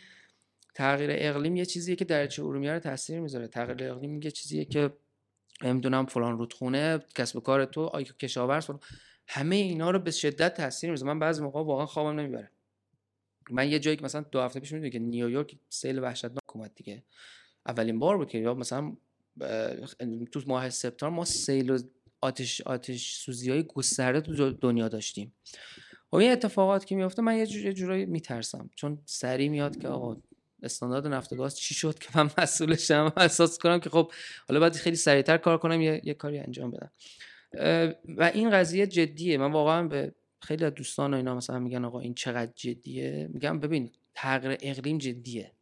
تغییر 0.74 1.10
اقلیم 1.12 1.56
یه 1.56 1.64
چیزیه 1.64 1.96
که 1.96 2.04
درجه 2.04 2.44
ارومیه 2.44 2.72
رو 2.72 2.78
تاثیر 2.78 3.20
می‌ذاره 3.20 3.48
تغییر 3.48 3.92
اقلیم 3.92 4.22
یه 4.22 4.30
چیزیه 4.30 4.64
که 4.64 4.90
نمی‌دونم 5.62 6.06
فلان 6.06 6.38
رودخونه 6.38 6.98
کسب 7.14 7.38
کار 7.38 7.64
تو 7.64 7.80
آی 7.80 8.04
کشاورز. 8.04 8.70
همه 9.28 9.56
اینا 9.56 9.90
رو 9.90 9.98
به 9.98 10.10
شدت 10.10 10.54
تاثیر 10.54 10.90
می‌ذاره. 10.90 11.12
من 11.12 11.18
بعضی 11.18 11.42
موقع 11.42 11.62
واقعا 11.62 11.86
خوابم 11.86 12.20
نمی‌بره. 12.20 12.50
من 13.50 13.70
یه 13.70 13.78
جایی 13.78 13.96
که 13.96 14.04
مثلا 14.04 14.20
دو 14.20 14.40
هفته 14.40 14.60
پیش 14.60 14.72
می‌دونی 14.72 14.90
که 14.90 14.98
نیویورک 14.98 15.56
سیل 15.68 15.98
وحشتناک 15.98 16.56
اومد 16.56 16.74
دیگه. 16.74 17.04
اولین 17.66 17.98
بار 17.98 18.16
بود 18.16 18.28
که 18.28 18.38
یا 18.38 18.54
مثلا 18.54 18.96
تو 20.32 20.42
ماه 20.46 20.70
سپتامبر 20.70 21.16
ما 21.16 21.24
سیل 21.24 21.70
و 21.70 21.78
آتش 22.20 22.60
آتش 22.60 23.14
سوزی 23.14 23.50
های 23.50 23.62
گسترده 23.62 24.20
تو 24.20 24.50
دنیا 24.50 24.88
داشتیم. 24.88 25.34
خب 26.10 26.16
این 26.16 26.32
اتفاقات 26.32 26.84
که 26.84 26.96
میفته 26.96 27.22
من 27.22 27.36
یه 27.36 27.46
جور- 27.46 27.64
یه 27.64 27.72
جورایی 27.72 28.06
میترسم. 28.06 28.70
چون 28.76 28.98
سری 29.04 29.48
میاد 29.48 29.78
که 29.78 29.88
آقا 29.88 30.16
استاندارد 30.62 31.06
نفت 31.06 31.32
و 31.32 31.36
گاز 31.36 31.56
چی 31.58 31.74
شد 31.74 31.98
که 31.98 32.08
من 32.14 32.30
مسئولشم؟ 32.38 33.12
احساس 33.16 33.58
کنم 33.58 33.80
که 33.80 33.90
خب 33.90 34.12
حالا 34.48 34.60
باید 34.60 34.72
خیلی 34.72 34.96
سریعتر 34.96 35.38
کار 35.38 35.58
کنم 35.58 35.80
یه, 35.80 36.00
یه 36.04 36.14
کاری 36.14 36.38
انجام 36.38 36.70
بدم. 36.70 36.90
و 38.16 38.30
این 38.34 38.50
قضیه 38.50 38.86
جدیه. 38.86 39.38
من 39.38 39.52
واقعا 39.52 39.88
به 39.88 40.14
خیلی 40.42 40.64
از 40.64 40.74
دوستان 40.74 41.14
و 41.14 41.16
اینا 41.16 41.34
مثلا 41.34 41.58
میگن 41.58 41.84
آقا 41.84 42.00
این 42.00 42.14
چقدر 42.14 42.52
جدیه؟ 42.56 43.28
میگم 43.32 43.60
ببین 43.60 43.90
تغییر 44.14 44.58
اقلیم 44.62 44.98
جدیه. 44.98 45.52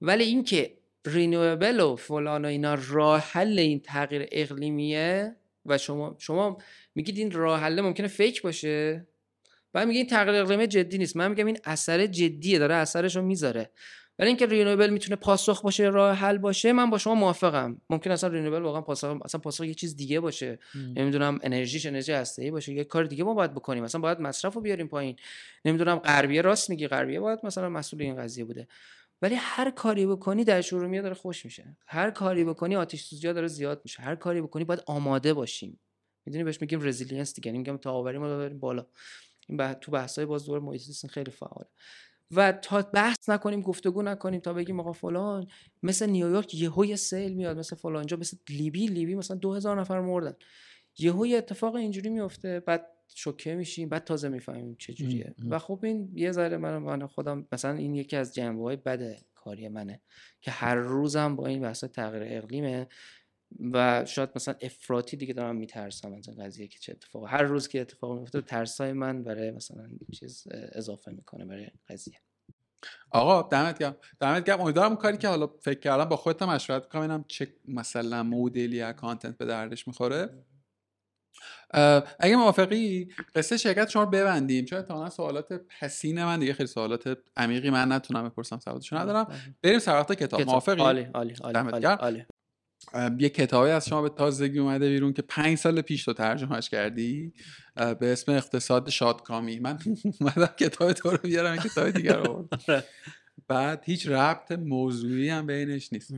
ولی 0.00 0.24
اینکه 0.24 0.76
رینوبل 1.06 1.80
و 1.80 1.96
فلان 1.96 2.44
و 2.44 2.48
اینا 2.48 2.78
راه 2.88 3.20
حل 3.20 3.58
این 3.58 3.80
تغییر 3.80 4.28
اقلیمیه 4.32 5.36
و 5.66 5.78
شما 5.78 6.16
شما 6.18 6.58
میگید 6.94 7.18
این 7.18 7.30
راه 7.30 7.60
حل 7.60 7.80
ممکنه 7.80 8.08
فیک 8.08 8.42
باشه؟ 8.42 9.06
بعد 9.72 9.88
میگه 9.88 9.98
این 9.98 10.06
تغییر 10.06 10.42
اقلیمی 10.42 10.66
جدی 10.66 10.98
نیست. 10.98 11.16
من 11.16 11.28
میگم 11.28 11.46
این 11.46 11.58
اثر 11.64 12.06
جدیه 12.06 12.58
داره 12.58 12.74
اثرش 12.74 13.16
رو 13.16 13.22
می‌ذاره. 13.22 13.70
ولی 14.18 14.28
اینکه 14.28 14.46
رینوبل 14.46 14.90
می‌تونه 14.90 15.16
پاسخ 15.16 15.62
باشه 15.62 15.84
راه 15.84 16.16
حل 16.16 16.38
باشه 16.38 16.72
من 16.72 16.90
با 16.90 16.98
شما 16.98 17.14
موافقم. 17.14 17.80
ممکن 17.90 18.10
اصلا 18.10 18.30
رینوبل 18.30 18.62
واقعا 18.62 18.80
پاسخ 18.80 19.16
اصلا 19.24 19.40
پاسخ 19.40 19.64
یه 19.64 19.74
چیز 19.74 19.96
دیگه 19.96 20.20
باشه. 20.20 20.58
نمی‌دونم 20.96 21.38
انرژیش 21.42 21.86
انرژی 21.86 22.12
هسته‌ای 22.12 22.50
باشه 22.50 22.72
یه 22.72 22.84
کار 22.84 23.04
دیگه 23.04 23.24
ما 23.24 23.34
باید 23.34 23.54
بکنیم. 23.54 23.84
مثلا 23.84 24.00
باید 24.00 24.20
مصرف 24.20 24.54
رو 24.54 24.60
بیاریم 24.60 24.88
پایین. 24.88 25.16
نمی‌دونم 25.64 25.96
غربیه 25.96 26.42
راست 26.42 26.70
میگی 26.70 26.88
غربیه 26.88 27.20
باید 27.20 27.38
مثلا 27.42 27.68
مسئول 27.68 28.02
این 28.02 28.16
قضیه 28.16 28.44
بوده. 28.44 28.68
ولی 29.22 29.34
هر 29.34 29.70
کاری 29.70 30.06
بکنی 30.06 30.44
دریاچه 30.44 30.60
ارومیه 30.60 31.02
داره 31.02 31.14
خشک 31.14 31.44
میشه. 31.44 31.76
هر 31.86 32.10
کاری 32.10 32.44
بکنی 32.44 32.76
آتش 32.76 33.02
سوزی 33.02 33.32
داره 33.32 33.46
زیاد 33.46 33.80
میشه. 33.84 34.02
هر 34.02 34.14
کاری 34.14 34.40
بکنی 34.40 34.64
باید 34.64 34.82
آماده 34.86 35.34
باشیم. 35.34 35.80
می‌دونی 36.26 36.44
بهش 36.44 36.60
میگیم 36.60 36.82
resilience 36.82 37.34
دیگه. 37.34 37.48
یعنی 37.48 37.58
میگم 37.58 37.76
تاب‌آوری 37.76 38.18
ما 38.18 38.26
رو 38.26 38.38
ببریم 38.38 38.58
بالا. 38.58 38.86
این 39.48 39.58
بح- 39.58 39.78
تو 39.80 39.92
بحث‌های 39.92 40.26
باز 40.26 40.46
دور 40.46 40.60
محیط 40.60 41.06
خیلی 41.10 41.30
فعاله. 41.30 41.66
و 42.36 42.52
تا 42.52 42.82
بحث 42.82 43.28
نکنیم 43.28 43.60
گفتگو 43.60 44.02
نکنیم 44.02 44.40
تا 44.40 44.52
بگیم 44.52 44.80
آقا 44.80 44.92
فلان 44.92 45.46
مثل 45.82 46.06
نیویورک 46.10 46.54
یهو 46.54 46.84
یه 46.84 46.96
سیل 46.96 47.34
میاد 47.34 47.58
مثل 47.58 47.76
فلانجا 47.76 48.16
مثل 48.16 48.36
لیبی 48.48 48.86
لیبی 48.86 49.14
مثلا 49.14 49.36
2000 49.36 49.80
نفر 49.80 50.00
مردن. 50.00 50.34
یهو 50.98 51.26
یه 51.26 51.38
اتفاق 51.38 51.74
اینجوری 51.74 52.10
میفته 52.10 52.60
بعد 52.60 52.86
شوکه 53.14 53.54
میشیم 53.54 53.88
بعد 53.88 54.04
تازه 54.04 54.28
می‌فهمیم 54.28 54.76
چه 54.78 54.92
جوریه. 54.92 55.34
و 55.50 55.58
خب 55.58 55.80
این 55.82 56.10
یه 56.14 56.32
ذره 56.32 56.56
من 56.56 56.78
من 56.78 57.06
خودم 57.06 57.46
مثلا 57.52 57.72
این 57.72 57.94
یکی 57.94 58.16
از 58.16 58.34
جنبه 58.34 58.62
های 58.62 58.76
بد 58.76 59.16
کاری 59.34 59.68
منه 59.68 60.00
که 60.40 60.50
هر 60.50 60.74
روزم 60.74 61.36
با 61.36 61.46
این 61.46 61.60
بحث 61.62 61.84
تغییر 61.84 62.22
اقلیمه. 62.26 62.86
و 63.72 64.04
شاید 64.04 64.30
مثلا 64.36 64.54
افراطی 64.60 65.16
دیگه 65.16 65.34
دارم 65.34 65.56
میترسم 65.56 66.14
از 66.14 66.28
این 66.28 66.44
قضیه 66.44 66.68
که 66.68 66.78
چه 66.78 66.92
اتفاق 66.92 67.24
هر 67.28 67.42
روز 67.42 67.68
که 67.68 67.80
اتفاق 67.80 68.18
میفته 68.18 68.40
ترسای 68.40 68.92
من 68.92 69.22
برای 69.22 69.50
مثلا 69.50 69.88
چیز 70.12 70.46
اضافه 70.52 71.10
می‌کنه 71.10 71.44
برای 71.44 71.68
قضیه. 71.88 72.20
آقا 73.10 73.48
دمت 73.48 73.78
گرم. 73.78 73.96
دمت 74.20 74.44
گرم. 74.44 74.60
امیدوارم 74.60 74.96
کاری 74.96 75.16
که 75.16 75.28
حالا 75.28 75.46
فکر 75.46 75.80
کردم 75.80 76.04
با 76.04 76.16
خودت 76.16 76.42
مشورت 76.42 76.88
کنم 76.88 77.02
اینم 77.02 77.24
چه 77.28 77.54
مثلا 77.68 78.22
مدلی 78.22 78.80
از 78.80 78.94
کانتنت 78.94 79.38
به 79.38 79.44
دردش 79.44 79.88
می‌خوره. 79.88 80.44
اگه 82.20 82.36
موافقی 82.36 83.08
قصه 83.34 83.56
شرکت 83.56 83.88
شما 83.88 84.02
رو 84.02 84.10
ببندیم. 84.10 84.64
چون 84.64 84.78
اتفاقا 84.78 85.10
سوالات 85.10 85.52
پسین 85.52 86.24
من 86.24 86.40
دیگه 86.40 86.52
خیلی 86.52 86.66
سوالات 86.66 87.18
عمیقی 87.36 87.70
من 87.70 87.92
نتونم 87.92 88.28
بپرسم 88.28 88.58
سوالاتشو 88.58 88.96
ندارم. 88.96 89.26
بریم 89.62 89.78
سراغ 89.78 90.12
کتاب. 90.12 90.40
موافقی؟ 90.40 90.80
عالی 90.80 91.04
عالی 91.14 91.34
عالی. 91.84 92.24
یه 93.18 93.28
کتابی 93.28 93.70
از 93.70 93.88
شما 93.88 94.02
به 94.02 94.08
تازگی 94.08 94.58
اومده 94.58 94.88
بیرون 94.88 95.12
که 95.12 95.22
پنج 95.22 95.58
سال 95.58 95.80
پیش 95.80 96.04
تو 96.04 96.12
ترجمهش 96.12 96.68
کردی. 96.68 97.32
به 97.76 98.12
اسم 98.12 98.32
اقتصاد 98.32 98.90
شادکامی. 98.90 99.58
من 99.58 99.78
اومدم 100.20 100.54
کتاب 100.58 100.92
تو 100.92 101.10
رو 101.10 101.18
بیارم 101.18 101.56
کتاب 101.56 101.90
دیگر 101.90 102.16
رو 102.16 102.48
آره. 102.68 102.84
بعد 103.48 103.82
هیچ 103.84 104.08
ربط 104.08 104.52
موضوعی 104.52 105.28
هم 105.28 105.46
بینش 105.46 105.92
نیست. 105.92 106.14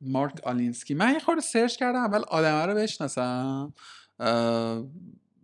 مارک 0.00 0.40
آنیلسکی. 0.44 0.94
من 0.94 1.12
یه 1.12 1.18
خورده 1.18 1.40
سرچ 1.40 1.76
کردم 1.76 1.98
اول 1.98 2.22
آدمه 2.28 2.66
رو 2.66 2.74
بشناسم. 2.74 3.72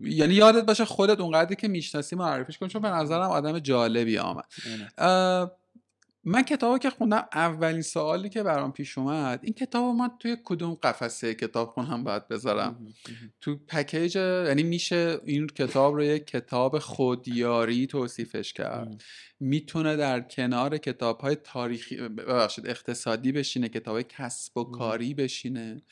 یعنی 0.01 0.35
یادت 0.35 0.67
باشه 0.67 0.85
خودت 0.85 1.21
اونقدری 1.21 1.57
که 1.57 1.69
می‌شناسی 1.69 2.17
معرفیش 2.17 2.59
کن 2.59 2.69
چون 2.69 2.83
به 2.83 2.89
نظرم 2.89 3.31
آدم 3.31 3.59
جالبی 3.59 4.19
آمد. 4.19 4.45
من 6.25 6.43
کتابو 6.43 6.79
که 6.79 6.91
خوندم 6.91 7.29
اولین 7.33 7.83
سوالی 7.83 8.29
که 8.29 8.43
برام 8.43 8.73
پیش 8.73 8.99
اومد 8.99 9.41
این 9.43 9.55
کتاب 9.55 9.95
من 9.95 10.11
توی 10.19 10.37
کدوم 10.45 10.75
قفسه 10.75 11.35
کتاب 11.35 11.69
خونم 11.69 12.05
باید 12.05 12.29
بذارم؟ 12.29 12.87
تو 13.41 13.57
package 13.57 14.17
یعنی 14.17 14.63
میشه 14.63 15.21
این 15.25 15.47
کتاب 15.47 15.95
رو 15.95 16.03
یک 16.05 16.27
کتاب 16.27 16.79
خودیاری 16.79 17.87
توصیفش 17.87 18.53
کرد. 18.53 19.03
می‌تونه 19.41 19.97
در 19.97 20.21
کنار 20.21 20.79
کتاب 20.79 21.21
های 21.21 21.35
تاریخی 21.35 21.97
ببخشید 21.97 22.67
اقتصادی 22.67 23.33
بشینه 23.33 23.69
کتاب 23.69 23.95
های 23.95 24.05
کسب 24.09 24.57
و 24.57 24.65
کاری 24.65 25.15
بشینه. 25.15 25.83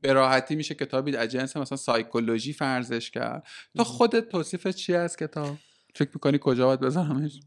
به 0.00 0.12
راحتی 0.12 0.56
میشه 0.56 0.74
کتابی 0.74 1.16
از 1.16 1.28
جنس 1.28 1.56
مثلا 1.56 1.78
سایکولوژی 1.78 2.52
فرضش 2.52 3.10
کرد. 3.10 3.46
تو 3.76 3.84
خودت 3.84 4.28
توصیف 4.28 4.66
چی 4.66 4.94
از 4.94 5.16
کتاب؟ 5.16 5.56
فکر 5.96 6.10
می‌کنی 6.14 6.38
کجا 6.40 6.66
باید 6.66 6.80
بذارمش 6.80 7.40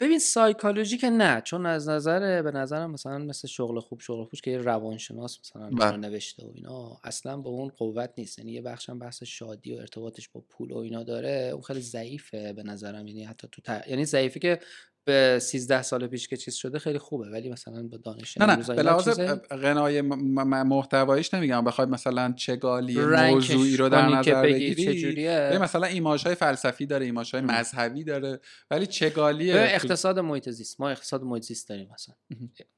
ببین 0.00 0.18
سایکولوژی 0.18 0.98
که 0.98 1.10
نه 1.10 1.40
چون 1.40 1.66
از 1.66 1.88
نظر 1.88 2.42
به 2.42 2.50
نظرم 2.50 2.90
مثلا 2.90 3.18
مثل 3.18 3.48
شغل 3.48 3.80
خوب 3.80 4.00
شغل 4.00 4.24
خوش 4.24 4.40
که 4.40 4.50
یه 4.50 4.58
روانشناس 4.58 5.40
مثلا 5.40 5.70
بله. 5.70 5.96
نوشته 5.96 6.46
و 6.46 6.50
اینا 6.54 7.00
اصلا 7.04 7.36
با 7.36 7.50
اون 7.50 7.68
قوت 7.68 8.10
نیست. 8.18 8.38
یعنی 8.38 8.52
یه 8.52 8.62
بخشم 8.62 8.98
بحث 8.98 9.22
شادی 9.22 9.74
و 9.74 9.78
ارتباطش 9.78 10.28
با 10.28 10.40
پول 10.48 10.70
و 10.70 10.76
اینا 10.76 11.02
داره 11.02 11.50
اون 11.52 11.62
خیلی 11.62 11.80
ضعیفه 11.80 12.52
به 12.52 12.62
نظرم. 12.62 13.08
یعنی 13.08 13.24
حتی 13.24 13.48
تو 13.52 13.80
یعنی 13.88 14.04
ضعیفی 14.04 14.40
که 14.40 14.58
به 15.04 15.38
13 15.42 15.82
سال 15.82 16.06
پیش 16.06 16.28
که 16.28 16.36
چیز 16.36 16.54
شده 16.54 16.78
خیلی 16.78 16.98
خوبه 16.98 17.30
ولی 17.30 17.48
مثلا 17.48 17.82
با 17.82 17.96
دانش 17.96 18.38
نه 18.38 18.46
نه 18.46 18.74
به 18.74 18.82
لحاظ 18.82 19.20
غنای 19.50 20.00
محتواییش 20.00 21.34
نمیگم 21.34 21.64
بخواد 21.64 21.88
مثلا 21.88 22.32
چگالی 22.36 23.04
موضوعی 23.04 23.76
رو 23.76 23.88
در 23.88 24.08
نظر 24.08 24.42
بگیری 24.42 25.58
مثلا 25.58 25.86
ایماژ 25.86 26.26
های 26.26 26.34
فلسفی 26.34 26.86
داره 26.86 27.06
ایماژ 27.06 27.34
های 27.34 27.44
مذهبی 27.44 28.04
داره 28.04 28.40
ولی 28.70 28.86
چگالی 28.86 29.52
اقتصاد 29.52 30.18
محیط 30.18 30.50
زیست 30.50 30.80
ما 30.80 30.90
اقتصاد 30.90 31.22
محیط 31.22 31.42
زیست 31.42 31.68
داریم 31.68 31.88
مثلا. 31.94 32.14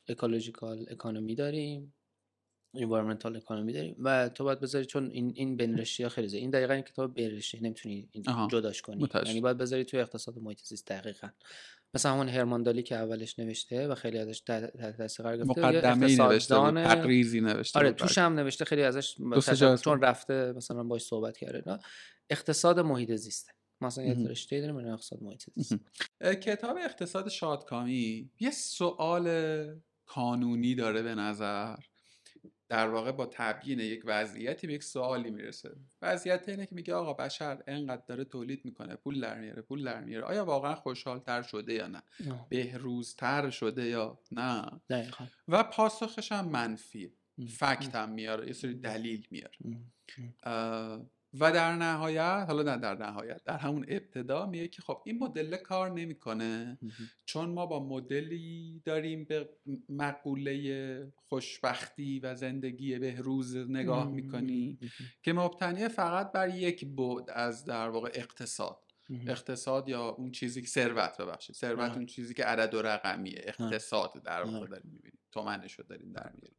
ecological 0.08 0.86
economy 0.90 1.34
داریم 1.34 1.94
environmental 2.74 3.36
economy 3.36 3.72
داریم 3.72 3.96
و 3.98 4.28
تو 4.28 4.44
باید 4.44 4.60
بذاری 4.60 4.84
چون 4.84 5.10
این 5.10 5.32
این 5.36 5.56
بین 5.56 5.84
ها 6.00 6.08
خیلی 6.08 6.28
زیاد 6.28 6.40
این 6.40 6.50
دقیقا 6.50 6.74
این 6.74 6.82
کتاب 6.82 7.14
بین 7.14 7.42
نمی‌تونی 7.60 8.08
جداش 8.50 8.82
کنی. 8.82 9.08
یعنی 9.26 9.40
باید 9.40 9.58
بذاری 9.58 9.84
توی 9.84 10.00
اقتصاد 10.00 10.38
محیط 10.38 10.60
زیست 10.64 10.86
دقیقا. 10.86 11.28
مثلا 11.94 12.12
همون 12.12 12.28
هرماندالی 12.28 12.82
که 12.82 12.96
اولش 12.96 13.38
نوشته 13.38 13.88
و 13.88 13.94
خیلی 13.94 14.18
ازش 14.18 14.40
تحت 14.40 14.96
تاثیر 14.96 15.26
قرار 15.26 15.36
گرفته. 15.36 15.60
مقدمه 15.60 16.16
نوشته 16.16 16.54
تقریزی 16.84 17.40
نوشته 17.40 17.78
آره 17.78 17.92
توش 17.92 18.18
هم 18.18 18.34
نوشته 18.34 18.64
خیلی 18.64 18.82
ازش 18.82 19.16
چون 19.84 20.02
رفته 20.02 20.52
مثلا 20.56 20.82
باش 20.82 21.02
صحبت 21.02 21.36
کرده. 21.36 21.78
اقتصاد 22.30 22.80
محیط 22.80 23.12
زیسته. 23.12 23.52
مثلا 23.80 24.04
یه 24.04 24.28
رشته 24.28 24.60
داریم 24.60 24.76
اقتصاد 24.76 25.22
محیط 25.22 25.42
زیست. 25.54 25.76
کتاب 26.20 26.76
اقتصاد 26.84 27.28
شادکامی 27.28 28.30
یه 28.40 28.50
سوال 28.50 29.28
کانونی 30.06 30.74
داره 30.74 31.02
به 31.02 31.14
نظر. 31.14 31.76
در 32.74 32.88
واقع 32.88 33.12
با 33.12 33.26
تبیین 33.26 33.80
یک 33.80 34.02
وضعیتی 34.04 34.66
به 34.66 34.72
یک 34.72 34.84
سوالی 34.84 35.30
می‌رسه. 35.30 35.76
وضعیت 36.02 36.48
اینه 36.48 36.66
که 36.66 36.74
میگه 36.74 36.94
آقا 36.94 37.12
بشر 37.12 37.62
انقدر 37.66 38.02
داره 38.06 38.24
تولید 38.24 38.64
می‌کنه 38.64 38.96
پول 38.96 39.20
در 39.20 39.40
میاره 39.40 39.62
پول 39.62 39.84
در 39.84 40.04
میاره. 40.04 40.26
آیا 40.26 40.44
واقعا 40.44 40.74
خوشحالتر 40.74 41.42
شده 41.42 41.74
یا 41.74 41.86
نه؟ 41.86 42.02
بهروزتر 42.48 43.50
شده 43.50 43.86
یا 43.86 44.18
نه؟ 44.32 44.80
دقیقا. 44.90 45.26
و 45.48 45.62
پاسخش 45.62 46.32
هم 46.32 46.48
منفی. 46.48 47.12
فکت 47.48 47.94
هم 47.94 48.10
میاره 48.10 48.46
یه 48.46 48.52
سری 48.52 48.74
دلیل 48.74 49.26
میاره. 49.30 49.56
و 51.40 51.52
در 51.52 51.76
نهایت 51.76 52.44
حالا 52.48 52.62
نه 52.62 52.76
در 52.76 52.94
نهایت 52.94 53.44
در 53.44 53.56
همون 53.56 53.84
ابتدا 53.88 54.46
میگه 54.46 54.68
که 54.68 54.82
خب 54.82 55.02
این 55.06 55.18
مدل 55.18 55.56
کار 55.56 55.90
نمی‌کنه. 55.90 56.78
چون 57.24 57.50
ما 57.50 57.66
با 57.66 57.88
مدلی 57.88 58.82
داریم 58.84 59.24
به 59.24 59.48
مقوله 59.88 61.12
خوشبختی 61.16 62.20
و 62.20 62.34
زندگی 62.34 62.98
بهروز 62.98 63.56
نگاه 63.56 64.10
می‌کنی 64.10 64.78
که 65.22 65.32
مبتنی 65.32 65.88
فقط 65.88 66.32
بر 66.32 66.48
یک 66.48 66.86
بود 66.86 67.30
از 67.30 67.64
در 67.64 67.88
واقع 67.88 68.10
اقتصاد. 68.14 68.80
اقتصاد 69.26 69.88
یا 69.88 70.08
اون 70.08 70.30
چیزی 70.30 70.62
که 70.62 70.68
ثروت 70.68 71.16
ببخشید. 71.20 71.56
ثروت 71.56 71.92
اون 71.96 72.06
چیزی 72.06 72.34
که 72.34 72.44
عدد 72.44 72.74
و 72.74 72.82
رقمیه. 72.82 73.42
اقتصاد 73.44 74.22
در 74.24 74.42
واقع 74.42 74.66
داریم 74.66 74.90
می‌بینیم. 74.92 75.18
تومنش 75.32 75.72
رو 75.78 75.84
داریم 75.84 76.12
در 76.12 76.32
میاریم 76.34 76.58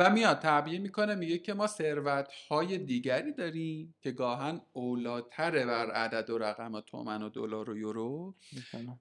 و 0.00 0.10
میاد 0.10 0.38
تعبیه 0.38 0.78
می‌کنه 0.78 1.14
میگه 1.14 1.38
که 1.38 1.54
ما 1.54 1.66
ثروت 1.66 2.28
های 2.48 2.78
دیگری 2.78 3.32
داریم 3.32 3.94
که 4.00 4.10
گاهن 4.10 4.60
اولاتره 4.72 5.66
بر 5.66 5.90
عدد 5.90 6.30
و 6.30 6.38
رقم 6.38 6.80
تومن 6.80 7.22
و 7.22 7.28
دلار 7.28 7.70
و 7.70 7.76
یورو 7.76 8.34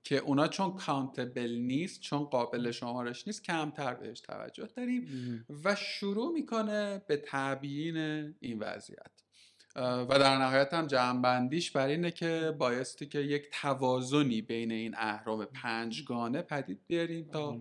که 0.04 0.18
اونا 0.18 0.48
چون 0.48 0.76
کانتبل 0.76 1.52
نیست 1.52 2.02
چون 2.02 2.24
قابل 2.24 2.72
شمارش 2.72 3.28
نیست 3.28 3.44
کمتر 3.44 3.94
بهش 3.94 4.20
توجه 4.20 4.68
داریم 4.76 5.06
و 5.64 5.76
شروع 5.76 6.34
می‌کنه 6.34 7.02
به 7.08 7.18
تعبیین 7.18 7.98
این 8.40 8.60
وضعیت. 8.60 9.29
و 9.76 10.20
در 10.20 10.38
نهایت 10.38 10.74
هم 10.74 10.88
جمعبندیش 10.88 11.72
بر 11.72 11.88
اینه 11.88 12.12
که 12.12 12.56
بایستی 12.58 13.06
که 13.06 13.20
یک 13.20 13.50
توازنی 13.62 14.42
بین 14.42 14.72
این 14.72 14.96
اهرام 14.98 15.46
پنجگانه 15.46 16.42
پدید 16.42 16.80
بیاریم 16.88 17.30
تا 17.34 17.60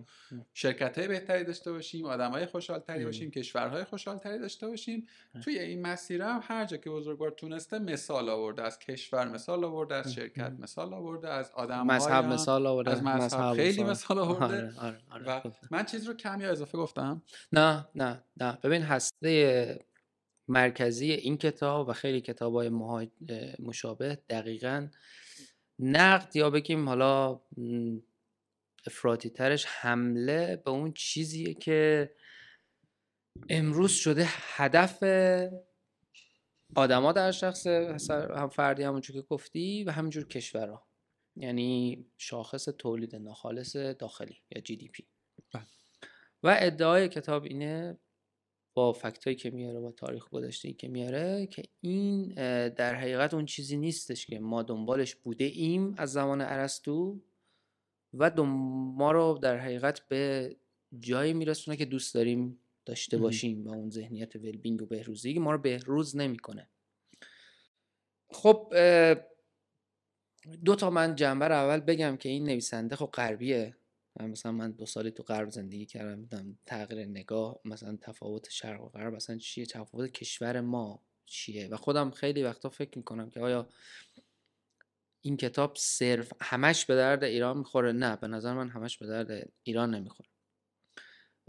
شرکت 0.53 0.97
های 0.97 1.07
بهتری 1.07 1.43
داشته 1.43 1.71
باشیم 1.71 2.05
آدم 2.05 2.31
های 2.31 2.45
خوشحالتری 2.45 3.05
باشیم 3.05 3.31
کشورهای 3.31 3.83
خوشحالتری 3.83 4.39
داشته 4.39 4.67
باشیم. 4.67 5.07
توی 5.43 5.59
این 5.59 5.81
مسیر 5.81 6.21
هم 6.21 6.39
هر 6.43 6.65
جا 6.65 6.77
که 6.77 6.89
بزرگوار 6.89 7.31
تونسته 7.31 7.79
مثال 7.79 8.29
آورده 8.29 8.63
از 8.63 8.79
کشور 8.79 9.27
مثال 9.27 9.63
آورده 9.63 9.95
از 9.95 10.13
شرکت 10.13 10.51
مثال 10.59 10.93
آورده 10.93 11.29
از 11.29 11.51
آدم 11.51 11.85
مذهب 11.85 12.25
مثال 12.25 12.67
آورده. 12.67 12.91
از 12.91 13.03
مذهب 13.03 13.53
خیلی 13.53 13.83
مثال. 13.83 14.19
آورده. 14.19 14.43
آره، 14.43 14.73
آره، 14.79 14.97
آره، 15.11 15.47
و 15.47 15.51
من 15.71 15.85
چیز 15.85 16.07
رو 16.07 16.13
کمی 16.13 16.45
اضافه 16.45 16.77
گفتم. 16.77 17.21
نه 17.51 17.87
نه 17.95 18.23
نه. 18.37 18.57
ببین 18.63 18.81
هسته 18.81 19.79
مرکزی 20.49 21.11
این 21.11 21.37
کتاب 21.37 21.89
و 21.89 21.93
خیلی 21.93 22.21
کتاب 22.21 22.55
های 22.55 22.69
مشابه 23.59 24.15
دقیقا 24.29 24.87
نقد 25.79 26.35
یا 26.35 26.49
بگیم 26.49 26.89
حالا 26.89 27.41
افراطی 28.87 29.29
ترش 29.29 29.65
حمله 29.65 30.55
به 30.55 30.71
اون 30.71 30.93
چیزیه 30.93 31.53
که 31.53 32.11
امروز 33.49 33.91
شده 33.91 34.25
هدف 34.27 35.03
آدما 36.75 37.11
در 37.11 37.31
شخص 37.31 37.67
هم 38.09 38.49
فردی 38.49 38.83
همونجور 38.83 39.21
که 39.21 39.27
گفتی 39.27 39.83
و 39.83 39.91
همینجور 39.91 40.27
کشورها. 40.27 40.87
یعنی 41.35 42.05
شاخص 42.17 42.65
تولید 42.65 43.15
ناخالص 43.15 43.75
داخلی 43.75 44.37
یا 44.55 44.61
جی 44.61 44.75
دی 44.75 44.87
پی. 44.87 45.05
و 46.43 46.57
ادعای 46.59 47.09
کتاب 47.09 47.43
اینه 47.43 47.99
با 48.79 48.93
فکتایی 48.93 49.35
که 49.35 49.49
میاره 49.49 49.79
با 49.79 49.91
تاریخ 49.91 50.29
گذشته 50.29 50.73
که 50.73 50.87
میاره 50.87 51.47
که 51.47 51.63
این 51.81 52.33
در 52.69 52.95
حقیقت 52.95 53.33
اون 53.33 53.45
چیزی 53.45 53.77
نیستش 53.77 54.25
که 54.25 54.39
ما 54.39 54.63
دنبالش 54.63 55.15
بوده 55.15 55.45
ایم 55.45 55.95
از 55.97 56.11
زمان 56.11 56.41
ارسطو 56.41 57.19
و 58.13 58.43
ما 58.43 59.11
رو 59.11 59.39
در 59.41 59.57
حقیقت 59.57 60.07
به 60.07 60.55
جایی 60.99 61.33
میرسونه 61.33 61.77
که 61.77 61.85
دوست 61.85 62.13
داریم 62.13 62.59
داشته 62.85 63.17
باشیم 63.17 63.67
و 63.67 63.73
اون 63.73 63.89
ذهنیت 63.89 64.35
ولبینگ 64.35 64.81
و 64.81 64.85
بهروزی 64.85 65.39
ما 65.39 65.51
رو 65.51 65.57
بهروز 65.57 66.15
نمی‌کنه. 66.15 66.69
خب 68.29 68.73
دو 70.65 70.75
تا 70.75 70.89
من 70.89 71.15
جنبه 71.15 71.45
اول 71.45 71.79
بگم 71.79 72.17
که 72.17 72.29
این 72.29 72.43
نویسنده 72.43 72.95
خب 72.95 73.09
غربیه. 73.13 73.75
مثلا 74.27 74.51
من 74.51 74.71
دو 74.71 74.85
سالی 74.85 75.11
تو 75.11 75.23
غرب 75.23 75.49
زندگی 75.49 75.85
کردم 75.85 76.21
دیدم 76.21 76.59
تغییر 76.65 77.05
نگاه 77.05 77.59
مثلا 77.65 77.97
تفاوت 78.01 78.49
شرق 78.49 78.81
و 78.83 78.89
غرب 78.89 79.13
مثلا 79.15 79.37
چیه 79.37 79.65
تفاوت 79.65 80.11
کشور 80.11 80.61
ما 80.61 81.03
چیه؟ 81.25 81.67
و 81.67 81.75
خودم 81.77 82.11
خیلی 82.11 82.43
وقتا 82.43 82.69
فکر 82.69 82.97
می‌کنم 82.97 83.29
که 83.29 83.39
آیا 83.39 83.69
این 85.21 85.37
کتاب 85.37 85.75
صرف 85.77 86.33
همش 86.41 86.85
به 86.85 86.95
درد 86.95 87.23
ایران 87.23 87.57
می‌خوره؟ 87.57 87.91
نه 87.91 88.15
به 88.15 88.27
نظر 88.27 88.53
من 88.53 88.69
همش 88.69 88.97
به 88.97 89.07
درد 89.07 89.49
ایران 89.63 89.95
نمی‌خوره. 89.95 90.29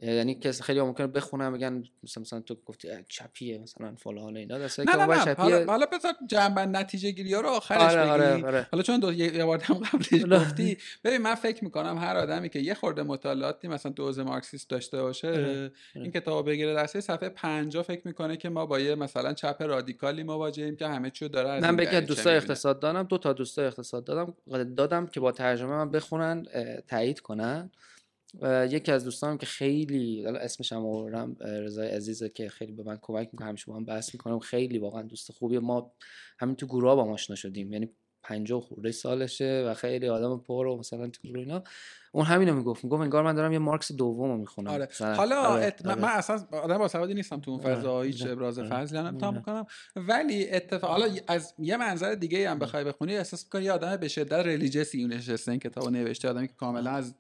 یعنی 0.02 0.35
کسی 0.35 0.62
خیلی 0.62 0.81
ممکنه 0.81 1.06
بخونم 1.06 1.52
بگن 1.52 1.85
مثلا, 2.02 2.20
مثلا 2.20 2.40
تو 2.40 2.56
گفتی 2.66 2.89
چپیه 3.09 3.59
مثلا 3.59 3.94
فلان 3.94 4.36
اینا. 4.36 4.59
دسته 4.59 4.85
نه 4.85 4.97
نه, 4.97 5.06
نه. 5.06 5.24
چپیه. 5.24 5.64
حالا, 5.64 5.86
بذار 5.86 6.12
جنبن 6.27 6.77
نتیجه 6.77 7.10
گیری 7.10 7.35
رو 7.35 7.48
آخرش 7.48 7.82
آره 7.82 8.02
آره 8.02 8.44
آره. 8.44 8.66
حالا 8.72 8.82
چون 8.82 9.01
دو 9.01 9.12
یه 9.12 9.44
بار 9.44 9.62
هم 9.62 9.74
قبلش 9.74 10.40
گفتی 10.40 10.77
ببین 11.05 11.18
من 11.18 11.35
فکر 11.35 11.64
می‌کنم 11.64 11.98
هر 11.98 12.16
آدمی 12.16 12.48
که 12.48 12.59
یه 12.59 12.74
خورده 12.74 13.02
مطالعاتی 13.02 13.68
مثلا 13.68 13.93
دوز 13.93 14.18
مارکسیست 14.18 14.70
داشته 14.70 15.02
باشه 15.02 15.28
آره، 15.28 15.44
آره. 15.44 15.72
این 15.94 16.10
کتاب 16.10 16.51
بگیره 16.51 16.74
دسته 16.74 17.01
صفحه 17.01 17.28
50 17.28 17.82
فکر 17.82 18.02
می‌کنه 18.05 18.36
که 18.36 18.48
ما 18.48 18.66
با 18.66 18.81
یه 18.81 18.94
مثلا 18.94 19.32
چپ 19.32 19.62
رادیکالی 19.62 20.22
مواجهیم 20.22 20.77
که 20.77 20.86
همه 20.86 21.10
چی 21.10 21.28
داره 21.28 21.51
از 21.51 21.62
من 21.62 21.77
به 21.77 22.01
دوستای 22.01 22.36
اقتصاد 22.36 22.81
دادم 22.81 23.02
دو 23.02 23.18
تا 23.18 23.32
دوستای 23.32 23.66
اقتصاد 23.66 24.05
دادم 24.05 24.35
دادم 24.77 25.06
که 25.06 25.20
با 25.20 25.32
ترجمه 25.32 25.70
من 25.70 25.90
بخونن 25.90 26.47
تایید 26.89 27.20
کنن. 27.20 27.70
یکی 28.70 28.93
از 28.93 29.05
دوستانم 29.05 29.39
که 29.39 29.47
خیلی 29.47 30.27
اسمش 30.27 30.73
هم 30.73 30.86
آوردم 30.86 31.36
رضای 31.40 31.89
عزیزه 31.89 32.28
که 32.28 32.48
خیلی 32.48 32.73
به 32.73 32.82
من 32.82 32.98
کمک 33.02 33.28
می‌کنه 33.32 33.48
همیشه 33.48 33.66
با 33.66 33.77
هم 33.77 33.85
بحث 33.85 34.15
می‌کنم 34.15 34.39
خیلی 34.39 34.78
واقعا 34.78 35.02
دوست 35.02 35.32
خوبی 35.32 35.59
ما 35.59 35.93
همین 36.39 36.57
تو 36.57 36.66
گروه 36.66 36.94
با 36.94 37.05
آشنا 37.05 37.36
شدیم. 37.36 37.73
یعنی 37.73 37.90
پنجاه 38.23 38.61
خورده 38.61 38.93
سالشه 38.93 39.65
و 39.66 39.74
خیلی 39.74 40.09
آدم 40.09 40.39
پر 40.39 40.66
و 40.66 40.77
مثلا 40.77 41.09
تو 41.09 41.28
گروه 41.28 41.39
اینا. 41.39 41.62
اون 42.12 42.24
همینو 42.24 42.55
می‌گفت. 42.55 42.85
می‌گفت 42.85 43.02
انگار 43.02 43.23
من 43.23 43.35
دارم 43.35 43.52
یه 43.52 43.59
مارکس 43.59 43.93
دومو 43.93 44.36
می‌خونم. 44.36 44.70
آره. 44.70 44.89
حالا 45.01 45.40
آره. 45.40 45.65
ات... 45.65 45.86
آره. 45.86 46.01
من 46.01 46.09
اصلا 46.09 46.47
آدم 46.52 46.78
با 46.78 46.89
سوادی 46.89 47.15
نیستم 47.15 47.40
تو 47.40 47.51
اون 47.51 47.61
آره. 47.61 47.74
فضا 47.74 48.02
هیچ 48.02 48.27
ابراز 48.27 48.59
آره. 48.59 48.69
فضلی 48.69 48.98
نمی‌تونم 48.98 49.35
می‌کنم. 49.35 49.66
ولی 49.97 50.51
اتفاق 50.51 50.90
حالا 50.90 51.15
از 51.27 51.55
یه 51.59 51.77
منظر 51.77 52.15
دیگه 52.15 52.51
هم 52.51 52.59
بخوای 52.59 52.85
بخونی 52.85 53.16
احساس 53.16 53.44
می‌کنی 53.44 53.65
یه 53.65 53.73
آدم 53.73 53.97
به 53.97 54.09
شدت 54.09 54.47
ریلیجیسی 54.47 55.02
اون 55.02 55.12
نشسته. 55.12 55.51
این 55.51 55.61
کتابو 55.61 55.90
نوشته 55.90 56.28
آدمی 56.28 56.48
که 56.48 56.55
کاملا 56.55 56.90
از 56.90 57.15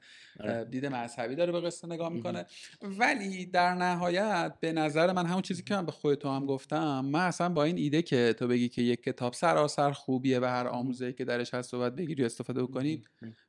دید 0.70 0.86
مذهبی 0.86 1.34
داره 1.34 1.52
به 1.52 1.60
قصه 1.60 1.86
نگاه 1.86 2.08
می‌کنه. 2.08 2.46
ولی 2.82 3.46
در 3.46 3.74
نهایت 3.74 4.54
به 4.60 4.72
نظر 4.72 5.12
من 5.12 5.26
همون 5.26 5.42
چیزی 5.42 5.62
که 5.62 5.74
من 5.74 5.86
به 5.86 5.92
خود 5.92 6.14
تو 6.14 6.28
هم 6.28 6.46
گفتم 6.46 7.00
من 7.00 7.20
اصلا 7.20 7.48
با 7.48 7.64
این 7.64 7.76
ایده 7.76 8.02
که 8.02 8.34
تو 8.38 8.48
بگی 8.48 8.68
که 8.68 8.82
یک 8.82 9.02
کتاب 9.02 9.32
سراسر 9.32 9.92
خوبیه 9.92 10.40
و 10.40 10.44
هر 10.44 10.66
آموزه 10.66 11.12
که 11.12 11.24
درش 11.24 11.54
هست 11.54 11.70
صحبت 11.70 11.94
بگیری 11.94 12.24
استفاده 12.24 12.62
بکنی 12.62 13.04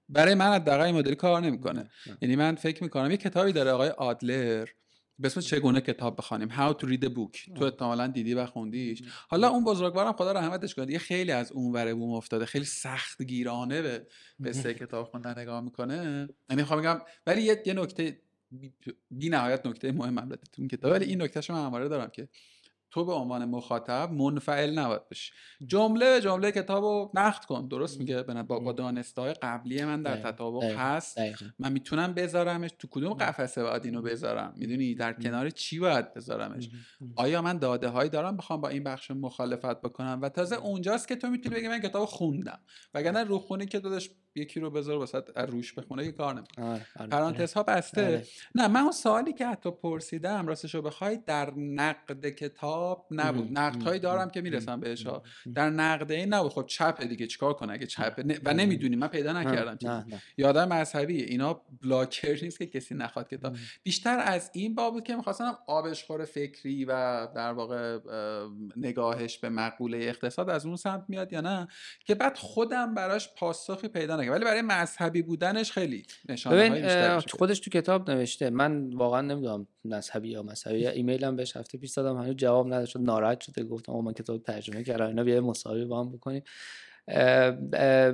برای 0.10 0.36
من 0.36 0.54
حداقل 0.54 0.82
این 0.82 0.96
مدلی 0.96 1.16
کار 1.16 1.42
نمی‌کنه. 1.42 1.90
یعنی 2.22 2.36
من 2.36 2.56
فکر 2.56 2.84
می‌کنم 2.84 3.12
یه 3.12 3.18
کتابی 3.18 3.52
داره 3.52 3.72
آقای 3.72 3.90
آدلر 3.90 4.68
به 5.22 5.28
اسم 5.28 5.42
چگونه 5.42 5.82
کتاب 5.82 6.18
بخوانیم؟ 6.18 6.50
How 6.50 6.74
to 6.74 6.86
read 6.86 7.04
a 7.04 7.10
book. 7.10 7.54
تو 7.56 7.64
احتمالا 7.64 8.08
دیدی 8.08 8.34
و 8.34 8.46
خوندیش. 8.46 9.02
حالا 9.30 9.50
اون 9.50 9.64
بزرگوارم 9.64 10.14
خدا 10.14 10.32
رحمتش 10.32 10.76
کنه 10.76 10.92
یه 10.92 11.00
خیلی 11.00 11.32
از 11.32 11.52
اون 11.52 11.74
وره 11.74 11.94
بوم 11.94 12.14
افتاده. 12.14 12.46
خیلی 12.46 12.66
سخت 12.66 13.22
گیرانه 13.22 13.82
به 13.82 14.06
قصه 14.46 14.74
کتاب 14.74 15.06
خوندن 15.06 15.40
نگاه 15.40 15.62
می‌کنه. 15.62 16.30
یعنی 16.50 16.64
خواهم 16.64 16.82
بگم 16.82 17.02
ولی 17.28 17.42
یه, 17.42 17.64
یه 17.66 17.74
نکته 17.74 18.22
بی 19.12 19.30
نهایت 19.30 19.66
نکته 19.66 19.92
مهم 19.92 20.18
هم 20.18 20.36
تو 20.36 20.68
کتاب. 20.68 20.92
ولی 20.92 21.06
این 21.06 21.22
نکته 21.22 21.54
من 21.54 21.66
هماره 21.66 21.88
دارم 21.88 22.10
که 22.10 22.28
تو 22.92 23.06
به 23.06 23.14
عنوان 23.14 23.46
مخاطب 23.46 24.12
منفعل 24.12 24.80
نباید 24.80 25.10
باشی 25.10 25.32
جمله 25.68 26.14
به 26.14 26.22
جمله 26.22 26.52
کتاب 26.52 26.84
رو 26.84 27.12
نقد 27.14 27.46
کن. 27.46 27.68
درست 27.68 28.00
میگه؟ 28.00 28.24
با, 28.24 28.60
با 28.60 28.72
دانسته 28.72 29.34
قبلی 29.34 29.86
من 29.86 30.02
در 30.02 30.18
تطابق 30.18 30.64
هست. 30.64 31.18
من 31.60 31.72
می‌تونم 31.72 32.14
بذارمش. 32.14 32.72
تو 32.80 32.88
کدوم 32.92 33.14
قفسه 33.14 33.64
باید 33.64 33.86
اینو 33.86 34.02
بذارم؟ 34.02 34.54
می‌دونی 34.58 34.96
در 34.96 35.14
کنار 35.14 35.50
چی 35.50 35.80
باید 35.80 36.14
بذارمش؟ 36.14 36.70
آیا 37.16 37.42
من 37.42 37.58
داده 37.58 37.88
هایی 37.88 38.10
دارم؟ 38.10 38.38
بخوام 38.38 38.62
با 38.62 38.70
این 38.70 38.84
بخش 38.84 39.12
مخالفت 39.12 39.82
بکنم. 39.82 40.20
و 40.22 40.30
تازه 40.30 40.56
اونجاست 40.56 41.08
که 41.08 41.16
تو 41.16 41.28
می‌تونی 41.30 41.56
بگی 41.56 41.68
من 41.68 41.80
کتاب 41.80 42.06
خوندم. 42.06 42.60
وگرنه 42.94 43.24
رو 43.24 43.40
خونی 43.40 43.66
که 43.66 43.80
دادش 43.80 44.10
یکی 44.36 44.60
رو 44.60 44.70
بذار 44.70 44.98
واسه 44.98 45.24
روش 45.36 45.74
بخونه 45.74 46.06
که 46.06 46.12
کار 46.12 46.34
نمی‌کنه. 46.34 46.66
آره، 46.66 46.86
آره، 46.96 47.10
پرانتز 47.10 47.54
ها 47.54 47.64
بسته. 47.64 48.06
آره. 48.06 48.24
نه 48.56 48.68
من 48.68 48.80
اون 48.80 48.92
سوالی 48.92 49.34
که 49.34 49.48
حتی 49.48 49.72
پرسیدم 49.72 50.48
راستش 50.48 50.76
رو 50.76 50.82
بخوای 50.82 51.20
در 51.26 51.54
نقد 51.58 52.30
کتاب 52.30 53.08
نبود. 53.12 53.50
نقد 53.52 53.84
هایی 53.84 54.00
دارم 54.00 54.30
که 54.30 54.42
می‌رسم 54.42 54.80
بهش 54.80 55.06
ها 55.08 55.24
در 55.56 55.70
نقد 55.70 56.12
این 56.12 56.34
نبود. 56.34 56.52
خب 56.52 56.66
چپ 56.68 57.04
دیگه 57.04 57.28
چیکار 57.28 57.54
کنه؟ 57.54 57.74
اگه 57.74 57.86
چپ 57.86 58.24
و 58.46 58.54
نمی‌دونی. 58.54 58.96
من 58.96 59.08
پیدا 59.08 59.34
نکردم 59.34 60.06
یادم 60.38 60.68
مذهبی. 60.68 61.24
اینا 61.24 61.62
بلاکر 61.82 62.44
نیست 62.44 62.60
که 62.60 62.66
کسی 62.66 62.96
نخواد 62.96 63.30
کتاب. 63.30 63.56
بیشتر 63.84 64.20
از 64.20 64.52
این 64.54 64.76
باب 64.76 65.04
که 65.04 65.16
می‌خواستم 65.16 65.58
آبشخور 65.68 66.26
فکری 66.26 66.86
و 66.86 67.28
در 67.36 67.54
واقع 67.54 68.00
نگاهش 68.78 69.38
به 69.38 69.50
مقوله 69.50 69.98
اقتصاد 69.98 70.50
از 70.50 70.66
اون 70.66 70.76
سمت 70.76 71.06
میاد 71.08 71.34
یا 71.34 71.42
نه 71.42 71.68
که 72.06 72.16
بعد 72.16 72.38
خودم 72.38 72.94
براش 72.94 73.30
پاسخی 73.38 73.88
پیدا 73.88 74.21
ولی 74.30 74.46
برای 74.46 74.62
مذهبی 74.62 75.22
بودنش 75.22 75.72
خیلی 75.72 76.04
نشانه 76.30 77.20
خودش 77.20 77.60
تو 77.60 77.70
کتاب 77.70 78.12
نوشته. 78.12 78.50
من 78.50 78.94
واقعا 78.94 79.22
نمی‌دونم 79.22 79.68
مذهبی 79.86 80.30
یا 80.30 80.44
مذهبی. 80.44 80.88
ایمیلم 80.98 81.36
بهش 81.36 81.58
هفته 81.58 81.78
پیش 81.78 81.92
دادم 81.92 82.18
هنوز 82.18 82.36
جواب 82.36 82.68
نداشت. 82.68 82.98
ناراحت 82.98 83.42
شده. 83.42 83.64
گفتم 83.64 83.94
من 83.94 84.14
کتاب 84.14 84.44
ترجمه 84.44 84.84
کردم. 84.84 85.08
اینا 85.08 85.24
بیا 85.24 85.42
مصاحبه 85.42 85.86
با 85.86 86.00
هم 86.00 86.12
بکنیم. 86.12 86.44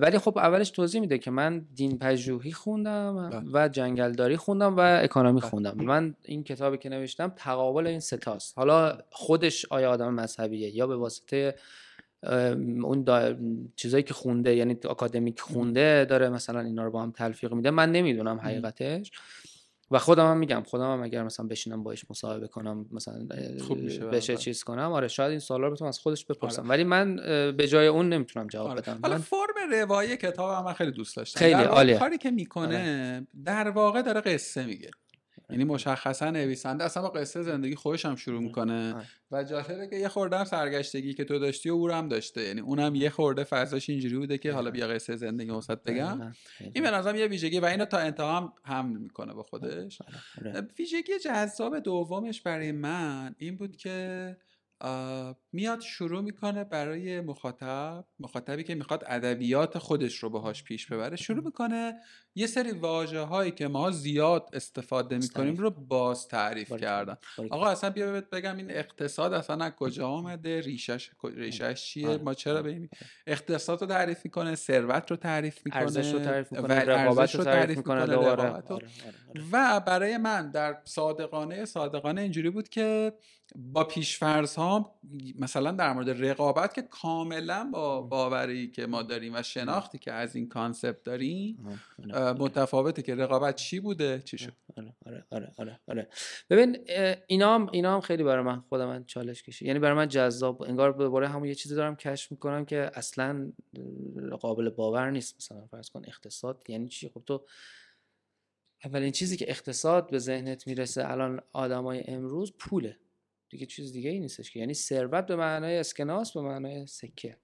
ولی 0.01 0.17
خب 0.17 0.37
اولش 0.37 0.69
توضیح 0.69 1.01
میده 1.01 1.17
که 1.17 1.31
من 1.31 1.65
دین 1.75 1.99
پژوهی 1.99 2.51
خوندم 2.51 3.29
بله. 3.29 3.41
و 3.53 3.67
جنگلداری 3.67 4.37
خوندم 4.37 4.77
و 4.77 4.79
اکانومی 4.79 5.39
بله. 5.39 5.49
خوندم. 5.49 5.77
من 5.77 6.15
این 6.25 6.43
کتابی 6.43 6.77
که 6.77 6.89
نوشتم 6.89 7.33
تقابل 7.35 7.87
این 7.87 7.99
ستاست 7.99 8.57
حالا 8.57 8.97
خودش 9.09 9.65
آیا 9.69 9.91
آدم 9.91 10.13
مذهبیه 10.13 10.75
یا 10.75 10.87
به 10.87 10.95
واسطه 10.95 11.55
اون 12.83 13.05
چیزایی 13.75 14.03
که 14.03 14.13
خونده 14.13 14.55
یعنی 14.55 14.77
آکادمیک 14.89 15.39
خونده 15.39 16.05
داره 16.05 16.29
مثلا 16.29 16.59
اینا 16.59 16.83
رو 16.83 16.91
با 16.91 17.01
هم 17.03 17.11
تلفیق 17.11 17.53
میده. 17.53 17.71
من 17.71 17.91
نمی‌دونم 17.91 18.39
حقیقتش. 18.39 19.11
و 19.91 19.99
خودم 19.99 20.25
هم 20.25 20.37
میگم 20.37 20.63
خودم 20.65 20.93
هم 20.93 21.03
اگر 21.03 21.23
مثلا 21.23 21.47
بشینم 21.47 21.83
باش 21.83 22.05
مصاحبه 22.09 22.47
کنم 22.47 22.85
مثلا 22.91 23.27
بشه 24.11 24.37
چیز 24.37 24.63
کنم 24.63 24.91
آره 24.91 25.07
شاید 25.07 25.29
این 25.29 25.39
سوالا 25.39 25.67
رو 25.67 25.73
بتونم 25.73 25.87
از 25.87 25.99
خودش 25.99 26.25
بپرسم. 26.25 26.61
آره. 26.61 26.69
ولی 26.69 26.83
من 26.83 27.15
به 27.51 27.67
جای 27.67 27.87
اون 27.87 28.09
نمی‌تونم 28.09 28.47
جواب 28.47 28.69
آره. 28.69 28.81
بدم. 28.81 28.99
حالا 29.03 29.17
فرم 29.17 29.71
روایی 29.71 30.17
کتاب 30.17 30.57
هم 30.57 30.65
من 30.65 30.73
خیلی 30.73 30.91
دوست 30.91 31.17
داشتم. 31.17 31.39
خیلی 31.39 31.53
عالیه. 31.53 31.97
کاری 31.97 32.17
که 32.17 32.31
می‌کنه 32.31 32.65
آره. 32.65 33.27
در 33.45 33.69
واقع 33.69 34.01
داره 34.01 34.21
قصه 34.21 34.65
میگه. 34.65 34.89
یعنی 35.49 35.63
مشخصا 35.63 36.31
نویسنده. 36.31 36.83
اصلا 36.83 37.03
با 37.03 37.09
قصه 37.09 37.43
زندگی 37.43 37.75
خودش 37.75 38.05
هم 38.05 38.15
شروع 38.15 38.41
می‌کنه. 38.41 38.95
و 39.31 39.43
جالبه 39.43 39.87
که 39.87 39.95
یه 39.95 40.07
خورده 40.07 40.45
سرگشتگی 40.45 41.13
که 41.13 41.23
تو 41.23 41.39
داشتی 41.39 41.69
و 41.69 41.73
او 41.73 41.91
هم 41.91 42.07
داشته. 42.07 42.41
یعنی 42.41 42.61
اونم 42.61 42.95
یه 42.95 43.09
خورده 43.09 43.43
فضاش 43.43 43.89
اینجوری 43.89 44.17
بوده 44.17 44.37
که 44.37 44.51
حالا 44.51 44.71
بیا 44.71 44.87
قصه 44.87 45.15
زندگی 45.15 45.49
وسط 45.49 45.83
بگم. 45.83 46.33
این 46.73 46.83
به 46.83 46.91
نظرم 46.91 47.15
یه 47.15 47.27
ویژگی 47.27 47.59
و 47.59 47.65
اینو 47.65 47.85
تا 47.85 47.97
انتها 47.97 48.37
هم 48.37 48.53
حمل 48.63 48.97
می‌کنه 48.97 49.33
با 49.33 49.43
خودش. 49.43 50.01
آره، 50.01 50.51
آره. 50.51 50.67
ویژگی 50.79 51.19
جذاب 51.25 51.79
دومش 51.79 52.41
برای 52.41 52.71
من 52.71 53.35
این 53.37 53.57
بود 53.57 53.75
که 53.75 54.37
میاد 55.51 55.79
شروع 55.81 56.21
می‌کنه 56.21 56.63
برای 56.63 57.21
مخاطب 57.21 58.05
مخاطبی 58.19 58.63
که 58.63 58.75
می‌خواد 58.75 59.03
ادبیات 59.07 59.77
خودش 59.77 60.23
رو 60.23 60.29
باهاش 60.29 60.63
پیش 60.63 60.87
ببره 60.87 61.15
شروع 61.15 61.43
می‌کنه 61.43 61.99
یه 62.35 62.47
سری 62.47 62.71
واجه 62.71 63.19
هایی 63.19 63.51
که 63.51 63.67
ما 63.67 63.91
زیاد 63.91 64.49
استفاده 64.53 65.17
می‌کنیم 65.17 65.55
رو 65.55 65.69
باز 65.69 66.27
تعریف 66.27 66.73
کردن. 66.73 67.17
آقا 67.49 67.67
اصلا 67.67 67.89
بیا 67.89 68.21
بگم 68.31 68.57
این 68.57 68.71
اقتصاد 68.71 69.33
اصلا 69.33 69.65
از 69.65 69.71
کجا 69.71 70.07
آمده 70.07 70.61
ریشش 70.61 71.11
ریشش 71.23 71.85
چیه؟ 71.85 72.09
آره. 72.09 72.17
ما 72.17 72.33
چرا 72.33 72.61
به 72.61 72.69
آره. 72.69 72.89
اقتصاد 73.27 73.81
رو 73.81 73.87
تعریف 73.87 74.25
می‌کنه 74.25 74.55
ثروت 74.55 75.11
رو 75.11 75.17
تعریف 75.17 75.65
می‌کنه 75.65 75.81
ارزش 75.81 76.13
رو 76.13 76.19
تعریف 76.19 76.51
می‌کنه 76.51 76.79
رقابت 76.79 77.35
رو 77.35 77.43
تعریف 77.43 77.77
می‌کنه 77.77 78.05
و 79.51 79.79
برای 79.79 80.17
من 80.17 80.51
در 80.51 80.77
صادقانه 80.83 81.65
صادقانه 81.65 82.21
اینجوری 82.21 82.49
بود 82.49 82.69
که 82.69 83.13
با 83.55 83.83
پیشفرض 83.83 84.55
ها 84.55 84.99
مثلا 85.39 85.71
در 85.71 85.93
مورد 85.93 86.25
رقابت 86.25 86.73
که 86.73 86.81
کاملا 86.81 87.69
با 87.73 88.01
باوری 88.01 88.71
که 88.71 88.85
ما 88.85 89.03
داریم 89.03 89.35
و 89.35 89.41
شناختی 89.41 89.97
که 89.97 90.11
از 90.11 90.35
این 90.35 90.49
کانسپت 90.49 91.03
داریم 91.03 91.79
متفاوته 92.39 93.01
که 93.01 93.15
رقابت 93.15 93.55
چی 93.55 93.79
بوده 93.79 94.21
چی 94.25 94.37
شد؟ 94.37 94.53
آره 94.77 94.95
آره 95.05 95.25
آره 95.31 95.53
آره, 95.57 95.79
آره. 95.87 96.07
ببین 96.49 96.77
اینا 97.27 97.55
هم 97.55 97.69
اینا 97.71 97.93
هم 97.93 98.01
خیلی 98.01 98.23
برای 98.23 98.43
من 98.43 98.59
خود 98.59 98.81
من 98.81 99.03
چالش 99.05 99.43
کشید. 99.43 99.67
یعنی 99.67 99.79
برای 99.79 99.95
من 99.95 100.07
جذاب 100.07 100.63
انگار 100.63 100.91
دوباره 100.91 101.27
همون 101.27 101.47
یه 101.47 101.55
چیزی 101.55 101.75
دارم 101.75 101.95
کشف 101.95 102.31
می‌کنم 102.31 102.65
که 102.65 102.91
اصلا 102.93 103.51
قابل 104.39 104.69
باور 104.69 105.11
نیست. 105.11 105.35
مثلا 105.35 105.67
فرض 105.67 105.89
کن 105.89 106.01
اقتصاد 106.07 106.63
یعنی 106.69 106.87
چی؟ 106.87 107.09
خب 107.09 107.23
تو 107.25 107.45
اولین 108.85 109.11
چیزی 109.11 109.37
که 109.37 109.45
اقتصاد 109.49 110.09
به 110.09 110.19
ذهنت 110.19 110.67
می‌رسه 110.67 111.11
الان 111.11 111.41
آدمای 111.53 112.03
امروز 112.07 112.53
پوله. 112.59 112.97
دیگه 113.49 113.65
چیز 113.65 113.93
دیگه 113.93 114.09
ای 114.09 114.19
نیستش 114.19 114.51
که. 114.51 114.59
یعنی 114.59 114.73
ثروت 114.73 115.25
به 115.25 115.35
معنای 115.35 115.77
اسکناس 115.77 116.33
به 116.33 116.41
معنای 116.41 116.87
سکه. 116.87 117.37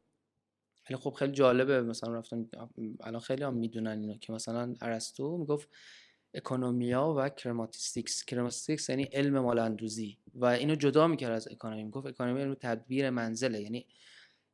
ولی 0.90 0.98
خب 0.98 1.12
خیلی 1.12 1.32
جالبه 1.32 1.82
مثلا 1.82 2.14
رفتم 2.14 2.50
الان 3.02 3.22
خیلی 3.22 3.44
هم 3.44 3.54
می‌دونن 3.54 4.00
اینو 4.00 4.18
که 4.18 4.34
مثلا 4.34 4.76
ارسطو 4.82 5.38
می‌گفت 5.38 5.70
oikonomia 6.34 7.16
و 7.18 7.30
chrematistics. 7.30 8.26
chrematistics 8.26 8.90
یعنی 8.90 9.04
علم 9.04 9.40
مال‌اندوزی 9.40 10.18
و 10.34 10.46
اینو 10.46 10.76
جدا 10.76 11.08
می‌کرد 11.08 11.32
از 11.32 11.48
economy. 11.48 11.84
می‌گفت 11.84 12.08
economy 12.08 12.42
علم 12.42 12.54
تدبیر 12.54 13.10
منزله. 13.10 13.62
یعنی 13.62 13.88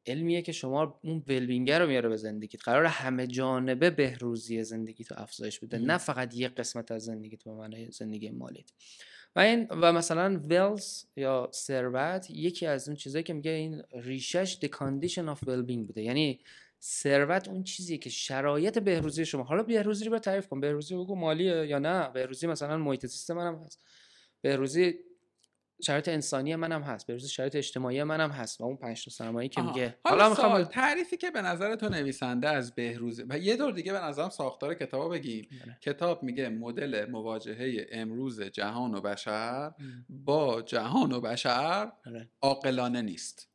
علمیه 0.06 0.42
که 0.42 0.52
شما 0.52 1.00
اون 1.04 1.24
well-being 1.28 1.80
رو 1.80 1.88
میاره 1.88 2.10
به 2.10 2.18
زندگیت. 2.18 2.64
قراره 2.64 2.86
همه 2.86 3.28
جانبه 3.28 3.90
بهروزی 3.90 4.64
زندگی 4.64 5.04
تو 5.04 5.16
افزایش 5.18 5.60
بده. 5.60 5.78
نه 5.78 5.98
فقط 5.98 6.36
یک 6.36 6.56
قسمت 6.56 6.92
از 6.92 7.04
زندگی 7.04 7.38
تو 7.38 7.56
به 7.56 7.58
معنی 7.58 7.92
زندگی 7.92 8.30
مالیت. 8.30 8.72
و 9.36 9.40
این 9.40 9.68
و 9.70 9.94
مثلا 9.94 10.42
ویلز 10.50 11.04
یا 11.16 11.50
ثروت 11.54 12.30
یکی 12.30 12.66
از 12.66 12.88
اون 12.88 12.98
چیزایی 12.98 13.24
که 13.24 13.34
میگه 13.34 13.52
این 13.52 13.84
ریشش 13.94 14.58
the 14.66 14.68
condition 14.68 15.36
of 15.36 15.40
well-being 15.40 15.86
بوده. 15.88 16.02
یعنی 16.02 16.40
ثروت 16.82 17.48
اون 17.48 17.64
چیزیه 17.64 17.98
که 17.98 18.10
شرایط 18.10 18.80
بهروزی 18.80 19.26
شما. 19.26 19.44
حالا 19.44 19.64
بهروزی 19.64 20.06
رو 20.06 20.20
تعریف 20.20 20.48
کن. 20.48 20.60
بهروزی 20.60 20.96
بگو 20.96 21.16
مالیه 21.16 21.68
یا 21.68 21.80
نه؟ 21.80 22.10
بهروزی 22.10 22.48
مثلا 22.48 22.78
محیط 22.78 23.06
سیستم 23.06 23.34
منم 23.34 23.64
هست. 23.66 23.86
بهروزی 24.42 24.94
شرایط 25.84 26.08
انسانی 26.08 26.56
منم 26.56 26.82
هست 26.82 27.08
به 27.08 27.18
شرایط 27.18 27.56
اجتماعی 27.56 28.04
منم 28.04 28.30
هست 28.30 28.62
و 28.62 28.64
اون 28.64 28.78
پنج 28.78 29.06
تا 29.06 29.12
سرمایه‌ای 29.12 29.50
که 29.50 29.62
میگه. 29.62 29.98
حالا 30.04 30.30
می‌خوام 30.30 30.64
تعریفی 30.64 31.18
که 31.18 31.32
به 31.32 31.42
نظر 31.42 31.76
تو 31.76 31.90
نویسنده 31.90 32.50
از 32.50 32.76
بهروز 32.76 33.24
و 33.30 33.38
یه 33.38 33.56
دور 33.56 33.72
دیگه 33.72 33.94
به 33.94 34.00
نظرم 34.00 34.30
ساختار 34.30 34.74
کتاب 34.74 35.14
بگیم. 35.14 35.48
بله. 35.66 35.78
کتاب 35.82 36.24
میگه 36.24 36.50
مدل 36.50 37.10
مواجهه 37.10 37.88
امروز 37.92 38.42
جهان 38.42 38.96
و 38.96 39.02
بشر 39.02 39.72
با 40.10 40.62
جهان 40.62 41.12
و 41.12 41.22
بشر 41.22 41.92
بله. 42.06 42.30
عاقلانه 42.42 43.02
نیست. 43.02 43.49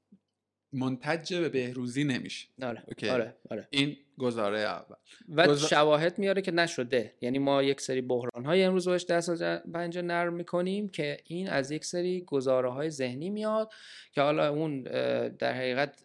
منتج 0.75 1.35
به 1.35 1.49
بهروزی 1.49 2.05
نمیشه. 2.05 2.49
آره 2.63 2.83
آره 3.11 3.37
آره. 3.51 3.69
این 3.71 3.97
گزاره 4.19 4.59
اول. 4.59 4.97
و 5.29 5.57
شواهد 5.57 6.19
میاره 6.19 6.43
که 6.43 6.51
نشده. 6.51 7.15
یعنی 7.21 7.39
ما 7.39 7.63
یک 7.63 7.81
سری 7.81 8.01
بحران 8.01 8.45
های 8.45 8.63
امروز 8.63 8.89
باش 8.89 9.07
دست 9.07 9.43
پنجه 9.73 10.03
نرم 10.03 10.35
می‌کنیم 10.35 10.89
که 10.89 11.17
این 11.25 11.49
از 11.49 11.71
یک 11.71 11.85
سری 11.85 12.21
گزاره 12.21 12.73
های 12.73 12.91
ذهنی 12.91 13.31
میاد 13.31 13.73
که 14.13 14.21
حالا 14.21 14.49
اون 14.49 14.83
در 15.29 15.53
حقیقت 15.53 16.05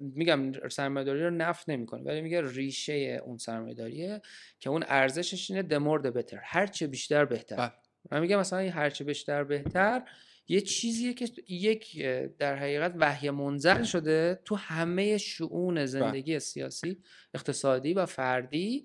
میگم 0.00 0.68
سرمایه‌داری 0.68 1.22
رو 1.22 1.30
نفت 1.30 1.68
نمی‌کنه 1.68 2.02
ولی 2.02 2.20
میگه 2.20 2.42
ریشه 2.42 3.22
اون 3.24 3.38
سرمایه‌داریه 3.38 4.20
که 4.60 4.70
اون 4.70 4.84
ارزشش 4.88 5.50
اینه 5.50 5.62
دمورد 5.62 6.14
بهتر 6.14 6.40
هر 6.42 6.66
چه 6.66 6.86
بیشتر 6.86 7.24
بهتر. 7.24 7.56
بله. 7.56 7.72
من 8.10 8.20
میگم 8.20 8.38
مثلا 8.38 8.70
هر 8.70 8.90
چه 8.90 9.04
بیشتر 9.04 9.44
بهتر 9.44 10.02
یه 10.48 10.60
چیزیه 10.60 11.14
که 11.14 11.28
یک 11.48 12.02
در 12.38 12.56
حقیقت 12.56 12.94
وحی 12.96 13.30
منزل 13.30 13.82
شده 13.82 14.40
تو 14.44 14.56
همه 14.56 15.18
شعون 15.18 15.74
بله. 15.74 15.86
زندگی 15.86 16.40
سیاسی 16.40 16.96
اقتصادی 17.34 17.94
و 17.94 18.06
فردی 18.06 18.84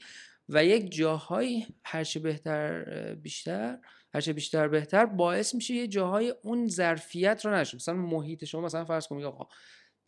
و 0.49 0.65
یک 0.65 0.91
جاهایی 0.91 1.67
هرچه 1.83 2.19
بهتر 2.19 2.83
بیشتر 3.15 3.77
هرچه 4.13 4.33
بیشتر 4.33 4.67
بهتر 4.67 5.05
باعث 5.05 5.55
میشه 5.55 5.73
یه 5.73 5.87
جاهای 5.87 6.33
اون 6.43 6.67
ظرفیت 6.67 7.45
رو 7.45 7.55
نشه 7.55 7.75
مثلا 7.75 7.95
محیط 7.95 8.45
شما 8.45 8.61
مثلا 8.61 8.85
فرض 8.85 9.07
کنید 9.07 9.25
آقا 9.25 9.47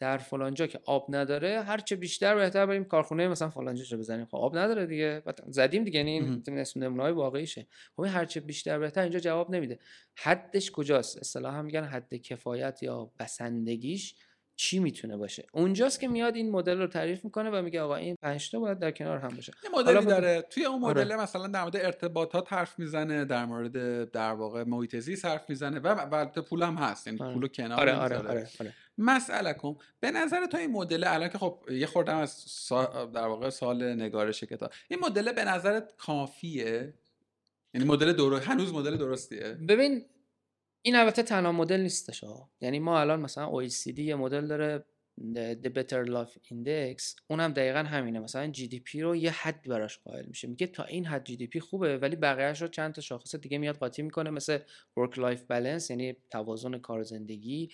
در 0.02 0.18
فلانجا 0.18 0.68
که 0.68 0.80
آب 0.86 1.06
نداره 1.16 1.62
هر 1.62 1.78
چه 1.78 1.96
بیشتر 1.96 2.36
بهتر 2.36 2.66
بریم 2.66 2.84
کارخونه 2.84 3.28
مثلا 3.28 3.50
فلانجا 3.50 3.84
رو 3.92 3.98
بزنیم؟ 3.98 4.26
خب 4.26 4.36
آب 4.36 4.58
نداره 4.58 4.86
دیگه. 4.86 5.24
زدیم 5.48 5.84
دیگه 5.84 5.98
یعنی 5.98 6.12
این 6.12 6.44
نمونه 6.76 7.04
های 7.04 7.12
واقعیشه 7.12 7.68
خب 7.96 8.04
هر 8.04 8.26
چه 8.26 8.40
بیشتر 8.40 8.80
بهتر 8.80 9.02
اینجا 9.02 9.20
جواب 9.20 9.52
نمیده. 9.52 9.80
حدش 10.18 10.72
کجاست؟ 10.72 11.18
اصطلاحا 11.18 11.62
میگن 11.62 11.84
حد 11.84 12.16
کفایت 12.16 12.84
یا 12.84 13.12
بسندگیش 13.20 14.16
چی 14.56 14.80
می‌تونه 14.80 15.18
باشه؟ 15.18 15.46
اونجاست 15.54 16.00
که 16.00 16.08
میاد 16.08 16.36
این 16.36 16.52
مدل 16.52 16.78
رو 16.78 16.88
تعریف 16.88 17.26
می‌کنه 17.26 17.50
و 17.50 17.62
میگه 17.62 17.82
آقا 17.82 17.96
این 17.96 18.16
5 18.22 18.52
تا 18.52 18.60
باید 18.60 18.80
در 18.80 18.92
کنار 18.92 19.18
هم 19.18 19.30
باشه. 19.36 19.54
یه 19.64 19.70
مدلی 19.80 20.06
داره. 20.06 20.42
توی 20.42 20.66
اون 20.66 20.84
آره. 20.84 21.04
مدل 21.04 21.16
مثلا 21.16 21.48
در 21.48 21.62
مورد 21.62 21.76
ارتباطات 21.76 22.54
حرف 22.54 22.80
می‌زنه 22.80 23.26
در 23.26 23.46
مورد 23.46 24.12
در 24.12 24.32
واقع 24.32 24.64
محیط 24.64 24.96
زیست 24.96 25.26
حرف 25.26 25.50
می‌زنه 25.50 25.80
و 25.80 26.16
البته 26.16 26.42
پول 26.42 26.64
هم 26.64 26.76
هست. 26.76 27.08
یعنی 27.08 27.20
آره. 27.20 27.34
پولو 27.34 27.48
کنار 27.48 27.80
آره 27.80 27.94
آره, 27.94 28.18
آره, 28.18 28.48
آره. 28.60 28.74
مسئله 29.02 29.54
کن. 29.54 29.78
به 30.00 30.12
نظر 30.12 30.46
تو 30.46 30.58
این 30.58 30.72
مدل 30.72 31.04
الان 31.08 31.30
که 31.30 31.38
خب 31.38 31.64
یه 31.72 31.86
خوردم 31.86 32.18
از 32.18 32.32
سا... 32.32 33.06
در 33.06 33.28
واقع 33.28 33.50
سال 33.50 33.94
نگارش 33.94 34.44
کتاب 34.44 34.72
این 34.88 35.00
مدل 35.00 35.32
به 35.32 35.46
نظرت 35.46 35.96
کافیه؟ 35.98 36.94
یعنی 37.74 37.88
مدل 37.88 38.14
درست 38.14 38.48
هنوز 38.48 38.74
مدل 38.74 38.98
درستیه؟ 38.98 39.58
ببین 39.68 40.06
این 40.82 40.96
البته 40.96 41.24
تنها 41.24 41.52
مدل 41.52 41.82
نیستش 41.82 42.24
یعنی 42.62 42.80
ما 42.80 43.00
الان 43.00 43.20
مثلا 43.20 43.52
OECD 43.52 44.00
یه 44.00 44.16
مدل 44.16 44.48
داره 44.48 44.86
The 45.64 45.70
Better 45.78 46.02
Life 46.08 46.36
Index. 46.52 47.22
اونم 47.28 47.54
دقیقا 47.54 47.80
همینه. 47.80 48.20
مثلا 48.20 48.48
GDP 48.48 49.02
رو 49.02 49.16
یه 49.16 49.32
حد 49.32 49.68
براش 49.68 49.98
قائل 49.98 50.26
میشه. 50.26 50.48
میگه 50.48 50.68
تا 50.68 50.84
این 50.84 51.06
حد 51.06 51.24
GDP 51.26 51.60
خوبه 51.60 51.98
ولی 51.98 52.16
بقیهش 52.16 52.62
رو 52.62 52.68
چند 52.68 52.94
تا 52.94 53.02
شاخص 53.02 53.36
دیگه 53.36 53.58
میاد 53.58 53.78
قاطی 53.78 54.02
می‌کنه 54.02 54.30
مثل 54.30 54.60
Work 55.00 55.16
Life 55.16 55.42
Balance 55.52 55.90
یعنی 55.90 56.16
توازن 56.30 56.78
کار 56.78 57.04
زندگی. 57.04 57.70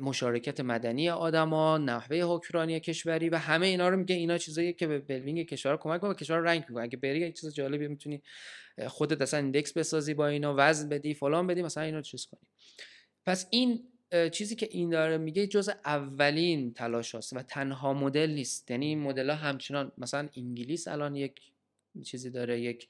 مشارکت 0.00 0.60
مدنی 0.60 1.10
آدما 1.10 1.78
نحوه 1.78 2.16
حکمرانی 2.16 2.80
کشوری 2.80 3.28
و 3.28 3.36
همه 3.36 3.66
اینا 3.66 3.88
رو 3.88 3.96
میگه 3.96 4.14
اینا 4.14 4.38
چیزایی 4.38 4.72
که 4.72 4.86
به 4.86 4.98
well-being 4.98 5.46
کشور 5.46 5.76
کمک 5.76 6.00
کنه 6.00 6.14
کشور 6.14 6.38
rank 6.38 6.64
می‌کنه 6.68 6.82
اگه 6.82 6.96
بری 6.96 7.32
چیز 7.32 7.54
جالبی 7.54 7.88
می‌تونی 7.88 8.22
خودت 8.88 9.22
اصلا 9.22 9.40
index 9.40 9.72
بسازی 9.72 10.14
با 10.14 10.26
اینا 10.26 10.54
وزن 10.58 10.88
بدی 10.88 11.14
فلان 11.14 11.46
بدی 11.46 11.62
مثلا 11.62 11.84
اینو 11.84 12.02
چیز 12.02 12.26
کنی. 12.26 12.40
پس 13.26 13.46
این 13.50 13.84
چیزی 14.32 14.56
که 14.56 14.68
این 14.70 14.90
داره 14.90 15.18
میگه 15.18 15.46
جز 15.46 15.70
اولین 15.84 16.74
تلاش 16.74 17.14
هست 17.14 17.32
و 17.32 17.42
تنها 17.42 17.92
مدل 17.94 18.30
نیست. 18.30 18.70
یعنی 18.70 18.86
این 18.86 18.98
مدل 18.98 19.30
ها 19.30 19.36
همچنان 19.36 19.92
مثلا 19.98 20.28
انگلیس 20.36 20.88
الان 20.88 21.16
یک 21.16 21.40
چیزی 22.04 22.30
داره 22.30 22.60
یک 22.60 22.88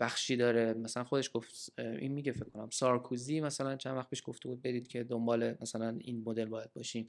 بخشی 0.00 0.36
داره. 0.36 0.74
مثلا 0.74 1.04
خودش 1.04 1.30
گفت 1.34 1.72
این 1.78 2.12
میگه 2.12 2.32
فکر 2.32 2.48
کنم 2.48 2.70
سارکوزی 2.70 3.40
مثلا 3.40 3.76
چند 3.76 3.96
وقت 3.96 4.10
پیش 4.10 4.22
گفته 4.26 4.48
بود 4.48 4.62
برید 4.62 4.88
که 4.88 5.04
دنبال 5.04 5.54
مثلا 5.60 5.96
این 6.00 6.22
مدل 6.26 6.44
باید 6.44 6.72
باشیم 6.72 7.06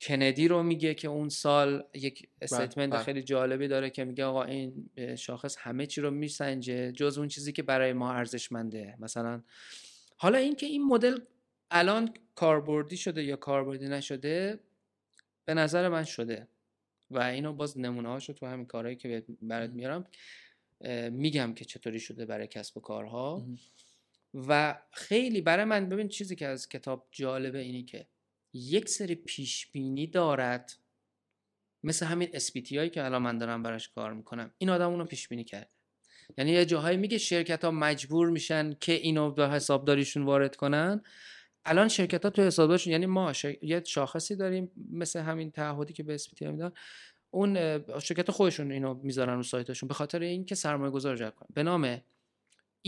کندی 0.00 0.48
رو 0.48 0.62
میگه 0.62 0.94
که 0.94 1.08
اون 1.08 1.28
سال 1.28 1.84
یک 1.94 2.22
بله، 2.22 2.30
statement 2.42 2.92
بله. 2.92 3.02
خیلی 3.02 3.22
جالبی 3.22 3.68
داره 3.68 3.90
که 3.90 4.04
میگه 4.04 4.24
آقا 4.24 4.44
این 4.44 4.90
شاخص 5.18 5.56
همه 5.58 5.86
چی 5.86 6.00
رو 6.00 6.10
میسنجه 6.10 6.92
جز 6.92 7.18
اون 7.18 7.28
چیزی 7.28 7.52
که 7.52 7.62
برای 7.62 7.92
ما 7.92 8.12
ارزشمنده. 8.12 8.96
مثلا 8.98 9.42
حالا 10.16 10.38
اینکه 10.38 10.66
این 10.66 10.84
مدل 10.84 11.18
الان 11.70 12.14
کاربردی 12.34 12.96
شده 12.96 13.24
یا 13.24 13.36
کاربردی 13.36 13.88
نشده 13.88 14.60
به 15.44 15.54
نظر 15.54 15.88
من 15.88 16.04
شده 16.04 16.48
و 17.10 17.18
اینو 17.18 17.52
باز 17.52 17.78
نمونه 17.78 18.08
هاشو 18.08 18.32
تو 18.32 18.46
همین 18.46 18.66
کارهایی 18.66 18.96
که 18.96 19.24
برات 19.42 19.70
میارم 19.70 20.06
میگم 21.10 21.54
که 21.54 21.64
چطوری 21.64 22.00
شده 22.00 22.26
برای 22.26 22.46
کسب 22.46 22.76
و 22.76 22.80
کارها. 22.80 23.46
و 24.34 24.78
خیلی 24.92 25.40
برای 25.40 25.64
من 25.64 25.88
ببین 25.88 26.08
چیزی 26.08 26.36
که 26.36 26.46
از 26.46 26.68
کتاب 26.68 27.08
جالبه 27.10 27.58
اینی 27.58 27.82
که 27.82 28.06
یک 28.52 28.88
سری 28.88 29.14
پیش 29.14 29.66
بینی 29.66 30.06
دارد. 30.06 30.72
مثل 31.82 32.06
همین 32.06 32.28
اسپیتی 32.32 32.78
هایی 32.78 32.90
که 32.90 33.04
الان 33.04 33.22
من 33.22 33.38
دارم 33.38 33.62
براش 33.62 33.88
کار 33.88 34.12
می‌کنم. 34.12 34.54
این 34.58 34.70
آدم 34.70 34.90
اونو 34.90 35.04
پیش 35.04 35.28
بینی 35.28 35.44
کرده. 35.44 35.70
یعنی 36.38 36.50
یه 36.50 36.64
جاهایی 36.64 36.96
میگه 36.96 37.18
شرکت 37.18 37.64
ها 37.64 37.70
مجبور 37.70 38.30
میشن 38.30 38.74
که 38.80 38.92
اینو 38.92 39.30
به 39.30 39.48
حسابداریشون 39.50 40.22
وارد 40.22 40.56
کنن. 40.56 41.02
الان 41.64 41.88
شرکت 41.88 42.24
ها 42.24 42.30
تو 42.30 42.42
حسابدارشون 42.42 42.92
یعنی 42.92 43.06
ما 43.06 43.32
یه 43.62 43.82
شاخصی 43.86 44.36
داریم 44.36 44.70
مثل 44.90 45.20
همین 45.20 45.50
تعهدی 45.50 45.92
که 45.92 46.02
به 46.02 46.14
اسپیتی 46.14 46.46
میدن. 46.46 46.72
اون 47.34 47.78
شرکت 47.98 48.30
خودشون 48.30 48.72
اینو 48.72 48.94
می‌ذارن 48.94 49.36
رو 49.36 49.42
سایتشون 49.42 49.88
به 49.88 49.94
خاطر 49.94 50.20
اینکه 50.20 50.54
سرمایه 50.54 50.90
گذار 50.90 51.16
جلب 51.16 51.34
کنن. 51.34 51.48
به 51.54 51.62
نام 51.62 51.96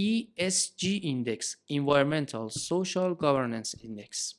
ESG 0.01 0.83
Index 1.03 1.45
Environmental 1.73 2.53
Social 2.53 3.17
Governance 3.23 3.79
Index. 3.79 4.35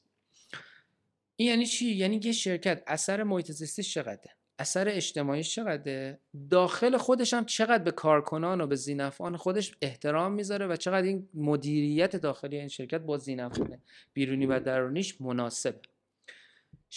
این 1.36 1.50
یعنی 1.50 1.66
چی؟ 1.66 1.96
یعنی 1.96 2.20
یه 2.24 2.32
شرکت 2.32 2.84
اثر 2.88 3.24
محیط 3.24 3.52
زیستی 3.52 3.84
چقدره؟ 3.84 4.36
اثر 4.60 4.90
اجتماعی 4.90 5.44
چقدره؟ 5.44 6.20
داخل 6.50 6.98
خودش 6.98 7.34
هم 7.34 7.46
چقدر 7.46 7.84
به 7.84 7.92
کارکنان 7.92 8.62
و 8.62 8.68
به 8.68 8.76
زینفعان 8.76 9.38
خودش 9.38 9.76
احترام 9.82 10.32
می‌ذاره 10.32 10.68
و 10.68 10.76
چقدر 10.76 11.08
این 11.08 11.30
مدیریت 11.34 12.16
داخلی 12.16 12.58
این 12.58 12.68
شرکت 12.68 13.02
با 13.02 13.18
زینفعان 13.18 13.82
بیرونی 14.14 14.46
و 14.46 14.60
درونیش 14.60 15.22
مناسب 15.22 15.76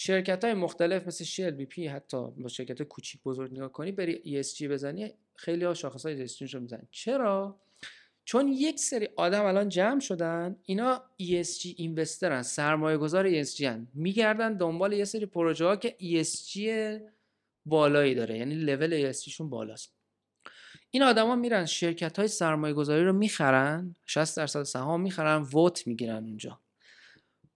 شرکت 0.01 0.45
های 0.45 0.55
مختلف 0.55 1.07
مثل 1.07 1.25
شل 1.25 1.51
بی 1.51 1.67
پی 1.67 1.87
حتی 1.87 2.31
با 2.31 2.49
شرکت 2.49 2.83
کوچیک 2.83 3.23
بزرگ 3.23 3.53
نگاه 3.53 3.73
کنی 3.73 3.93
بری 3.93 4.43
ESG 4.43 4.63
بزنی 4.63 5.15
خیلی 5.37 5.65
ها 5.65 5.75
شاخص 5.75 6.07
های 6.07 6.29
رو 6.53 6.61
می‌زنن. 6.61 6.89
چرا؟ 6.91 7.61
چون 8.25 8.49
یک 8.49 8.79
سری 8.79 9.09
آدم 9.17 9.45
الان 9.45 9.69
جمع 9.69 10.01
شدن 10.01 10.57
اینا 10.63 11.03
ESG 11.23 11.75
اینوسترن 11.77 12.43
سرمایه 12.43 12.97
گذار 12.97 13.45
ESG 13.45 13.61
هن. 13.61 13.89
میگردن 13.95 14.57
دنبال 14.57 14.93
یه 14.93 15.05
سری 15.05 15.27
پروژه 15.27 15.65
ها 15.65 15.77
که 15.77 15.97
ESG 16.01 16.61
بالایی 17.67 18.15
داره 18.15 18.39
یعنی 18.39 18.55
لول 18.55 19.13
ESG 19.13 19.29
شون 19.29 19.51
بالاست. 19.51 19.95
این 20.91 21.03
آدما 21.03 21.37
میرن 21.37 21.67
شرکت 21.67 22.19
های 22.19 22.29
سرمایه 22.29 22.75
گذاری 22.75 23.05
رو 23.05 23.13
می‌خرن 23.13 23.95
60 24.07 24.37
درصد 24.37 24.63
سهام 24.63 25.01
می‌خرن 25.01 25.43
ووت 25.43 25.87
می‌گیرن 25.87 26.25
اونجا. 26.25 26.61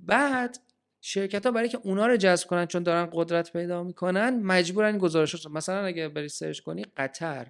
بعد 0.00 0.71
شرکت 1.04 1.46
ها 1.46 1.52
برای 1.52 1.68
که 1.68 1.78
اونا 1.82 2.06
رو 2.06 2.16
جذب 2.16 2.46
کنن 2.46 2.66
چون 2.66 2.82
دارن 2.82 3.10
قدرت 3.12 3.52
پیدا 3.52 3.82
می‌کنن 3.82 4.42
مجبورن 4.42 4.98
گزارش 4.98 5.46
مثلا 5.46 5.84
اگه 5.84 6.08
بری 6.08 6.28
سرچ 6.28 6.60
کنی 6.60 6.84
قطر. 6.96 7.46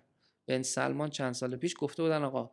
بن 0.46 0.62
سلمان 0.62 1.10
چند 1.10 1.34
سال 1.34 1.56
پیش 1.56 1.74
گفته 1.78 2.02
بودن 2.02 2.22
آقا 2.22 2.50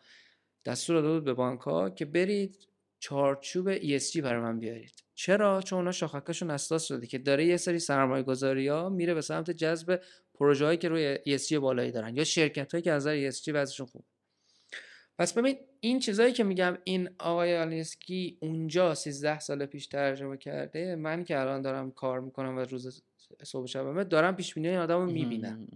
دستور 0.65 0.95
داده 0.95 1.13
بود 1.13 1.23
به 1.23 1.33
بانک 1.33 1.61
ها 1.61 1.89
که 1.89 2.05
برید 2.05 2.57
چارچوب 2.99 3.77
ESG 3.77 4.17
برای 4.17 4.41
من 4.41 4.59
بیارید. 4.59 5.03
چرا؟ 5.15 5.61
چون 5.61 5.79
اونا 5.79 5.91
شاخکاشون 5.91 6.51
اساس 6.51 6.85
شده 6.85 7.07
که 7.07 7.17
داره 7.17 7.45
یه 7.45 7.57
سری 7.57 7.79
سرمایه 7.79 8.23
گذاری 8.23 8.67
ها 8.67 8.89
میره 8.89 9.13
به 9.13 9.21
سمت 9.21 9.51
جذب 9.51 10.01
پروژه 10.33 10.65
هایی 10.65 10.77
که 10.77 10.89
روی 10.89 11.17
ESG 11.17 11.53
بالایی 11.53 11.91
دارن 11.91 12.15
یا 12.15 12.23
شرکت 12.23 12.71
هایی 12.71 12.81
که 12.81 12.91
از 12.91 13.07
نظر 13.07 13.31
ESG 13.31 13.47
وضعشون 13.53 13.85
خوب 13.85 14.05
پس 15.17 15.33
ببین 15.33 15.57
این 15.81 15.99
چیزایی 15.99 16.33
که 16.33 16.43
میگم 16.43 16.77
این 16.83 17.09
آقای 17.19 17.57
آنیلسکی 17.57 18.37
اونجا 18.41 18.95
13 18.95 19.39
سال 19.39 19.65
پیش 19.65 19.87
ترجمه 19.87 20.37
کرده 20.37 20.95
من 20.95 21.23
که 21.23 21.39
الان 21.39 21.61
دارم 21.61 21.91
کار 21.91 22.19
می‌کنم 22.19 22.57
و 22.57 22.59
روز 22.59 23.03
صبح 23.43 23.65
شب 23.65 24.03
دارم 24.03 24.35
پیش 24.35 24.53
بینی 24.53 24.67
این 24.67 24.77
آدمو 24.77 25.05
می‌بینم. 25.05 25.67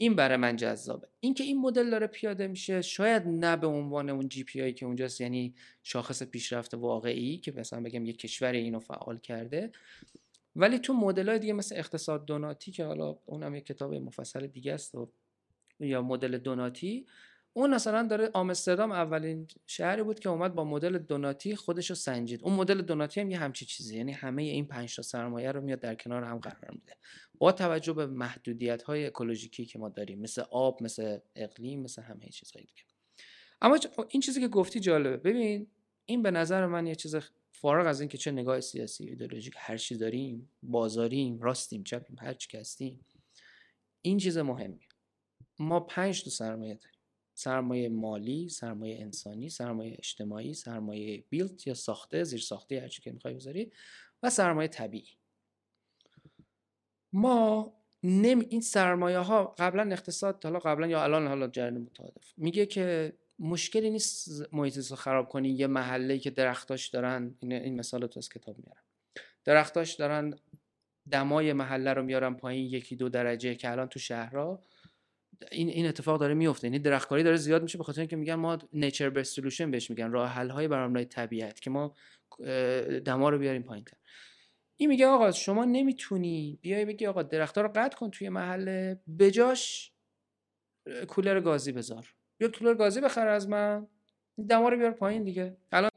این 0.00 0.16
برای 0.16 0.36
من 0.36 0.56
جذابه. 0.56 1.08
اینکه 1.20 1.44
این 1.44 1.60
مدل 1.60 1.90
داره 1.90 2.06
پیاده 2.06 2.46
میشه 2.46 2.82
شاید 2.82 3.22
نه 3.26 3.56
به 3.56 3.66
عنوان 3.66 4.10
اون 4.10 4.28
GPI 4.28 4.72
که 4.72 4.86
اونجاست 4.86 5.20
یعنی 5.20 5.54
شاخص 5.82 6.22
پیشرفت 6.22 6.74
واقعی 6.74 7.38
که 7.38 7.52
مثلا 7.52 7.82
بگم 7.82 8.04
یه 8.04 8.12
کشور 8.12 8.52
اینو 8.52 8.78
فعال 8.78 9.18
کرده 9.18 9.70
ولی 10.56 10.78
تو 10.78 10.92
مدل 10.92 11.28
های 11.28 11.38
دیگه 11.38 11.52
مثل 11.52 11.76
اقتصاد 11.76 12.24
دوناتی 12.24 12.72
که 12.72 12.84
حالا 12.84 13.18
اونم 13.26 13.54
یه 13.54 13.60
کتاب 13.60 13.94
مفصل 13.94 14.46
دیگه 14.46 14.74
است 14.74 14.94
و 14.94 15.08
یا 15.80 16.02
مدل 16.02 16.38
دوناتی 16.38 17.06
اون 17.58 17.74
مثلا 17.74 18.06
داره 18.06 18.30
آمستردام 18.34 18.92
اولین 18.92 19.48
شهری 19.66 20.02
بود 20.02 20.20
که 20.20 20.28
اومد 20.28 20.54
با 20.54 20.64
مدل 20.64 20.98
دوناتی 20.98 21.56
خودش 21.56 21.90
رو 21.90 21.96
سنجید. 21.96 22.42
اون 22.42 22.54
مدل 22.54 22.82
دوناتی 22.82 23.20
هم 23.20 23.30
یه 23.30 23.38
همچی 23.38 23.64
چیزی 23.64 23.96
یعنی 23.96 24.12
همه 24.12 24.42
این 24.42 24.66
پنج 24.66 24.96
تا 24.96 25.02
سرمایه 25.02 25.52
رو 25.52 25.60
میاد 25.60 25.80
در 25.80 25.94
کنار 25.94 26.24
هم 26.24 26.38
قرار 26.38 26.70
میده. 26.70 26.96
با 27.38 27.52
توجه 27.52 27.92
به 27.92 28.06
محدودیت 28.06 28.82
های 28.82 29.06
اکولوژیکی 29.06 29.66
که 29.66 29.78
ما 29.78 29.88
داریم 29.88 30.20
مثل 30.20 30.42
آب 30.50 30.82
مثل 30.82 31.18
اقلیم 31.36 31.82
مثل 31.82 32.02
همه 32.02 32.28
چیزهای 32.28 32.64
دیگه. 32.64 32.82
اما 33.60 33.78
این 34.08 34.22
چیزی 34.22 34.40
که 34.40 34.48
گفتی 34.48 34.80
جالبه. 34.80 35.16
ببین 35.16 35.66
این 36.04 36.22
به 36.22 36.30
نظر 36.30 36.66
من 36.66 36.86
یه 36.86 36.94
چیز 36.94 37.16
فارغ 37.52 37.86
از 37.86 38.00
اینکه 38.00 38.18
چه 38.18 38.30
نگاه 38.30 38.60
سیاسی 38.60 39.04
ایدئولوژیک 39.04 39.54
هر 39.56 39.76
چی 39.76 39.96
داریم 39.96 40.50
بازاریم 40.62 41.40
راستیم 41.40 41.84
چپیم 41.84 42.16
هر 42.20 42.34
چی 42.34 42.58
هستیم 42.58 43.04
این 44.02 44.18
چیز 44.18 44.38
مهمی 44.38 44.88
ما 45.58 45.80
پنج 45.80 46.24
تا 46.24 46.30
سرمایه 46.30 46.74
داریم. 46.74 46.97
سرمایه 47.38 47.88
مالی، 47.88 48.48
سرمایه 48.48 49.00
انسانی، 49.00 49.48
سرمایه 49.48 49.94
اجتماعی، 49.98 50.54
سرمایه 50.54 51.24
بیلت 51.30 51.66
یا 51.66 51.74
ساخته، 51.74 52.24
زیر 52.24 52.40
ساخته 52.40 52.80
هرچی 52.80 53.02
که 53.02 53.12
می‌خوای 53.12 53.34
بذاری 53.34 53.72
و 54.22 54.30
سرمایه 54.30 54.68
طبیعی. 54.68 55.08
ما 57.12 57.72
نمی 58.02 58.46
این 58.48 58.60
سرمایه 58.60 59.18
ها 59.18 59.54
قبلا 59.58 59.92
اقتصاد 59.92 60.44
حالا 60.44 60.58
قبلا 60.58 60.86
یا 60.86 61.02
الان 61.02 61.26
حالا 61.26 61.48
جریان 61.48 61.78
متعادف 61.78 62.32
میگه 62.36 62.66
که 62.66 63.12
مشکلی 63.38 63.90
نیست 63.90 64.54
محیط 64.54 64.90
رو 64.90 64.96
خراب 64.96 65.28
کنی 65.28 65.48
یه 65.48 65.66
محله 65.66 66.18
که 66.18 66.30
درختاش 66.30 66.88
دارن 66.88 67.34
این, 67.40 67.52
این 67.52 67.76
مثال 67.76 68.06
تو 68.06 68.18
از 68.18 68.28
کتاب 68.28 68.58
میارم. 68.58 68.82
درختاش 69.44 69.94
دارن 69.94 70.34
دمای 71.10 71.52
محله 71.52 71.92
رو 71.92 72.02
میارن 72.02 72.34
پایین 72.34 72.66
یکی 72.66 72.96
دو 72.96 73.08
درجه 73.08 73.54
که 73.54 73.70
الان 73.70 73.88
تو 73.88 73.98
شهرها 73.98 74.62
این 75.52 75.68
این 75.68 75.86
اتفاق 75.86 76.20
داره 76.20 76.34
میفته. 76.34 76.66
یعنی 76.66 76.78
درختکاری 76.78 77.22
داره 77.22 77.36
زیاد 77.36 77.62
میشه 77.62 77.78
به 77.78 77.84
خاطر 77.84 78.00
اینکه 78.00 78.16
میگن 78.16 78.34
ما 78.34 78.58
نیچر 78.72 79.10
بیس 79.10 79.28
سولوشن 79.28 79.70
بهش 79.70 79.90
میگن 79.90 80.10
راه 80.10 80.28
حل 80.28 80.50
های 80.50 80.68
برنامه 80.68 81.04
طبیعت 81.04 81.60
که 81.60 81.70
ما 81.70 81.94
دما 83.04 83.28
رو 83.28 83.38
بیاریم 83.38 83.62
پایین 83.62 83.84
تر 83.84 83.96
این 84.76 84.88
میگه 84.88 85.06
آقا 85.06 85.32
شما 85.32 85.64
نمی‌تونی 85.64 86.58
بیای 86.62 86.84
بگی 86.84 87.06
آقا 87.06 87.22
درختها 87.22 87.62
رو 87.62 87.72
قطع 87.74 87.96
کن 87.96 88.10
توی 88.10 88.28
محله 88.28 89.00
بجاش 89.18 89.92
کولر 91.08 91.40
گازی 91.40 91.72
بذار. 91.72 92.14
بیا 92.38 92.48
کولر 92.48 92.74
گازی 92.74 93.00
بخر 93.00 93.28
از 93.28 93.48
من. 93.48 93.86
دما 94.48 94.68
رو 94.68 94.76
بیار 94.76 94.90
پایین 94.90 95.24
دیگه. 95.24 95.56
الان 95.72 95.90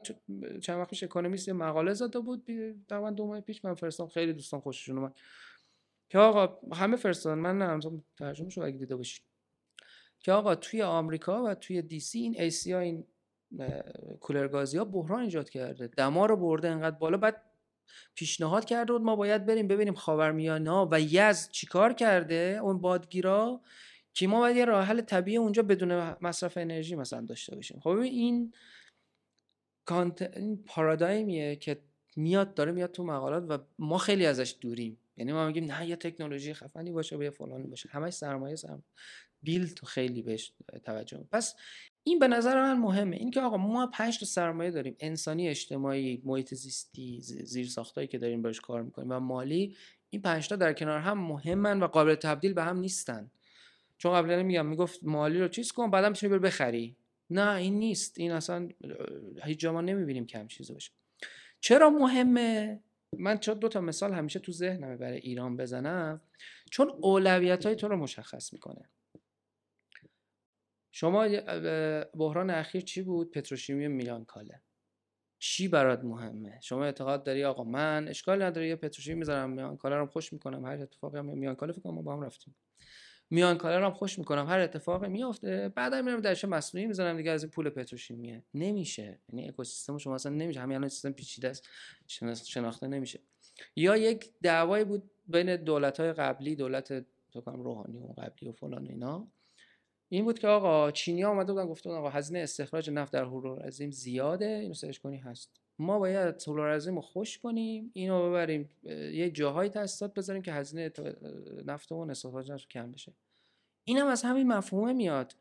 چند 0.62 0.78
وقت 0.78 0.90
پیش 0.90 1.02
اکونومیست 1.02 1.48
مقاله 1.48 1.92
زده 1.94 2.18
بود. 2.18 2.46
تقریبا 2.88 3.10
دو 3.10 3.26
ماه 3.26 3.40
پیش 3.40 3.64
من 3.64 3.74
فرستادم. 3.74 4.10
خیلی 4.10 4.32
دوستان 4.32 4.60
خوششون 4.60 4.98
اومد. 4.98 5.14
که 6.10 6.18
آقا 6.18 6.58
همه 6.76 6.96
فرستادن. 6.96 7.38
من 7.38 7.58
نه 7.58 8.02
ترجمه 8.18 8.50
شو 8.50 8.60
اگه 8.62 8.78
دیده 8.78 8.96
باشید. 8.96 9.31
که 10.22 10.32
آقا 10.32 10.54
توی 10.54 10.82
آمریکا 10.82 11.44
و 11.44 11.54
توی 11.54 11.82
دی 11.82 12.00
سی 12.00 12.18
این 12.18 12.40
ای 12.40 12.74
این 12.74 13.04
کولرگازی 14.20 14.78
ها 14.78 14.84
بحران 14.84 15.22
ایجاد 15.22 15.50
کرده. 15.50 15.86
دما 15.86 16.26
رو 16.26 16.36
برده 16.36 16.68
انقدر 16.68 16.96
بالا 16.96 17.16
بعد 17.16 17.42
پیشنهاد 18.14 18.64
کرده 18.64 18.92
بود 18.92 19.02
ما 19.02 19.16
باید 19.16 19.46
بریم 19.46 19.68
ببینیم 19.68 19.94
خاورمیانه 19.94 20.88
و 20.90 21.00
یزد 21.00 21.50
چیکار 21.50 21.92
کرده 21.92 22.58
اون 22.62 22.78
بادگیرا 22.78 23.60
که 24.14 24.26
ما 24.26 24.40
باید 24.40 24.56
یه 24.56 24.64
راه 24.64 24.84
حل 24.84 25.00
طبیعی 25.00 25.36
اونجا 25.36 25.62
بدون 25.62 26.16
مصرف 26.20 26.56
انرژی 26.56 26.96
مثلا 26.96 27.20
داشته 27.20 27.54
باشیم. 27.54 27.80
خب 27.80 27.88
این 27.88 28.52
کانت... 29.84 30.36
این 30.36 30.64
پارادایمیه 30.66 31.56
که 31.56 31.82
میاد 32.16 32.54
داره 32.54 32.72
میاد 32.72 32.90
تو 32.90 33.04
مقالات 33.04 33.44
و 33.48 33.58
ما 33.78 33.98
خیلی 33.98 34.26
ازش 34.26 34.56
دوریم. 34.60 34.98
یعنی 35.16 35.32
ما 35.32 35.46
میگیم 35.46 35.64
نه 35.64 35.88
یه 35.88 35.96
تکنولوژی 35.96 36.54
خفنی 36.54 36.92
باشه 36.92 37.24
یه 37.24 37.30
فلانی 37.30 37.66
باشه. 37.66 37.88
همش 37.88 38.12
سرمایه 38.12 38.56
سرمایه 38.56 38.84
بیل 39.42 39.74
تو 39.74 39.86
خیلی 39.86 40.22
بهش 40.22 40.52
توجه 40.84 41.24
پس 41.32 41.54
این 42.04 42.18
به 42.18 42.28
نظر 42.28 42.62
من 42.62 42.78
مهمه. 42.78 43.16
اینکه 43.16 43.40
آقا 43.40 43.56
ما 43.56 43.86
پنج 43.86 44.20
تا 44.20 44.26
سرمایه 44.26 44.70
داریم. 44.70 44.96
انسانی 45.00 45.48
اجتماعی 45.48 46.22
محیط 46.24 46.54
زیستی 46.54 47.18
زیر 47.20 47.66
ساختایی 47.66 48.06
که 48.06 48.18
داریم 48.18 48.42
باش 48.42 48.60
کار 48.60 48.82
می‌کنیم 48.82 49.10
و 49.10 49.20
مالی 49.20 49.76
این 50.10 50.22
پنج 50.22 50.48
تا 50.48 50.56
در 50.56 50.72
کنار 50.72 50.98
هم 50.98 51.18
مهمن 51.18 51.82
و 51.82 51.86
قابل 51.86 52.14
تبدیل 52.14 52.52
به 52.52 52.62
هم 52.62 52.78
نیستن. 52.78 53.30
چون 53.98 54.12
قبلا 54.12 54.42
میگم 54.42 54.66
می‌گفت 54.66 55.00
مالی 55.02 55.38
رو 55.38 55.48
چیز 55.48 55.72
کن 55.72 55.90
بعدم 55.90 56.08
می‌تونی 56.08 56.38
بخری. 56.38 56.96
نه 57.30 57.54
این 57.54 57.78
نیست. 57.78 58.18
این 58.18 58.32
اصلا 58.32 58.68
هیچ 59.44 59.58
جا 59.58 59.72
ما 59.72 59.80
نمی‌بینیم 59.80 60.26
کم 60.26 60.46
چیزی 60.46 60.72
باشه. 60.72 60.90
چرا 61.60 61.90
مهمه؟ 61.90 62.80
من 63.18 63.38
چون 63.38 63.58
دو 63.58 63.68
تا 63.68 63.80
مثال 63.80 64.12
همیشه 64.12 64.38
تو 64.38 64.52
ذهنمه 64.52 64.96
برای 64.96 65.18
ایران 65.18 65.56
بزنم. 65.56 66.20
چون 66.70 66.92
اولویت 67.00 67.66
های 67.66 67.76
تو 67.76 67.88
رو 67.88 67.96
مشخص 67.96 68.52
می‌کنه. 68.52 68.88
شما 70.92 71.28
بحران 72.14 72.50
اخیر 72.50 72.82
چی 72.82 73.02
بود؟ 73.02 73.30
پتروشیمی 73.30 73.88
میلان 73.88 74.24
کاله 74.24 74.62
چی 75.38 75.68
برات 75.68 76.04
مهمه؟ 76.04 76.58
شما 76.62 76.84
اعتقاد 76.84 77.24
داری 77.24 77.44
آقا 77.44 77.64
من 77.64 78.08
اشکال 78.08 78.42
نداره 78.42 78.68
یه 78.68 78.76
پتروشیمی 78.76 79.18
می‌ذارم 79.18 79.50
میان 79.50 79.76
کاله 79.76 79.96
رو 79.96 80.06
خوش 80.06 80.32
می‌کنم 80.32 80.64
هر 80.64 80.82
اتفاقی 80.82 81.18
هم 81.18 81.38
میان 81.38 81.54
کاله 81.54 81.72
فکر 81.72 81.82
کنم 81.82 82.02
با 82.02 82.12
هم 82.12 82.22
رفتیم. 82.22 82.54
میان 83.30 83.58
کاله 83.58 83.78
رو 83.78 83.90
خوش 83.90 84.18
می‌کنم 84.18 84.46
هر 84.46 84.58
اتفاقی 84.58 85.08
میفته 85.08 85.68
بعدا 85.68 86.02
میرم 86.02 86.20
درش 86.20 86.44
مصنوعی 86.44 86.86
می‌ذارم 86.86 87.16
دیگه 87.16 87.30
از 87.30 87.42
این 87.42 87.50
پول 87.50 87.70
پتروشیمیه. 87.70 88.44
نمیشه. 88.54 89.20
یعنی 89.28 89.48
اکوسیستم 89.48 89.98
شما 89.98 90.14
اصلا 90.14 90.32
نمیشه. 90.32 90.60
همین 90.60 90.76
الان 90.76 90.88
سیستم 90.88 91.12
پیچیده 91.12 91.48
است. 91.48 91.68
شناخته 92.44 92.86
نمیشه. 92.86 93.20
یا 93.76 93.96
یک 93.96 94.30
دعوایی 94.42 94.84
بود 94.84 95.10
بین 95.26 95.56
دولت 95.56 96.00
های 96.00 96.12
قبلی 96.12 96.56
دولت 96.56 97.04
روحانی 97.46 98.02
و 98.02 98.06
قبلی 98.06 98.48
و 98.48 98.52
فلان 98.52 98.86
اینا 98.86 99.28
این 100.12 100.24
بود 100.24 100.38
که 100.38 100.48
آقا 100.48 100.90
چینی 100.90 101.22
ها 101.22 101.30
آمده 101.30 101.52
بودن 101.52 101.66
گفتن 101.66 101.90
آقا 101.90 102.10
هزینه 102.10 102.38
استخراج 102.38 102.90
نفت 102.90 103.12
در 103.12 103.24
عظیم 103.66 103.90
زیاده 103.90 104.46
اینو 104.46 104.74
سرچ 104.74 104.98
کنی 104.98 105.16
هست. 105.16 105.60
ما 105.78 105.98
باید 105.98 106.34
عظیم 106.58 106.94
رو 106.94 107.00
خشک 107.00 107.38
کنیم 107.38 107.90
اینو 107.94 108.28
ببریم 108.28 108.70
یه 109.12 109.30
جاهایی 109.30 109.70
تاسیسات 109.70 110.14
بذاریم 110.14 110.42
که 110.42 110.52
هزینه 110.52 110.92
نفت 111.64 111.92
و 111.92 111.94
استخراج 111.94 112.52
نفت 112.52 112.68
کم 112.68 112.92
بشه. 112.92 113.12
اینم 113.84 114.06
از 114.06 114.22
همین 114.22 114.48
مفهومه 114.48 114.92
میاد. 114.92 115.36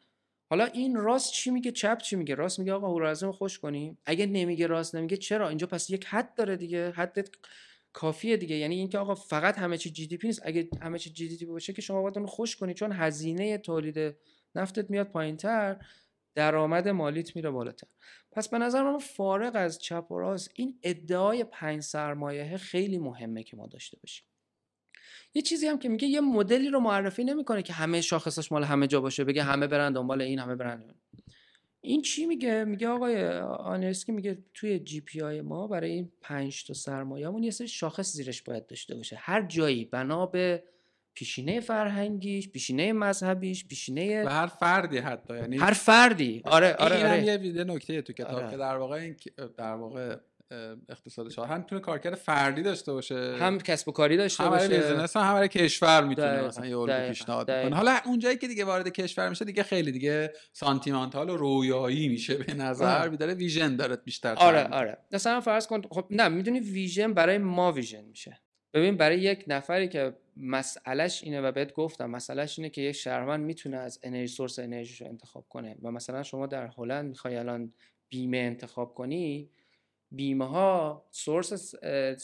حالا 0.49 0.65
این 0.65 0.95
راست 0.95 1.31
چی 1.31 1.51
میگه؟ 1.51 1.71
چپ 1.71 1.97
چی 1.97 2.15
میگه؟ 2.15 2.35
راست 2.35 2.59
میگه 2.59 2.73
آقا 2.73 3.09
عظیم 3.09 3.29
رو 3.29 3.33
خشک 3.33 3.59
کنیم. 3.59 3.97
اگه 4.05 4.25
نمیگه 4.25 4.67
راست 4.67 4.95
نمیگه 4.95 5.17
چرا؟ 5.17 5.49
اینجا 5.49 5.67
پس 5.67 5.89
یک 5.89 6.05
حد 6.05 6.35
داره 6.35 6.57
دیگه 6.57 6.91
حد 6.91 7.29
کافیه 7.93 8.37
دیگه. 8.37 8.55
یعنی 8.55 8.75
اینکه 8.75 8.97
آقا 8.97 9.15
فقط 9.15 9.57
همه 9.57 9.77
چی 9.77 9.89
GDP 9.89 10.27
نیست. 10.27 10.41
اگه 10.45 10.69
همه 10.81 10.99
چی 10.99 11.09
GDP 11.09 11.45
باشه 11.45 11.73
که 11.73 11.81
شما 11.81 12.01
باید 12.01 12.17
اون 12.17 12.27
خشک 12.27 12.55
کنی 12.55 12.73
چون 12.73 12.91
هزینه 12.91 13.57
تولید 13.57 14.15
نفتت 14.55 14.89
میاد 14.89 15.07
پایینتر 15.07 15.85
درآمد 16.35 16.87
مالیت 16.87 17.35
میره 17.35 17.49
بالاتر. 17.49 17.87
پس 18.31 18.49
به 18.49 18.57
نظر 18.57 18.83
من 18.83 18.97
فارغ 18.97 19.51
از 19.55 19.79
چپ 19.79 20.11
و 20.11 20.19
راست 20.19 20.51
این 20.55 20.79
ادعای 20.83 21.43
پنج 21.43 21.81
سرمایه 21.81 22.57
خیلی 22.57 22.97
مهمه 22.97 23.43
که 23.43 23.57
ما 23.57 23.67
داشته 23.67 23.97
باشیم. 24.03 24.25
یه 25.33 25.41
چیزی 25.41 25.67
هم 25.67 25.79
که 25.79 25.89
میگه 25.89 26.07
یه 26.07 26.21
مدلی 26.21 26.69
رو 26.69 26.79
معرفی 26.79 27.23
نمی‌کنه 27.23 27.61
که 27.61 27.73
همه 27.73 28.01
شاخصش 28.01 28.51
مال 28.51 28.63
همه 28.63 28.87
جا 28.87 29.01
باشه 29.01 29.23
بگه 29.23 29.43
همه 29.43 29.67
برن 29.67 29.93
دنبال 29.93 30.21
این 30.21 30.39
همه 30.39 30.55
برن 30.55 30.95
این 31.81 32.01
چی 32.01 32.25
میگه؟ 32.25 32.63
میگه 32.63 32.87
آقای 32.87 33.25
آنرسکی 33.43 34.11
میگه 34.11 34.43
توی 34.53 34.79
جی 34.79 35.01
پی 35.01 35.21
آی 35.21 35.41
ما 35.41 35.67
برای 35.67 35.91
این 35.91 36.11
پنج 36.21 36.67
تا 36.67 36.73
سرمایه‌مون 36.73 37.43
یه 37.43 37.51
سری 37.51 37.67
شاخص 37.67 38.13
زیرش 38.13 38.41
باید 38.41 38.67
داشته 38.67 38.95
باشه. 38.95 39.15
هر 39.15 39.41
جایی 39.41 39.85
بنا 39.85 40.25
به 40.25 40.63
پیشینه 41.13 41.59
فرهنگیش 41.59 42.49
پیشینه 42.49 42.93
مذهبیش 42.93 43.67
پیشینه 43.67 44.25
و 44.25 44.29
هر 44.29 44.47
فردی 44.47 44.97
حتی 44.97 45.35
یعنی 45.35 45.57
هر 45.57 45.73
فردی 45.73 46.41
آره 46.45 46.73
آره 46.73 46.95
این 46.95 47.05
آره. 47.05 47.23
یه 47.23 47.37
ویدیو 47.37 47.63
نکته 47.63 48.01
تو 48.01 48.13
کتاب 48.13 48.35
آره. 48.35 48.51
که 48.51 48.57
در 48.57 48.77
واقع 48.77 48.95
این 48.95 49.15
در 49.57 49.75
واقع 49.75 50.15
اقتصاد 50.89 51.29
شادکامی 51.29 51.59
می‌تونه 51.59 51.81
کارکرد 51.81 52.15
فردی 52.15 52.63
داشته 52.63 52.93
باشه 52.93 53.37
هم 53.39 53.57
کسب 53.57 53.89
و 53.89 53.91
کاری 53.91 54.17
داشته 54.17 54.43
هم 54.43 54.49
باشه 54.49 54.67
business 54.67 55.17
هم 55.17 55.33
برای 55.33 55.47
کشور 55.47 56.03
می‌تونه 56.03 56.41
مثلا 56.41 56.65
یه 56.65 56.77
الگو 56.77 57.07
پیشنهاد. 57.07 57.51
می‌کنه 57.51 57.75
حالا 57.75 57.97
اونجایی 58.05 58.37
که 58.37 58.47
دیگه 58.47 58.65
وارد 58.65 58.89
کشور 58.89 59.29
میشه 59.29 59.45
دیگه 59.45 59.63
خیلی 59.63 59.91
دیگه 59.91 60.33
سانتیمانتال 60.53 61.29
و 61.29 61.37
رویایی 61.37 62.07
میشه 62.07 62.35
به 62.35 62.53
نظر. 62.53 63.09
میداره 63.09 63.33
vision 63.33 63.75
دارد 63.75 64.03
بیشتر 64.03 64.35
آره. 64.35 64.67
آره 64.67 64.97
مثلا 65.11 65.41
فرض 65.41 65.67
کن 65.67 65.81
خب 65.91 66.07
نه 66.09 66.27
می‌دونی 66.27 66.59
vision 66.59 67.13
برای 67.13 67.37
ما 67.37 67.71
vision 67.71 68.05
میشه 68.05 68.41
ببین 68.73 68.97
برای 68.97 69.19
یک 69.19 69.43
نفری 69.47 69.87
که 69.87 70.13
مسئلهش 70.37 71.23
اینه 71.23 71.41
و 71.41 71.51
بهت 71.51 71.73
گفتم 71.73 72.09
مسئلهش 72.09 72.59
اینه 72.59 72.69
که 72.69 72.81
یک 72.81 72.95
شهروند 72.95 73.45
می‌تونه 73.45 73.77
از 73.77 73.99
انرژی 74.03 74.35
سورس 74.35 74.59
انرژیش 74.59 75.01
انتخاب 75.01 75.45
کنه 75.49 75.75
و 75.81 75.91
مثلا 75.91 76.23
شما 76.23 76.47
در 76.47 76.67
هلند 76.67 77.09
می‌خوای 77.09 77.35
الان 77.35 77.73
بیمه 78.09 78.37
انتخاب 78.37 78.93
کنی 78.93 79.49
بیمه 80.11 80.47
ها 80.47 81.05
سورس 81.11 81.75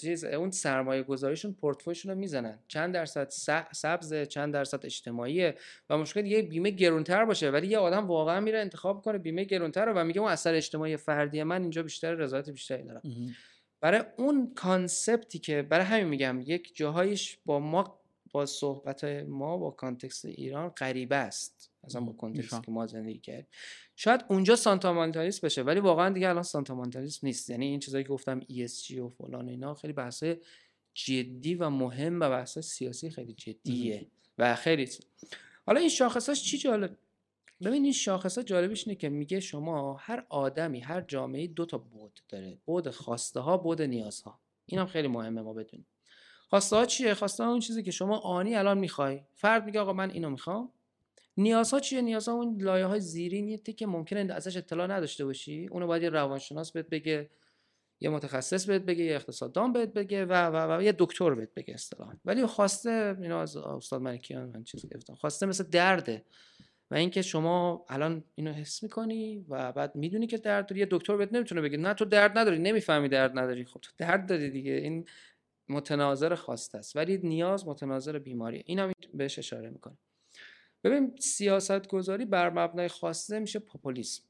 چیز 0.02 0.24
اون 0.24 0.52
سرمایه 0.52 1.04
گذاریشون 1.04 1.54
پورتفولیوشون 1.54 2.12
رو 2.12 2.18
می‌زنن 2.18 2.60
چند 2.68 2.94
درصد 2.94 3.30
سبز 3.72 4.14
چند 4.14 4.54
درصد 4.54 4.86
اجتماعیه 4.86 5.56
و 5.90 5.98
مشکل 5.98 6.26
یه 6.26 6.42
بیمه 6.42 6.70
گرونتر 6.70 7.26
باشه 7.26 7.50
ولی 7.50 7.68
یه 7.68 7.78
آدم 7.78 8.08
واقعا 8.08 8.40
میره 8.40 8.60
انتخاب 8.60 9.02
کنه 9.02 9.18
بیمه 9.18 9.44
گرونتر 9.44 9.86
رو 9.86 9.94
و 9.94 10.04
میگه 10.04 10.22
اون 10.22 10.32
اثر 10.32 10.54
اجتماعی 10.54 10.98
فردی 10.98 11.44
من 11.44 11.62
اینجا 11.62 11.84
بیشتر 11.84 12.14
رضایت 12.14 12.50
بیشتری 12.50 12.84
دارم. 12.84 13.02
برای 13.82 14.04
اون 14.18 14.54
concept 14.56 15.29
ی 15.29 15.40
که 15.40 15.62
برای 15.62 15.86
همین 15.86 16.08
میگم 16.08 16.41
یک 16.45 16.76
جاهایش 16.76 17.38
با 17.45 17.60
ما 17.60 17.99
با 18.32 18.45
صحبت 18.45 19.04
ما 19.28 19.58
با 19.58 19.72
context 19.72 20.26
ایران 20.26 20.70
غریبه 20.70 21.16
است. 21.16 21.72
مثلا 21.84 22.02
با 22.02 22.28
میفهم. 22.28 22.62
که 22.62 22.72
ما 22.72 22.88
زندگی 22.88 23.20
کردیم. 23.20 23.48
شاید 23.95 24.26
اونجا 24.28 24.56
سانتامانتالیسم 24.56 25.48
بشه 25.48 25.62
ولی 25.62 25.80
واقعا 25.80 26.10
دیگه 26.10 26.30
الان 26.30 26.44
سانتامانتالیسم 26.44 27.28
نیست. 27.28 27.49
یعنی 27.49 27.66
این 27.66 27.80
چیزایی 27.80 28.04
که 28.04 28.10
گفتم 28.10 28.40
ESG 28.40 28.91
و 28.91 29.10
فلان 29.10 29.49
اینا 29.49 29.74
خیلی 29.74 29.94
بحث 29.94 30.24
جدی 30.94 31.56
و 31.56 31.70
مهم 31.70 32.20
و 32.20 32.30
بحث 32.30 32.60
سیاسی 32.60 33.10
خیلی 33.10 33.34
جدیه 33.34 34.08
و 34.38 34.56
خیلی 34.56 34.90
حالا 35.66 35.80
این 35.80 35.90
شاخصاش 35.90 36.44
چی 36.44 36.58
جالب؟ 36.58 36.98
ببین 37.64 37.84
این 37.84 37.94
شاخص 37.94 38.38
ها 38.38 38.44
جالبش 38.44 38.88
اینه 38.88 39.00
که 39.00 39.10
میگه 39.10 39.40
شما 39.40 39.98
هر 40.00 40.26
آدمی 40.30 40.80
هر 40.80 41.02
جامعه 41.02 41.48
دو 41.48 41.66
تا 41.66 41.78
بعد 41.78 42.20
داره. 42.30 42.58
بعد 42.66 42.90
خواسته 42.90 43.40
ها 43.40 43.58
بعد 43.58 43.82
نیازها. 43.82 44.40
این 44.66 44.80
هم 44.80 44.88
خیلی 44.88 45.08
مهمه 45.08 45.42
ما 45.42 45.54
بدونیم. 45.54 45.88
خواسته 46.50 46.76
ها 46.76 46.86
چیه؟ 46.86 47.14
خواسته 47.14 47.44
ها 47.44 47.50
اون 47.50 47.60
چیزی 47.60 47.84
که 47.84 47.92
شما 47.92 48.18
آنی 48.18 48.56
الان 48.56 48.78
می‌خوای. 48.78 49.22
فرد 49.36 49.66
میگه 49.66 49.80
آقا 49.80 49.94
من 49.94 50.12
اینو 50.12 50.30
می‌خوام. 50.30 50.72
نیازها 51.38 51.80
چیه؟ 51.80 52.02
نیازها 52.02 52.34
اون 52.34 52.62
لایه 52.62 52.86
های 52.86 53.00
زیرینی 53.00 53.58
که 53.58 53.88
ممکنه 53.88 54.34
ازش 54.34 54.58
اطلاع 54.58 54.88
نداشته 54.88 55.26
باشی. 55.26 55.68
اونو 55.72 55.88
باید 55.88 56.04
یه 56.04 56.10
روانشناس 56.10 56.72
بهت 56.72 56.90
بگه 56.90 57.30
یه 58.00 58.10
متخصص 58.10 58.66
بهت 58.66 58.82
بگه 58.82 59.04
یه 59.04 59.16
اقتصاددان 59.16 59.74
بهت 59.74 59.94
بگه 59.94 60.26
و 60.26 60.34
و 60.34 60.78
و 60.78 60.82
یه 60.82 60.96
دکتر 60.98 61.36
بهت 61.36 61.54
بگه 61.54 61.74
اصطلاحا. 61.74 62.14
ولی 62.26 62.46
خواسته 62.46 63.18
اینا 63.22 63.42
از 63.42 63.58
استاد 63.58 64.02
ملکیان 64.02 64.50
من 64.50 64.64
چیز 64.64 64.90
گرفتم 64.90 65.16
خواسته 65.16 65.46
مثل 65.46 65.64
درده 65.64 66.26
و 66.92 66.96
اینکه 66.96 67.22
شما 67.22 67.86
الان 67.90 68.24
اینو 68.36 68.52
حس 68.52 68.84
می‌کنی 68.84 69.46
و 69.50 69.72
بعد 69.72 69.96
می‌دونی 69.96 70.28
که 70.28 70.38
درد 70.38 70.68
داری. 70.68 70.80
یه 70.80 70.88
دکتر 70.92 71.18
بهت 71.18 71.34
نمی‌تونه 71.34 71.62
بگه 71.62 71.78
نه 71.78 71.94
تو 71.94 72.06
درد 72.06 72.38
نداری 72.38 72.60
نمی‌فهمی 72.60 73.10
درد 73.10 73.40
نداری. 73.40 73.66
خب 73.66 73.80
تو 73.82 73.92
درد 73.98 74.30
داری 74.30 74.50
دیگه. 74.50 74.72
این 74.72 75.06
متناظر 75.70 76.36
خواسته 76.36 76.78
است. 76.78 76.96
ولی 76.96 77.18
نیاز 77.18 77.68
متناظر 77.68 78.20
بیماریه. 78.20 78.64
این 78.66 78.80
هم 78.80 78.92
بهش 79.14 79.40
اشاره 79.40 79.70
می‌کنه. 79.70 79.98
ببین 80.84 81.16
سیاست 81.20 81.88
گذاری 81.88 82.26
بر 82.26 82.50
مبنای 82.50 82.88
خواسته 82.88 83.40
میشه 83.40 83.60
پاپولیسم 83.60 84.24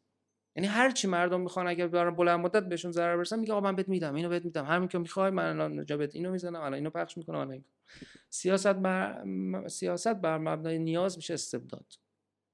یعنی 0.55 0.67
هر 0.67 0.91
چی 0.91 1.07
مردم 1.07 1.41
می‌خوان 1.41 1.67
اگر 1.67 1.87
برن 1.87 2.15
بلند 2.15 2.39
مدت 2.39 2.63
بهشون 2.63 2.91
ضرر 2.91 3.17
برسن 3.17 3.39
میگه 3.39 3.53
آقا 3.53 3.61
من 3.61 3.75
بهت 3.75 3.89
میدم 3.89 4.15
اینو 4.15 4.29
بهت 4.29 4.45
میدم. 4.45 4.65
همین 4.65 4.87
که 4.87 4.97
می‌خوای 4.97 5.31
من 5.31 5.59
الان 5.59 5.85
جا 5.85 5.99
اینو 6.13 6.31
می‌زنم 6.31 6.55
الان 6.55 6.73
اینو 6.73 6.89
پخش 6.89 7.17
می‌کنم 7.17 7.37
الان. 7.37 7.63
سیاست 8.29 8.67
بر... 8.67 9.23
سیاست 9.67 10.13
بر 10.13 10.37
مبنای 10.37 10.79
نیاز 10.79 11.17
میشه 11.17 11.33
استبداد. 11.33 11.85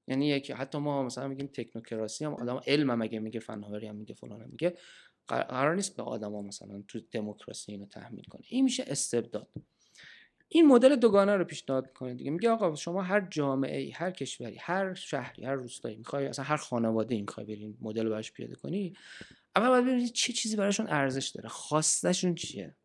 یعنی 0.08 0.26
یکی 0.28 0.52
حتی 0.52 0.78
ما 0.78 1.02
مثلا 1.02 1.28
میگیم 1.28 1.46
تکنوکراسی 1.46 2.24
هم 2.24 2.34
آدم 2.34 2.60
علم 2.66 2.90
هم 2.90 3.02
اگه 3.02 3.18
میگه 3.18 3.40
فناوری 3.40 3.86
هم 3.86 3.96
میگه 3.96 4.14
فلان 4.14 4.42
هم 4.42 4.48
میگه 4.50 4.76
قرار 5.28 5.74
نیست 5.74 5.96
به 5.96 6.02
آدما 6.02 6.42
مثلا 6.42 6.82
تو 6.88 7.00
دموکراسی 7.10 7.72
اینو 7.72 7.86
تحمیل 7.86 8.24
کنه. 8.24 8.42
این 8.48 8.64
میشه 8.64 8.84
استبداد 8.86 9.48
این 10.48 10.66
مدل 10.66 10.96
دوگانه 10.96 11.36
رو 11.36 11.44
پیشنهاد 11.44 11.86
می‌کنه 11.86 12.14
دیگه. 12.14 12.30
میگه 12.30 12.50
آقا 12.50 12.74
شما 12.74 13.02
هر 13.02 13.28
جامعه 13.30 13.80
ای 13.80 13.90
هر 13.90 14.10
کشوری 14.10 14.56
هر 14.60 14.94
شهری 14.94 15.44
هر 15.44 15.54
روستایی 15.54 15.96
می‌خوای 15.96 16.26
اصلا 16.26 16.44
هر 16.44 16.56
خانواده 16.56 17.14
ای 17.14 17.20
می‌خوای 17.20 17.46
برین 17.46 17.78
مدل 17.80 18.08
براش 18.08 18.32
پیاده 18.32 18.54
کنی 18.54 18.92
اول 19.56 19.68
باید 19.68 19.84
ببینید 19.84 20.12
چه 20.12 20.32
چیزی 20.32 20.56
براشون 20.56 20.86
ارزش 20.88 21.28
داره. 21.28 21.48
خواستشون 21.48 22.34
چیه؟ 22.34 22.76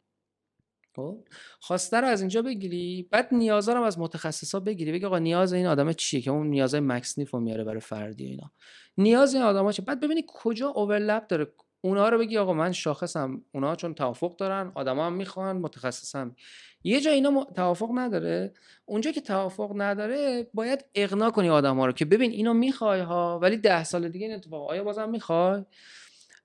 خب 1.00 1.18
خواسته 1.60 2.02
رو 2.02 2.08
از 2.08 2.22
اینجا 2.22 2.42
بگیری 2.42 3.08
بعد 3.12 3.28
نیازا 3.32 3.74
رو 3.74 3.82
از 3.82 4.00
متخصصا 4.00 4.60
بگیری 4.60 4.92
بگی 4.92 5.06
آقا 5.06 5.20
نیاز 5.20 5.54
این 5.54 5.66
آدم 5.66 5.94
چیه 5.94 6.22
که 6.22 6.32
اون 6.32 6.48
نیازای 6.48 6.80
مکسنیف 6.80 7.32
رو 7.32 7.40
میاره 7.40 7.64
برای 7.64 7.80
فردی 7.80 8.26
اینا. 8.26 8.52
نیاز 8.98 9.34
این 9.34 9.44
آدما 9.44 9.72
چیه 9.72 9.86
بعد 9.86 10.00
ببینی 10.00 10.24
کجا 10.28 10.70
اوورلپ 10.70 11.28
داره. 11.28 11.48
اونها 11.82 12.10
رو 12.10 12.18
بگی 12.18 12.38
آقا 12.38 12.54
من 12.54 12.72
شاخصم. 12.72 13.42
اونها 13.54 13.76
چون 13.76 13.94
توافق 13.94 14.36
دارن 14.36 14.72
آدما 14.76 15.06
هم 15.06 15.14
می‌خوان 15.14 15.58
متخصصم. 15.58 16.36
یه 16.84 17.02
جا 17.02 17.12
اینا 17.12 17.48
توافق 17.56 17.90
نداره. 17.94 18.54
اونجا 18.86 19.12
که 19.12 19.22
توافق 19.22 19.72
نداره 19.76 20.48
باید 20.54 20.86
اقناع 20.96 21.30
کنی 21.30 21.50
آدما 21.50 21.86
رو 21.86 21.92
که 21.92 22.06
ببین 22.06 22.32
اینو 22.32 22.54
می‌خوای 22.54 23.00
ها 23.02 23.40
ولی 23.40 23.58
ده 23.58 23.84
سال 23.84 24.10
دیگه 24.10 24.26
این 24.26 24.36
اتفاق 24.36 24.70
آیا 24.70 24.84
بازم 24.84 25.10
می‌خوای؟ 25.10 25.64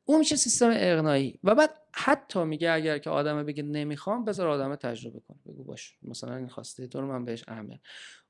اون 0.04 0.18
میشه 0.18 0.36
سیستم 0.36 0.70
اقناعی 0.72 1.38
و 1.44 1.54
بعد 1.54 1.70
حتی 1.92 2.44
میگه 2.44 2.70
اگر 2.70 2.98
که 2.98 3.10
آدم 3.10 3.42
بگه 3.42 3.62
نمی‌خوام 3.62 4.24
بذار 4.24 4.48
آدم 4.48 4.74
تجربه 4.76 5.20
کنه. 5.20 5.38
بگو 5.46 5.64
باش 5.64 5.98
مثلا 6.02 6.36
این 6.36 6.48
خواسته 6.48 6.86
تو 6.86 7.00
رو 7.00 7.06
من 7.06 7.24
بهش 7.24 7.44
اهمیت. 7.48 7.80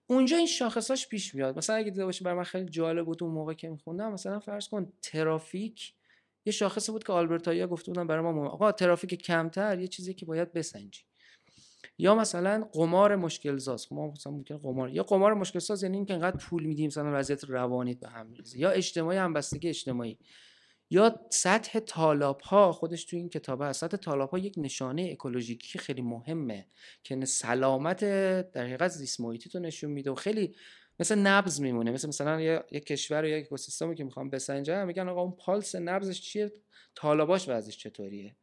اونجا 0.07 0.37
این 0.37 0.47
شاخصاش 0.47 1.09
پیش 1.09 1.35
میاد. 1.35 1.59
مثلا 1.59 1.77
اگه 1.77 1.91
دیده 1.91 2.05
باشی 2.05 2.25
برای 2.25 2.37
من 2.37 2.45
خیلی 2.45 2.69
جالب 2.69 3.07
بود 3.07 3.23
اون 3.23 3.33
موقع 3.33 3.55
که 3.55 3.69
میخوندم 3.69 4.13
مثلا 4.13 4.41
فرض 4.41 4.69
کن 4.69 4.93
ترافیک 5.03 5.95
یه 6.47 6.53
شاخصی 6.53 6.93
بود 6.93 7.05
که 7.05 7.13
آلبرتایا 7.13 7.67
گفته 7.67 7.93
بودن 7.93 8.07
برای 8.07 8.23
ما 8.23 8.33
مهم. 8.33 8.47
آقا 8.47 8.73
ترافیک 8.73 9.23
کمتر 9.23 9.79
یه 9.79 9.89
چیزی 9.89 10.15
که 10.15 10.27
باید 10.27 10.53
بسنجی. 10.53 11.01
یا 11.99 12.15
مثلا 12.15 12.69
قمار 12.73 13.17
مشکل 13.17 13.59
ساز 13.59 13.87
ما 13.91 14.11
مثلا 14.11 14.33
ممکن 14.33 14.59
قمار. 14.59 14.91
یا 14.91 15.03
قمار 15.03 15.35
مشکل 15.35 15.59
ساز 15.59 15.83
یعنی 15.83 15.97
اینکه 15.97 16.15
انقدر 16.15 16.37
پول 16.37 16.65
میدیم 16.65 16.87
مثلا 16.87 17.19
وضعیت 17.19 17.45
روانیت 17.45 18.01
به 18.01 18.09
هم 18.09 18.27
میریزه. 18.27 18.59
یا 18.59 18.71
اجتماعی 18.71 19.19
همبستگی 19.19 19.69
اجتماعی. 19.69 20.19
یا 20.91 21.21
سطح 21.31 21.79
تالاب 21.79 22.41
ها 22.41 22.73
خودش 22.73 23.05
تو 23.05 23.17
این 23.17 23.29
کتاب 23.29 23.63
هست 23.63 23.81
سطح 23.81 23.97
تالاب 23.97 24.31
ها 24.31 24.39
یک 24.39 24.55
نشانه 24.57 25.09
اکولوژیکی 25.13 25.79
خیلی 25.79 26.03
مهمه 26.03 26.67
که 27.03 27.25
سلامت 27.25 28.05
در 28.51 28.63
حقیقت 28.63 28.89
زیست 28.89 29.21
محیطی 29.21 29.51
تو 29.51 29.59
نشون 29.59 29.91
میده 29.91 30.11
و 30.11 30.15
خیلی 30.15 30.55
مثل 31.01 31.19
نبض 31.19 31.61
میمونه. 31.61 31.91
مثل 31.91 32.09
مثلا 32.09 32.41
یه 32.41 32.81
کشور 32.81 33.25
یا 33.25 33.39
یک 33.39 33.47
اکوسیستمی 33.47 33.95
که 33.95 34.05
می‌خوام 34.05 34.31
بسنجن 34.31 34.85
میگن 34.85 35.09
آقا 35.09 35.21
اون 35.21 35.33
پالس 35.33 35.75
نبضش 35.75 36.21
چیه؟ 36.21 36.53
تالاباش 36.95 37.49
وضعش 37.49 37.79
چطوریه؟ 37.79 38.37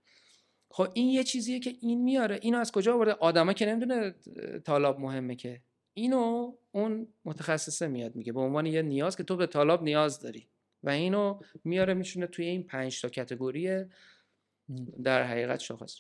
خب 0.70 0.88
این 0.94 1.10
یه 1.10 1.24
چیزیه 1.24 1.60
که 1.60 1.74
این 1.82 2.04
میاره. 2.04 2.40
اینو 2.42 2.58
از 2.58 2.72
کجا 2.72 2.94
آورده؟ 2.94 3.12
آدما 3.12 3.54
که 3.54 3.66
نمی‌دونه 3.66 4.16
تالاب 4.66 5.00
مهمه 5.00 5.36
که. 5.36 5.62
اینو 5.94 6.54
اون 6.72 7.08
متخصصه 7.26 7.88
میاد 7.88 8.16
میگه. 8.16 8.34
به 8.34 8.40
عنوان 8.40 8.66
یه 8.66 8.82
نیاز 8.82 9.18
که 9.18 9.24
تو 9.24 9.36
به 9.36 9.48
تالاب 9.48 9.84
نیاز 9.84 10.20
داری. 10.20 10.48
و 10.84 10.90
اینو 10.90 11.40
میاره 11.64 11.94
میشونه 11.94 12.28
توی 12.28 12.46
این 12.46 12.64
پنج 12.64 13.02
تا 13.02 13.10
کتگوری 13.10 13.86
در 15.04 15.24
حقیقت 15.24 15.60
شاخص. 15.60 16.00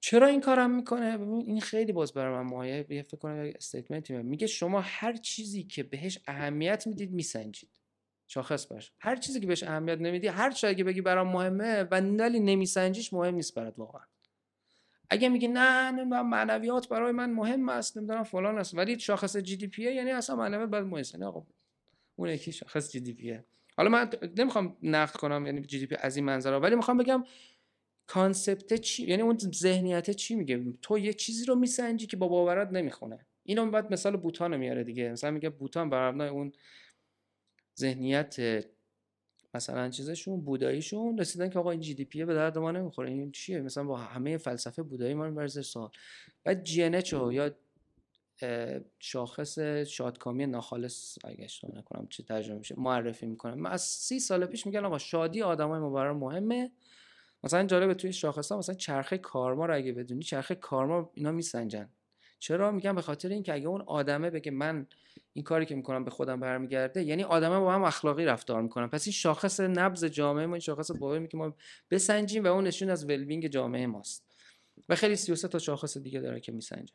چرا 0.00 0.26
این 0.26 0.40
کارم 0.40 0.70
می‌کنه؟ 0.70 1.18
ببین 1.18 1.44
این 1.46 1.60
خیلی 1.60 1.92
باز 1.92 2.12
برای 2.12 2.34
من 2.34 2.50
مایه 2.50 2.86
یه 2.90 3.02
فکر 3.02 3.16
کنم 3.16 3.44
یه 3.44 3.52
statement 3.56 4.08
ی 4.08 4.14
میگه 4.16 4.46
شما 4.46 4.80
هر 4.80 5.12
چیزی 5.12 5.62
که 5.62 5.82
بهش 5.82 6.18
اهمیت 6.26 6.86
می‌دید 6.86 7.12
میسنجید. 7.12 7.70
شاخص 8.26 8.66
باش. 8.66 8.92
هر 8.98 9.16
چیزی 9.16 9.40
که 9.40 9.46
بهش 9.46 9.62
اهمیت 9.62 9.98
نمیدی 9.98 10.26
هر 10.26 10.50
چیزی 10.50 10.66
اگه 10.66 10.84
بگی 10.84 11.00
برام 11.00 11.28
مهمه 11.28 11.82
و 11.82 12.00
ولی 12.20 12.40
نمیسنجیش 12.40 13.12
مهم 13.12 13.34
نیست 13.34 13.54
برات 13.54 13.74
واقعا. 13.78 14.02
اگه 15.10 15.28
میگی 15.28 15.48
نه 15.48 15.90
نمی‌دونم 15.90 16.28
معنویات 16.28 16.88
برای 16.88 17.12
من 17.12 17.30
مهم 17.30 17.68
است 17.68 17.96
نمی‌دونم 17.96 18.22
فلان 18.22 18.58
است. 18.58 18.74
ولی 18.74 18.98
شاخص 18.98 19.36
GDP 19.36 19.82
یعنی 19.82 20.10
اصلا 20.10 20.36
معنویات 20.36 20.70
باید 20.70 20.84
مهم 20.84 20.94
است 20.94 21.22
آقا 21.22 21.46
اون 22.16 22.28
یکی 22.28 22.52
شاخص 22.52 22.90
GDP 22.90 23.38
حالا 23.76 23.88
من 23.88 24.10
نمی‌خوام 24.36 24.76
نقد 24.82 25.16
کنم 25.16 25.46
یعنی 25.46 25.62
GDP 25.62 25.96
از 26.00 26.16
این 26.16 26.24
منظره 26.24 26.58
ولی 26.58 26.76
می‌خوام 26.76 26.98
بگم 26.98 27.24
concept 28.06 28.74
چی؟ 28.74 29.06
یعنی 29.06 29.22
اون 29.22 29.38
ذهنیت 29.38 30.10
چی 30.10 30.34
میگه؟ 30.34 30.64
تو 30.82 30.98
یه 30.98 31.12
چیزی 31.12 31.44
رو 31.44 31.54
میسنجی 31.54 32.06
که 32.06 32.16
با 32.16 32.28
باورات 32.28 32.68
نمی‌خونه. 32.68 33.26
اینو 33.42 33.70
بعد 33.70 33.92
مثال 33.92 34.16
بوتان 34.16 34.56
میاره 34.56 34.84
دیگه. 34.84 35.12
مثلا 35.12 35.30
میگه 35.30 35.50
بوتان 35.50 35.90
بر 35.90 36.22
اون 36.22 36.52
ذهنیت 37.80 38.64
مثلا 39.54 39.90
چیزشون 39.90 40.40
بوداییشون 40.40 41.18
رسیدن 41.18 41.50
که 41.50 41.58
آقا 41.58 41.70
این 41.70 41.80
GDP 41.80 42.24
به 42.24 42.34
درد 42.34 42.58
ما 42.58 42.70
نمی‌خوره. 42.70 43.10
این 43.10 43.32
چیه؟ 43.32 43.60
مثلا 43.60 43.84
با 43.84 43.96
همه 43.96 44.36
فلسفه 44.36 44.82
بودایی 44.82 45.14
ما 45.14 45.26
رو 45.26 45.48
سوال. 45.48 45.90
بعد 46.44 46.64
جی 46.64 46.90
یا 47.32 47.50
شاخص 48.98 49.58
شادکامی 49.58 50.46
ناخالص 50.46 51.18
اگه 51.24 51.44
اشتباه 51.44 51.78
نکنم 51.78 52.06
چی 52.06 52.22
ترجمه 52.22 52.58
میشه 52.58 52.74
معرفی 52.78 53.26
می‌کنم. 53.26 53.54
من 53.54 53.70
از 53.70 53.82
سی 53.82 54.20
سال 54.20 54.46
پیش 54.46 54.66
میگن 54.66 54.84
آقا 54.84 54.98
شادی 54.98 55.42
آدمای 55.42 55.80
ما 55.80 55.90
برای 55.90 56.14
مهمه. 56.14 56.70
مثلا 57.44 57.66
جالبه 57.66 57.94
توی 57.94 58.12
شاخص 58.12 58.52
ها 58.52 58.58
مثلا 58.58 58.74
چرخه 58.74 59.18
کارما 59.18 59.66
رو 59.66 59.74
اگه 59.74 59.92
بدونی 59.92 60.22
چرخه 60.22 60.54
کارما 60.54 61.10
اینا 61.14 61.32
میسنجن. 61.32 61.88
چرا؟ 62.38 62.70
میگم 62.70 62.94
به 62.94 63.02
خاطر 63.02 63.28
اینکه 63.28 63.54
اگه 63.54 63.68
اون 63.68 63.80
آدمه 63.80 64.30
بگه 64.30 64.50
من 64.50 64.86
این 65.32 65.44
کاری 65.44 65.66
که 65.66 65.74
می‌کنم 65.74 66.04
به 66.04 66.10
خودم 66.10 66.40
برمیگرده 66.40 67.02
یعنی 67.02 67.22
آدمه 67.24 67.60
با 67.60 67.72
هم 67.72 67.84
اخلاقی 67.84 68.24
رفتار 68.24 68.62
می‌کنن. 68.62 68.86
پس 68.86 69.06
این 69.06 69.12
شاخص 69.12 69.60
نبض 69.60 70.04
جامعه 70.04 70.46
ما 70.46 70.54
این 70.54 70.60
شاخص 70.60 70.90
باور 70.90 71.26
که 71.26 71.36
ما 71.36 71.54
بسنجیم 71.90 72.44
و 72.44 72.46
اون 72.46 72.66
نشون 72.66 72.90
از 72.90 73.04
ولبینگ 73.04 73.46
جامعه 73.46 73.86
ماست. 73.86 74.24
و 74.88 74.94
خیلی 74.94 75.16
33 75.16 75.48
تا 75.48 75.58
شاخص 75.58 75.98
دیگه 75.98 76.20
داره 76.20 76.40
که 76.40 76.52
میسنجه. 76.52 76.94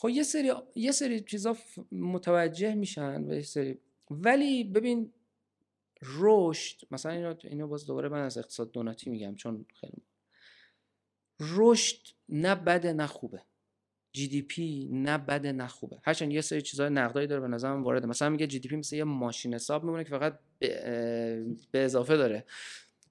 خب 0.00 0.08
یه 0.08 0.22
سری 0.22 0.52
یه 0.74 0.92
سری 0.92 1.20
چیزا 1.20 1.56
متوجه 1.92 2.74
میشن 2.74 3.24
و 3.24 3.34
یه 3.34 3.42
سری. 3.42 3.78
ولی 4.10 4.64
ببین 4.64 5.12
رشد 6.02 6.76
مثلا 6.90 7.12
اینو 7.12 7.34
اینو 7.44 7.68
باز 7.68 7.86
دوباره 7.86 8.08
من 8.08 8.20
از 8.20 8.38
اقتصاد 8.38 8.72
دوناتی 8.72 9.10
میگم 9.10 9.34
چون 9.34 9.66
خیلی 9.80 10.02
رشد 11.40 12.06
نه 12.28 12.54
بده 12.54 12.92
نه 12.92 13.06
خوبه. 13.06 13.42
جی 14.12 14.28
دی 14.28 14.42
پی 14.42 14.88
نه 14.92 15.18
بده 15.18 15.52
نه 15.52 15.66
خوبه. 15.66 15.98
هرچند 16.02 16.32
یه 16.32 16.40
سری 16.40 16.62
چیزای 16.62 16.90
نقدایی 16.90 17.26
داره 17.26 17.40
به 17.40 17.48
نظرم 17.48 17.84
وارده. 17.84 18.06
مثلا 18.06 18.28
میگه 18.30 18.46
جی 18.46 18.58
دی 18.58 18.68
پی 18.68 18.76
مثل 18.76 18.96
یه 18.96 19.04
ماشین 19.04 19.54
حساب 19.54 19.84
میمونه 19.84 20.04
که 20.04 20.10
فقط 20.10 20.38
به 21.70 21.84
اضافه 21.84 22.16
داره. 22.16 22.44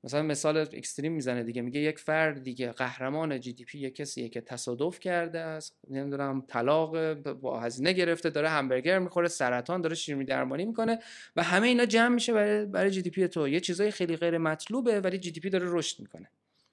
مثلا 0.03 0.22
مثال 0.22 0.57
extreme 0.58 1.14
می‌زنه 1.14 1.44
دیگه 1.44 1.61
میگه 1.61 1.80
یک 1.80 1.99
فرد 1.99 2.44
دیگه 2.44 2.72
قهرمان 2.72 3.40
GDP 3.40 3.80
یک 3.80 3.95
کسیه 3.95 4.30
که 4.30 4.41
تصادف 4.41 4.99
کرده 4.99 5.40
است 5.40 5.78
نمی‌دونم 5.90 6.44
طلاق 6.48 7.14
با 7.14 7.60
هزینه 7.60 7.94
گرفته 7.94 8.30
داره 8.30 8.49
همبرگر 8.49 8.99
می‌خوره 8.99 9.28
سرطان 9.28 9.82
داره 9.82 9.95
شیرینی 9.95 10.26
درمانی 10.26 10.65
می‌کنه 10.65 10.99
و 11.36 11.44
همه 11.44 11.68
اینا 11.68 11.86
جمع 11.86 12.15
میشه 12.15 12.34
برای 12.34 12.65
برای 12.65 12.91
GDP 12.91 13.28
تو. 13.28 13.48
یه 13.48 13.60
چیزای 13.60 13.91
خیلی 13.91 14.18
غیر 14.18 14.38
مطلوبه 14.38 15.02
ولی 15.02 15.18
GDP 15.18 15.49
داره 15.49 15.65
رشد 15.69 15.99
می‌کنه. 15.99 16.30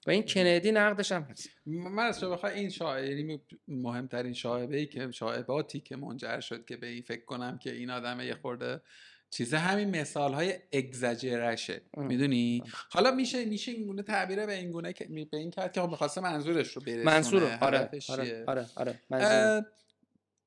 و 0.07 0.11
این 0.11 0.23
کندی 0.23 0.71
نقدش 0.71 1.11
هم 1.11 1.21
هست. 1.21 1.49
من 1.65 2.03
از 2.03 2.23
بخوای 2.23 2.53
این 2.53 2.69
شاعری 2.69 3.41
مهمترین 3.67 4.33
شائبه 4.33 4.77
ای 4.77 4.85
که 4.85 5.11
شائباتی 5.11 5.79
که 5.79 5.95
منجر 5.95 6.39
شد 6.39 6.65
که 6.65 6.77
به 6.77 6.87
این 6.87 7.01
فکر 7.01 7.25
کنم 7.25 7.57
که 7.57 7.71
این 7.71 7.89
آدم 7.89 8.19
یه 8.19 8.35
خورده 8.35 8.81
چیز 9.35 9.53
همین 9.53 10.01
مثال 10.01 10.33
های 10.33 10.53
اگزاجرشه 10.73 11.81
می‌دونی؟ 11.97 12.63
حالا 12.89 13.11
میشه 13.11 13.45
میشه 13.45 13.71
این 13.71 13.85
گونه 13.85 14.03
تعبیره 14.03 14.45
به 14.45 14.53
این 14.53 14.71
گونه 14.71 14.93
که 14.93 15.05
به 15.31 15.37
این 15.37 15.51
کرد 15.51 15.73
که 15.73 15.81
خب 15.81 15.89
می‌خواسته 15.89 16.21
منظورش 16.21 16.71
رو 16.73 16.81
برسونه. 16.81 17.03
منظور 17.03 17.57
آره 17.61 17.89
آره 18.09 18.43
آره, 18.47 18.99
آره. 19.11 19.65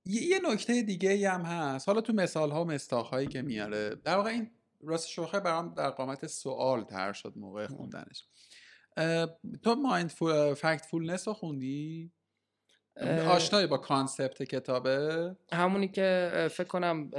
یه 0.06 0.40
نکته 0.50 0.82
دیگه 0.82 1.30
هم 1.30 1.40
هست. 1.40 1.88
حالا 1.88 2.00
تو 2.00 2.12
مثال 2.12 2.50
ها 2.50 2.64
و 2.64 2.66
مستاخ 2.66 3.10
هایی 3.10 3.26
که 3.26 3.42
میاره 3.42 3.94
در 4.04 4.16
واقع 4.16 4.30
این 4.30 4.50
راست 4.80 5.08
شوخه 5.08 5.40
برام 5.40 5.74
در 5.74 5.90
قامت 5.90 6.26
سوال 6.26 6.84
تر 6.84 7.12
شد 7.12 7.32
موقع 7.36 7.66
خوندنش. 7.66 8.24
تو 9.62 9.74
مایند 9.74 10.10
فکت 10.54 10.86
فولنس 10.90 11.28
رو 11.28 11.34
خوندی؟ 11.34 12.12
آشنایی 13.28 13.66
با 13.66 13.76
کانسپت 13.76 14.42
کتابه؟ 14.42 15.36
همونی 15.52 15.88
که 15.88 16.30
فکر 16.50 16.66
کنم 16.66 17.10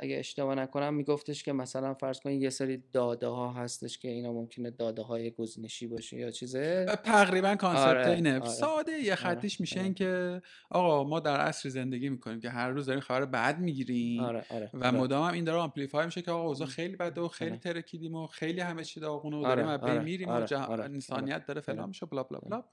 اگه 0.00 0.16
اشتباه 0.18 0.54
نکنم 0.54 0.94
میگفتش 0.94 1.44
که 1.44 1.52
مثلا 1.52 1.94
فرض 1.94 2.20
کنید 2.20 2.42
یه 2.42 2.50
سری 2.50 2.82
داده 2.92 3.26
ها 3.26 3.52
هستش 3.52 3.98
که 3.98 4.08
اینا 4.08 4.32
ممکنه 4.32 4.70
داده 4.70 5.02
های 5.02 5.30
گزینشی 5.30 5.86
باشه 5.86 6.16
یا 6.16 6.30
چیزه. 6.30 6.86
تقریبا 7.04 7.54
concept 7.54 7.86
آره، 7.86 8.10
اینه. 8.10 8.40
آره. 8.40 8.48
ساده 8.48 8.92
یه 8.92 9.12
آره، 9.12 9.14
خطیش 9.14 9.60
میشه 9.60 9.80
این 9.80 9.94
که 9.94 10.42
آقا 10.70 11.04
ما 11.04 11.20
در 11.20 11.40
عصر 11.40 11.68
زندگی 11.68 12.08
می‌کنیم 12.08 12.40
که 12.40 12.50
هر 12.50 12.70
روز 12.70 12.86
داریم 12.86 13.00
خبر 13.00 13.24
بد 13.24 13.58
می‌گیریم 13.58 14.20
آره، 14.20 14.44
آره، 14.50 14.70
و 14.74 14.92
مدام 14.92 15.26
هم 15.26 15.32
این 15.32 15.44
داره 15.44 15.58
amplify 15.58 16.06
میشه 16.06 16.22
که 16.22 16.30
آقا 16.30 16.48
اوضاع 16.48 16.66
خیلی 16.66 16.96
بده 16.96 17.20
و 17.20 17.28
خیلی 17.28 17.58
ترکیدیم 17.58 18.14
و 18.14 18.26
خیلی 18.26 18.60
همه 18.60 18.84
چی 18.84 19.00
داغونه 19.00 19.36
و 19.36 19.42
داریم 19.42 19.66
آره، 19.66 19.98
میریم 19.98 20.28
و 20.28 20.46
انسانیت 20.70 21.46
داره 21.46 21.60
فلان 21.60 21.88
میشه 21.88 22.06
blah 22.06 22.22
blah 22.22 22.38
blah. 22.38 22.64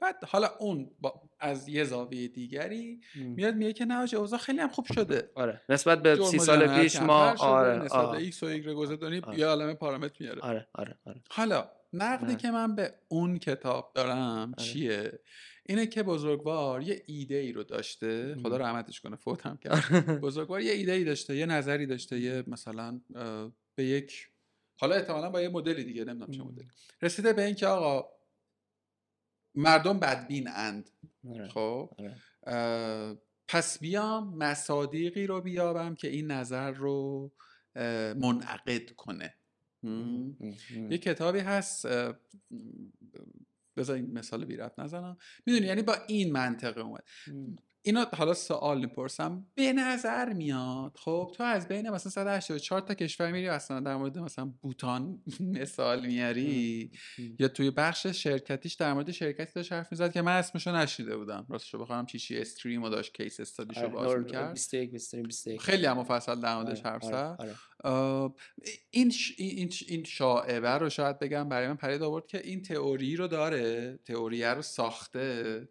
بعد 0.00 0.24
حالا 0.24 0.48
اون 0.58 0.90
با 1.00 1.22
از 1.40 1.68
یه 1.68 1.84
زاویه 2.06 2.28
دیگری 2.28 3.00
میاد 3.14 3.54
میگه 3.54 3.72
که 3.72 3.84
نه 3.84 4.14
اوضاع 4.14 4.38
خیلی 4.38 4.58
هم 4.58 4.68
خوب 4.68 4.86
شده. 4.94 5.30
آره 5.34 5.60
نسبت 5.68 6.02
به 6.02 6.24
سی 6.24 6.38
سال 6.38 6.80
پیش 6.80 6.96
ما 6.96 7.34
آره 7.38 7.76
نسبت 7.84 8.10
به 8.10 8.16
ایکس 8.16 8.42
و 8.42 8.46
ایگرگ 8.46 8.98
داریم 9.00 9.24
آره. 9.24 9.38
یه 9.68 9.74
پارامتر 9.74 10.16
میاره. 10.20 10.40
آره 10.40 10.66
آره 10.74 10.98
آره. 11.06 11.20
حالا 11.30 11.70
نقدی 11.92 12.36
که 12.36 12.50
من 12.50 12.74
به 12.74 12.94
اون 13.08 13.38
کتاب 13.38 13.92
دارم 13.94 14.54
آره. 14.58 14.68
چیه؟ 14.68 15.12
اینه 15.66 15.86
که 15.86 16.02
بزرگوار 16.02 16.82
یه 16.82 17.02
ایده 17.06 17.34
ای 17.34 17.52
رو 17.52 17.62
داشته. 17.64 18.36
خدا 18.42 18.56
رحمتش 18.56 19.00
کنه 19.00 19.16
فوت 19.16 19.46
هم 19.46 19.56
کرد. 19.64 20.20
بزرگوار 20.20 20.60
یه 20.60 20.72
ایده 20.72 20.92
ای 20.92 21.04
داشته 21.04 21.36
یه 21.36 21.46
نظری 21.46 21.86
داشته 21.86 22.20
یه 22.20 22.44
مثلا 22.46 23.00
به 23.74 23.84
یک 23.84 24.28
حالا 24.80 24.94
احتمالا 24.94 25.30
با 25.30 25.40
یه 25.40 25.48
مدلی 25.48 25.84
دیگه 25.84 26.04
نمی‌دونم 26.04 26.30
چه 26.30 26.42
مدلی. 26.42 26.68
رسیده 27.02 27.32
به 27.32 27.44
اینکه 27.44 27.66
آقا 27.66 28.08
مردم 29.56 29.98
بدبین 29.98 30.48
اند. 30.48 30.90
آره، 31.30 31.48
خب؟ 31.48 31.90
آره. 31.98 32.16
پس 33.48 33.78
بیام 33.78 34.36
مصادیقی 34.36 35.26
رو 35.26 35.40
بیابم 35.40 35.94
که 35.94 36.08
این 36.08 36.30
نظر 36.30 36.70
رو 36.70 37.32
منعقد 38.16 38.90
کنه. 38.90 39.34
یه 40.90 40.98
کتابی 40.98 41.38
هست 41.38 41.86
بذار 43.76 43.96
این 43.96 44.12
مثال 44.12 44.44
بی 44.44 44.58
نزنم. 44.78 45.16
می‌دونی 45.46 45.66
یعنی 45.66 45.82
با 45.82 45.94
این 46.08 46.32
منطقه 46.32 46.80
اومد. 46.80 47.04
اینا 47.86 48.06
حالا 48.16 48.34
سوال 48.34 48.78
می‌پرسم. 48.80 49.46
به 49.54 49.72
نظر 49.72 50.32
میاد 50.32 50.96
خب 50.96 51.32
تو 51.36 51.42
از 51.42 51.68
بین 51.68 51.90
مثلا 51.90 52.10
184 52.10 52.80
تا 52.80 52.94
کشور 52.94 53.32
میری 53.32 53.48
اصلا 53.48 53.80
در 53.80 53.96
مورد 53.96 54.18
مثلا 54.18 54.44
بوتان 54.62 55.22
مثال 55.60 56.06
میاری؟ 56.06 56.90
یا 57.38 57.48
توی 57.48 57.70
بخش 57.70 58.06
شرکتیش 58.06 58.74
در 58.74 58.92
مورد 58.92 59.10
شرکتی 59.10 59.52
داشت 59.54 59.72
حرف 59.72 59.92
می‌زد 59.92 60.12
که 60.12 60.22
من 60.22 60.32
اسمشو 60.32 60.76
نشیده 60.76 61.16
بودم. 61.16 61.46
راستشو 61.48 61.78
بخوام 61.78 62.06
چیشی 62.06 62.38
استریم 62.38 62.82
و 62.82 62.88
داشت 62.88 63.14
کیس 63.14 63.40
استادیشو 63.40 63.80
آره، 63.80 63.88
باز 63.88 64.16
می‌کرد. 64.18 64.54
خیلی 65.58 65.86
هم 65.86 65.98
مفصل 65.98 66.40
در 66.40 66.54
موردش 66.56 66.80
آره، 66.80 66.90
حرف 66.90 67.04
آره، 67.04 67.14
زد. 67.14 67.56
این 68.90 69.12
این 69.38 69.72
این 69.88 70.04
شاعبه 70.04 70.68
رو 70.70 70.90
شاید 70.90 71.18
بگم 71.18 71.48
برای 71.48 71.68
من 71.68 71.76
پرید 71.76 72.02
آورد 72.02 72.26
که 72.26 72.40
این 72.44 72.62
تئوری 72.62 73.16
رو 73.16 73.28
داره 73.28 73.98
تئوریه 74.04 74.48
رو 74.48 74.62
ساخته. 74.62 75.68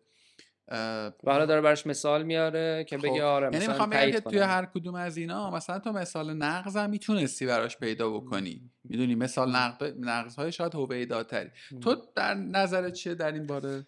و 0.68 1.12
حالا 1.26 1.46
داره 1.46 1.62
براش 1.62 1.88
مثال 1.88 2.24
میاره 2.24 2.84
که 2.84 2.98
بگه 2.98 3.20
خب. 3.20 3.22
آره 3.22 3.50
یعنی 3.54 3.68
می‌خوام 3.68 3.90
بگم 3.90 4.12
که 4.12 4.20
توی 4.20 4.40
هر 4.40 4.66
کدوم 4.66 4.96
از 4.96 5.18
اینا 5.18 5.52
مثلا 5.52 5.80
تو 5.80 5.92
مثال 5.92 6.34
نقض 6.34 6.78
هم 6.78 6.90
می‌تونستی 6.90 7.46
براش 7.46 7.78
پیدا 7.78 8.10
بکنی. 8.10 8.72
می‌دونی؟ 8.84 9.16
مثال 9.16 9.56
نقض 10.00 10.36
های 10.36 10.52
شاید 10.52 10.76
هویه 10.76 11.06
دادتری 11.06 11.50
تو 11.82 11.96
در 12.16 12.34
نظر 12.34 12.90
چیه 12.90 13.16
در 13.16 13.32
این 13.32 13.46
باره؟ 13.48 13.88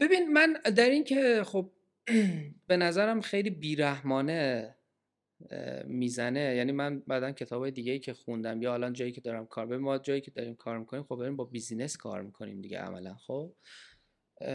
ببین 0.00 0.32
من 0.32 0.56
در 0.76 0.90
این 0.90 1.04
که 1.04 1.42
خب 1.46 1.70
به 2.68 2.76
نظرم 2.76 3.20
خیلی 3.20 3.50
بیرحمانه 3.50 4.74
می‌زنه. 5.84 6.54
یعنی 6.56 6.72
من 6.72 7.02
بعدا 7.06 7.32
کتاب 7.32 7.70
دیگه 7.70 7.92
ای 7.92 7.98
که 7.98 8.14
خوندم 8.14 8.62
یا 8.62 8.74
الان 8.74 8.92
جایی 8.92 9.12
که 9.12 9.20
دارم 9.20 9.46
کار 9.46 9.76
ما 9.76 9.98
جایی 9.98 10.20
که 10.20 10.30
داریم 10.30 10.54
کار 10.54 10.78
می‌کنیم 10.78 11.02
خب 11.02 11.16
بریم 11.16 11.36
با 11.36 11.44
بیزینس 11.44 11.96
کار 11.96 12.22
می‌کنیم 12.22 12.60
دیگه 12.60 12.78
عملا 12.78 13.14
خب؟ 13.14 13.52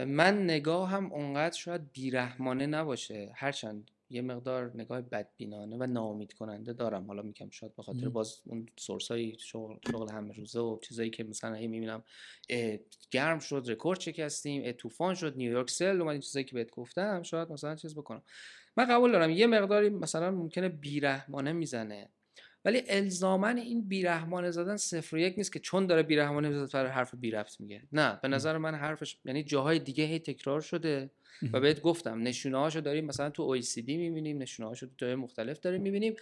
من 0.06 0.44
نگاه 0.44 0.90
هم 0.90 1.12
اونقدر 1.12 1.56
شاید 1.56 1.92
بیرحمانه 1.92 2.66
نباشه. 2.66 3.32
هرچند 3.34 3.90
یه 4.10 4.22
مقدار 4.22 4.72
نگاه 4.74 5.00
بدبینانه 5.00 5.76
و 5.76 5.86
ناامید 5.86 6.32
کننده 6.32 6.72
دارم. 6.72 7.06
حالا 7.06 7.22
میگم 7.22 7.50
شاید 7.50 7.76
به 7.76 7.82
خاطر 7.82 8.08
باز 8.08 8.40
اون 8.44 8.66
سورس 8.76 9.10
های 9.10 9.36
شغل, 9.38 9.76
شغل 9.90 10.12
همه 10.12 10.32
روزه 10.32 10.60
و 10.60 10.78
چیزایی 10.82 11.10
که 11.10 11.24
مثلا 11.24 11.54
هی 11.54 11.66
می‌بینم 11.66 12.04
گرم 13.10 13.38
شد 13.38 13.64
رکورد 13.68 14.00
شکستیم 14.00 14.72
طوفان 14.72 15.14
شد 15.14 15.36
نیویورک 15.36 15.70
سیل 15.70 16.00
اومد 16.00 16.12
این 16.12 16.20
چیزایی 16.20 16.44
که 16.44 16.54
بهت 16.54 16.70
گفتم 16.70 17.22
شاید 17.22 17.52
مثلا 17.52 17.74
چیز 17.74 17.94
بکنم. 17.94 18.22
من 18.76 18.84
قبول 18.84 19.12
دارم 19.12 19.30
یه 19.30 19.46
مقداری 19.46 19.88
مثلا 19.88 20.30
ممکنه 20.30 20.68
بیرحمانه 20.68 21.52
می‌زنه. 21.52 22.08
ولی 22.66 22.82
الزاما 22.88 23.48
این 23.48 23.88
بیرحمانه 23.88 24.50
زدن 24.50 24.76
صفر 24.76 25.16
و 25.16 25.18
یک 25.18 25.34
نیست 25.36 25.52
که 25.52 25.58
چون 25.58 25.86
داره 25.86 26.02
بیرحمانه 26.02 26.48
می‌زنه 26.48 26.66
فرا 26.66 26.90
حرف 26.90 27.14
بی 27.14 27.30
ربط 27.30 27.60
میگه. 27.60 27.82
نه 27.92 28.18
به 28.22 28.28
نظر 28.28 28.58
من 28.58 28.74
حرفش 28.74 29.16
یعنی 29.24 29.44
جاهای 29.44 29.78
دیگه 29.78 30.04
هی 30.04 30.18
تکرار 30.18 30.60
شده 30.60 31.10
و 31.52 31.60
بهت 31.60 31.80
گفتم 31.80 32.22
نشونه 32.22 32.58
هاشو 32.58 32.80
داریم 32.80 33.04
مثلا 33.04 33.30
تو 33.30 33.60
OECD 33.60 33.88
می‌بینیم 33.88 34.38
نشونه 34.38 34.68
هاشو 34.68 34.86
تو 34.86 34.92
جای 34.96 35.14
مختلف 35.14 35.60
داریم 35.60 35.82
می‌بینیم. 35.82 36.14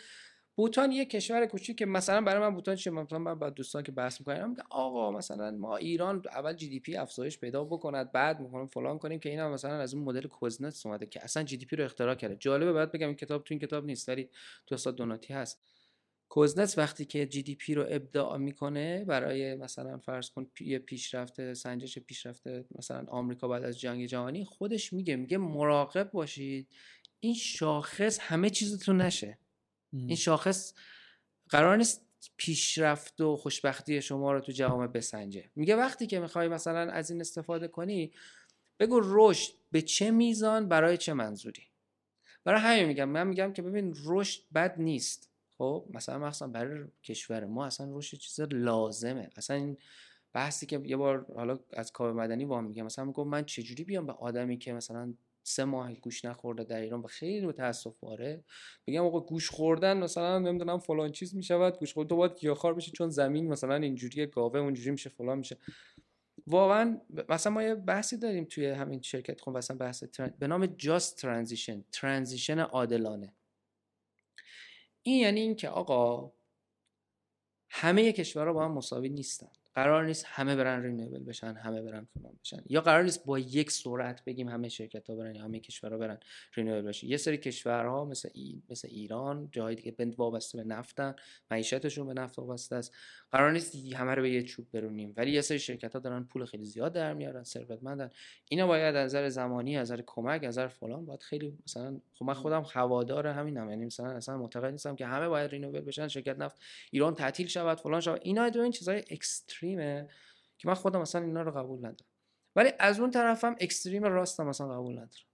بوتان 0.57 0.93
یه 0.93 1.05
کشور 1.05 1.47
کوچیک 1.47 1.79
که 1.79 1.87
مثلا 1.87 2.21
برای 2.21 2.41
من 2.41 2.55
بوتان 2.55 2.77
چه 2.77 2.91
مثلا 2.91 3.19
من 3.19 3.35
با 3.35 3.51
دوستان 3.51 3.83
که 3.83 3.93
بحث 3.93 4.21
می‌کنم 4.21 4.51
میگه 4.51 4.63
آقا 4.71 5.11
مثلا 5.11 5.51
ما 5.51 5.77
ایران 5.77 6.23
اول 6.35 6.53
GDP 6.53 6.97
افزایش 6.97 7.39
پیدا 7.39 7.65
بکند 7.65 8.13
بعد 8.13 8.41
می‌خوام 8.41 8.67
فلان 8.67 8.99
کنیم 8.99 9.21
که 9.21 9.29
اینا 9.29 9.51
مثلا 9.51 9.75
از 9.75 9.95
اون 9.95 10.05
مدل 10.05 10.27
کوزنتس 10.27 10.87
اومده 10.87 11.07
که 11.07 11.25
اصلا 11.25 11.43
GDP 11.43 11.77
رو 11.77 11.85
اختراع 11.85 12.15
کرده. 12.15 12.37
جالبه 12.37 12.73
بعد 12.73 12.93
بگم 12.93 13.07
این 13.07 13.17
کتاب 13.17 13.45
تو 13.45 13.55
این 13.55 13.61
کتاب 13.61 13.87
نیست 13.87 14.09
ولی 14.09 14.29
تو 14.67 14.75
استاد 14.75 14.97
دوناتی 14.97 15.33
هست. 15.33 15.63
کوزنتس 16.35 16.79
وقتی 16.79 17.05
که 17.05 17.27
جی 17.27 17.43
دی 17.43 17.55
پی 17.55 17.75
رو 17.75 17.87
ابداع 17.89 18.37
می‌کنه 18.37 19.05
برای 19.05 19.55
مثلا 19.55 19.99
فرض 19.99 20.31
کن 20.31 20.47
یه 20.61 20.79
پیشرفته 20.79 21.55
سنجش 21.55 21.99
پیشرفته 21.99 22.65
مثلا 22.79 23.05
آمریکا 23.09 23.49
بعد 23.49 23.65
از 23.65 23.81
جنگ 23.81 24.07
جهانی 24.07 24.45
خودش 24.45 24.93
میگه 24.93 25.17
میگه 25.17 25.39
مراقب 25.39 26.11
باشید 26.11 26.69
این 27.21 27.35
شاخص 27.35 28.19
همه 28.21 28.51
چیزتون 28.51 29.01
نشه. 29.01 29.39
این 29.93 30.17
شاخص 30.17 30.75
قرار 31.49 31.77
نیست 31.77 32.07
پیشرفت 32.37 33.21
و 33.21 33.37
خوشبختی 33.37 34.03
شما 34.03 34.33
رو 34.33 34.41
تو 34.41 34.53
جوامع 34.53 34.87
بسنجه. 34.87 35.51
میگه 35.57 35.77
وقتی 35.77 36.07
که 36.07 36.21
می‌خوای 36.21 36.49
مثلا 36.49 36.93
از 36.93 37.11
این 37.11 37.21
استفاده 37.21 37.69
کنی 37.69 38.13
بگو 38.79 39.01
رشد 39.05 39.53
به 39.71 39.83
چه 39.83 40.11
میزان 40.11 40.69
برای 40.69 40.97
چه 40.97 41.13
منظوری؟ 41.15 41.63
برای 42.45 42.61
همین 42.61 42.85
میگم 42.85 43.09
من 43.09 43.27
میگم 43.27 43.53
که 43.53 43.63
ببین 43.63 43.95
رشد 44.05 44.41
بد 44.55 44.75
نیست. 44.79 45.34
خب 45.59 45.87
مثلا 45.95 46.19
مثلا 46.19 46.49
برای 46.49 46.85
کشور 47.03 47.45
ما 47.45 47.67
اصلا 47.67 47.97
رشد 47.97 48.17
چیز 48.17 48.41
لازمه. 48.41 49.31
اصلا 49.37 49.57
این 49.57 49.77
بحثی 50.33 50.67
که 50.67 50.81
یه 50.85 50.97
بار 50.97 51.27
حالا 51.35 51.59
از 51.73 51.93
کار 51.93 52.13
مدنی 52.13 52.45
وام 52.45 52.65
میگم 52.65 52.85
مثلا 52.85 53.05
میگم 53.05 53.29
من 53.29 53.45
چجوری 53.45 53.85
بیام 53.85 54.07
به 54.07 54.13
آدمی 54.13 54.59
که 54.59 54.73
مثلا 54.73 55.15
سه 55.43 55.65
ماه 55.65 55.95
گوش 55.95 56.25
نخورده 56.25 56.65
در 56.65 56.81
ایران 56.81 57.01
و 57.01 57.07
خیلی 57.07 57.47
متاسف 57.47 57.95
باره؟ 58.01 58.45
بگم 58.87 59.05
آقا 59.05 59.21
گوش 59.21 59.51
خوردن 59.51 59.97
مثلا 59.97 60.39
نمی‌دونم 60.39 60.79
فلان 60.79 61.13
چیز 61.13 61.35
می‌شود 61.35 61.79
گوش 61.79 61.93
خوردن 61.95 62.09
تو 62.09 62.17
باید 62.17 62.39
گیاهخوار 62.39 62.75
بشی 62.75 62.91
چون 62.91 63.11
زمین 63.11 63.49
مثلا 63.49 63.75
اینجوری 63.75 64.27
گاوه 64.27 64.61
اونجوری 64.61 64.91
میشه 64.91 65.11
فلان 65.11 65.39
میشه. 65.39 65.57
واقعا 66.47 67.01
مثلا 67.29 67.53
ما 67.53 67.63
یه 67.63 67.75
بحثی 67.75 68.17
داریم 68.17 68.45
توی 68.45 68.67
همین 68.67 69.03
شرکت. 69.03 69.41
خب 69.41 69.51
مثلا 69.51 69.77
بحث 69.77 70.05
به 70.39 70.47
نام 70.47 70.67
just 70.67 71.17
transition. 71.17 71.85
transition 71.93 72.59
عادلانه. 72.59 73.33
این 75.07 75.21
یعنی 75.21 75.41
اینکه 75.41 75.69
آقا 75.69 76.33
همه 77.71 78.13
کشورها 78.13 78.53
با 78.53 78.65
هم 78.65 78.73
مساوی 78.73 79.09
نیستن. 79.09 79.53
قرار 79.75 80.07
نیست 80.07 80.25
همه 80.29 80.57
برن 80.57 80.83
renewable 80.83 81.25
بشن 81.25 81.55
همه 81.55 81.83
برن 81.83 82.07
فلان 82.15 82.33
بشن. 82.43 82.63
یا 82.67 82.81
قرار 82.81 83.03
نیست 83.03 83.25
با 83.25 83.39
یک 83.39 83.71
سرعت 83.71 84.25
بگیم 84.25 84.49
همه 84.49 84.69
شرکت 84.69 85.11
ها 85.11 85.17
برن 85.17 85.35
یا 85.35 85.45
همه 85.45 85.61
کشورها 85.61 85.99
برن 85.99 86.19
renewable 86.55 86.83
بشن. 86.83 87.07
یه 87.07 87.17
سری 87.17 87.39
کشورها 87.39 88.05
مثل 88.05 88.29
ای... 88.33 88.63
مثل 88.71 88.89
ایران 88.91 89.49
جاهایی 89.53 89.77
که 89.77 89.91
بند 89.91 90.15
وابسته 90.19 90.59
به 90.59 90.65
نفتن 90.65 91.15
معیشتشون 91.51 92.07
به 92.07 92.15
نفت 92.15 92.39
وابسته 92.39 92.77
است. 92.77 92.95
قرار 93.31 93.53
نیست 93.53 93.75
همه 93.95 94.15
رو 94.15 94.23
به 94.23 94.31
یه 94.31 94.43
چوب 94.43 94.67
برونیم. 94.73 95.15
ولی 95.17 95.31
یه 95.33 95.41
سری 95.41 95.59
شرکت 95.59 95.93
ها 95.93 95.99
دارن 95.99 96.25
پول 96.25 96.45
خیلی 96.45 96.65
زیاد 96.65 96.93
در 96.93 97.15
میارن 97.15 97.43
ثروتمندن. 97.45 98.11
اینا 98.49 98.67
باید 98.67 98.97
از 98.97 99.05
نظر 99.05 99.29
زمانی 99.29 99.77
از 99.77 99.93
نظر 99.93 100.03
کمک 100.07 100.45
از 100.45 100.49
نظر 100.49 100.69
فلان 100.69 101.07
باید 101.07 101.23
خیلی 101.23 101.59
مثلا 101.67 102.01
خب 102.15 102.25
من 102.25 102.35
خودم 102.35 102.67
هوادار 102.73 103.27
همینم. 103.27 103.71
یعنی 103.71 103.85
مثلا 103.85 104.11
اصلا 104.11 104.39
معتقد 104.39 104.71
نیستم 104.71 104.97
که 104.97 105.07
همه 105.07 105.29
باید 105.29 105.51
رینوول 105.51 105.81
بشن 105.81 106.09
شرکت 106.09 106.39
نفت 106.39 106.61
ایران 106.91 107.15
تعطیل 107.15 107.47
شود 107.47 107.81
فلان 107.81 108.01
شود. 108.01 108.21
اینا 108.23 108.49
دو 108.49 108.61
این 108.61 108.73
چیزای 108.73 109.03
اکستریمه 109.65 110.09
که 110.59 110.69
من 110.69 110.75
خودم 110.75 111.01
مثلا 111.01 111.25
اینا 111.25 111.43
رو 111.43 111.51
قبول 111.51 111.79
ندارم. 111.79 112.11
ولی 112.57 112.73
از 112.79 113.01
اون 113.01 113.11
طرفم 113.11 113.57
اکستریم 113.61 114.05
راستم 114.05 114.47
مثلا 114.47 114.69
قبول 114.69 114.93
ندارم. 114.93 115.27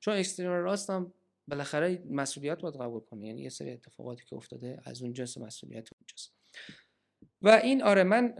چون 0.00 0.14
اکستریم 0.14 0.50
راستم 0.50 1.12
بالاخره 1.48 2.02
مسئولیت 2.10 2.60
باید 2.60 2.74
قبول 2.74 3.00
کنه. 3.00 3.26
یعنی 3.26 3.42
یه 3.42 3.48
سری 3.48 3.70
اتفاقاتی 3.72 4.24
که 4.24 4.36
افتاده 4.36 4.80
از 4.84 5.02
اون 5.02 5.12
جنس 5.12 5.38
مسئولیت 5.38 5.88
اونجاست. 5.92 6.34
و 7.42 7.48
این 7.48 7.82
آره 7.82 8.02
من 8.02 8.34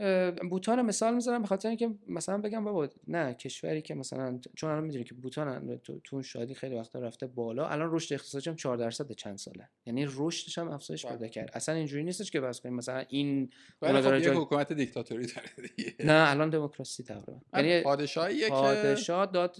بوتان 0.50 0.82
مثال 0.82 1.14
می‌ذارم 1.14 1.42
به 1.42 1.48
خاطر 1.48 1.68
اینکه 1.68 1.90
مثلا 2.08 2.38
بگم 2.38 2.64
بابا 2.64 2.88
نه 3.08 3.34
کشوری 3.34 3.82
که 3.82 3.94
مثلا 3.94 4.40
چون 4.56 4.70
الان 4.70 4.84
می‌دونی 4.84 5.04
که 5.04 5.14
بوتان 5.14 5.80
تو, 6.04 6.22
شادی 6.22 6.54
خیلی 6.54 6.78
وقتا 6.78 6.98
رفته 6.98 7.26
بالا 7.26 7.68
الان 7.68 7.88
رشد 7.92 8.14
اقتصادی 8.14 8.50
هم 8.50 8.56
4 8.56 8.76
درصد 8.76 9.12
چند 9.12 9.38
ساله. 9.38 9.68
یعنی 9.86 10.06
رشدش 10.16 10.58
هم 10.58 10.68
افزایش 10.68 11.06
پیدا 11.06 11.18
بله. 11.18 11.28
کرد. 11.28 11.50
اصلا 11.54 11.74
اینجوری 11.74 12.04
نیستش 12.04 12.30
که 12.30 12.40
بس 12.40 12.60
کنیم. 12.60 12.74
مثلا 12.74 13.04
این 13.08 13.50
ولی 13.82 14.02
خب 14.02 14.18
جای... 14.18 14.36
حکومت 14.36 14.72
دیکتاتوری 14.72 15.26
داره 15.26 15.48
دیگه. 15.76 15.94
نه 16.04 16.30
الان 16.30 16.50
دموکراسی 16.50 17.02
تقریبا. 17.02 17.40
یعنی 17.54 17.80
پادشاهیه 17.80 18.48
که 18.48 18.50
پادشاه 18.50 19.26
داد 19.26 19.56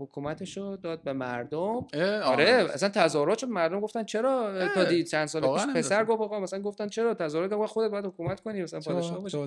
حکومتشو 0.00 0.76
داد 0.76 1.02
به 1.02 1.12
مردم. 1.12 1.86
آره. 2.24 2.44
اصلا 2.74 2.88
تظاهرات 2.88 3.44
مردم 3.44 3.80
گفتن 3.80 4.04
چرا 4.04 4.68
تا 4.74 4.84
دی 4.84 5.04
چند 5.04 5.26
سال 5.26 5.54
پیش 5.54 5.66
پسر 5.76 6.04
گفت 6.04 6.20
آقا 6.22 6.40
مثلا 6.40 6.62
گفتن 6.62 6.88
چرا 6.88 7.14
تظاهرات؟ 7.14 7.66
خودت 7.66 7.90
باید 7.90 8.04
حکومت 8.04 8.40
کنی 8.40 8.62
مثلا 8.62 8.79
پادشاه 8.80 9.22
باشه. 9.22 9.38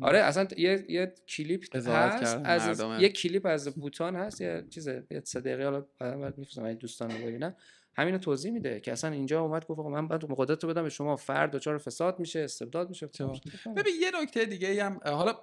آره 0.00 0.18
اصلا 0.18 0.46
یه 0.56 0.84
یه 0.88 1.14
کلیپ 1.28 1.64
هست 1.76 2.40
از 2.44 2.80
یه 3.02 3.08
کلیپ 3.08 3.46
از 3.46 3.68
بوتان 3.68 4.16
هست 4.16 4.40
یه 4.40 4.64
چیز 4.70 4.86
یه 4.86 5.22
سه 5.24 5.40
دقیقه 5.40 5.64
حالا 5.64 5.86
بعد 5.98 6.38
میفرستم 6.38 6.72
دوستان 6.72 7.10
رو 7.10 7.26
ببینن 7.26 7.54
همینو 7.96 8.18
توضیح 8.18 8.52
میده 8.52 8.80
که 8.80 8.92
اصلا 8.92 9.10
اینجا 9.10 9.40
اومد 9.40 9.66
گفت 9.66 9.80
من 9.80 10.08
بعد 10.08 10.30
مقدرت 10.30 10.64
رو 10.64 10.70
بدم 10.70 10.82
به 10.82 10.88
شما 10.88 11.16
فرد 11.16 11.50
دچار 11.50 11.78
فساد 11.78 12.20
میشه 12.20 12.40
استبداد 12.40 12.88
میشه. 12.88 13.06
ببین 13.76 13.94
یه 14.00 14.22
نکته 14.22 14.44
دیگه 14.44 14.84
هم 14.84 15.00
حالا 15.04 15.34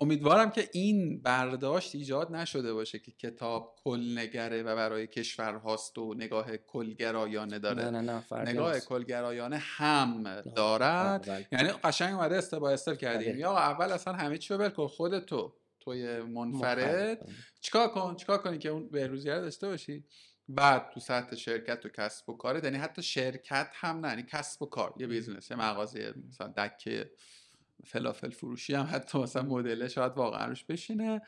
امیدوارم 0.00 0.50
که 0.50 0.68
این 0.72 1.22
برداشت 1.22 1.94
ایجاد 1.94 2.32
نشده 2.32 2.72
باشه 2.72 2.98
که 2.98 3.12
کتاب 3.12 3.74
کلنگره 3.84 4.62
و 4.62 4.76
برای 4.76 5.06
کشور 5.06 5.54
هاست 5.54 5.98
و 5.98 6.14
نگاه 6.14 6.56
کلگرایانه 6.56 7.58
داره. 7.58 7.90
نه 7.90 8.00
نه 8.00 8.24
نه 8.32 8.50
نگاه 8.50 8.80
کلگرایانه 8.80 9.56
هم 9.56 10.40
دارد. 10.40 11.46
یعنی 11.52 11.68
قشنگ 11.84 12.14
اومده 12.14 12.36
استپ 12.36 12.58
با 12.58 12.70
استپ 12.70 12.98
کردیم 12.98 13.38
یا 13.38 13.58
اول 13.58 13.92
اصلا 13.92 14.12
همه 14.12 14.38
چی 14.38 14.54
رو 14.54 14.68
کن 14.68 14.86
خودتو 14.86 15.54
توی 15.80 16.20
منفرد. 16.20 17.28
چیکار 17.60 17.88
کن؟ 17.88 18.16
چیکار 18.16 18.38
کنی 18.38 18.58
که 18.58 18.68
اون 18.68 18.88
بهروزی 18.88 19.30
رو 19.30 19.40
داشته 19.40 19.68
باشی؟ 19.68 20.04
بعد 20.48 20.90
تو 20.94 21.00
سطح 21.00 21.36
شرکت 21.36 21.86
و 21.86 21.88
کسب 21.88 22.30
و 22.30 22.36
کار 22.36 22.64
یعنی 22.64 22.76
حتی 22.76 23.02
شرکت 23.02 23.70
هم 23.74 24.06
نه 24.06 24.08
یعنی 24.08 24.22
کسب 24.22 24.62
و 24.62 24.66
کار 24.66 24.94
یه 24.98 25.06
business 25.06 25.50
یه 25.50 25.56
مغازه 25.56 26.14
مثلا 26.28 26.48
دکه 26.48 27.10
فلافل 27.84 28.30
فروشی 28.30 28.74
هم 28.74 28.88
حتی 28.92 29.18
مثلا 29.18 29.42
مدل 29.42 29.88
شاید 29.88 30.12
واقعا 30.12 30.46
روش 30.46 30.64
بشینه 30.64 31.22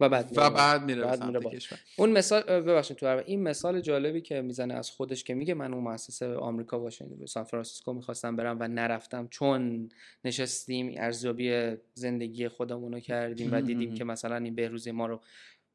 و 0.00 0.08
بعد 0.08 0.32
و 0.36 0.50
بعد 0.50 0.82
میره, 0.82 1.02
بعد 1.02 1.24
میره 1.24 1.40
کشور. 1.40 1.78
اون 1.96 2.10
مثال 2.10 2.42
ببخشید 2.42 2.96
تو 2.96 3.06
این 3.06 3.42
مثال 3.42 3.80
جالبی 3.80 4.20
که 4.20 4.42
می‌زنه 4.42 4.74
از 4.74 4.90
خودش 4.90 5.24
که 5.24 5.34
میگه 5.34 5.54
من 5.54 5.74
اون 5.74 5.84
مؤسسه 5.84 6.34
آمریکا 6.34 6.80
واشنگتن 6.80 7.26
سان 7.26 7.44
فرانسیسکو 7.44 7.92
می‌خواستم 7.92 8.36
برم 8.36 8.56
و 8.60 8.68
نرفتم 8.68 9.28
چون 9.28 9.88
نشستیم 10.24 10.94
ارزیابی 10.96 11.76
زندگی 11.94 12.48
خودمون 12.48 12.92
رو 12.92 13.00
کردیم 13.00 13.52
و 13.52 13.60
دیدیم 13.60 13.94
که 13.94 14.04
مثلا 14.04 14.36
این 14.36 14.54
بهروزی 14.54 14.90
ما 14.90 15.06
رو 15.06 15.20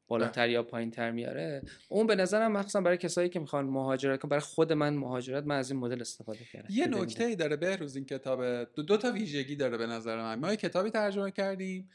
بالاتر 0.08 0.48
یا 0.48 0.62
پایین 0.62 0.90
تر 0.90 1.10
میاره 1.10 1.62
اون 1.88 2.06
به 2.06 2.14
نظرم 2.14 2.52
مخصوصا 2.52 2.80
برای 2.80 2.96
کسایی 2.96 3.28
که 3.28 3.40
می‌خوان 3.40 3.66
مهاجرت 3.66 4.20
کنن 4.20 4.28
برای 4.28 4.40
خود 4.40 4.72
من 4.72 4.94
مهاجرت 4.94 5.44
من 5.44 5.58
از 5.58 5.70
این 5.70 5.80
مدل 5.80 6.00
استفاده 6.00 6.44
کردم. 6.52 6.68
یه 6.70 6.86
نکته 6.86 7.24
ای 7.24 7.36
داره 7.36 7.56
بهروز 7.56 7.96
این 7.96 8.04
کتاب 8.04 8.64
دو, 8.64 8.82
دو 8.82 8.96
تا 8.96 9.12
ویژگی 9.12 9.56
داره 9.56 9.78
به 9.78 9.86
نظر 9.86 10.16
من. 10.16 10.38
ما 10.38 10.50
یه 10.50 10.56
کتابی 10.56 10.90
ترجمه 10.90 11.30
کردیم 11.30 11.90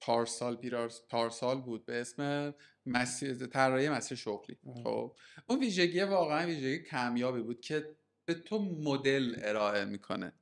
پارسال 0.00 0.56
پیرارس 0.56 1.02
پارسال 1.08 1.60
بود 1.60 1.86
به 1.86 2.00
اسم 2.00 2.54
مسیر 2.86 3.34
طراحی 3.34 3.88
مسیر 3.88 4.18
شغلی. 4.18 4.56
خب 4.84 5.16
اون 5.48 5.58
ویژگی 5.58 6.00
واقعا 6.00 6.46
ویژگی 6.46 6.82
کمیابی 6.82 7.40
بود 7.40 7.60
که 7.60 7.96
به 8.28 8.34
تو 8.34 8.58
مدل 8.58 9.34
ارائه 9.38 9.84
می‌کنه. 9.84 10.32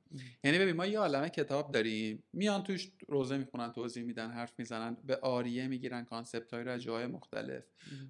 یعنی 0.43 0.59
ببین 0.59 0.75
ما 0.75 0.85
یه 0.85 0.99
عالمه 0.99 1.29
کتاب 1.29 1.71
داریم 1.71 2.23
میان 2.33 2.63
توش 2.63 2.91
روضه 3.07 3.37
می‌خونن 3.37 3.71
توضیح 3.71 4.03
میدن 4.03 4.31
حرف 4.31 4.53
می‌زنن 4.57 4.97
به 5.03 5.15
عاریه 5.15 5.67
می‌گیرن 5.67 6.05
concept 6.05 6.53
های 6.53 6.63
رو 6.63 6.77
جای 6.77 7.05
مختلف 7.05 7.63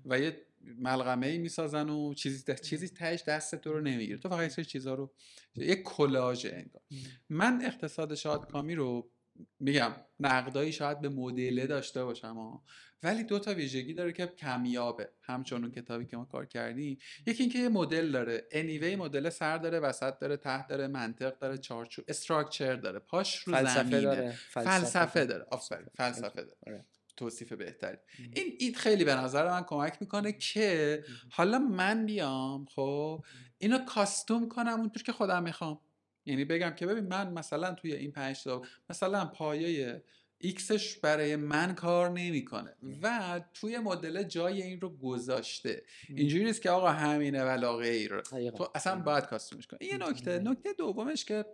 و 0.06 0.20
یه 0.20 0.42
ملغمه 0.62 1.28
ای 1.28 1.38
می‌سازن 1.38 1.90
و 1.90 2.14
چیزی 2.14 2.44
ده... 2.44 2.56
چیزی 2.56 2.90
تهش 2.90 3.24
دست 3.24 3.56
تو 3.56 3.74
رو 3.74 3.82
نمی‌گیره. 3.82 4.18
تو 4.18 4.30
فقط 4.30 4.58
یه 4.58 4.66
چیزا 4.66 4.94
رو 4.94 5.14
یه 5.56 5.76
کلاژ 5.76 6.46
انگار. 6.46 6.82
من 7.30 7.62
اقتصاد 7.66 8.16
شادکامی 8.16 8.76
رو 8.76 9.12
میگم 9.60 9.92
نقدایی 10.20 10.72
شاید 10.72 11.02
به 11.02 11.10
مدله 11.10 11.68
داشته 11.68 12.04
باشم 12.04 12.62
ولی 13.04 13.24
دو 13.24 13.40
تا 13.40 13.54
ویژگی 13.54 13.94
داره 13.94 14.12
که 14.12 14.28
کمیابه. 14.28 15.10
همچون 15.22 15.64
اون 15.64 15.72
کتابی 15.72 16.06
که 16.06 16.18
ما 16.18 16.26
کار 16.26 16.46
کردیم. 16.46 16.98
یکی 17.26 17.44
اینکه 17.44 17.60
یه 17.60 17.70
مدل 17.70 18.12
داره. 18.12 18.48
anyway 18.52 18.96
مدل 18.96 19.30
سر 19.30 19.58
داره 19.58 19.80
وسط 19.80 20.20
داره 20.20 20.38
ته 20.38 20.68
داره 20.68 20.88
منطق 20.88 21.40
داره 21.40 21.58
چارچوب 21.58 22.06
structure 22.08 22.76
داره. 22.76 23.00
پاش 23.00 23.38
رو 23.38 23.54
فلسفه 23.54 23.84
زمینه. 23.84 24.02
داره. 24.02 24.32
فلسفه, 24.50 25.26
داره. 25.26 25.46
آفرین. 25.52 25.88
فلسفه 25.96 26.42
داره. 26.42 26.58
آره. 26.68 26.86
توصیف 27.18 27.54
بهتری. 27.54 27.98
این 28.34 28.56
این 28.60 28.74
خیلی 28.74 29.04
به 29.04 29.16
نظر 29.16 29.50
من 29.50 29.64
کمک 29.64 29.98
می‌کنه 30.02 30.32
که 30.32 31.04
حالا 31.32 31.60
من 31.60 32.06
بیام 32.06 32.66
خب 32.66 33.26
اینو 33.58 33.78
custom 33.86 34.50
کنم 34.50 34.80
اونطور 34.80 35.04
که 35.04 35.12
خودم 35.12 35.44
می‌خوام. 35.44 35.80
یعنی 36.26 36.46
بگم 36.46 36.70
که 36.70 36.86
ببین 36.86 37.08
من 37.08 37.34
مثلا 37.34 37.74
توی 37.74 37.94
این 37.94 38.12
پنج 38.12 38.44
تا 38.44 38.62
مثلا 38.90 39.26
پایه 39.26 40.04
X 40.40 40.59
ش 40.59 40.98
برای 40.98 41.36
من 41.36 41.76
کار 41.76 42.10
نمی‌کنه 42.10 42.76
و 43.02 43.42
توی 43.54 43.80
مدل 43.80 44.24
جای 44.24 44.62
این 44.62 44.82
رو 44.82 44.98
گذاشته. 44.98 45.84
اینجوری 46.10 46.44
نیست 46.44 46.62
که 46.62 46.70
آقا 46.70 46.90
همینه 46.90 47.44
و 47.44 47.78
غیر 47.78 48.22
تو 48.58 48.72
اصلا 48.76 49.02
باید 49.02 49.26
کاستومش 49.26 49.68
کنی. 49.68 49.88
یه 49.88 49.98
نکته 49.98 50.40
نکته 50.40 50.74
دومش 50.74 51.26
که 51.26 51.46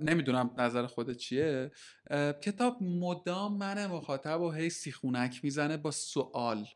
نمی‌دونم 0.00 0.54
نظر 0.58 0.86
خودت 0.86 1.16
چیه. 1.16 1.70
کتاب 2.42 2.82
مدام 2.82 3.56
من 3.56 3.86
مخاطب 3.86 4.40
و 4.40 4.50
هی 4.50 4.70
سیخونک 4.70 5.40
می‌زنه 5.44 5.76
با 5.76 5.90
سوال. 5.90 6.66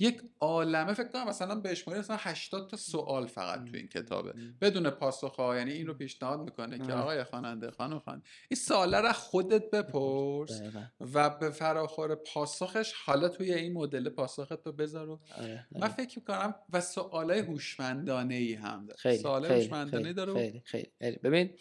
یک 0.00 0.22
عالمه 0.40 0.94
فکر 0.94 1.08
کنم 1.08 1.28
مثلا 1.28 1.54
به 1.54 1.74
شماری 1.74 2.00
مثلا 2.00 2.16
80 2.20 2.70
تا 2.70 2.76
سوال 2.76 3.26
فقط 3.26 3.64
تو 3.64 3.76
این 3.76 3.88
کتابه. 3.88 4.32
بدون 4.60 4.90
پاسخ 4.90 5.36
ها 5.36 5.56
یعنی 5.56 5.72
این 5.72 5.86
رو 5.86 5.94
پیشنهاد 5.94 6.40
می‌کنه 6.40 6.78
که 6.78 6.92
آقای 6.92 7.24
خواننده 7.24 7.70
خانم 7.70 7.98
خوان 7.98 8.22
این 8.48 8.58
سوال 8.58 8.94
رو 8.94 9.12
خودت 9.12 9.70
بپرس 9.70 10.62
و 11.00 11.30
به 11.30 11.50
فراخور 11.50 12.14
پاسخش 12.14 12.92
حالا 13.04 13.28
توی 13.28 13.54
این 13.54 13.72
مدل 13.72 14.08
پاسخت 14.08 14.66
رو 14.66 14.72
بذار 14.72 15.08
آره، 15.38 15.66
من 15.72 15.82
آره. 15.82 15.92
فکر 15.92 16.18
می‌کنم 16.18 16.54
و 16.72 16.80
سوالای 16.80 17.38
هوشمندانه 17.38 18.34
ای 18.34 18.54
هم 18.54 18.86
داره. 18.86 19.16
سوالای 19.16 19.62
هوشمندانه 19.62 20.12
داره 20.12 20.34
خیلی 20.34 20.62
خیلی. 20.64 21.18
ببین 21.22 21.54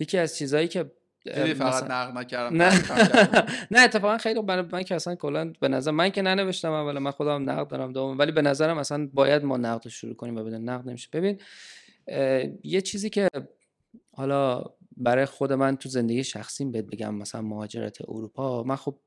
یکی 0.00 0.18
از 0.18 0.36
چیزهایی 0.36 0.68
که 0.68 0.92
دیدی 1.24 1.54
فقط 1.54 1.90
نقد 1.90 2.18
نکردم 2.18 2.62
نه. 2.62 2.72
نه 3.70 3.80
اتفاقا 3.80 4.18
خیلی 4.18 4.42
برای 4.42 4.64
من 4.72 4.82
که 4.82 4.94
اصلا 4.94 5.14
کلا 5.14 5.52
به 5.60 5.68
نظر 5.68 5.90
من 5.90 6.10
که 6.10 6.22
ننوشتم 6.22 6.72
اول 6.72 6.98
من 6.98 7.10
خودم 7.10 7.50
نقد 7.50 7.68
دارم 7.68 7.92
دوم 7.92 8.18
ولی 8.18 8.32
به 8.32 8.42
نظرم 8.42 8.78
اصلا 8.78 9.08
باید 9.12 9.44
ما 9.44 9.56
نقد 9.56 9.88
شروع 9.88 10.14
کنیم 10.14 10.36
و 10.36 10.44
بدون 10.44 10.68
نقد 10.68 10.88
نمیشه. 10.88 11.08
ببین 11.12 11.40
یه 12.62 12.80
چیزی 12.80 13.10
که 13.10 13.28
حالا 14.12 14.64
برای 14.96 15.24
خود 15.24 15.52
من 15.52 15.76
تو 15.76 15.88
زندگی 15.88 16.24
شخصیم 16.24 16.72
بهت 16.72 16.84
بگم 16.84 17.14
مثلا 17.14 17.42
مهاجرت 17.42 17.98
اروپا 18.08 18.62
من 18.62 18.76
خب 18.76 18.98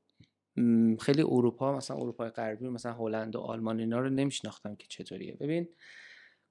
خیلی 1.00 1.22
اروپا 1.22 1.76
مثلا 1.76 1.96
اروپای 1.96 2.28
غربی 2.28 2.68
مثلا 2.68 2.92
هلند 2.92 3.36
و 3.36 3.40
آلمان 3.40 3.80
اینا 3.80 4.00
رو 4.00 4.10
نمیشناختم 4.10 4.74
که 4.74 4.86
چطوریه. 4.88 5.36
ببین 5.40 5.68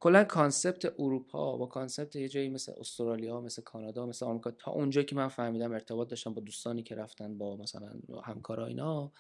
کلا 0.04 0.24
concept 0.24 0.94
اروپا 1.00 1.58
با 1.58 1.66
concept 1.66 2.16
یه 2.16 2.30
جایی 2.30 2.50
مثل 2.50 2.74
استرالیا 2.78 3.42
مثل 3.42 3.62
کانادا 3.62 4.06
مثل 4.06 4.26
آمریکا 4.26 4.52
تا 4.52 4.72
اونجا 4.72 5.04
که 5.04 5.16
من 5.16 5.28
فهمیدم 5.28 5.72
ارتباط 5.72 6.08
داشتم 6.08 6.34
با 6.34 6.42
دوستانی 6.42 6.84
که 6.84 6.96
رفتن 6.96 7.38
با 7.38 7.58
مثلا 7.58 7.90
همکارا 8.24 8.66
اینا 8.66 9.12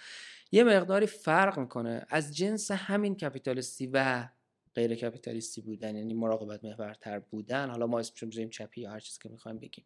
یه 0.51 0.63
مقداری 0.63 1.07
فرق 1.07 1.59
می‌کنه. 1.59 2.05
از 2.09 2.35
جنس 2.35 2.71
همین 2.71 3.15
capitalist 3.15 3.82
ی 3.82 3.89
و 3.93 4.27
غیر 4.75 4.95
کپیتالیستی 4.95 5.61
بودن 5.61 5.95
یعنی 5.95 6.13
مراقبت 6.13 6.63
محورتر 6.63 7.19
بودن 7.19 7.69
حالا 7.69 7.87
ما 7.87 7.99
اسمش 7.99 8.23
بزنیم 8.23 8.49
چپی 8.49 8.81
یا 8.81 8.91
هر 8.91 8.99
چیزی 8.99 9.19
که 9.23 9.29
می‌خوایم 9.29 9.59
بگیم. 9.59 9.85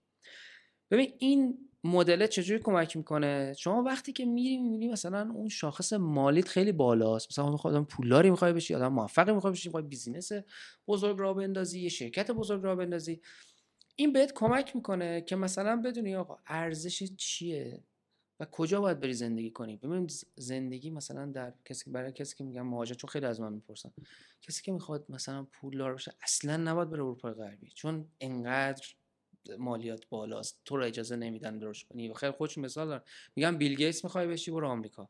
ببین 0.92 1.14
این 1.18 1.58
مدل 1.84 2.28
چجوری 2.28 2.60
کمک 2.60 2.98
می‌کنه؟ 2.98 3.54
شما 3.58 3.84
وقتی 3.84 4.14
که 4.14 4.26
میری 4.26 4.58
می‌بینی 4.58 4.88
مثلا 4.88 5.32
اون 5.34 5.50
شاخص 5.50 5.94
مالیت 5.94 6.48
خیلی 6.48 6.72
بالاست. 6.72 7.28
مثلا 7.32 7.58
خودم 7.58 7.86
پولداری 7.86 8.30
می‌خوای 8.30 8.54
بشی 8.54 8.76
آدم 8.76 8.94
موفقی 8.94 9.32
می‌خوای 9.32 9.54
بشی 9.54 9.70
می‌خوای 9.70 9.84
بیزینس 9.84 10.32
بزرگ 10.88 11.20
را 11.20 11.34
بندازی 11.34 11.82
یه 11.82 11.90
شرکت 11.90 12.32
بزرگ 12.32 12.64
را 12.64 12.76
بندازی. 12.76 13.22
این 13.96 14.14
بهت 14.14 14.34
کمک 14.34 14.76
می‌کنه 14.76 15.22
که 15.22 15.36
مثلا 15.36 15.76
بدونی 15.76 16.16
آقا 16.16 16.38
ارزش 16.48 17.04
چیه 17.04 17.84
و 18.40 18.46
کجا 18.46 18.82
باید 18.82 19.00
بری 19.00 19.14
زندگی 19.14 19.52
کنی؟ 19.52 19.76
ببین 19.78 20.08
زندگی 20.36 20.90
مثلا 20.90 21.26
در 21.26 21.54
کسی 21.66 21.92
برای 21.92 22.12
کسی 22.12 22.36
که 22.36 22.44
میگم 22.44 22.68
مهاجر 22.68 22.94
چون 22.94 23.10
خیلی 23.10 23.26
از 23.26 23.42
من 23.42 23.54
می‌پرسن. 23.54 23.92
کسی 24.42 24.64
که 24.64 24.72
می‌خواد 24.72 25.06
مثلا 25.10 25.44
پولدار 25.44 25.94
بشه 25.94 26.14
اصلا 26.22 26.58
نباید 26.58 26.90
بره 26.90 27.04
اروپای 27.04 27.34
غربی 27.34 27.72
چون 27.76 28.06
انقدر 28.22 28.88
مالیات 29.52 30.10
بالاست. 30.10 30.62
تو 30.66 30.78
رو 30.78 30.84
اجازه 30.84 31.16
نمیدن 31.16 31.60
درست 31.60 31.88
کنی. 31.88 32.10
و 32.10 32.14
خیلی 32.14 32.32
خودش 32.32 32.58
مثال 32.58 32.88
دارن. 32.88 33.04
میگن 33.36 33.58
بیل 33.58 33.76
گیتس 33.76 34.04
می‌خوای 34.04 34.28
بشی 34.28 34.52
برو 34.52 34.68
آمریکا. 34.68 35.10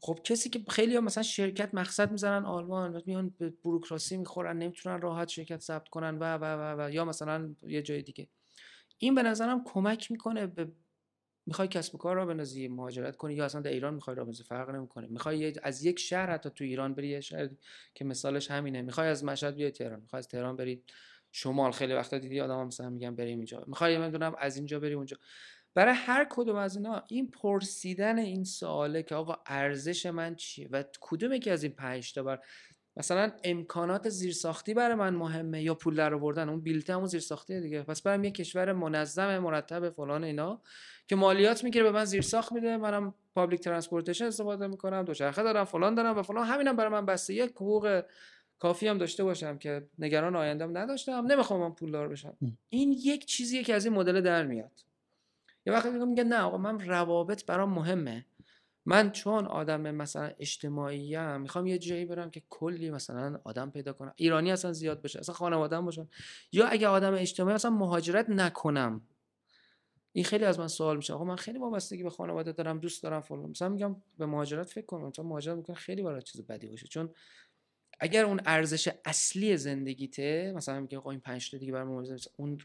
خب 0.00 0.18
کسی 0.24 0.50
که 0.50 0.64
خیلی 0.68 0.94
ها 0.94 1.00
مثلا 1.00 1.22
شرکت 1.22 1.74
مقصد 1.74 2.10
می‌زنن 2.12 2.44
آلمان 2.44 2.96
و 2.96 3.00
میان 3.06 3.34
به 3.38 3.50
بروکراسی 3.64 4.16
می‌خورن 4.16 4.58
نمی‌تونن 4.58 5.00
راحت 5.00 5.28
شرکت 5.28 5.60
ثبت 5.60 5.88
کنن 5.88 6.18
و 6.18 6.38
و 6.38 6.44
و, 6.44 6.86
و. 6.86 6.90
یا 6.90 7.04
مثلا 7.04 7.54
یه 7.62 7.82
جای 7.82 8.02
دیگه. 8.02 8.28
این 8.98 9.14
به 9.14 9.22
نظرم 9.22 9.64
کمک 9.64 10.10
می‌کنه 10.10 10.46
به 10.46 10.72
می‌خوای 11.46 11.68
کسب 11.68 11.94
و 11.94 11.98
کار 11.98 12.16
را 12.16 12.26
بندازی 12.26 12.68
مهاجرت 12.68 13.16
کنی 13.16 13.34
یا 13.34 13.44
اصلا 13.44 13.60
در 13.60 13.70
ایران 13.70 13.94
می‌خوای 13.94 14.16
را 14.16 14.24
بندازی 14.24 14.42
فرق 14.42 14.70
نمی‌کنه. 14.70 15.06
می‌خوای 15.06 15.54
از 15.62 15.84
یک 15.84 15.98
شهر 15.98 16.30
حتی 16.30 16.50
تو 16.50 16.64
ایران 16.64 16.94
بری 16.94 17.08
یه 17.08 17.20
شهر 17.20 17.48
که 17.94 18.04
مثالش 18.04 18.50
همینه. 18.50 18.82
می‌خوای 18.82 19.08
از 19.08 19.24
مشهد 19.24 19.54
بیای 19.54 19.70
تهران. 19.70 20.00
می‌خوای 20.00 20.18
از 20.18 20.28
تهران 20.28 20.56
بری 20.56 20.82
شمال. 21.38 21.70
خیلی 21.70 21.94
وقتا 21.94 22.18
دیدی 22.18 22.40
آدم 22.40 22.60
هم 22.60 22.66
مثلا 22.66 22.90
میگن 22.90 23.14
بریم 23.14 23.38
اینجا. 23.38 23.64
می‌خوای 23.66 23.98
من 23.98 24.34
از 24.38 24.56
اینجا 24.56 24.80
بریم 24.80 24.98
اونجا. 24.98 25.16
برای 25.74 25.94
هر 25.94 26.26
کدوم 26.30 26.56
از 26.56 26.76
اینا 26.76 27.02
این 27.08 27.30
پرسیدن 27.30 28.18
این 28.18 28.44
سواله 28.44 29.02
که 29.02 29.14
آقا 29.14 29.36
ارزش 29.46 30.06
من 30.06 30.34
چیه 30.34 30.68
و 30.70 30.84
کدوم 31.00 31.38
که 31.38 31.52
از 31.52 31.62
این 31.62 31.72
پنج 31.72 32.14
تا 32.14 32.22
بر 32.22 32.38
مثلا 32.96 33.32
امکانات 33.44 34.08
زیرساختی 34.08 34.74
برای 34.74 34.94
من 34.94 35.14
مهمه 35.14 35.62
یا 35.62 35.74
پول 35.74 35.94
در 35.94 36.14
آوردن؟ 36.14 36.48
اون 36.48 36.60
بیلته 36.60 36.94
همون 36.94 37.06
زیرساختی 37.06 37.60
دیگه. 37.60 37.82
پس 37.82 38.02
برم 38.02 38.24
یه 38.24 38.30
کشور 38.30 38.72
منظم 38.72 39.38
مرتب 39.38 39.90
فلان 39.90 40.24
اینا 40.24 40.62
که 41.08 41.16
مالیات 41.16 41.64
می‌گیره 41.64 41.84
به 41.84 41.90
من 41.90 42.04
زیرساخت 42.04 42.52
میده. 42.52 42.76
منم 42.76 43.14
public 43.34 43.60
transportation 43.60 44.24
استفاده 44.24 44.66
می‌کنم 44.66 45.02
دوچرخه 45.02 45.42
دارم 45.42 45.64
فلان 45.64 45.94
دارم 45.94 46.18
و 46.18 46.22
فلان. 46.22 46.46
همینم 46.46 46.76
برای 46.76 46.92
من 46.92 47.06
بسه. 47.06 47.34
یک 47.34 47.50
حقوق 47.50 48.02
کافی 48.58 48.88
هم 48.88 48.98
داشته 48.98 49.24
باشم 49.24 49.58
که 49.58 49.88
نگران 49.98 50.36
آیندهم 50.36 50.78
نداشتم 50.78 51.26
نمی‌خوام 51.26 51.60
من 51.60 51.72
پولدار 51.72 52.08
بشم. 52.08 52.36
این 52.68 52.92
یک 52.92 53.24
چیزیه 53.24 53.64
که 53.64 53.74
از 53.74 53.84
این 53.84 53.94
مدل 53.94 54.20
در 54.20 54.46
میاد. 54.46 54.84
یه 55.66 55.72
وقتی 55.72 55.90
میگه 55.90 56.24
نه 56.24 56.38
آقا 56.38 56.58
من 56.58 56.80
روابط 56.80 57.46
برام 57.46 57.70
مهمه. 57.70 58.26
من 58.88 59.10
چون 59.10 59.46
آدم 59.46 59.80
مثلا 59.80 60.30
اجتماعی 60.38 61.16
ام 61.16 61.40
می‌خوام 61.40 61.66
یه 61.66 61.78
جایی 61.78 62.04
برم 62.04 62.30
که 62.30 62.42
کلی 62.48 62.90
مثلا 62.90 63.40
آدم 63.44 63.70
پیدا 63.70 63.92
کنم. 63.92 64.12
ایرانی 64.16 64.52
اصلا 64.52 64.72
زیاد 64.72 65.02
بشه 65.02 65.18
اصلا 65.18 65.34
خانواده‌ام 65.34 65.84
باشن. 65.84 66.08
یا 66.52 66.66
اگه 66.66 66.88
آدم 66.88 67.14
اجتماعی 67.14 67.54
اصلا 67.54 67.70
مهاجرت 67.70 68.30
نکنم. 68.30 69.00
این 70.12 70.24
خیلی 70.24 70.44
از 70.44 70.58
من 70.58 70.68
سوال 70.68 70.96
میشه. 70.96 71.14
آقا 71.14 71.24
من 71.24 71.36
خیلی 71.36 71.58
وابستگی 71.58 72.02
به 72.02 72.10
خانواده 72.10 72.52
دارم 72.52 72.78
دوست 72.78 73.02
دارم 73.02 73.20
فلان. 73.20 73.50
مثلا 73.50 73.68
میگم 73.68 73.96
به 74.18 74.26
مهاجرت 74.26 74.66
فکر 74.66 74.86
کنم. 74.86 75.12
چون 75.12 75.26
مهاجرت 75.26 75.56
می‌کنه 75.56 75.76
خیلی 75.76 76.02
برای 76.02 76.22
چیز 76.22 76.46
بدی 76.46 76.66
باشه. 76.66 76.86
چون 76.86 77.10
اگر 78.00 78.24
اون 78.24 78.40
ارزش 78.46 78.88
اصلی 79.04 79.56
زندگیته 79.56 80.52
مثلا 80.56 80.80
میگه 80.80 80.98
آقا 80.98 81.10
این 81.10 81.20
5 81.20 81.50
تا 81.50 81.58
دیگه 81.58 81.72
برام 81.72 82.06
اون 82.36 82.58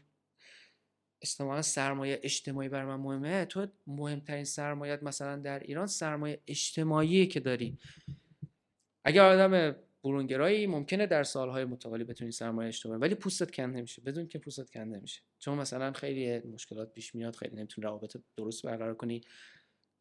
استفاده 1.22 1.62
سرمایه 1.62 2.20
اجتماعی 2.22 2.68
بر 2.68 2.84
من 2.84 2.96
مهمه 2.96 3.44
تو 3.44 3.66
مهمترین 3.86 4.44
سرمایت 4.44 5.02
مثلا 5.02 5.36
در 5.36 5.58
ایران 5.58 5.86
سرمایه 5.86 6.40
اجتماعی 6.46 7.26
که 7.26 7.40
داری. 7.40 7.78
اگر 9.04 9.24
آدم 9.24 9.76
برونگرایی 10.04 10.66
ممکنه 10.66 11.06
در 11.06 11.22
سالهای 11.22 11.64
متوالی 11.64 12.04
بتونی 12.04 12.30
سرمایه 12.30 12.68
اجتماعی 12.68 13.00
ولی 13.00 13.14
پوستت 13.14 13.50
کند 13.50 13.76
نمیشه 13.76 14.02
بدون 14.02 14.28
که 14.28 14.38
پوستت 14.38 14.70
کند 14.70 14.94
نمیشه 14.94 15.20
چون 15.38 15.58
مثلا 15.58 15.92
خیلی 15.92 16.38
مشکلات 16.38 16.92
پیش 16.92 17.14
میاد 17.14 17.36
خیلی 17.36 17.56
نمی‌تونی 17.56 17.84
روابط 17.84 18.16
درست 18.36 18.66
برقرار 18.66 18.94
کنی. 18.94 19.20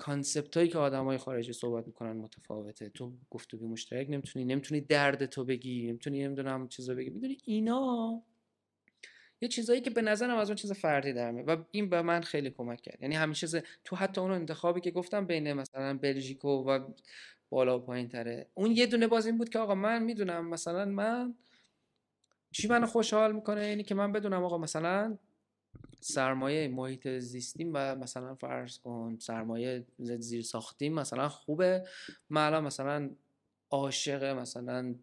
کانسپت 0.02 0.58
هایی 0.58 0.70
که 0.70 0.78
آدم 0.78 1.06
های 1.06 1.18
خارجی 1.18 1.54
صحبت 1.54 1.88
می‌کنن 1.88 2.12
متفاوته. 2.12 2.90
تو 2.90 3.14
گفتگو 3.32 3.68
مشترک 3.68 4.08
نمی‌تونی 4.10 4.46
نمی‌تونی 4.46 4.82
درد 4.82 5.26
تو 5.26 5.46
بگی 5.46 5.88
نمی‌تونی 5.88 6.24
نمی‌دونم 6.24 6.68
چیزا 6.68 6.96
بگی. 6.96 7.10
می‌دونی 7.10 7.38
اینا 7.46 8.22
یه 9.42 9.48
چیزایی 9.48 9.82
که 9.82 9.90
به 9.90 10.02
نظرم 10.02 10.38
از 10.38 10.50
اون 10.50 10.56
چیز 10.56 10.72
فردی 10.72 11.14
در 11.14 11.32
و 11.32 11.66
این 11.72 11.90
به 11.90 12.02
من 12.02 12.22
خیلی 12.22 12.50
کمک 12.50 12.82
کرد. 12.82 13.02
یعنی 13.02 13.16
همیشه 13.16 13.48
ز... 13.48 13.56
تو 13.84 13.96
حتی 13.96 14.22
اون 14.22 14.32
انتخابی 14.32 14.82
که 14.82 14.92
گفتم 14.92 15.26
بین 15.26 15.54
مثلا 15.54 15.98
بلژیک 15.98 16.46
و 16.46 16.80
بالا 17.50 17.80
و 17.80 17.82
پایین 17.82 18.08
تره. 18.08 18.48
اون 18.54 18.72
یه 18.72 18.86
دونه 18.86 19.08
باز 19.08 19.26
این 19.26 19.38
بود 19.38 19.50
که 19.50 19.60
آقا 19.60 19.76
من 19.76 20.04
می‌دونم 20.04 20.50
مثلا 20.50 20.86
من 20.86 21.36
چی 22.52 22.68
منو 22.68 22.86
خوشحال 22.86 23.36
می‌کنه؟ 23.36 23.62
اینی 23.62 23.84
که 23.84 23.96
من 23.96 24.12
بدونم 24.12 24.44
آقا 24.44 24.58
مثلا 24.58 25.18
سرمایه 26.02 26.68
محیط 26.68 27.08
زیستیم 27.08 27.72
و 27.74 27.96
مثلا 27.96 28.36
فرض 28.36 28.78
کن 28.78 29.18
سرمایه 29.20 29.86
زیر 30.00 30.42
ساختیم 30.42 30.94
مثلا 30.94 31.30
خوبه. 31.30 31.88
من 32.30 32.60
مثلا 32.60 33.10
عاشق 33.70 34.24
مثلا 34.24 34.96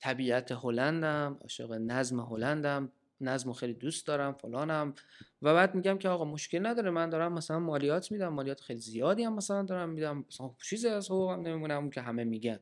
طبیعت 0.00 0.52
هلندم 0.52 1.38
عاشق 1.42 1.72
نظم 1.72 2.20
هلندم 2.20 2.92
نظم 3.20 3.52
خیلی 3.52 3.74
دوست 3.74 4.06
دارم 4.06 4.32
فلانم. 4.32 4.94
و 5.42 5.54
بعد 5.54 5.74
میگم 5.74 5.98
که 5.98 6.08
آقا 6.08 6.24
مشکل 6.24 6.66
نداره 6.66 6.90
من 6.90 7.10
دارم 7.10 7.32
مثلا 7.32 7.58
مالیات 7.58 8.12
میدم 8.12 8.28
مالیات 8.28 8.60
خیلی 8.60 8.80
زیادی 8.80 9.24
هم 9.24 9.34
مثلا 9.34 9.62
دارم 9.62 9.88
میدم. 9.88 10.24
مثلا 10.28 10.50
چیزی 10.62 10.88
از 10.88 11.10
حقوقم 11.10 11.40
نمیمونم 11.40 11.90
که 11.90 12.00
همه 12.00 12.24
میگن. 12.24 12.58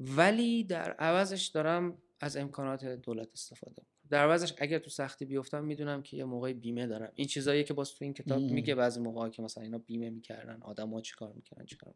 ولی 0.00 0.64
در 0.64 0.92
عوضش 0.92 1.46
دارم 1.46 1.98
از 2.20 2.36
امکانات 2.36 2.84
دولت 2.84 3.32
استفاده 3.32 3.82
در 4.10 4.24
عوضش 4.24 4.54
اگر 4.58 4.78
تو 4.78 4.90
سختی 4.90 5.24
بیفتم 5.24 5.64
می‌دونم 5.64 6.02
که 6.02 6.16
یه 6.16 6.24
موقع 6.24 6.52
بیمه 6.52 6.86
دارم. 6.86 7.12
این 7.14 7.26
چیزایی 7.26 7.64
که 7.64 7.74
باز 7.74 7.94
تو 7.94 8.04
این 8.04 8.14
کتاب 8.14 8.42
میگه 8.42 8.74
بعضی 8.74 9.00
موقع 9.00 9.28
که 9.28 9.42
مثلا 9.42 9.64
اینا 9.64 9.78
بیمه 9.78 10.10
می‌کردن 10.10 10.62
آدما 10.62 11.00
چیکار 11.00 11.32
می‌کردن 11.32 11.64
چیکار 11.64 11.94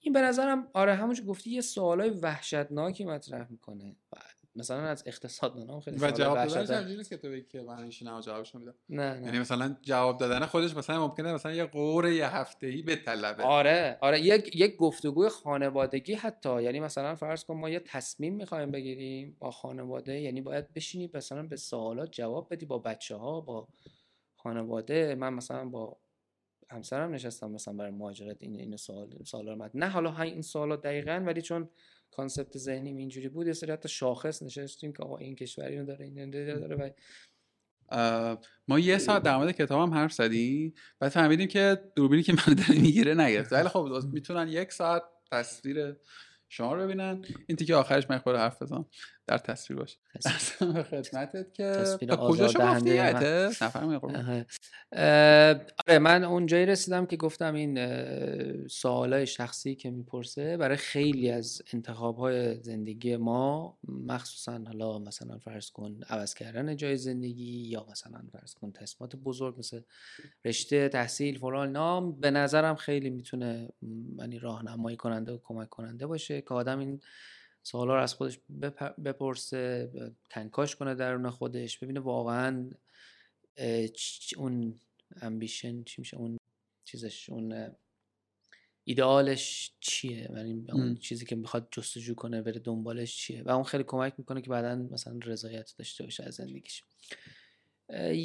این 0.00 0.12
به 0.12 0.20
نظرم 0.20 0.68
آره 0.72 0.94
همونش 0.94 1.22
گفتی 1.26 1.50
یه 1.50 1.60
سوالای 1.60 2.10
وحشتناکی 2.10 3.04
مطرح 3.04 3.50
می‌کنه. 3.50 3.96
مثلا 4.56 4.80
از 4.80 5.02
اقتصاددانا 5.06 5.80
خیلی 5.80 5.96
و 6.00 6.10
جواب 6.10 6.46
دادنش 6.46 6.96
نیست 6.96 7.10
که 7.10 7.16
تو 7.16 7.28
بگی 7.28 7.42
که 7.42 7.62
من 7.62 7.84
ایشون 7.84 8.20
جوابش 8.20 8.54
میدم. 8.54 8.74
نه, 8.88 9.14
نه. 9.14 9.26
یعنی 9.26 9.38
مثلا 9.38 9.76
جواب 9.82 10.18
دادن 10.18 10.46
خودش 10.46 10.76
مثلا 10.76 11.06
ممکنه 11.08 11.32
مثلا 11.32 11.52
یه 11.52 11.64
قور 11.64 12.08
یه 12.08 12.36
هفته‌ای 12.36 12.82
به 12.82 12.96
طلبه. 12.96 13.42
آره 13.42 13.98
آره 14.00 14.20
یک 14.20 14.56
یک 14.56 14.76
گفتگوی 14.76 15.28
خانوادگی 15.28 16.14
حتی. 16.14 16.62
یعنی 16.62 16.80
مثلا 16.80 17.14
فرض 17.14 17.44
کن 17.44 17.56
ما 17.56 17.70
یه 17.70 17.80
تصمیم 17.80 18.34
می‌خوایم 18.34 18.70
بگیریم 18.70 19.36
با 19.38 19.50
خانواده 19.50 20.20
یعنی 20.20 20.40
باید 20.40 20.72
بشینی 20.72 21.10
مثلا 21.14 21.42
به 21.42 21.56
سوالات 21.56 22.12
جواب 22.12 22.54
بدی 22.54 22.66
با 22.66 22.78
بچه 22.78 23.16
ها 23.16 23.40
با 23.40 23.68
خانواده. 24.36 25.14
من 25.14 25.34
مثلا 25.34 25.64
با 25.64 25.96
همسرم 26.70 27.14
نشستم 27.14 27.50
مثلا 27.50 27.74
برای 27.74 27.90
مهاجرت 27.90 28.42
این 28.42 28.56
این 28.56 28.76
سوال 28.76 29.08
سوالا 29.24 29.70
نه 29.74 29.88
حالا 29.88 30.22
این 30.22 30.42
سوالا 30.42 30.76
دقیقا 30.76 31.22
ولی 31.26 31.42
چون 31.42 31.68
کانسپت 32.12 32.58
ذهنیم 32.58 32.96
اینجوری 32.96 33.28
بود 33.28 33.46
یه 33.46 33.52
سری 33.52 33.72
حتی 33.72 33.88
شاخص 33.88 34.42
نشستیم 34.42 34.92
که 34.92 35.02
آقا 35.02 35.16
این 35.16 35.36
کشوری 35.36 35.78
رو 35.78 35.84
داره 35.84 36.04
این 36.04 36.30
داره 36.30 36.92
و 37.96 38.36
ما 38.68 38.78
یه 38.78 38.98
ساعت 38.98 39.22
در 39.22 39.36
مورد 39.36 39.52
کتاب 39.52 39.80
هم 39.80 39.94
حرف 39.94 40.12
زدیم 40.12 40.74
بعد 40.98 41.10
فهمیدیم 41.10 41.48
که 41.48 41.78
دوربینی 41.96 42.22
که 42.22 42.32
من 42.32 42.54
داره 42.54 42.80
می‌گیره 42.80 43.14
نگرفته. 43.14 43.56
ولی 43.56 43.68
خب 43.68 43.88
می‌تونن 44.12 44.48
یک 44.48 44.72
ساعت 44.72 45.02
تصویر 45.32 45.96
شما 46.48 46.74
رو 46.74 46.82
ببینن. 46.82 47.24
این 47.46 47.56
تیکه 47.56 47.74
آخرش 47.74 48.10
من 48.10 48.20
حرف 48.26 48.62
بزنم. 48.62 48.86
در 49.26 49.38
تصویر 49.38 49.78
باشه 49.78 49.98
خدمتت 50.90 51.54
که 51.54 51.84
کجاشو 52.16 52.58
گفتی 52.58 52.98
آره 55.88 55.98
من 56.00 56.24
اونجایی 56.24 56.66
رسیدم 56.66 57.06
که 57.06 57.16
گفتم 57.16 57.54
این 57.54 58.68
سوالای 58.68 59.26
شخصی 59.26 59.74
که 59.74 59.90
می‌پرسه 59.90 60.56
برای 60.56 60.76
خیلی 60.76 61.30
از 61.30 61.62
انتخاب 61.72 62.16
های 62.16 62.62
زندگی 62.62 63.16
ما 63.16 63.78
مخصوصا 63.88 64.60
حالا 64.66 64.98
مثلا 64.98 65.38
فرض 65.38 65.70
کن 65.70 66.00
عوض 66.08 66.34
کردن 66.34 66.76
جای 66.76 66.96
زندگی 66.96 67.68
یا 67.68 67.86
مثلا 67.90 68.20
فرض 68.32 68.54
کن 68.54 68.72
تصمیمات 68.72 69.16
بزرگ 69.16 69.58
مثل 69.58 69.80
رشته 70.44 70.88
تحصیل 70.88 71.38
فلان 71.38 71.72
نام 71.72 72.20
به 72.20 72.30
نظرم 72.30 72.74
خیلی 72.74 73.10
می‌تونه 73.10 73.68
یعنی 74.18 74.38
راهنمایی 74.38 74.96
کننده 74.96 75.32
و 75.32 75.38
کمک 75.42 75.68
کننده 75.68 76.06
باشه 76.06 76.40
که 76.40 76.54
آدم 76.54 76.78
این 76.78 77.00
سوالا 77.62 77.94
رو 77.94 78.02
از 78.02 78.14
خودش 78.14 78.38
بپرسه 79.04 79.90
کنکاش 80.30 80.76
کنه 80.76 80.94
درون 80.94 81.30
خودش 81.30 81.78
ببینه 81.78 82.00
واقعا 82.00 82.70
اون 84.36 84.80
امبیشن 85.22 85.84
چی 85.84 86.00
میشه؟ 86.00 86.16
اون 86.16 86.36
چیزش 86.84 87.30
اون 87.30 87.76
ایدئالش 88.84 89.72
چیه؟ 89.80 90.30
یعنی 90.36 90.64
اون 90.72 90.96
چیزی 90.96 91.26
که 91.26 91.36
می‌خواد 91.36 91.68
جستجو 91.70 92.14
کنه 92.14 92.42
بره 92.42 92.58
دنبالش 92.58 93.16
چیه؟ 93.16 93.42
و 93.42 93.50
اون 93.50 93.64
خیلی 93.64 93.84
کمک 93.84 94.14
می‌کنه 94.18 94.42
که 94.42 94.50
بعدا 94.50 94.74
مثلا 94.74 95.18
رضایت 95.24 95.74
داشته 95.78 96.04
باشه 96.04 96.24
از 96.24 96.34
زندگیش. 96.34 96.84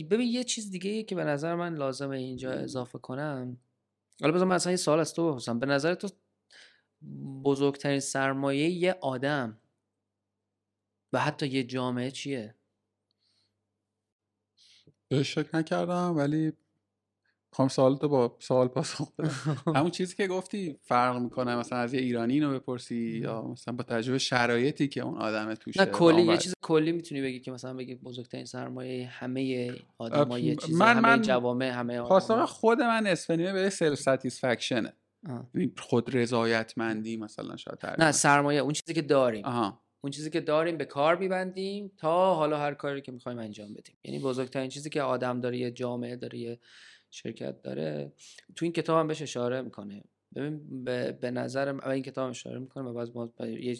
ببین 0.09 0.27
یه 0.27 0.43
چیز 0.43 0.71
دیگه 0.71 1.03
که 1.03 1.15
به 1.15 1.23
نظر 1.23 1.55
من 1.55 1.75
لازمه 1.75 2.17
اینجا 2.17 2.51
اضافه 2.51 2.99
کنم. 2.99 3.57
حالا 4.21 4.33
بذار 4.33 4.47
مثلا 4.47 4.71
یه 4.71 4.77
سوال 4.77 4.99
از 4.99 5.13
تو 5.13 5.29
بپرسم. 5.29 5.59
به 5.59 5.65
نظر 5.65 5.95
تو 5.95 6.09
بزرگترین 7.43 7.99
سرمایه 7.99 8.69
یه 8.69 8.95
آدم. 9.01 9.57
و 11.13 11.19
حتی 11.19 11.47
یه 11.47 11.63
جامعه 11.63 12.11
چیه؟ 12.11 12.55
بهش 15.07 15.35
شک 15.35 15.55
نکردم 15.55 16.13
ولی 16.17 16.53
خواهم 17.51 17.69
سوال 17.69 17.97
تو 17.97 18.09
با 18.09 18.37
سوال 18.39 18.67
پاسخ 18.67 19.11
همون 19.75 19.91
چیزی 19.91 20.15
که 20.15 20.27
گفتی 20.27 20.79
فرق 20.81 21.17
می‌کنه 21.17 21.55
مثلا 21.55 21.79
از 21.79 21.93
یه 21.93 22.01
ایرانی 22.01 22.33
اینو 22.33 22.53
بپرسی 22.53 23.19
یا 23.23 23.41
مثلا 23.41 23.75
با 23.75 23.83
تجربه 23.83 24.17
شرایطی 24.17 24.87
که 24.87 25.01
اون 25.01 25.17
آدم 25.17 25.53
توشه 25.53 25.81
نه 25.81 25.85
کلی 25.85 26.21
یه 26.21 26.37
چیز 26.37 26.53
کلی 26.61 26.91
می‌تونی 26.91 27.21
بگی 27.21 27.39
که 27.39 27.51
مثلا 27.51 27.73
بگی 27.73 27.95
بزرگترین 27.95 28.45
سرمایه 28.45 29.07
همه 29.07 29.71
آدمای 29.97 30.41
یه 30.41 30.55
چیز 30.55 30.75
من 30.75 30.97
همه 30.97 31.01
من 31.01 31.21
جوامع 31.21 31.65
همه 31.65 32.01
خود 32.45 32.81
من 32.81 33.07
اسفنیمه 33.07 33.53
به 33.53 33.69
سلف 33.69 33.99
ساتیسفکشنه 33.99 34.93
خود 35.77 36.15
رضایتمندی 36.15 37.17
مثلا 37.17 37.57
شاید 37.57 37.85
نه 37.99 38.11
سرمایه 38.11 38.61
اون 38.61 38.73
چیزی 38.73 38.93
که 38.93 39.01
داریم. 39.01 39.45
آها. 39.45 39.81
اون 40.01 40.11
چیزی 40.11 40.29
که 40.29 40.41
داریم 40.41 40.77
به 40.77 40.85
کار 40.85 41.17
میبندیم 41.17 41.91
تا 41.97 42.35
حالا 42.35 42.59
هر 42.59 42.73
کاری 42.73 43.01
که 43.01 43.11
می‌خوایم 43.11 43.39
انجام 43.39 43.73
بدیم. 43.73 43.97
یعنی 44.03 44.19
بزرگترین 44.19 44.69
چیزی 44.69 44.89
که 44.89 45.01
آدم 45.01 45.41
داره 45.41 45.57
یه 45.57 45.71
جامعه 45.71 46.15
داره 46.15 46.39
یه 46.39 46.59
شرکت 47.09 47.61
داره 47.61 48.13
تو 48.55 48.65
این 48.65 48.73
کتاب 48.73 48.99
هم 48.99 49.07
بهش 49.07 49.21
اشاره 49.21 49.61
می‌کنه. 49.61 50.03
ببین 50.35 50.83
به, 50.83 51.31
نظرم 51.31 51.79
این 51.89 52.03
کتاب 52.03 52.29
اشاره 52.29 52.59
می‌کنه 52.59 52.89
و 52.89 52.93
باز 52.93 53.15
ما 53.15 53.29
یه 53.39 53.77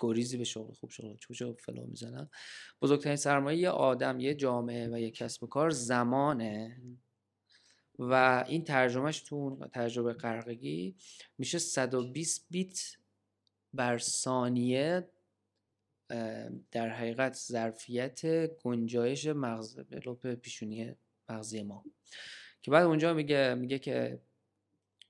گریزی 0.00 0.36
به 0.36 0.44
شغل 0.44 0.74
خوب 0.74 0.90
شغل 0.90 1.16
چوچو 1.16 1.54
فلو 1.54 1.86
می‌زنن. 1.86 2.30
بزرگترین 2.82 3.16
سرمایه 3.16 3.58
یه 3.58 3.70
آدم 3.70 4.20
یه 4.20 4.34
جامعه 4.34 4.88
و 4.92 4.98
یه 4.98 5.10
کسب 5.10 5.42
و 5.42 5.46
کار 5.46 5.70
زمانه. 5.70 6.82
و 7.98 8.44
این 8.48 8.64
ترجمهش 8.64 9.20
تو 9.20 9.56
تجربه 9.72 10.12
قرقگی 10.12 10.94
میشه 11.38 11.58
120 11.58 12.46
بیت 12.50 12.96
بر 13.74 13.98
ثانیه 13.98 15.08
در 16.70 16.88
حقیقت 16.88 17.34
ظرفیت 17.34 18.46
گنجایش 18.62 19.26
مغز 19.26 19.78
لوپ 20.04 20.34
پیشونی 20.34 20.94
مغزی 21.28 21.62
ما. 21.62 21.84
که 22.62 22.70
بعد 22.70 22.86
اونجا 22.86 23.14
میگه 23.14 23.54
میگه 23.54 23.78
که 23.78 24.20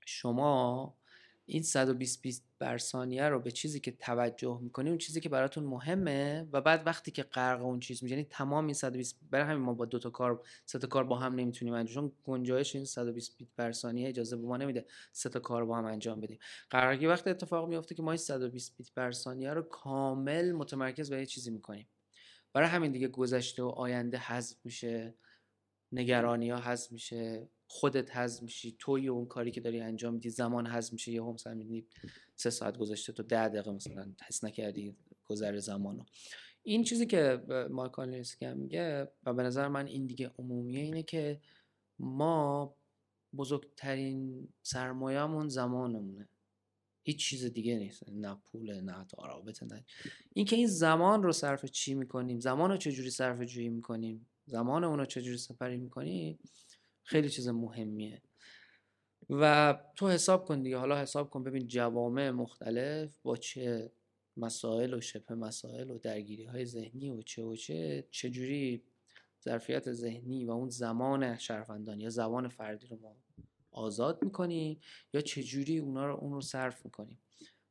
شما 0.05 0.95
این 1.45 1.63
120 1.63 2.21
بیت 2.21 2.41
بر 2.59 2.77
ثانیه 2.77 3.29
رو 3.29 3.39
به 3.39 3.51
چیزی 3.51 3.79
که 3.79 3.91
توجه 3.91 4.59
می‌کنی 4.61 4.89
اون 4.89 4.97
چیزی 4.97 5.21
که 5.21 5.29
براتون 5.29 5.63
مهمه 5.63 6.47
و 6.51 6.61
بعد 6.61 6.87
وقتی 6.87 7.11
که 7.11 7.23
غرق 7.23 7.61
اون 7.61 7.79
چیز 7.79 8.03
میشین 8.03 8.17
یعنی 8.17 8.29
تمام 8.29 8.65
این 8.65 8.73
120 8.73 9.19
برای 9.31 9.45
همین 9.45 9.63
ما 9.63 9.73
با 9.73 9.85
دو 9.85 9.99
تا 9.99 10.09
کار 10.09 10.41
سه 10.65 10.79
تا 10.79 10.87
کار 10.87 11.03
با 11.03 11.17
هم 11.17 11.35
نمی‌تونیم 11.35 11.73
انجام 11.73 12.09
چون 12.09 12.11
گنجایش 12.23 12.75
این 12.75 12.85
120 12.85 13.37
بیت 13.37 13.49
بر 13.55 13.71
ثانیه 13.71 14.09
اجازه 14.09 14.37
به 14.37 14.47
ما 14.47 14.57
نمیده 14.57 14.85
سه 15.11 15.29
تا 15.29 15.39
کار 15.39 15.65
با 15.65 15.77
هم 15.77 15.85
انجام 15.85 16.21
بدیم. 16.21 16.39
قرارگی 16.69 17.05
وقتی 17.05 17.29
اتفاق 17.29 17.69
میفته 17.69 17.95
که 17.95 18.01
ما 18.03 18.11
این 18.11 18.17
120 18.17 18.77
بیت 18.77 18.93
بر 18.93 19.11
ثانیه 19.11 19.53
رو 19.53 19.61
کامل 19.61 20.51
متمرکز 20.51 21.09
به 21.09 21.19
یه 21.19 21.25
چیزی 21.25 21.51
می‌کنیم. 21.51 21.87
برای 22.53 22.67
همین 22.67 22.91
دیگه 22.91 23.07
گذشته 23.07 23.63
و 23.63 23.67
آینده 23.67 24.17
حذف 24.17 24.57
میشه 24.63 25.13
نگرانی 25.91 26.49
ها 26.49 26.59
حذف 26.59 26.91
میشه. 26.91 27.47
خودت 27.73 28.15
حذف 28.17 28.43
میشی 28.43 28.75
توی 28.79 29.07
اون 29.07 29.25
کاری 29.25 29.51
که 29.51 29.61
داری 29.61 29.79
انجام 29.79 30.13
میدی 30.13 30.29
زمان 30.29 30.67
حذف 30.67 30.93
میشه 30.93 31.11
یه 31.11 31.23
هم 31.23 31.57
می‌بینی 31.57 31.85
سه 32.35 32.49
ساعت 32.49 32.77
گذشته 32.77 33.13
تو 33.13 33.23
ده 33.23 33.47
دقیقه 33.47 33.71
مثلا 33.71 34.13
حس 34.27 34.43
نکردی 34.43 34.95
گذر 35.25 35.57
زمانو. 35.59 36.03
این 36.63 36.83
چیزی 36.83 37.05
که 37.05 37.41
هم 38.41 38.57
میگه 38.57 39.07
و 39.23 39.33
به 39.33 39.43
نظر 39.43 39.67
من 39.67 39.87
این 39.87 40.05
دیگه 40.05 40.31
عمومیه 40.39 40.79
اینه 40.79 41.03
که 41.03 41.41
ما 41.99 42.75
بزرگترین 43.37 44.47
سرمایهمون 44.61 45.49
زمانمونه. 45.49 46.27
هیچ 47.03 47.29
چیز 47.29 47.45
دیگه 47.45 47.77
نیست 47.77 48.09
نه 48.09 48.37
پول 48.45 48.81
نه 48.81 48.91
حتی 48.91 49.17
رابطه 49.25 49.65
نه. 49.65 49.85
این 50.33 50.45
که 50.45 50.55
این 50.55 50.67
زمان 50.67 51.23
رو 51.23 51.31
صرف 51.31 51.65
چی 51.65 51.93
می‌کنیم؟ 51.93 52.39
زمان 52.39 52.69
رو 52.69 52.77
چجوری 52.77 53.09
صرف 53.09 53.41
جویی 53.41 53.69
می‌کنیم؟ 53.69 54.27
زمان 54.45 54.83
اون 54.83 54.99
رو 54.99 55.05
چجوری 55.05 55.37
سپری 55.37 55.77
می‌کنیم 55.77 56.39
خیلی 57.03 57.29
چیز 57.29 57.47
مهمیه. 57.47 58.21
و 59.29 59.73
تو 59.95 60.09
حساب 60.09 60.45
کن 60.45 60.61
دیگه. 60.61 60.77
حالا 60.77 61.01
حساب 61.01 61.29
کن 61.29 61.43
ببین 61.43 61.67
جوامع 61.67 62.29
مختلف 62.29 63.17
با 63.23 63.37
چه 63.37 63.91
مسائل 64.37 64.93
و 64.93 65.01
شبه 65.01 65.35
مسائل 65.35 65.91
و 65.91 65.97
درگیری 65.97 66.43
های 66.43 66.65
ذهنی 66.65 67.09
و 67.09 67.21
چه 67.21 67.43
و 67.43 67.55
چه 67.55 68.07
چجوری 68.11 68.83
ظرفیت 69.43 69.93
ذهنی 69.93 70.45
و 70.45 70.51
اون 70.51 70.69
زمان 70.69 71.37
شرفندان 71.37 71.99
یا 71.99 72.09
زمان 72.09 72.47
فردی 72.47 72.87
رو 72.87 72.97
ما 73.01 73.15
آزاد 73.71 74.23
می‌کنیم 74.23 74.79
یا 75.13 75.21
چجوری 75.21 75.77
اونا 75.77 76.07
رو 76.07 76.15
اون 76.15 76.33
رو 76.33 76.41
صرف 76.41 76.85
می‌کنیم 76.85 77.19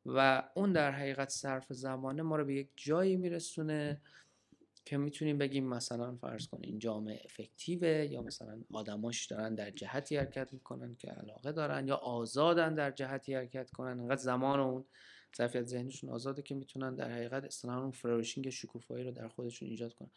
و 0.06 0.48
اون 0.54 0.72
در 0.72 0.90
حقیقت 0.90 1.28
صرف 1.28 1.72
زمانه 1.72 2.22
ما 2.22 2.36
رو 2.36 2.44
به 2.44 2.54
یک 2.54 2.70
جایی 2.76 3.16
میرسونه 3.16 4.00
که 4.84 4.96
می‌تونیم 4.96 5.38
بگیم 5.38 5.68
مثلا 5.68 6.16
فرض 6.16 6.46
کنیم 6.46 6.70
این 6.70 6.78
جامعه 6.78 7.20
effective 7.24 7.82
ه 7.82 7.88
یا 8.10 8.22
مثلا 8.22 8.62
آدماش 8.72 9.26
دارن 9.26 9.54
در 9.54 9.70
جهتی 9.70 10.16
حرکت 10.16 10.52
می‌کنن 10.52 10.96
که 10.96 11.08
علاقه 11.08 11.52
دارن 11.52 11.88
یا 11.88 11.96
آزادن 11.96 12.74
در 12.74 12.90
جهتی 12.90 13.34
حرکت 13.34 13.70
کنن. 13.70 14.00
انقدر 14.00 14.22
زمان 14.22 14.60
اون 14.60 14.84
ظرفیت 15.36 15.66
ذهنشون 15.66 16.10
آزاده 16.10 16.42
که 16.42 16.54
می‌تونن 16.54 16.94
در 16.94 17.10
حقیقت 17.10 17.44
اصطلاحا 17.44 17.82
اون 17.82 17.90
flourishing 17.90 18.50
شکوفایی 18.50 19.04
رو 19.04 19.10
در 19.10 19.28
خودشون 19.28 19.68
ایجاد 19.68 19.94
کنن. 19.94 20.10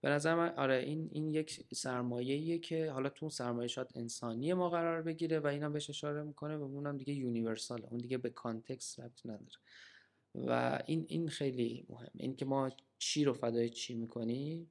به 0.00 0.08
نظر 0.08 0.34
من 0.34 0.54
آره 0.54 0.74
این 0.74 1.08
این 1.12 1.30
یک 1.34 1.74
سرمایه‌ایه 1.74 2.58
که 2.58 2.90
حالا 2.90 3.08
تو 3.08 3.30
سرمایه 3.30 3.68
شاید 3.68 3.88
انسانی 3.94 4.52
ما 4.52 4.70
قرار 4.70 5.02
بگیره 5.02 5.40
و 5.40 5.46
اینم 5.46 5.72
بهش 5.72 5.90
اشاره 5.90 6.22
می‌کنه 6.22 6.56
و 6.56 6.62
اونم 6.62 6.96
دیگه 6.96 7.14
یونیورساله 7.14 7.86
اون 7.90 7.98
دیگه 7.98 8.18
به 8.18 8.30
کانتکست 8.30 9.00
ربط 9.00 9.26
نداره. 9.26 9.58
و 10.34 10.82
این 10.86 11.06
این 11.08 11.28
خیلی 11.28 11.86
مهم 11.88 12.10
این 12.14 12.36
که 12.36 12.44
ما 12.44 12.70
چی 12.98 13.24
رو 13.24 13.32
فدای 13.32 13.70
چی 13.70 13.94
می‌کنیم 13.94 14.70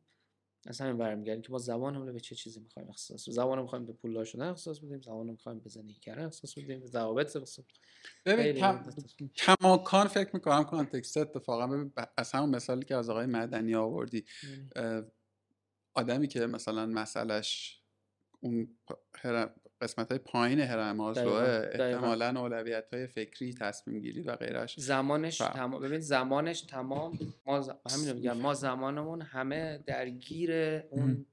از 0.68 0.82
همین 0.82 0.98
برمیگردیم 0.98 1.42
که 1.42 1.52
ما 1.52 1.58
زبان 1.58 2.14
به 2.14 2.20
چه 2.20 2.36
چیزی 2.36 2.60
می‌خوایم 2.60 2.90
اختصاص 2.90 3.22
بدیم؟ 3.22 3.34
زبان 3.34 3.62
می‌خوایم 3.62 3.86
به 3.86 3.94
پول 3.94 4.24
شدن 4.24 4.48
اختصاص 4.48 4.80
بدیم 4.80 5.02
زبان 5.02 5.28
می‌خوایم 5.28 5.60
به 5.60 5.70
زندگی 5.70 6.00
کردن 6.00 6.26
اختصاص 6.26 6.58
بدیم 6.58 6.80
به 6.80 6.88
ضوابط 6.88 7.36
اختصاص 7.36 7.66
ببین 8.26 9.30
کماکان 9.36 10.08
فکر 10.08 10.30
می‌کنم 10.34 10.64
کانتکست 10.64 11.18
اتفاقا 11.18 11.68
ببین 11.68 11.94
از 12.18 12.32
همون 12.32 12.50
مثالی 12.50 12.86
که 12.86 12.96
از 12.96 13.10
آقای 13.10 13.26
مدنی 13.26 13.76
آوردی 13.76 14.26
آدمی 15.94 16.28
که 16.28 16.46
مثلا 16.46 16.86
مسئلهش 16.86 17.82
اون 18.40 18.78
قسمت 19.82 20.10
های 20.10 20.18
پایین 20.18 20.60
هرم 20.60 20.96
مازلوه 20.96 21.70
احتمالا 21.74 22.42
اولویت 22.42 22.94
های 22.94 23.08
فکری 23.08 23.54
تصمیم 23.54 24.00
گیری 24.00 24.22
و 24.22 24.36
غیرش. 24.36 24.80
زمانش 24.80 25.38
تمام 25.38 25.82
ببین 25.82 26.00
زمانش 26.00 26.62
تمام 26.62 27.20
ما 27.46 27.62
ز... 27.62 27.70
همین 27.92 28.14
میگم 28.14 28.38
ما 28.38 28.54
زمانمون 28.54 29.22
همه 29.22 29.78
درگیر 29.78 30.52
اون 30.90 31.26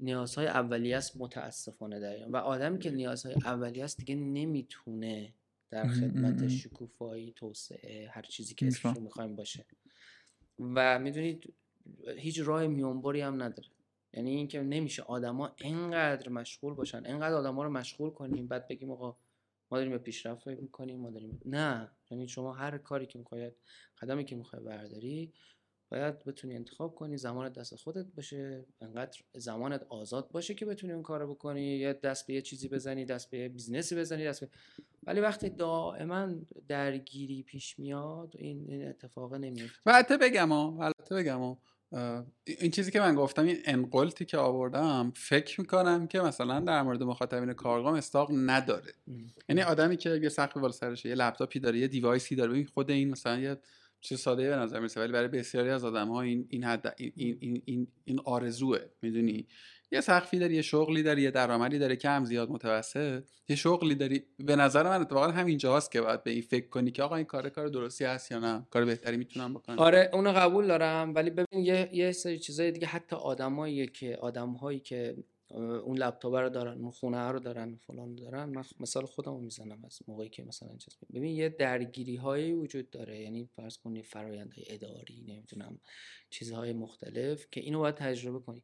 نیازهای 0.00 0.46
اولیه 0.46 0.96
است 0.96 1.16
متاسفانه 1.16 2.00
در 2.00 2.28
و 2.28 2.36
آدمی 2.36 2.78
که 2.78 2.90
نیازهای 2.90 3.34
اولیه 3.44 3.84
است 3.84 3.98
دیگه 3.98 4.14
نمی‌تونه 4.14 5.32
در 5.70 5.86
خدمت 5.86 6.48
شکوفایی 6.48 7.32
توسعه 7.36 8.08
هر 8.08 8.22
چیزی 8.22 8.54
که 8.54 8.66
اسمش 8.66 8.96
می‌خوایم 8.96 9.36
باشه. 9.36 9.64
و 10.58 10.98
می‌دونید 10.98 11.54
هیچ 12.16 12.40
راه 12.40 12.66
میونبری 12.66 13.20
هم 13.20 13.42
نداره. 13.42 13.68
یعنی 14.16 14.30
اینکه 14.30 14.62
نمیشه 14.62 15.02
آدما 15.02 15.54
انقدر 15.58 16.28
مشغول 16.28 16.74
باشن 16.74 17.02
انقدر 17.06 17.34
آدما 17.34 17.62
رو 17.62 17.70
مشغول 17.70 18.10
کنیم 18.10 18.46
بعد 18.46 18.68
بگیم 18.68 18.90
آقا 18.90 19.16
ما 19.70 19.78
داریم 19.78 19.92
به 19.92 19.98
پیشرفت 19.98 20.44
فکر 20.44 20.60
می‌کنیم 20.60 21.00
ما 21.00 21.10
داریم 21.10 21.40
نه. 21.44 21.90
یعنی 22.10 22.28
شما 22.28 22.52
هر 22.52 22.78
کاری 22.78 23.06
که 23.06 23.18
می‌خواید 23.18 23.52
قدمی 23.98 24.24
که 24.24 24.36
می‌خوای 24.36 24.62
برداری 24.62 25.32
باید 25.88 26.24
بتونی 26.24 26.54
انتخاب 26.54 26.94
کنی 26.94 27.16
زمانت 27.16 27.52
دست 27.52 27.76
خودت 27.76 28.06
باشه 28.06 28.64
انقدر 28.80 29.20
زمانت 29.34 29.86
آزاد 29.88 30.30
باشه 30.30 30.54
که 30.54 30.66
بتونی 30.66 30.92
اون 30.92 31.02
کارو 31.02 31.34
بکنی. 31.34 31.76
یا 31.76 31.92
دست 31.92 32.26
به 32.26 32.34
یه 32.34 32.42
چیزی 32.42 32.68
بزنی 32.68 33.04
دست 33.04 33.30
به 33.30 33.38
یه 33.38 33.48
business 33.48 33.91
ی 33.91 33.96
بزنی 33.96 34.24
دست 34.24 34.40
به 34.40 34.50
ولی 35.02 35.20
وقتی 35.20 35.50
دائما 35.50 36.34
درگیری 36.68 37.42
پیش 37.42 37.78
میاد 37.78 38.34
این, 38.38 38.64
این 38.68 38.88
اتفاق 38.88 39.34
نمیفته 39.34 39.80
البته 39.86 40.16
بگم 40.16 40.52
البته 40.52 41.14
بگم 41.14 41.56
این 42.44 42.70
چیزی 42.70 42.90
که 42.90 43.00
من 43.00 43.14
گفتم 43.14 43.44
این 43.44 43.56
انقلتی 43.64 44.24
که 44.24 44.38
آوردم 44.38 45.12
فکر 45.16 45.60
می‌کنم 45.60 46.06
که 46.06 46.20
مثلا 46.20 46.60
در 46.60 46.82
مورد 46.82 47.02
مخاطبین 47.02 47.52
کارگاه 47.52 47.98
استاق 47.98 48.30
نداره. 48.32 48.92
یعنی 49.48 49.62
آدمی 49.62 49.96
که 49.96 50.10
یه 50.22 50.28
سقف 50.28 50.56
بالا 50.56 50.72
سرشه 50.72 51.08
یه 51.08 51.14
لپتاپی 51.14 51.60
داره 51.60 51.78
یه 51.78 51.88
دیوایسی 51.88 52.36
داره 52.36 52.50
ببین 52.50 52.66
خود 52.66 52.90
این 52.90 53.10
مثلا 53.10 53.38
یه 53.38 53.56
چیز 54.00 54.20
ساده 54.20 54.48
به 54.48 54.56
نظر 54.56 54.78
می‌رسه 54.78 55.00
ولی 55.00 55.12
برای 55.12 55.28
بسیاری 55.28 55.70
از 55.70 55.84
آدم 55.84 56.08
ها 56.08 56.22
این 56.22 56.46
این 56.48 56.64
حد 56.64 56.94
این 56.96 57.12
این 57.40 57.62
این, 57.64 57.88
این 58.04 58.20
آرزوه. 58.24 58.78
می‌دونی؟ 59.02 59.46
یه 59.94 60.00
سقفی 60.00 60.38
داری 60.38 60.54
یه 60.54 60.62
شغلی 60.62 61.02
داری 61.02 61.22
یه 61.22 61.30
درآمدی 61.30 61.78
داری 61.78 61.96
کم 61.96 62.24
زیاد 62.24 62.50
متوسط. 62.50 63.24
یه 63.48 63.56
شغلی 63.56 63.94
داری. 63.94 64.22
به 64.38 64.56
نظر 64.56 64.82
من 64.82 65.00
اتفاقا 65.00 65.26
همین 65.26 65.58
جاست 65.58 65.92
که 65.92 66.00
باید 66.00 66.24
به 66.24 66.30
این 66.30 66.42
فکر 66.42 66.68
کنی 66.68 66.90
که 66.90 67.02
آقا 67.02 67.16
این 67.16 67.24
کار 67.24 67.48
کار 67.48 67.68
درستی 67.68 68.04
هست 68.04 68.30
یا 68.30 68.38
نه؟ 68.38 68.66
کار 68.70 68.84
بهتری 68.84 69.16
می‌تونم 69.16 69.54
بکنم. 69.54 69.78
آره 69.78 70.10
اونو 70.12 70.32
قبول 70.32 70.66
دارم. 70.66 71.14
ولی 71.14 71.30
ببین 71.30 71.64
یه 71.64 71.90
یه 71.92 72.12
سری 72.12 72.38
چیزای 72.38 72.70
دیگه 72.70 72.86
حتی 72.86 73.16
آدمایی 73.16 73.86
که 73.86 74.16
آدمهایی 74.16 74.80
که 74.80 75.16
اون 75.84 75.98
لپتاپ 75.98 76.34
رو 76.34 76.48
دارن 76.48 76.78
اون 76.78 76.90
خونه 76.90 77.28
رو 77.28 77.38
دارن 77.38 77.76
فلان 77.86 78.14
دارن 78.14 78.44
من 78.44 78.64
مثال 78.80 79.06
خودمو 79.06 79.40
می‌زنم 79.40 79.84
از 79.84 79.98
موقعی 80.08 80.28
که 80.28 80.42
مثلا 80.42 80.76
چیز 80.78 80.96
ببین 81.14 81.36
یه 81.36 81.48
درگیری 81.48 82.16
هایی 82.16 82.52
وجود 82.52 82.90
داره. 82.90 83.20
یعنی 83.20 83.48
فرض 83.56 83.78
کنی 83.78 84.02
فرآیندهای 84.02 84.64
اداری 84.68 85.24
نمی‌دونم 85.28 85.78
چیزهای 86.30 86.72
مختلف 86.72 87.46
که 87.50 87.60
اینو 87.60 87.78
باید 87.78 87.94
تجربه 87.94 88.38
کنی. 88.38 88.62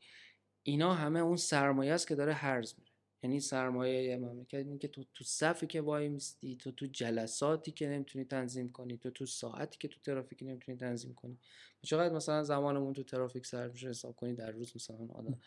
اینا 0.62 0.94
همه 0.94 1.20
اون 1.20 1.36
سرمایه 1.36 1.92
است 1.92 2.08
که 2.08 2.14
داره 2.14 2.32
هرز 2.32 2.74
میره. 2.78 2.90
یعنی 3.22 3.40
سرمایه 3.40 4.16
مملکت 4.16 4.54
اینه 4.54 4.78
که 4.78 4.88
تو 4.88 5.04
تو 5.14 5.24
صفی 5.24 5.66
که 5.66 5.80
وای 5.80 6.08
میستی 6.08 6.56
تو 6.56 6.72
تو 6.72 6.86
جلساتی 6.86 7.70
که 7.70 7.88
نمی‌تونی 7.88 8.24
تنظیم 8.24 8.72
کنی 8.72 8.96
تو 8.98 9.10
تو 9.10 9.26
ساعتی 9.26 9.78
که 9.78 9.88
تو 9.88 10.00
ترافیک 10.00 10.42
نمی‌تونی 10.42 10.78
تنظیم 10.78 11.14
کنی. 11.14 11.38
چقدر 11.82 12.14
مثلا 12.14 12.42
زمانمون 12.42 12.92
تو 12.92 13.02
ترافیک 13.02 13.46
صرف 13.46 13.72
میشه 13.72 13.88
حساب 13.88 14.16
کنی 14.16 14.34
در 14.34 14.50
روز 14.50 14.72
مثلا 14.76 15.06
آدم. 15.14 15.38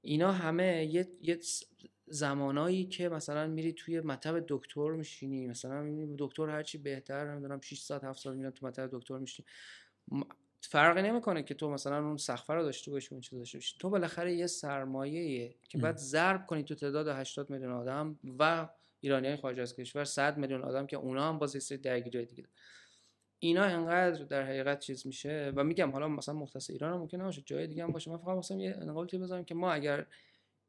اینا 0.00 0.32
همه 0.32 0.86
یه, 0.86 1.08
یه 1.22 1.38
زمانایی 2.06 2.84
که 2.86 3.08
مثلا 3.08 3.46
میری 3.46 3.72
توی 3.72 4.00
مطب 4.00 4.44
دکتر 4.48 4.90
میشینی 4.90 5.46
مثلا 5.46 6.06
دکتر 6.18 6.48
هرچی 6.48 6.78
بهتر 6.78 7.32
نمی‌دونم 7.32 7.60
6 7.60 7.80
ساعت 7.80 8.04
7 8.04 8.20
ساعت 8.20 8.36
میرن 8.36 8.50
تو 8.50 8.66
مطب 8.66 8.88
دکتر 8.92 9.18
میشینی. 9.18 9.46
فرقی 10.68 11.02
نمی‌کنه 11.02 11.42
که 11.42 11.54
تو 11.54 11.70
مثلا 11.70 11.98
اون 12.06 12.16
سقف 12.16 12.50
رو 12.50 12.62
داشته 12.62 12.90
باشی 12.90 13.08
اون 13.12 13.20
چیز 13.20 13.38
داشته 13.38 13.58
باشی. 13.58 13.76
تو 13.78 13.90
بالاخره 13.90 14.34
یه 14.34 14.46
سرمایه 14.46 15.54
که 15.68 15.78
بعد 15.78 15.96
ضرب 15.96 16.46
کنی 16.46 16.62
تو 16.62 16.74
تعداد 16.74 17.08
80 17.08 17.50
میلیون 17.50 17.72
آدم 17.72 18.18
و 18.38 18.68
ایرانی 19.00 19.26
های 19.26 19.36
خارج 19.36 19.60
از 19.60 19.76
کشور 19.76 20.04
100 20.04 20.38
میلیون 20.38 20.62
آدم 20.62 20.86
که 20.86 20.96
اونا 20.96 21.28
هم 21.28 21.38
باز 21.38 21.70
یه 21.70 21.76
درگیری 21.76 22.26
دیگه 22.26 22.44
اینا 23.38 23.62
انقدر 23.62 24.24
در 24.24 24.42
حقیقت 24.42 24.78
چیز 24.78 25.06
میشه 25.06 25.52
و 25.56 25.64
میگم 25.64 25.90
حالا 25.90 26.08
مثلا 26.08 26.34
مختص 26.34 26.70
ایران 26.70 26.92
هم 26.92 26.98
ممکنه 26.98 27.24
باشه 27.24 27.42
جای 27.46 27.66
دیگه 27.66 27.84
هم 27.84 27.92
باشه. 27.92 28.10
من 28.10 28.16
فقط 28.16 28.36
مثلا 28.36 28.56
یه 28.56 28.76
نقاطی 28.76 29.18
بذارم 29.18 29.44
که 29.44 29.54
ما 29.54 29.72
اگر 29.72 30.06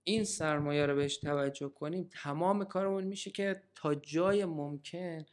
این 0.04 0.24
سرمایه 0.24 0.86
رو 0.86 0.96
بهش 0.96 1.18
توجه 1.18 1.70
کنیم 1.70 2.10
تمام 2.24 2.64
کارمون 2.64 3.04
میشه 3.04 3.32
که 3.32 3.64
تا 3.76 3.96
جای 3.96 4.46
ممکن 4.46 5.26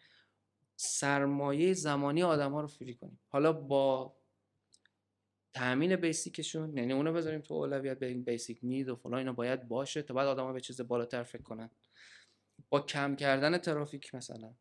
سرمایه 0.76 1.72
زمانی 1.72 2.22
آدم 2.22 2.52
ها 2.52 2.60
رو 2.60 2.66
فری 2.66 2.94
کنیم. 2.94 3.20
حالا 3.28 3.52
با 3.52 4.16
تامین 5.54 5.96
بیسیکشون 5.96 6.76
یعنی 6.76 6.92
اونو 6.92 7.12
بذاریم 7.12 7.40
تو 7.40 7.54
اولویت 7.54 7.98
بریم 7.98 8.22
بیسیک 8.22 8.58
نید 8.62 8.88
و 8.88 8.96
فلان 8.96 9.18
اینا 9.18 9.32
باید 9.32 9.68
باشه 9.68 10.02
تا 10.02 10.14
بعد 10.14 10.26
آدما 10.26 10.52
به 10.52 10.60
چیز 10.60 10.80
بالاتر 10.80 11.22
فکر 11.22 11.42
کنن. 11.42 11.70
با 12.70 12.80
کم 12.80 13.16
کردن 13.16 13.58
ترافیک 13.58 14.14
مثلا. 14.14 14.54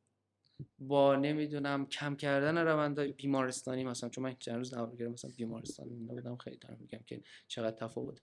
با 0.80 1.16
نمی‌دونم 1.16 1.86
کم 1.86 2.16
کردن 2.16 2.58
روندهای 2.58 3.12
بیمارستانی 3.12 3.84
مثلا 3.84 4.10
چون 4.10 4.24
من 4.24 4.36
چند 4.40 4.56
روز 4.56 4.74
نوار 4.74 5.08
مثلا 5.08 5.32
بیمارستانی 5.38 5.90
بودم 5.90 6.36
خیلی 6.36 6.58
دارم 6.58 6.78
میگم 6.80 7.00
که 7.08 7.22
چقدر 7.48 7.76
تفاوت. 7.76 8.22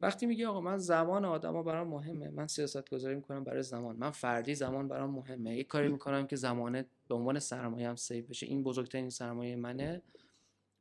وقتی 0.00 0.26
میگه 0.26 0.46
آقا 0.46 0.60
من 0.60 0.78
زمان 0.78 1.24
آدما 1.24 1.62
برام 1.62 1.88
مهمه 1.88 2.30
من 2.30 2.46
سیاست 2.46 2.90
گذاری 2.90 3.14
می‌کنم 3.14 3.44
برای 3.44 3.62
زمان. 3.62 3.96
من 3.96 4.10
فردی 4.10 4.54
زمان 4.54 4.88
برام 4.88 5.10
مهمه. 5.10 5.56
یه 5.56 5.64
کاری 5.64 5.88
می‌کنم 5.88 6.26
که 6.26 6.36
زمانه 6.36 6.84
به 7.08 7.14
عنوان 7.14 7.38
سرمایه 7.38 7.88
هم 7.88 7.96
سیو 7.96 8.26
بشه. 8.26 8.46
این 8.46 8.62
بزرگترین 8.62 9.10
سرمایه 9.10 9.56
منه. 9.56 10.02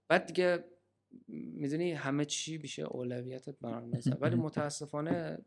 بعد 0.07 0.25
دیگه 0.25 0.63
می‌دونی 1.27 1.91
همه 1.91 2.25
چی 2.25 2.57
میشه 2.57 2.81
اولویتت 2.81 3.55
برام 3.61 3.91
ولی 4.21 4.35
متاسفانه 4.35 5.37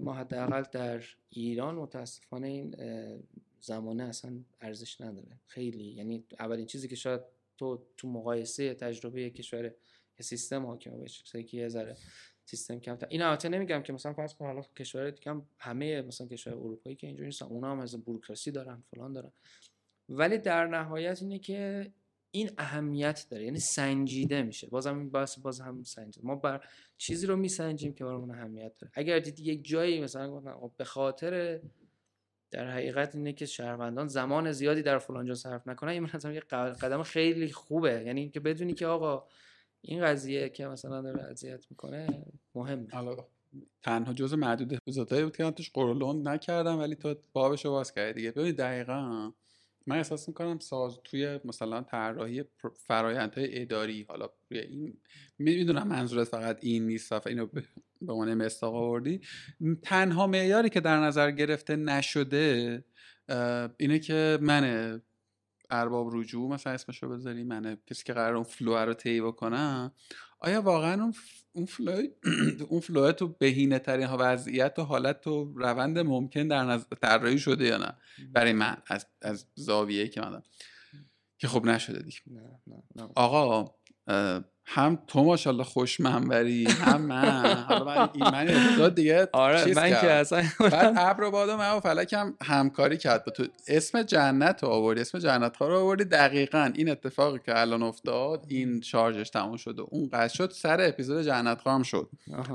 ما 0.00 0.14
حداقل 0.14 0.62
در 0.72 1.04
ایران 1.30 1.74
متاسفانه 1.74 2.46
این 2.46 2.74
زمانه 3.60 4.02
اصلا 4.02 4.40
ارزش 4.60 5.00
نداره. 5.00 5.40
خیلی 5.46 5.84
یعنی 5.84 6.24
اولین 6.38 6.66
چیزی 6.66 6.88
که 6.88 6.96
شاید 6.96 7.20
تو 7.58 7.82
تو 7.96 8.08
مقایسه 8.08 8.74
تجربه 8.74 9.30
کشور 9.30 9.74
که 10.16 10.22
سیستم 10.22 10.66
حاکمه 10.66 10.96
باشه 10.96 11.42
که 11.42 11.56
یه 11.56 11.68
ذره 11.68 11.96
سیستم 12.44 12.80
کمتر. 12.80 13.06
این 13.10 13.22
البته 13.22 13.48
نمیگم 13.48 13.82
که 13.82 13.92
مثلا 13.92 14.12
فرض 14.12 14.34
کن 14.34 14.44
حالا 14.44 14.62
کشور 14.62 15.10
دیگه 15.10 15.30
هم 15.30 15.46
همه 15.58 16.02
مثلا 16.02 16.26
کشور 16.26 16.52
اروپایی 16.52 16.96
که 16.96 17.06
اینجوری 17.06 17.26
نیستن 17.26 17.46
اونا 17.46 17.70
هم 17.70 17.80
از 17.80 18.04
بوروکراسی 18.04 18.50
دارن 18.50 18.82
فلان 18.90 19.12
دارن. 19.12 19.32
ولی 20.08 20.38
در 20.38 20.66
نهایت 20.66 21.22
اینه 21.22 21.38
که 21.38 21.90
این 22.30 22.50
اهمیت 22.58 23.26
داره 23.30 23.44
یعنی 23.44 23.58
سنجیده 23.58 24.42
میشه. 24.42 24.66
بازم 24.66 25.10
باز 25.10 25.42
باز 25.42 25.60
هم 25.60 25.82
سنجیده 25.82 26.26
ما 26.26 26.36
بر 26.36 26.64
چیزی 26.98 27.26
رو 27.26 27.36
میسنجیم 27.36 27.94
که 27.94 28.04
برامون 28.04 28.30
اهمیت 28.30 28.72
داره. 28.78 28.92
اگر 28.94 29.18
دیدی 29.18 29.42
یک 29.42 29.64
جایی 29.64 30.00
مثلا 30.00 30.40
خب 30.40 30.72
به 30.76 30.84
خاطر 30.84 31.60
در 32.50 32.70
حقیقت 32.70 33.14
اینه 33.14 33.32
که 33.32 33.46
شهروندان 33.46 34.08
زمان 34.08 34.52
زیادی 34.52 34.82
در 34.82 34.98
فلانجا 34.98 35.34
صرف 35.34 35.68
نکنن 35.68 35.90
این 35.90 36.02
مثلا 36.02 36.32
یه 36.32 36.40
قدم 36.40 37.02
خیلی 37.02 37.52
خوبه. 37.52 38.02
یعنی 38.06 38.20
اینکه 38.20 38.40
بدونی 38.40 38.74
که 38.74 38.86
آقا 38.86 39.26
این 39.80 40.04
قضیه 40.04 40.48
که 40.48 40.66
مثلا 40.66 41.02
داره 41.02 41.22
اذیت 41.22 41.66
می‌کنه 41.70 42.24
مهمه. 42.54 42.86
تنها 43.82 44.12
جزء 44.12 44.36
معدود 44.36 44.74
اپیزودهایی 44.74 45.24
بود 45.24 45.36
که 45.36 45.44
من 45.44 45.50
توش 45.50 45.70
قرولون 45.70 46.28
نکردم 46.28 46.78
ولی 46.78 46.94
تو 46.94 47.14
بابشو 47.32 47.70
باز 47.70 47.92
کردی 47.92 48.12
دیگه. 48.12 48.30
ببین 48.30 48.54
دقیقا 48.54 49.32
من 49.86 49.96
احساس 49.96 50.28
می‌کنم 50.28 50.58
ساز 50.58 50.98
توی 51.04 51.40
مثلا 51.44 51.82
طراحی 51.82 52.44
فرایندهای 52.86 53.62
اداری 53.62 54.06
حالا 54.08 54.28
این 54.50 54.98
می‌دونم 55.38 55.88
منظورت 55.88 56.28
فقط 56.28 56.58
این 56.60 56.86
نیست 56.86 57.12
و 57.12 57.20
اینو 57.26 57.46
به 57.46 58.12
عنوان 58.12 58.34
مصداق 58.34 58.74
آوردی. 58.74 59.20
تنها 59.82 60.26
معیاری 60.26 60.68
که 60.68 60.80
در 60.80 61.00
نظر 61.00 61.30
گرفته 61.30 61.76
نشده 61.76 62.84
اینه 63.78 63.98
که 63.98 64.38
من 64.42 65.02
ارباب 65.70 66.10
رجوع 66.12 66.50
مثلا 66.50 66.72
اسمشو 66.72 67.08
بذاری 67.08 67.44
من 67.44 67.78
کسی 67.86 68.04
که 68.04 68.12
قرار 68.12 68.34
اون 68.34 68.44
flow 68.44 68.76
رو 68.76 68.94
طی 68.94 69.20
بکنم 69.20 69.92
آیا 70.38 70.62
واقعا 70.62 71.02
اون 71.02 71.14
اون 71.52 71.66
flow 71.66 72.02
اون 72.70 72.80
flow 72.80 73.12
تو 73.12 73.28
بهینه 73.28 73.78
ترین 73.78 74.06
وضعیت 74.06 74.78
و 74.78 74.82
حالت 74.82 75.26
و 75.26 75.52
روند 75.56 75.98
ممکن 75.98 76.48
در 76.48 76.64
نظر 76.64 76.84
طراحی 77.02 77.38
شده 77.38 77.64
یا 77.64 77.76
نه. 77.76 77.96
برای 78.32 78.52
من 78.52 78.76
از 78.86 79.06
از 79.22 79.46
زاویه 79.54 80.08
که 80.08 80.20
من 80.20 80.42
که 81.38 81.48
خب 81.48 81.64
نشده 81.64 82.02
دیگه. 82.02 82.18
آقا 83.14 83.74
هم 84.72 84.98
تو 85.06 85.24
ماشاءالله 85.24 85.64
خوش 85.64 86.00
منبری 86.00 86.64
هم 86.64 87.00
من. 87.00 87.64
حالا 87.68 87.84
من 87.84 88.08
ایمن 88.14 88.88
دیگه 88.94 89.28
آره 89.32 89.74
من 89.74 89.90
که 89.90 90.10
اصلا 90.10 90.44
بعد 90.60 90.94
ابر 90.96 91.22
و 91.22 91.30
باد 91.30 91.48
و 91.48 91.52
و 91.52 91.80
فلک 91.80 92.12
هم 92.12 92.36
همکاری 92.42 92.96
کرد. 92.96 93.24
با 93.24 93.32
تو 93.32 93.46
اسم 93.68 94.02
جنت 94.02 94.62
رو 94.62 94.68
آوردی 94.68 95.00
اسم 95.00 95.18
جنت 95.18 95.56
ها 95.56 95.68
رو 95.68 95.78
آوردی. 95.78 96.04
دقیقا 96.04 96.72
این 96.74 96.90
اتفاقی 96.90 97.38
که 97.46 97.60
الان 97.60 97.82
افتاد 97.82 98.44
این 98.48 98.80
شارژش 98.80 99.30
تموم 99.30 99.56
شد 99.56 99.78
و 99.78 99.86
اون 99.90 100.08
قصد 100.12 100.34
شد 100.34 100.50
سر 100.50 100.80
اپیزود 100.80 101.24
جنت 101.24 101.66
هم 101.66 101.82
شد. 101.82 102.10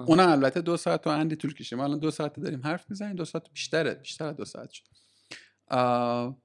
اونم 0.05 0.29
البته 0.29 0.61
دو 0.61 0.77
ساعت 0.77 1.07
و 1.07 1.09
اندی 1.09 1.35
طول 1.35 1.53
کشیم 1.53 1.79
الان 1.79 1.99
دو 1.99 2.11
ساعت 2.11 2.39
داریم 2.39 2.61
حرف 2.63 2.85
می‌زنیم 2.89 3.15
دو 3.15 3.25
ساعت 3.25 3.43
بیشتره 3.53 3.93
بیشتر 3.93 4.31
دو 4.31 4.45
ساعت 4.45 4.71
شد. 4.71 4.83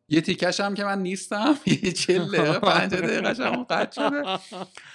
یه 0.09 0.21
تیکش 0.21 0.61
هم 0.61 0.75
که 0.75 0.85
من 0.85 1.03
نیستم 1.03 1.55
یه 1.85 1.93
چل 1.93 2.25
دقیقه 2.27 2.59
پنج 2.59 2.95
دقیقه 2.95 3.45
هم 3.45 3.65
قطع 3.65 4.09
شده 4.09 4.23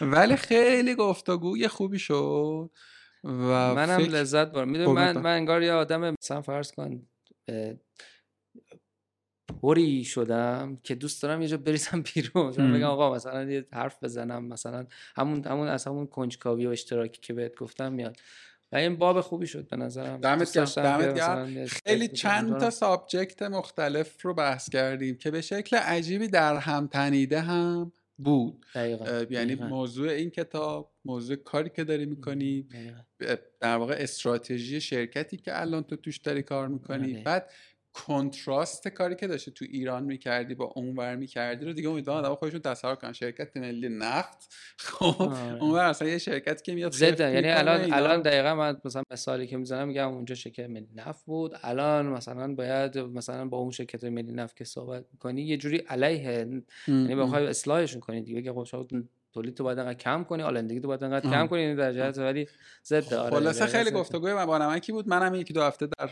ولی 0.02 0.36
خیلی 0.36 0.96
گفتگوی 0.96 1.68
خوبی 1.68 2.00
شد 2.00 2.70
و 3.24 3.30
منم 3.76 3.98
فکر- 3.98 4.10
لذت 4.12 4.52
بارم 4.52 4.68
می‌دونی 4.68 4.86
قربونت 4.86 5.16
من. 5.16 5.22
من 5.22 5.36
انگار 5.36 5.64
یه 5.64 5.72
آدم 5.74 6.16
مثلا 6.22 6.42
فرض 6.42 6.72
کن 6.72 7.08
پری 9.64 10.04
شدم 10.04 10.78
که 10.84 10.96
دوست 10.96 11.24
دارم 11.24 11.42
یه 11.42 11.48
جا 11.48 11.58
بریزم 11.58 12.04
بیرون 12.16 12.48
مثلا. 12.48 12.74
بگم 12.74 12.86
آقا 12.86 13.16
مثلا 13.16 13.44
یه 13.52 13.66
حرف 13.74 14.04
بزنم 14.04 14.46
مثلا 14.46 14.88
همون 15.16 15.44
همون 15.46 15.68
از 15.68 15.86
همون 15.88 16.08
کنجکاوی 16.08 16.66
و 16.66 16.70
اشتراکی 16.70 17.22
که 17.22 17.34
بهت 17.34 17.56
گفتم 17.56 17.94
میاد 17.94 18.18
و 18.76 18.78
این 18.78 18.96
باب 18.96 19.22
خوبی 19.22 19.48
شد 19.48 19.68
به 19.68 19.78
نظرم 19.78 20.22
دمت 20.22 20.58
گرم، 21.16 21.66
خیلی 21.66 22.08
چند. 22.08 22.60
تا 22.60 22.70
سابجکت 22.70 23.42
مختلف 23.42 24.26
رو 24.26 24.34
بحث 24.34 24.70
کردیم 24.70 25.18
که 25.18 25.32
به 25.32 25.42
شکل 25.42 25.78
عجیبی 25.78 26.28
در 26.28 26.56
هم 26.56 26.88
تنیده 26.88 27.42
هم 27.42 27.92
بود 28.18 28.66
دقیقاً، 28.76 29.06
یعنی 29.30 29.56
دقیقاً. 29.56 29.68
موضوع 29.68 30.10
این 30.10 30.30
کتاب 30.30 30.92
موضوع 31.06 31.36
کاری 31.36 31.70
که 31.70 31.84
داری 31.84 32.06
می‌کنی 32.06 32.64
دقیقاً. 32.64 33.36
در 33.60 33.78
واقع 33.78 33.96
استراتژی 34.00 34.82
شرکتی 34.82 35.38
که 35.38 35.62
الان 35.62 35.84
تو 35.84 35.96
توش 35.96 36.18
داری 36.18 36.42
کار 36.42 36.68
می‌کنی 36.68 37.14
بله. 37.14 37.24
بعد 37.24 37.52
کنتراست 37.96 38.88
کاری 38.88 39.16
که 39.16 39.28
داشتی 39.28 39.52
تو 39.52 39.66
ایران 39.70 40.04
می‌کردی 40.04 40.56
با 40.56 40.66
اونور 40.66 41.16
می‌کردی 41.16 41.66
رو 41.66 41.74
دیگه 41.74 41.90
امیدوارم 41.90 42.20
آدم‌ها 42.20 42.36
خودشون 42.36 42.60
تصور 42.60 42.96
کنن 42.96 43.14
شرکت 43.14 43.58
ملی 43.58 43.90
نفت 43.90 44.54
خب 44.78 45.22
آره. 45.22 45.64
اونور 45.64 45.84
اصلا 45.86 46.08
یه 46.08 46.18
شرکتی 46.18 46.64
که 46.64 46.76
میاد 46.76 46.94
خفت 46.94 47.20
یعنی 47.20 47.50
الان. 47.50 47.94
الان 47.94 48.22
دقیقا 48.22 48.56
من 48.56 48.78
مثلا 48.86 49.04
مثالی 49.12 49.48
که 49.48 49.58
می‌زنم 49.58 49.88
میگم 49.88 50.14
اونجا 50.14 50.36
شرکت 50.36 50.70
ملی 50.70 50.90
نفت 50.96 51.26
بود 51.26 51.52
الان 51.64 52.06
مثلا 52.06 52.54
باید 52.56 52.98
مثلا 52.98 53.46
با 53.46 53.58
اون 53.58 53.72
شرکت 53.72 54.04
ملی 54.04 54.32
نفت 54.32 54.56
که 54.56 54.64
صحبت 54.64 55.06
می‌کنی 55.12 55.42
یه 55.42 55.58
جوری 55.58 55.78
علیه 55.78 56.22
یعنی. 56.22 56.64
بخوای 57.16 57.48
اصلاحشون 57.48 58.00
کنی 58.00 58.22
دیگه 58.22 58.42
بگی 58.42 58.52
خب 58.52 58.88
تولید 59.36 59.54
تو 59.54 59.64
باید 59.64 59.80
انقدر 59.80 59.94
کم 59.94 60.24
کنی 60.24 60.44
آلندگی 60.44 60.80
تو 60.80 60.88
باید 60.88 61.04
انقدر. 61.04 61.30
کم 61.30 61.48
کنی 61.48 61.62
یعنی 61.62 61.76
در 61.76 61.94
جهت 61.94 62.18
ولی 62.18 62.48
ضد 62.86 63.14
آره 63.14 63.40
خلاصه 63.40 63.66
خیلی 63.66 63.90
ضده. 63.90 64.00
گفتگوی 64.00 64.34
من 64.34 64.46
با 64.46 64.58
نمکی 64.58 64.92
بود 64.92 65.08
منم 65.08 65.36
یکی 65.36 65.54
دو 65.54 65.62
هفته 65.62 65.88
در 66.00 66.10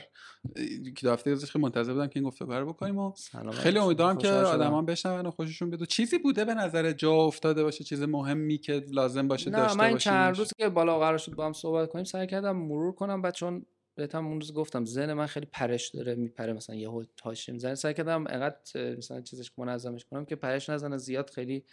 یکی 0.61 1.05
دو 1.05 1.11
هفته 1.11 1.31
گذشته 1.31 1.47
خیلی 1.47 1.63
منتظر 1.63 1.93
بودم 1.93 2.07
که 2.07 2.19
این 2.19 2.29
گفتگو 2.29 2.53
رو 2.53 2.73
بکنیم 2.73 2.97
و 2.97 3.13
خیلی. 3.51 3.79
امیدوارم 3.79 4.17
که. 4.17 4.29
آدما 4.29 4.81
بشنون 4.81 5.25
و 5.25 5.31
خوششون 5.31 5.69
بیاد 5.69 5.83
چیزی 5.83 6.17
بوده 6.17 6.45
به 6.45 6.53
نظر 6.53 6.91
جا 6.91 7.13
افتاده 7.13 7.63
باشه 7.63 7.83
چیز 7.83 8.01
مهمی 8.01 8.57
که 8.57 8.85
لازم 8.91 9.27
باشه 9.27 9.49
داشته 9.49 9.77
من 9.77 9.83
این 9.83 9.93
باشیم 9.93 10.11
چند 10.11 10.37
روز 10.37 10.51
که 10.57 10.69
بالا 10.69 10.99
قرار 10.99 11.17
شد 11.17 11.31
با 11.33 11.45
هم 11.45 11.53
صحبت 11.53 11.89
کنیم 11.89 12.05
سعی 12.05 12.27
کردم 12.27 12.55
مرور 12.57 12.91
کنم 12.91 13.21
بعد 13.21 13.33
چون 13.33 13.65
بهتم 13.95 14.27
اون 14.27 14.41
روز 14.41 14.53
گفتم 14.53 14.85
ذهن 14.85 15.13
من 15.13 15.25
خیلی 15.25 15.45
پرش 15.51 15.89
داره 15.89 16.15
میپره 16.15 16.53
مثلا 16.53 16.75
یهو 16.75 17.03
حاشیه 17.21 17.53
می‌زنه 17.53 17.75
سعی 17.75 17.93
کردم 17.93 18.27
انقدر 18.29 18.57
مثلا 18.97 19.21
چیزش 19.21 19.51
منظمش 19.57 20.05
کنم 20.05 20.25
که 20.25 20.35
پرش 20.35 20.69
نزنه 20.69 20.97
زیاد 20.97 21.29
خیلی 21.29 21.63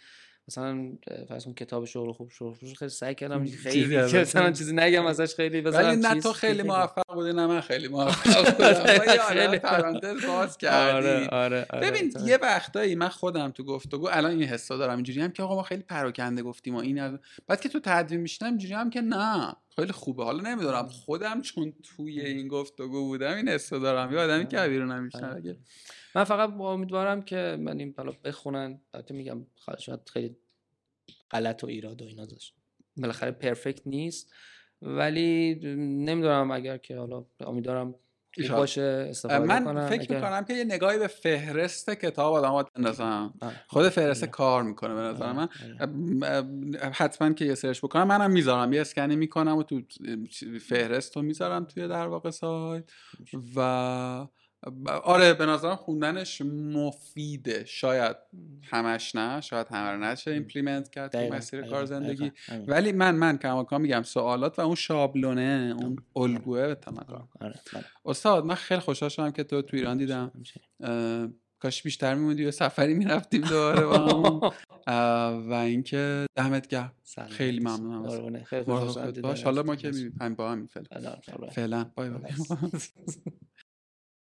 مثلا 0.51 0.91
فرض 1.29 1.45
کن 1.45 1.53
کتاب 1.53 1.85
شغل 1.85 2.11
خوب 2.11 2.31
شغل 2.31 2.53
خوب 2.53 2.73
خیلی 2.73 2.89
سعی 2.89 3.15
کردم 3.15 3.45
خیلی 3.45 3.97
مثلا. 4.21 4.51
چیزی 4.51 4.75
نگم 4.75 5.05
ازش 5.05 5.35
خیلی 5.35 5.61
ولی 5.61 5.61
بذارم 5.61 5.99
نه 5.99 6.21
تو 6.21 6.33
خیلی 6.33 6.63
موفق 6.71 7.13
بودی 7.13 7.33
نه 7.33 7.47
من 7.47 7.61
خیلی 7.61 7.87
موفق 7.87 8.51
بودم. 8.57 8.67
ما 8.97 9.13
یه 9.13 9.19
خیلی. 9.19 9.59
پرانتز 9.59 10.25
باز 10.25 10.57
آره 10.63 11.27
آره 11.27 11.65
آره 11.69 11.91
ببین 11.91 12.13
آره. 12.17 12.27
یه 12.27 12.37
وقتایی 12.37 12.95
من 12.95 13.09
خودم 13.09 13.51
تو 13.51 13.63
گفتگو 13.63 14.07
الان 14.11 14.31
این 14.31 14.43
حسا 14.43 14.77
دارم 14.77 14.95
اینجوری 14.95 15.21
هم 15.21 15.31
که 15.31 15.43
آقا 15.43 15.55
ما 15.55 15.63
خیلی 15.63 15.83
پراکنده 15.83 16.43
گفتیم 16.43 16.75
و 16.75 16.77
این 16.79 17.19
بعد 17.47 17.61
که 17.61 17.69
تو 17.69 17.79
تدوین 17.83 18.21
میشنم 18.21 18.49
اینجوری 18.49 18.73
هم 18.73 18.89
که 18.89 19.01
نه. 19.01 19.53
خیلی 19.75 19.91
خوبه. 19.91 20.23
حالا 20.23 20.49
نمی‌دونم 20.49 20.87
خودم 20.87 21.41
چون 21.41 21.73
توی 21.83 22.21
این 22.21 22.47
گفتگو 22.47 23.05
بودم 23.05 23.35
این 23.35 23.49
حسا 23.49 23.79
دارم. 23.79 24.13
یه 24.13 24.19
آدمی 24.19 24.47
که 24.47 24.67
بیرون 24.67 24.91
نمیشنم 24.91 25.41
من 26.15 26.23
فقط 26.23 26.53
امیدوارم 26.59 27.21
که 27.21 27.57
من 27.59 27.79
این 27.79 27.95
بخونن. 28.23 28.81
البته 28.93 29.13
میگم 29.13 29.45
خیلی 30.13 30.37
غلط 31.31 31.63
و 31.63 31.67
ایراد 31.67 32.01
و 32.01 32.05
اینا 32.05 32.25
داشت 32.25 32.55
بالاخره 32.97 33.31
پرفکت 33.31 33.87
نیست 33.87 34.33
ولی 34.81 35.55
نمی‌دونم 36.05 36.51
اگر 36.51 36.77
که 36.77 36.97
حالا 36.97 37.25
امیدوارم. 37.39 37.95
باشه 38.49 39.07
استفاده 39.09 39.39
من 39.45 39.65
کنن 39.65 39.87
فکر 39.87 40.01
اگر- 40.01 40.15
می‌کنم 40.15 40.45
که 40.45 40.53
یه 40.53 40.63
نگاهی 40.63 40.99
به 40.99 41.07
فهرست 41.07 41.89
کتاب 41.89 42.33
آدم 42.33 42.49
باید 42.49 42.67
بندازم. 42.75 43.33
خود 43.67 43.89
فهرست. 43.89 44.25
کار 44.25 44.63
می‌کنه 44.63 44.93
به 44.93 45.01
نظر. 45.01 45.33
من 45.33 45.47
حتما 46.93 47.33
که 47.33 47.45
یه 47.45 47.55
search 47.55 47.79
بکنم 47.79 48.07
منم 48.07 48.31
می‌ذارم 48.31 48.73
یه 48.73 48.81
اسکنی 48.81 49.15
می‌کنم 49.15 49.57
و 49.57 49.63
تو 49.63 49.81
فهرست 50.61 51.15
رو 51.15 51.21
می‌ذارم 51.21 51.65
توی 51.65 51.87
در 51.87 52.07
واقع 52.07 52.29
سایت 52.29 52.83
و 53.55 54.27
آره 55.03 55.33
به 55.33 55.45
نظرم 55.45 55.75
خوندنش 55.75 56.41
مفیده. 56.41 57.65
شاید 57.65 58.15
همش 58.63 59.15
نه 59.15 59.41
شاید 59.41 59.67
همه 59.67 59.91
رو 59.91 59.97
نشه 59.97 60.31
implement 60.31 60.89
کرد 60.89 61.11
تو 61.11 61.17
دقیقاً، 61.17 61.35
مسیر 61.35 61.61
دقیقاً، 61.61 61.75
کار 61.75 61.85
زندگی. 61.85 62.15
دقیقاً، 62.15 62.35
همین. 62.47 62.65
ولی 62.69 62.91
من 62.91 63.15
من 63.15 63.37
کماکان 63.37 63.81
میگم 63.81 64.03
سوالات 64.03 64.59
و 64.59 64.61
اون 64.61 64.75
شابلونه 64.75 65.75
اون 65.77 65.95
الگوه 66.15 66.67
به 66.67 66.75
تمام 66.75 67.27
آره 67.41 67.53
آره. 67.73 67.85
استاد 68.05 68.45
من 68.45 68.55
خیلی 68.55 68.79
خوشحال 68.81 69.09
شدم 69.09 69.31
که 69.31 69.43
تو 69.43 69.61
تو 69.61 69.77
ایران 69.77 69.97
دیدم. 69.97 70.31
کاش 71.59 71.83
بیشتر 71.83 72.15
میموندی 72.15 72.43
یه 72.43 72.51
سفری 72.51 72.93
می‌رفتیم 72.93 73.41
دوباره 73.41 73.85
با 73.85 74.53
و 75.49 75.53
اینکه 75.53 76.25
دمت 76.35 76.67
گرم. 76.67 76.91
خیلی 77.29 77.59
ممنونم. 77.59 78.43
خیلی 78.43 78.63
مراقب 78.67 78.85
خوشحال 78.85 78.93
شدم 78.93 79.05
خودت 79.05 79.19
باش. 79.19 79.43
حالا 79.43 79.63
ما 79.63 79.75
که 79.75 79.87
می‌بینیم. 79.87 80.35
با 80.35 80.51
هم 80.51 80.67
فعلا. 80.67 81.15
فعلا. 81.51 81.91
بای 81.95 82.09
بای. 82.09 82.21